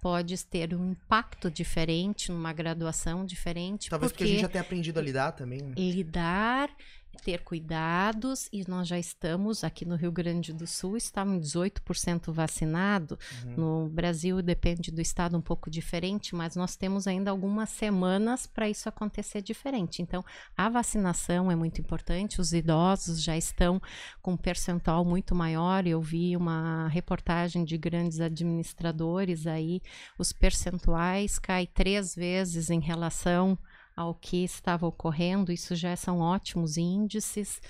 Pode 0.00 0.44
ter 0.44 0.74
um 0.74 0.90
impacto 0.90 1.48
diferente, 1.48 2.32
numa 2.32 2.52
graduação 2.52 3.24
diferente, 3.24 3.90
Talvez 3.90 4.10
porque, 4.10 4.24
a 4.24 4.26
gente 4.26 4.40
já 4.40 4.48
tenha 4.48 4.62
aprendido 4.62 4.98
a 4.98 5.02
lidar 5.02 5.30
também. 5.30 5.62
né? 5.62 5.74
lidar, 5.76 6.70
ter 7.18 7.42
cuidados, 7.42 8.48
e 8.52 8.64
nós 8.68 8.88
já 8.88 8.98
estamos 8.98 9.64
aqui 9.64 9.84
no 9.84 9.96
Rio 9.96 10.10
Grande 10.10 10.52
do 10.52 10.66
Sul, 10.66 10.96
estamos 10.96 11.34
em 11.34 11.40
18% 11.40 12.32
vacinado. 12.32 13.18
Uhum. 13.44 13.56
No 13.56 13.88
Brasil 13.88 14.40
depende 14.40 14.90
do 14.90 15.00
estado 15.00 15.36
um 15.36 15.40
pouco 15.40 15.70
diferente, 15.70 16.34
mas 16.34 16.56
nós 16.56 16.76
temos 16.76 17.06
ainda 17.06 17.30
algumas 17.30 17.68
semanas 17.70 18.46
para 18.46 18.68
isso 18.68 18.88
acontecer 18.88 19.42
diferente. 19.42 20.00
Então, 20.00 20.24
a 20.56 20.68
vacinação 20.68 21.50
é 21.50 21.56
muito 21.56 21.80
importante, 21.80 22.40
os 22.40 22.52
idosos 22.52 23.22
já 23.22 23.36
estão 23.36 23.80
com 24.22 24.32
um 24.32 24.36
percentual 24.36 25.04
muito 25.04 25.34
maior. 25.34 25.86
Eu 25.86 26.00
vi 26.00 26.36
uma 26.36 26.88
reportagem 26.88 27.64
de 27.64 27.76
grandes 27.76 28.20
administradores 28.20 29.46
aí, 29.46 29.80
os 30.18 30.32
percentuais 30.32 31.38
caem 31.38 31.68
três 31.72 32.14
vezes 32.14 32.70
em 32.70 32.80
relação 32.80 33.58
ao 33.98 34.14
que 34.14 34.44
estava 34.44 34.86
ocorrendo, 34.86 35.50
isso 35.50 35.74
já 35.74 35.96
são 35.96 36.20
ótimos 36.20 36.76
índices 36.76 37.60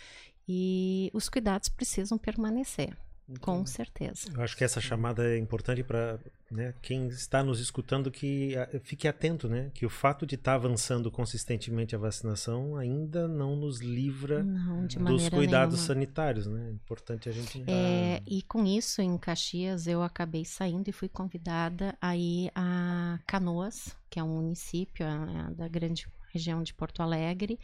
e 0.47 1.11
os 1.15 1.27
cuidados 1.31 1.71
precisam 1.71 2.19
permanecer. 2.19 2.95
Com 3.41 3.67
certeza. 3.67 4.31
Eu 4.35 4.43
acho 4.43 4.57
que 4.57 4.65
essa 4.65 4.81
chamada 4.81 5.23
é 5.23 5.37
importante 5.37 5.83
para 5.83 6.19
né, 6.51 6.73
quem 6.81 7.09
está 7.09 7.43
nos 7.43 7.61
escutando 7.61 8.11
que 8.11 8.55
fique 8.83 9.07
atento, 9.07 9.51
né? 9.51 9.71
Que 9.75 9.85
o 9.85 9.91
fato 9.91 10.25
de 10.25 10.35
estar 10.35 10.53
tá 10.53 10.55
avançando 10.55 11.11
consistentemente 11.11 11.95
a 11.95 11.99
vacinação 11.99 12.77
ainda 12.77 13.29
não 13.29 13.55
nos 13.55 13.81
livra 13.81 14.43
não, 14.43 14.87
dos 14.87 15.29
cuidados 15.29 15.75
nenhuma. 15.75 15.87
sanitários, 15.87 16.47
né? 16.47 16.69
É 16.69 16.73
importante 16.73 17.29
a 17.29 17.33
gente. 17.33 17.63
É, 17.67 18.23
e 18.27 18.41
com 18.43 18.65
isso, 18.65 19.03
em 19.03 19.19
Caxias, 19.19 19.87
eu 19.87 20.03
acabei 20.03 20.47
saindo 20.47 20.89
e 20.89 20.93
fui 20.93 21.09
convidada 21.09 21.95
a 22.01 22.17
ir 22.17 22.51
a 22.55 23.19
Canoas, 23.27 23.95
que 24.09 24.19
é 24.19 24.23
um 24.23 24.37
município 24.37 25.05
a, 25.05 25.49
a 25.49 25.51
da 25.51 25.69
grande 25.69 26.09
região 26.33 26.63
de 26.63 26.75
Porto 26.75 27.03
Alegre 27.03 27.59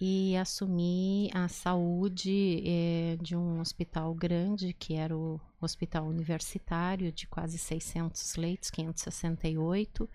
e 0.00 0.34
assumi 0.36 1.30
a 1.34 1.46
saúde 1.46 2.62
eh, 2.64 3.18
de 3.20 3.36
um 3.36 3.60
hospital 3.60 4.14
grande, 4.14 4.72
que 4.72 4.94
era 4.94 5.14
o 5.14 5.38
Hospital 5.60 6.06
Universitário, 6.06 7.12
de 7.12 7.26
quase 7.26 7.58
600 7.58 8.36
leitos, 8.36 8.70
568, 8.70 10.08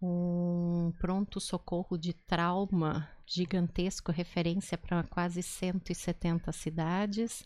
um 0.00 0.90
pronto-socorro 0.98 1.98
de 1.98 2.14
trauma 2.14 3.06
gigantesco, 3.26 4.10
referência 4.10 4.78
para 4.78 5.02
quase 5.02 5.42
170 5.42 6.50
cidades, 6.52 7.44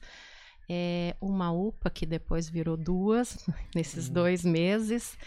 é, 0.69 1.17
uma 1.21 1.51
UPA 1.51 1.91
que 1.91 2.07
depois 2.07 2.49
virou 2.49 2.77
duas 2.77 3.45
nesses 3.75 4.07
uhum. 4.07 4.15
dois 4.15 4.45
meses, 4.45 5.19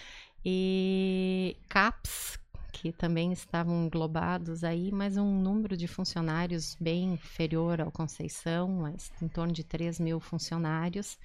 e 0.45 1.57
CAPS, 1.68 2.40
que 2.72 2.91
também 2.91 3.31
estavam 3.31 3.85
englobados 3.85 4.64
aí, 4.64 4.91
mas 4.91 5.18
um 5.18 5.41
número 5.41 5.76
de 5.76 5.88
funcionários 5.88 6.76
bem 6.80 7.14
inferior 7.14 7.81
ao 7.81 7.91
Conceição, 7.91 8.68
mas 8.68 9.11
em 9.22 9.27
torno 9.27 9.53
de 9.53 9.64
3 9.64 9.99
mil 9.99 10.19
funcionários. 10.19 11.18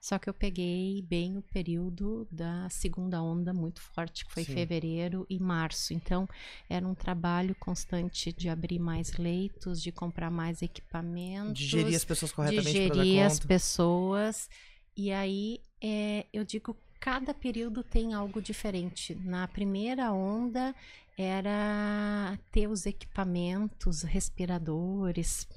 Só 0.00 0.18
que 0.18 0.28
eu 0.30 0.34
peguei 0.34 1.02
bem 1.02 1.36
o 1.36 1.42
período 1.42 2.26
da 2.30 2.68
segunda 2.70 3.20
onda 3.20 3.52
muito 3.52 3.80
forte, 3.80 4.24
que 4.24 4.32
foi 4.32 4.44
Sim. 4.44 4.54
fevereiro 4.54 5.26
e 5.28 5.40
março. 5.40 5.92
Então, 5.92 6.28
era 6.70 6.86
um 6.86 6.94
trabalho 6.94 7.54
constante 7.56 8.32
de 8.32 8.48
abrir 8.48 8.78
mais 8.78 9.16
leitos, 9.16 9.82
de 9.82 9.90
comprar 9.90 10.30
mais 10.30 10.62
equipamentos. 10.62 11.58
Digerir 11.58 11.96
as 11.96 12.04
pessoas 12.04 12.32
corretamente. 12.32 12.72
Digerir 12.72 13.26
as 13.26 13.40
pessoas. 13.40 14.48
E 14.96 15.10
aí, 15.10 15.60
é, 15.82 16.26
eu 16.32 16.44
digo 16.44 16.76
cada 17.00 17.32
período 17.32 17.82
tem 17.82 18.14
algo 18.14 18.40
diferente. 18.40 19.14
Na 19.14 19.46
primeira 19.48 20.12
onda 20.12 20.74
era 21.16 22.38
ter 22.52 22.68
os 22.68 22.86
equipamentos, 22.86 24.02
respiradores 24.02 25.48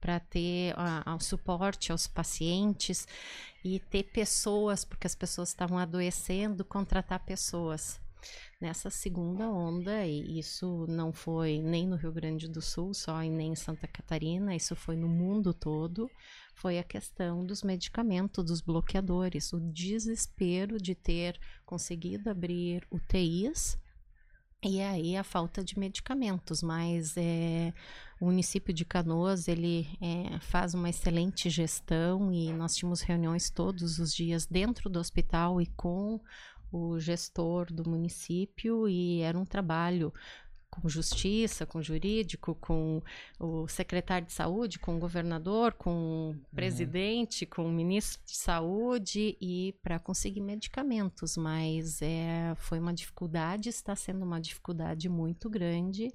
para 0.00 0.20
ter 0.20 0.74
o 1.06 1.20
suporte 1.20 1.90
aos 1.90 2.06
pacientes 2.06 3.06
e 3.64 3.80
ter 3.80 4.04
pessoas, 4.04 4.84
porque 4.84 5.06
as 5.06 5.14
pessoas 5.14 5.48
estavam 5.48 5.78
adoecendo, 5.78 6.64
contratar 6.64 7.24
pessoas. 7.24 8.00
Nessa 8.60 8.90
segunda 8.90 9.48
onda, 9.48 10.04
e 10.06 10.38
isso 10.38 10.86
não 10.88 11.12
foi 11.12 11.60
nem 11.60 11.86
no 11.86 11.96
Rio 11.96 12.10
Grande 12.10 12.48
do 12.48 12.62
Sul 12.62 12.94
só 12.94 13.22
e 13.22 13.30
nem 13.30 13.52
em 13.52 13.56
Santa 13.56 13.86
Catarina, 13.86 14.56
isso 14.56 14.74
foi 14.74 14.96
no 14.96 15.08
mundo 15.08 15.52
todo, 15.52 16.10
foi 16.56 16.78
a 16.78 16.84
questão 16.84 17.44
dos 17.44 17.62
medicamentos, 17.62 18.44
dos 18.44 18.60
bloqueadores, 18.60 19.52
o 19.52 19.60
desespero 19.60 20.78
de 20.80 20.94
ter 20.94 21.38
conseguido 21.64 22.30
abrir 22.30 22.86
UTIs 22.90 23.78
e 24.64 24.80
aí 24.80 25.16
a 25.16 25.22
falta 25.22 25.62
de 25.62 25.78
medicamentos, 25.78 26.62
mas 26.62 27.14
é, 27.16 27.72
o 28.20 28.24
município 28.24 28.72
de 28.72 28.84
Canoas 28.84 29.48
ele 29.48 29.86
é, 30.00 30.40
faz 30.40 30.72
uma 30.72 30.88
excelente 30.88 31.50
gestão 31.50 32.32
e 32.32 32.52
nós 32.52 32.74
tínhamos 32.74 33.02
reuniões 33.02 33.50
todos 33.50 33.98
os 33.98 34.14
dias 34.14 34.46
dentro 34.46 34.88
do 34.88 34.98
hospital 34.98 35.60
e 35.60 35.66
com 35.76 36.18
o 36.72 36.98
gestor 36.98 37.72
do 37.72 37.88
município 37.88 38.88
e 38.88 39.20
era 39.20 39.38
um 39.38 39.44
trabalho 39.44 40.12
com 40.70 40.88
justiça, 40.88 41.64
com 41.64 41.82
jurídico, 41.82 42.54
com 42.56 43.02
o 43.38 43.66
secretário 43.68 44.26
de 44.26 44.32
saúde, 44.32 44.78
com 44.78 44.96
o 44.96 44.98
governador, 44.98 45.72
com 45.72 45.90
o 45.90 46.28
uhum. 46.28 46.40
presidente, 46.54 47.44
uhum. 47.44 47.50
com 47.50 47.66
o 47.66 47.72
ministro 47.72 48.20
de 48.24 48.36
saúde 48.36 49.36
e 49.40 49.74
para 49.82 49.98
conseguir 49.98 50.40
medicamentos, 50.40 51.36
mas 51.36 52.02
é, 52.02 52.54
foi 52.56 52.78
uma 52.78 52.92
dificuldade, 52.92 53.68
está 53.68 53.96
sendo 53.96 54.24
uma 54.24 54.40
dificuldade 54.40 55.08
muito 55.08 55.48
grande 55.48 56.12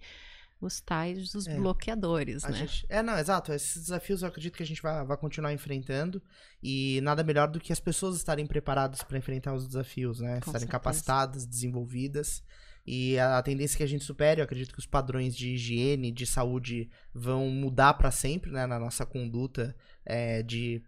os 0.61 0.79
tais 0.79 1.31
dos 1.31 1.47
é. 1.47 1.55
bloqueadores, 1.55 2.45
a 2.45 2.49
né? 2.49 2.57
Gente, 2.59 2.85
é, 2.87 3.01
não, 3.01 3.17
exato. 3.17 3.51
Esses 3.51 3.81
desafios 3.81 4.21
eu 4.21 4.27
acredito 4.27 4.55
que 4.55 4.63
a 4.63 4.65
gente 4.65 4.81
vai, 4.81 5.03
vai 5.03 5.17
continuar 5.17 5.51
enfrentando 5.51 6.21
e 6.61 6.99
nada 7.01 7.23
melhor 7.23 7.47
do 7.47 7.59
que 7.59 7.73
as 7.73 7.79
pessoas 7.79 8.15
estarem 8.15 8.45
preparadas 8.45 9.01
para 9.01 9.17
enfrentar 9.17 9.55
os 9.55 9.65
desafios, 9.65 10.19
né? 10.19 10.33
Com 10.33 10.37
estarem 10.37 10.51
certeza. 10.51 10.71
capacitadas, 10.71 11.45
desenvolvidas. 11.47 12.43
E 12.85 13.17
a 13.19 13.41
tendência 13.41 13.75
é 13.75 13.77
que 13.77 13.83
a 13.83 13.87
gente 13.87 14.03
supere, 14.03 14.41
eu 14.41 14.45
acredito 14.45 14.73
que 14.73 14.79
os 14.79 14.85
padrões 14.85 15.35
de 15.35 15.51
higiene, 15.53 16.11
de 16.11 16.25
saúde 16.25 16.89
vão 17.13 17.47
mudar 17.49 17.93
para 17.93 18.09
sempre, 18.09 18.51
né, 18.51 18.65
na 18.65 18.79
nossa 18.79 19.05
conduta, 19.05 19.75
é, 20.05 20.41
de 20.41 20.81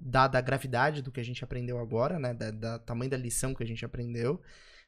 dada 0.00 0.38
a 0.38 0.40
gravidade 0.40 1.02
do 1.02 1.10
que 1.10 1.20
a 1.20 1.24
gente 1.24 1.42
aprendeu 1.42 1.78
agora, 1.78 2.18
né, 2.18 2.32
da, 2.32 2.50
da 2.50 2.78
tamanho 2.78 3.10
da 3.10 3.16
lição 3.16 3.54
que 3.54 3.62
a 3.64 3.66
gente 3.66 3.84
aprendeu. 3.84 4.40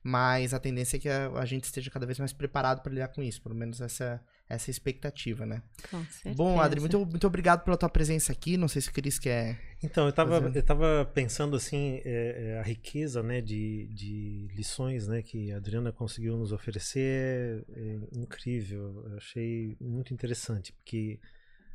Mas 0.03 0.53
a 0.53 0.59
tendência 0.59 0.97
é 0.97 1.01
que 1.01 1.09
a, 1.09 1.29
a 1.31 1.45
gente 1.45 1.65
esteja 1.65 1.91
cada 1.91 2.07
vez 2.07 2.19
mais 2.19 2.33
preparado 2.33 2.83
para 2.83 2.93
lidar 2.93 3.09
com 3.09 3.23
isso, 3.23 3.41
pelo 3.41 3.55
menos 3.55 3.81
essa 3.81 4.21
essa 4.53 4.71
expectativa, 4.71 5.47
né? 5.47 5.63
Com 5.91 6.05
certeza. 6.05 6.35
Bom, 6.37 6.61
Adri, 6.61 6.79
muito, 6.79 7.07
muito 7.07 7.27
obrigado 7.27 7.65
pela 7.65 7.77
tua 7.77 7.89
presença 7.89 8.33
aqui. 8.33 8.59
Não 8.59 8.69
sei 8.69 8.83
se 8.83 8.91
o 8.91 8.93
Cris 8.93 9.19
quer. 9.19 9.59
Então, 9.83 10.05
eu 10.05 10.11
estava 10.11 10.53
eu 10.55 10.63
tava 10.63 11.11
pensando 11.15 11.57
assim, 11.57 12.03
é, 12.05 12.55
é, 12.55 12.59
a 12.59 12.63
riqueza 12.63 13.23
né, 13.23 13.41
de, 13.41 13.87
de 13.95 14.49
lições 14.55 15.09
né, 15.09 15.23
que 15.23 15.51
a 15.53 15.57
Adriana 15.57 15.91
conseguiu 15.91 16.37
nos 16.37 16.53
oferecer 16.53 17.65
é, 17.75 17.81
é 17.81 17.99
incrível. 18.13 19.07
Eu 19.11 19.17
achei 19.17 19.75
muito 19.81 20.13
interessante, 20.13 20.73
porque 20.73 21.19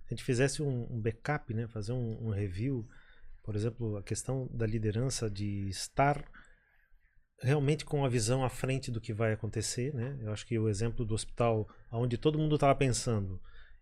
a 0.06 0.14
gente 0.14 0.24
fizesse 0.24 0.62
um, 0.62 0.88
um 0.90 1.02
backup, 1.02 1.52
né, 1.56 1.68
fazer 1.68 1.94
um, 1.94 2.28
um 2.28 2.30
review, 2.30 2.88
por 3.44 3.56
exemplo, 3.56 3.98
a 3.98 4.04
questão 4.04 4.48
da 4.54 4.68
liderança 4.68 5.30
de 5.30 5.68
estar 5.68 6.24
realmente 7.42 7.86
com 7.86 8.04
a 8.04 8.10
visão 8.10 8.44
à 8.44 8.50
frente 8.50 8.92
do 8.92 9.02
que 9.02 9.14
vai 9.14 9.34
acontecer, 9.34 9.94
né? 9.94 10.18
Eu 10.22 10.32
acho 10.32 10.46
que 10.46 10.58
o 10.58 10.68
exemplo 10.68 11.06
do 11.06 11.14
hospital, 11.14 11.68
onde 11.92 12.18
todo 12.18 12.40
mundo 12.40 12.56
estava 12.56 12.76
pensando 12.76 13.40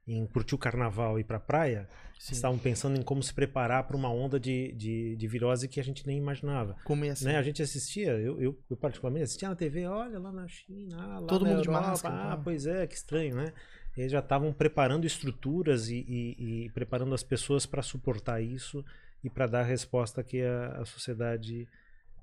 em 0.08 0.26
curtir 0.28 0.54
o 0.54 0.58
carnaval 0.58 1.18
e 1.18 1.22
ir 1.22 1.24
para 1.24 1.38
a 1.38 1.40
praia, 1.40 1.90
Sim. 2.20 2.34
estavam 2.34 2.58
pensando 2.60 2.98
em 2.98 3.02
como 3.02 3.24
se 3.24 3.34
preparar 3.34 3.86
para 3.86 3.98
uma 3.98 4.10
onda 4.10 4.40
de, 4.40 4.72
de, 4.74 5.16
de, 5.16 5.28
virose 5.28 5.68
que 5.68 5.80
a 5.80 5.84
gente 5.84 6.06
nem 6.06 6.18
imaginava. 6.18 6.76
Como 6.84 7.04
é 7.06 7.10
assim? 7.10 7.26
Né? 7.26 7.38
A 7.38 7.42
gente 7.42 7.62
assistia, 7.62 8.12
eu, 8.12 8.40
eu, 8.40 8.60
eu, 8.70 8.78
particularmente 8.78 9.24
assistia 9.24 9.50
na 9.50 9.56
TV, 9.56 9.88
olha 9.88 10.20
lá 10.20 10.32
na 10.32 10.48
China, 10.48 11.20
lá 11.20 11.28
todo 11.28 11.44
na 11.44 11.52
mundo 11.52 11.62
Europa, 11.62 11.82
de 11.82 11.88
máscara. 11.88 12.16
Ah, 12.34 12.38
pois 12.38 12.68
é, 12.68 12.86
que 12.86 12.94
estranho, 12.94 13.36
né? 13.36 13.52
Eles 13.98 14.12
já 14.12 14.20
estavam 14.20 14.54
preparando 14.54 15.08
estruturas 15.08 15.90
e, 15.90 16.06
e, 16.08 16.66
e 16.66 16.70
preparando 16.70 17.16
as 17.16 17.24
pessoas 17.24 17.66
para 17.66 17.82
suportar 17.82 18.42
isso 18.42 18.86
e 19.24 19.30
para 19.30 19.48
dar 19.48 19.62
a 19.62 19.64
resposta 19.64 20.24
que 20.24 20.42
a, 20.42 20.82
a 20.82 20.86
sociedade 20.86 21.68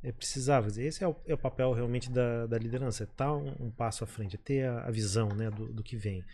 é, 0.02 0.10
precisava. 0.10 0.68
Esse 0.80 1.04
é 1.04 1.08
o, 1.08 1.16
é 1.26 1.34
o, 1.34 1.38
papel 1.38 1.72
realmente 1.72 2.10
da, 2.10 2.46
da 2.46 2.58
liderança, 2.58 3.04
é 3.04 3.06
estar 3.06 3.26
tá 3.26 3.36
um, 3.36 3.66
um, 3.66 3.70
passo 3.70 4.04
à 4.04 4.06
frente, 4.06 4.36
é 4.36 4.38
ter 4.38 4.64
a, 4.64 4.86
a 4.86 4.90
visão 4.90 5.28
né, 5.28 5.50
do, 5.50 5.72
do, 5.72 5.82
que 5.82 5.96
vem. 5.96 6.24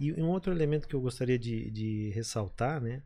E 0.00 0.12
um 0.12 0.28
outro 0.28 0.52
elemento 0.52 0.88
que 0.88 0.94
eu 0.94 1.00
gostaria 1.00 1.38
de, 1.38 1.70
de 1.70 2.10
ressaltar, 2.10 2.80
né, 2.80 3.02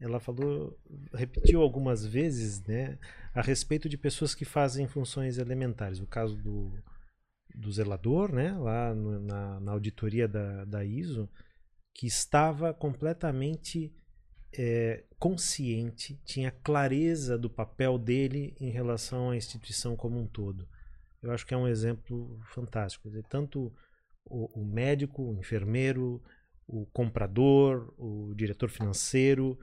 ela 0.00 0.20
falou, 0.20 0.78
repetiu 1.12 1.62
algumas 1.62 2.04
vezes, 2.06 2.62
né, 2.64 2.98
a 3.34 3.40
respeito 3.40 3.88
de 3.88 3.96
pessoas 3.96 4.34
que 4.34 4.44
fazem 4.44 4.86
funções 4.86 5.38
elementares. 5.38 6.00
O 6.00 6.06
caso 6.06 6.36
do, 6.36 6.72
do 7.54 7.72
zelador, 7.72 8.32
né, 8.32 8.56
lá 8.56 8.94
no, 8.94 9.20
na, 9.20 9.60
na 9.60 9.72
auditoria 9.72 10.28
da, 10.28 10.64
da 10.64 10.84
ISO, 10.84 11.28
que 11.94 12.06
estava 12.06 12.72
completamente 12.72 13.92
é, 14.52 15.04
consciente, 15.18 16.20
tinha 16.24 16.50
clareza 16.50 17.38
do 17.38 17.48
papel 17.48 17.98
dele 17.98 18.54
em 18.60 18.70
relação 18.70 19.30
à 19.30 19.36
instituição 19.36 19.96
como 19.96 20.18
um 20.18 20.26
todo. 20.26 20.68
Eu 21.22 21.30
acho 21.30 21.46
que 21.46 21.54
é 21.54 21.56
um 21.56 21.68
exemplo 21.68 22.40
fantástico. 22.46 23.08
Dizer, 23.08 23.24
tanto 23.28 23.72
o, 24.24 24.60
o, 24.60 24.64
médico, 24.64 25.22
o 25.22 25.38
enfermeiro, 25.38 26.22
o 26.66 26.86
comprador, 26.86 27.92
o 27.96 28.34
diretor 28.34 28.68
financeiro, 28.68 29.58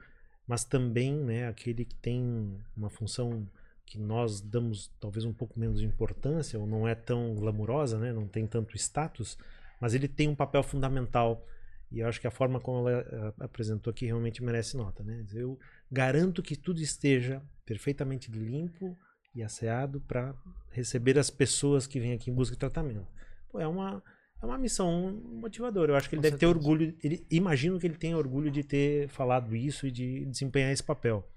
mas 0.46 0.64
também 0.64 1.14
né, 1.14 1.46
aquele 1.46 1.84
que 1.84 1.94
tem 1.94 2.58
uma 2.76 2.90
função 2.90 3.46
que 3.84 3.98
nós 3.98 4.40
damos 4.40 4.90
talvez 5.00 5.24
um 5.24 5.32
pouco 5.32 5.58
menos 5.58 5.80
de 5.80 5.86
importância 5.86 6.58
ou 6.58 6.66
não 6.66 6.86
é 6.86 6.94
tão 6.94 7.34
glamurosa, 7.34 7.98
né, 7.98 8.12
não 8.12 8.26
tem 8.26 8.46
tanto 8.46 8.76
status, 8.76 9.36
mas 9.80 9.94
ele 9.94 10.08
tem 10.08 10.28
um 10.28 10.34
papel 10.34 10.62
fundamental 10.62 11.44
e 11.90 12.00
eu 12.00 12.08
acho 12.08 12.20
que 12.20 12.26
a 12.26 12.30
forma 12.30 12.60
como 12.60 12.88
ela 12.88 13.00
eh, 13.00 13.34
apresentou 13.40 13.90
aqui 13.90 14.06
realmente 14.06 14.42
merece 14.42 14.76
nota. 14.76 15.02
Né? 15.02 15.26
Eu 15.34 15.58
garanto 15.90 16.42
que 16.42 16.56
tudo 16.56 16.80
esteja 16.80 17.42
perfeitamente 17.66 18.30
limpo 18.30 18.96
e 19.34 19.42
asseado 19.42 20.00
para 20.00 20.34
receber 20.70 21.18
as 21.18 21.30
pessoas 21.30 21.86
que 21.86 21.98
vêm 21.98 22.12
aqui 22.12 22.30
em 22.30 22.34
busca 22.34 22.54
de 22.54 22.60
tratamento. 22.60 23.06
Pô, 23.50 23.58
é 23.60 23.66
uma 23.66 24.02
é 24.42 24.46
uma 24.46 24.56
missão 24.56 25.12
motivadora. 25.24 25.92
Eu 25.92 25.96
acho 25.96 26.08
que 26.08 26.14
ele 26.14 26.20
Com 26.20 26.22
deve 26.22 26.38
certeza. 26.38 26.52
ter 26.52 26.58
orgulho. 26.58 26.96
Ele, 27.02 27.26
imagino 27.30 27.78
que 27.78 27.86
ele 27.86 27.96
tenha 27.96 28.16
orgulho 28.16 28.50
de 28.50 28.62
ter 28.64 29.08
falado 29.08 29.54
isso 29.54 29.86
e 29.86 29.90
de 29.90 30.24
desempenhar 30.24 30.72
esse 30.72 30.82
papel. 30.82 31.28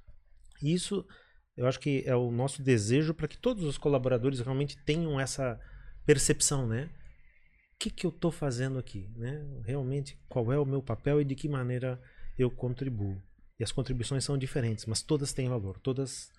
Isso 0.62 1.06
Eu 1.56 1.68
acho 1.68 1.80
que 1.80 2.04
é 2.06 2.16
o 2.16 2.32
nosso 2.32 2.64
desejo 2.64 3.14
para 3.14 3.28
que 3.28 3.38
todos 3.38 3.64
os 3.64 3.78
colaboradores 3.78 4.40
realmente 4.40 4.76
tenham 4.86 5.20
essa 5.20 5.60
percepção, 6.06 6.68
né? 6.68 6.90
Que, 7.84 7.90
que 7.90 8.06
eu 8.06 8.12
estou 8.12 8.32
fazendo 8.32 8.80
aqui, 8.80 9.10
né? 9.16 9.44
Realmente, 9.66 10.18
qual 10.30 10.54
é 10.54 10.58
o 10.58 10.66
meu 10.66 10.82
papel 10.82 11.20
e 11.20 11.26
de 11.26 11.36
que 11.36 11.50
maneira 11.50 12.00
eu 12.40 12.50
contribuo. 12.50 13.22
E 13.60 13.64
as 13.64 13.74
contribuições 13.74 14.24
são 14.24 14.38
diferentes, 14.38 14.86
mas 14.86 15.02
todas 15.02 15.34
têm 15.34 15.50
valor, 15.50 15.78
todas 15.80 16.32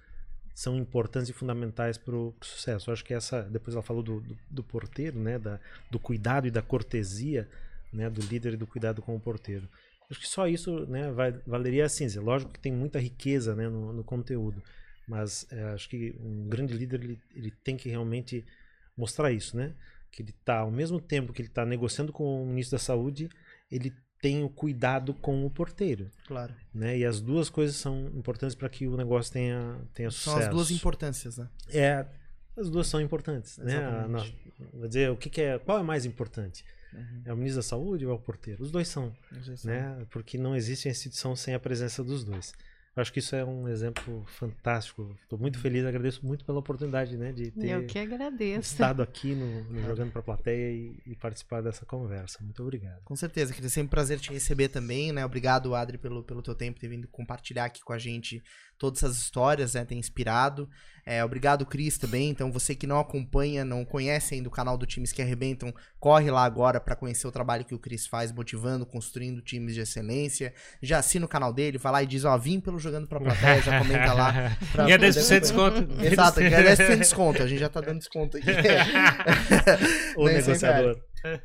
são 0.55 0.77
importantes 0.77 1.29
e 1.29 1.35
fundamentais 1.35 1.99
para 1.99 2.15
o 2.15 2.35
sucesso. 2.41 2.89
Eu 2.89 2.95
acho 2.95 3.05
que 3.05 3.13
essa, 3.13 3.43
depois 3.43 3.75
ela 3.75 3.83
falou 3.83 4.03
do, 4.03 4.21
do, 4.21 4.39
do 4.51 4.63
porteiro, 4.63 5.19
né? 5.19 5.39
Da, 5.39 5.61
do 5.91 5.99
cuidado 5.99 6.47
e 6.47 6.51
da 6.51 6.63
cortesia, 6.63 7.47
né? 7.93 8.09
Do 8.09 8.23
líder 8.23 8.55
e 8.55 8.57
do 8.57 8.67
cuidado 8.67 9.03
com 9.03 9.15
o 9.15 9.21
porteiro. 9.21 9.69
Acho 10.11 10.21
que 10.21 10.29
só 10.29 10.49
isso, 10.49 10.87
né? 10.87 11.13
Vai, 11.13 11.33
valeria 11.47 11.85
a 11.85 11.89
cinza. 11.91 12.23
Lógico 12.23 12.53
que 12.53 12.61
tem 12.61 12.73
muita 12.73 12.99
riqueza, 12.99 13.55
né? 13.55 13.69
No, 13.69 13.93
no 13.93 14.03
conteúdo 14.03 14.63
mas 15.07 15.47
é, 15.51 15.63
acho 15.65 15.89
que 15.89 16.15
um 16.21 16.49
grande 16.49 16.75
líder 16.75 17.03
ele, 17.03 17.21
ele 17.35 17.51
tem 17.51 17.77
que 17.77 17.89
realmente 17.89 18.45
mostrar 18.97 19.31
isso, 19.33 19.57
né? 19.57 19.75
Que 20.15 20.23
ele 20.23 20.31
está, 20.31 20.59
ao 20.59 20.71
mesmo 20.71 21.01
tempo 21.01 21.33
que 21.33 21.43
ele 21.43 21.49
está 21.49 21.67
negociando 21.67 22.13
com 22.13 22.43
o 22.43 22.47
ministro 22.47 22.79
da 22.79 22.83
Saúde, 22.83 23.29
ele 23.69 23.93
tem 24.23 24.45
o 24.45 24.49
cuidado 24.49 25.13
com 25.13 25.45
o 25.45 25.51
porteiro. 25.51 26.09
Claro. 26.27 26.55
Né? 26.73 26.99
E 26.99 27.05
as 27.05 27.21
duas 27.21 27.51
coisas 27.51 27.77
são 27.77 28.07
importantes 28.15 28.55
para 28.55 28.69
que 28.69 28.87
o 28.87 28.97
negócio 28.97 29.33
tenha, 29.33 29.77
tenha 29.93 30.11
sucesso. 30.11 30.37
São 30.37 30.39
as 30.39 30.49
duas 30.49 30.71
importâncias, 30.71 31.37
né? 31.37 31.49
É, 31.71 32.07
as 32.57 32.71
duas 32.71 32.87
são 32.87 33.01
importantes. 33.01 33.59
Né? 33.59 33.75
vou 34.73 34.87
dizer, 34.87 35.11
o 35.11 35.17
que, 35.17 35.29
que, 35.29 35.43
é, 35.43 35.59
qual 35.59 35.79
é 35.79 35.83
mais 35.83 36.05
importante? 36.07 36.65
Uhum. 36.93 37.23
É 37.25 37.33
o 37.33 37.37
ministro 37.37 37.59
da 37.59 37.69
Saúde 37.69 38.07
ou 38.07 38.13
é 38.13 38.15
o 38.15 38.19
porteiro? 38.19 38.63
Os 38.63 38.71
dois 38.71 38.87
são. 38.87 39.13
Né? 39.65 40.07
Porque 40.11 40.39
não 40.39 40.55
existe 40.55 40.89
instituição 40.89 41.35
sem 41.35 41.53
a 41.53 41.59
presença 41.59 42.05
dos 42.05 42.25
dois. 42.25 42.55
Eu 42.97 43.01
acho 43.01 43.13
que 43.13 43.19
isso 43.19 43.35
é 43.35 43.45
um 43.45 43.69
exemplo 43.69 44.25
fantástico. 44.27 45.17
Estou 45.23 45.37
muito 45.37 45.59
feliz, 45.59 45.85
agradeço 45.85 46.25
muito 46.25 46.45
pela 46.45 46.61
oportunidade 46.61 47.17
né, 47.17 47.33
de 47.33 47.51
ter 47.51 47.71
Eu 47.71 47.87
que 47.87 47.99
agradeço. 47.99 48.73
estado 48.73 49.03
aqui 49.03 49.35
no, 49.35 49.65
no 49.65 49.83
Jogando 49.83 50.13
para 50.13 50.21
a 50.21 50.25
Plateia 50.25 50.71
e, 50.71 50.97
e, 51.05 51.17
participar 51.17 51.61
dessa 51.61 51.85
conversa. 51.85 52.39
Muito 52.41 52.63
obrigado. 52.63 53.03
Com 53.05 53.17
certeza, 53.17 53.53
queria 53.53 53.69
sempre 53.69 53.89
um 53.89 53.91
prazer 53.91 54.21
te 54.21 54.33
receber 54.33 54.69
também. 54.69 55.13
Né? 55.13 55.27
Obrigado, 55.27 55.75
Adri, 55.75 55.99
pelo, 55.99 56.23
pelo 56.23 56.41
teu 56.41 56.55
tempo, 56.55 56.79
ter 56.79 56.87
vindo 56.87 57.09
compartilhar 57.09 57.65
aqui 57.65 57.83
com 57.83 57.93
a 57.93 57.99
gente 57.99 58.41
todas 58.85 59.03
essas 59.03 59.17
histórias, 59.17 59.73
né? 59.73 59.85
Tem 59.85 59.99
inspirado. 59.99 60.69
É, 61.07 61.25
obrigado, 61.25 61.65
Cris, 61.65 61.97
também. 61.97 62.31
Então, 62.31 62.53
você 62.53 62.75
que 62.75 62.87
não 62.87 62.99
acompanha, 62.99 63.65
não 63.65 63.85
conhece 63.85 64.35
ainda 64.35 64.49
o 64.49 64.53
canal 64.53 64.77
do 64.77 64.87
Times 64.87 65.13
que 65.13 65.23
Arrebentam, 65.23 65.73
corre 65.99 66.31
lá 66.31 66.45
agora 66.45 66.81
para 66.81 66.97
conhecer 66.97 67.27
o 67.27 67.33
trabalho 67.33 67.65
que 67.65 67.75
o 67.75 67.79
Cris 67.79 68.07
faz, 68.07 68.33
motivando, 68.33 68.87
construindo 68.87 69.41
times 69.43 69.75
de 69.75 69.81
excelência. 69.81 70.53
Já 70.83 70.99
assina 70.99 71.25
o 71.25 71.29
canal 71.29 71.53
dele, 71.53 71.79
vai 71.79 71.93
lá 71.93 72.03
e 72.03 72.07
diz, 72.07 72.25
ó, 72.25 72.37
vim 72.39 72.61
pelo 72.61 72.79
Jogando 72.79 73.07
pra 73.07 73.21
Plateia, 73.21 73.63
já 73.63 73.79
comenta 73.79 74.13
lá. 74.13 74.57
Pra 74.73 74.89
e 74.89 74.99
10% 74.99 75.29
de 75.29 75.41
desconto. 75.41 75.89
Exato, 76.05 76.41
ganha 76.41 76.77
10% 76.77 76.89
de 76.89 76.97
desconto. 76.97 77.43
A 77.43 77.47
gente 77.47 77.61
já 77.61 77.69
tá 77.69 77.81
dando 77.81 77.99
desconto 77.99 78.37
aqui. 78.37 78.51
o 80.17 80.27
negociador. 80.27 80.99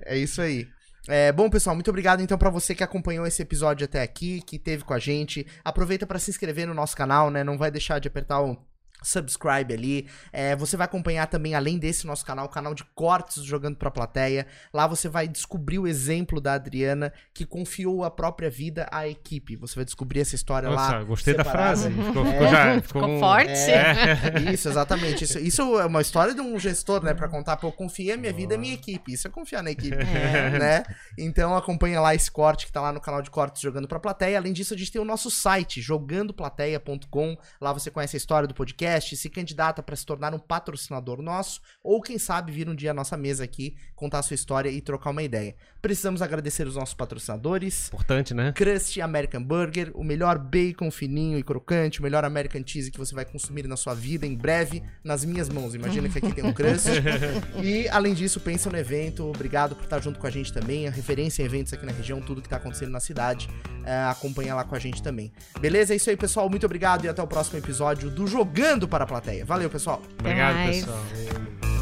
É 0.05 0.17
isso 0.17 0.41
aí. 0.41 0.67
É, 1.11 1.31
bom, 1.31 1.49
pessoal, 1.49 1.75
muito 1.75 1.89
obrigado 1.89 2.21
então 2.21 2.37
para 2.37 2.51
você 2.51 2.75
que 2.75 2.83
acompanhou 2.83 3.25
esse 3.25 3.41
episódio 3.41 3.85
até 3.85 4.03
aqui, 4.03 4.41
que 4.41 4.59
teve 4.59 4.83
com 4.83 4.93
a 4.93 4.99
gente. 4.99 5.43
Aproveita 5.65 6.05
para 6.05 6.19
se 6.19 6.29
inscrever 6.29 6.67
no 6.67 6.73
nosso 6.75 6.95
canal, 6.95 7.31
né? 7.31 7.43
Não 7.43 7.57
vai 7.57 7.71
deixar 7.71 7.97
de 7.97 8.07
apertar 8.07 8.41
o 8.41 8.55
subscribe 9.01 9.73
ali. 9.73 10.07
É, 10.31 10.55
você 10.55 10.75
vai 10.77 10.85
acompanhar 10.85 11.27
também, 11.27 11.55
além 11.55 11.77
desse 11.77 12.05
nosso 12.05 12.25
canal, 12.25 12.45
o 12.45 12.49
canal 12.49 12.73
de 12.73 12.83
cortes 12.95 13.43
jogando 13.43 13.75
pra 13.77 13.91
plateia. 13.91 14.45
Lá 14.73 14.87
você 14.87 15.07
vai 15.07 15.27
descobrir 15.27 15.79
o 15.79 15.87
exemplo 15.87 16.39
da 16.41 16.53
Adriana 16.53 17.13
que 17.33 17.45
confiou 17.45 18.03
a 18.03 18.11
própria 18.11 18.49
vida 18.49 18.87
à 18.91 19.07
equipe. 19.07 19.55
Você 19.55 19.75
vai 19.75 19.85
descobrir 19.85 20.19
essa 20.21 20.35
história 20.35 20.69
Nossa, 20.69 20.97
lá. 20.97 21.03
gostei 21.03 21.33
separada. 21.35 21.57
da 21.57 21.63
frase. 21.65 21.89
Ficou, 21.91 22.25
é. 22.25 22.31
ficou, 22.31 22.47
já, 22.47 22.81
ficou, 22.81 23.01
ficou 23.03 23.19
forte. 23.19 23.51
É, 23.51 24.51
isso, 24.53 24.69
exatamente. 24.69 25.23
Isso, 25.23 25.39
isso 25.39 25.79
é 25.79 25.85
uma 25.85 26.01
história 26.01 26.33
de 26.33 26.41
um 26.41 26.57
gestor, 26.59 27.03
né? 27.03 27.13
Pra 27.13 27.27
contar, 27.27 27.57
pô, 27.57 27.67
eu 27.67 27.71
confiei 27.71 28.13
a 28.13 28.17
minha 28.17 28.33
vida 28.33 28.53
e 28.53 28.57
a 28.57 28.59
minha 28.59 28.73
equipe. 28.73 29.13
Isso 29.13 29.27
é 29.27 29.29
confiar 29.31 29.63
na 29.63 29.71
equipe, 29.71 29.95
É. 29.95 30.57
né? 30.59 30.83
Então 31.17 31.55
acompanha 31.55 31.99
lá 32.01 32.13
esse 32.15 32.29
corte 32.31 32.65
que 32.65 32.71
tá 32.71 32.81
lá 32.81 32.91
no 32.91 32.99
canal 32.99 33.21
de 33.21 33.29
cortes 33.29 33.61
Jogando 33.61 33.87
Pra 33.87 33.99
Plateia. 33.99 34.37
Além 34.37 34.53
disso, 34.53 34.73
a 34.73 34.77
gente 34.77 34.91
tem 34.91 35.01
o 35.01 35.05
nosso 35.05 35.29
site, 35.31 35.81
jogandoplateia.com. 35.81 37.37
Lá 37.61 37.73
você 37.73 37.89
conhece 37.91 38.15
a 38.15 38.17
história 38.17 38.47
do 38.47 38.53
podcast, 38.53 38.88
se 38.97 39.29
candidata 39.29 39.83
para 39.83 39.95
se 39.95 40.05
tornar 40.05 40.33
um 40.33 40.39
patrocinador 40.39 41.21
nosso, 41.21 41.61
ou 41.83 42.01
quem 42.01 42.17
sabe 42.17 42.51
vir 42.51 42.69
um 42.69 42.75
dia 42.75 42.91
à 42.91 42.93
nossa 42.93 43.17
mesa 43.17 43.43
aqui, 43.43 43.75
contar 43.95 44.19
a 44.19 44.21
sua 44.23 44.35
história 44.35 44.69
e 44.69 44.81
trocar 44.81 45.11
uma 45.11 45.23
ideia. 45.23 45.55
Precisamos 45.81 46.21
agradecer 46.21 46.67
os 46.67 46.75
nossos 46.75 46.93
patrocinadores. 46.93 47.87
Importante, 47.87 48.33
né? 48.33 48.51
Crust 48.53 48.99
American 48.99 49.43
Burger, 49.43 49.91
o 49.93 50.03
melhor 50.03 50.37
bacon 50.37 50.91
fininho 50.91 51.37
e 51.37 51.43
crocante, 51.43 51.99
o 51.99 52.03
melhor 52.03 52.25
American 52.25 52.61
Cheese 52.65 52.91
que 52.91 52.97
você 52.97 53.15
vai 53.15 53.25
consumir 53.25 53.67
na 53.67 53.77
sua 53.77 53.93
vida 53.93 54.25
em 54.25 54.35
breve, 54.35 54.83
nas 55.03 55.23
minhas 55.23 55.49
mãos. 55.49 55.73
Imagina 55.75 56.09
que 56.09 56.17
aqui 56.17 56.33
tem 56.33 56.45
um 56.45 56.53
Crust. 56.53 56.87
e, 57.63 57.87
além 57.89 58.13
disso, 58.13 58.39
pensa 58.39 58.69
no 58.69 58.77
evento. 58.77 59.25
Obrigado 59.25 59.75
por 59.75 59.83
estar 59.83 60.01
junto 60.01 60.19
com 60.19 60.27
a 60.27 60.29
gente 60.29 60.51
também. 60.51 60.87
A 60.87 60.91
referência 60.91 61.41
em 61.41 61.45
eventos 61.45 61.71
aqui 61.73 61.85
na 61.85 61.91
região, 61.91 62.21
tudo 62.21 62.41
que 62.41 62.47
está 62.47 62.57
acontecendo 62.57 62.91
na 62.91 62.99
cidade. 62.99 63.49
É, 63.85 64.03
acompanha 64.03 64.53
lá 64.53 64.63
com 64.63 64.75
a 64.75 64.79
gente 64.79 65.01
também. 65.01 65.31
Beleza? 65.59 65.93
É 65.93 65.95
isso 65.95 66.09
aí, 66.09 66.17
pessoal. 66.17 66.49
Muito 66.49 66.65
obrigado 66.65 67.05
e 67.05 67.07
até 67.07 67.21
o 67.21 67.27
próximo 67.27 67.57
episódio 67.57 68.09
do 68.09 68.27
Jogando 68.27 68.78
olhando 68.79 68.87
para 68.87 69.03
a 69.03 69.07
plateia. 69.07 69.45
Valeu, 69.45 69.69
pessoal. 69.69 70.01
Obrigado, 70.19 70.65
pessoal. 70.65 71.78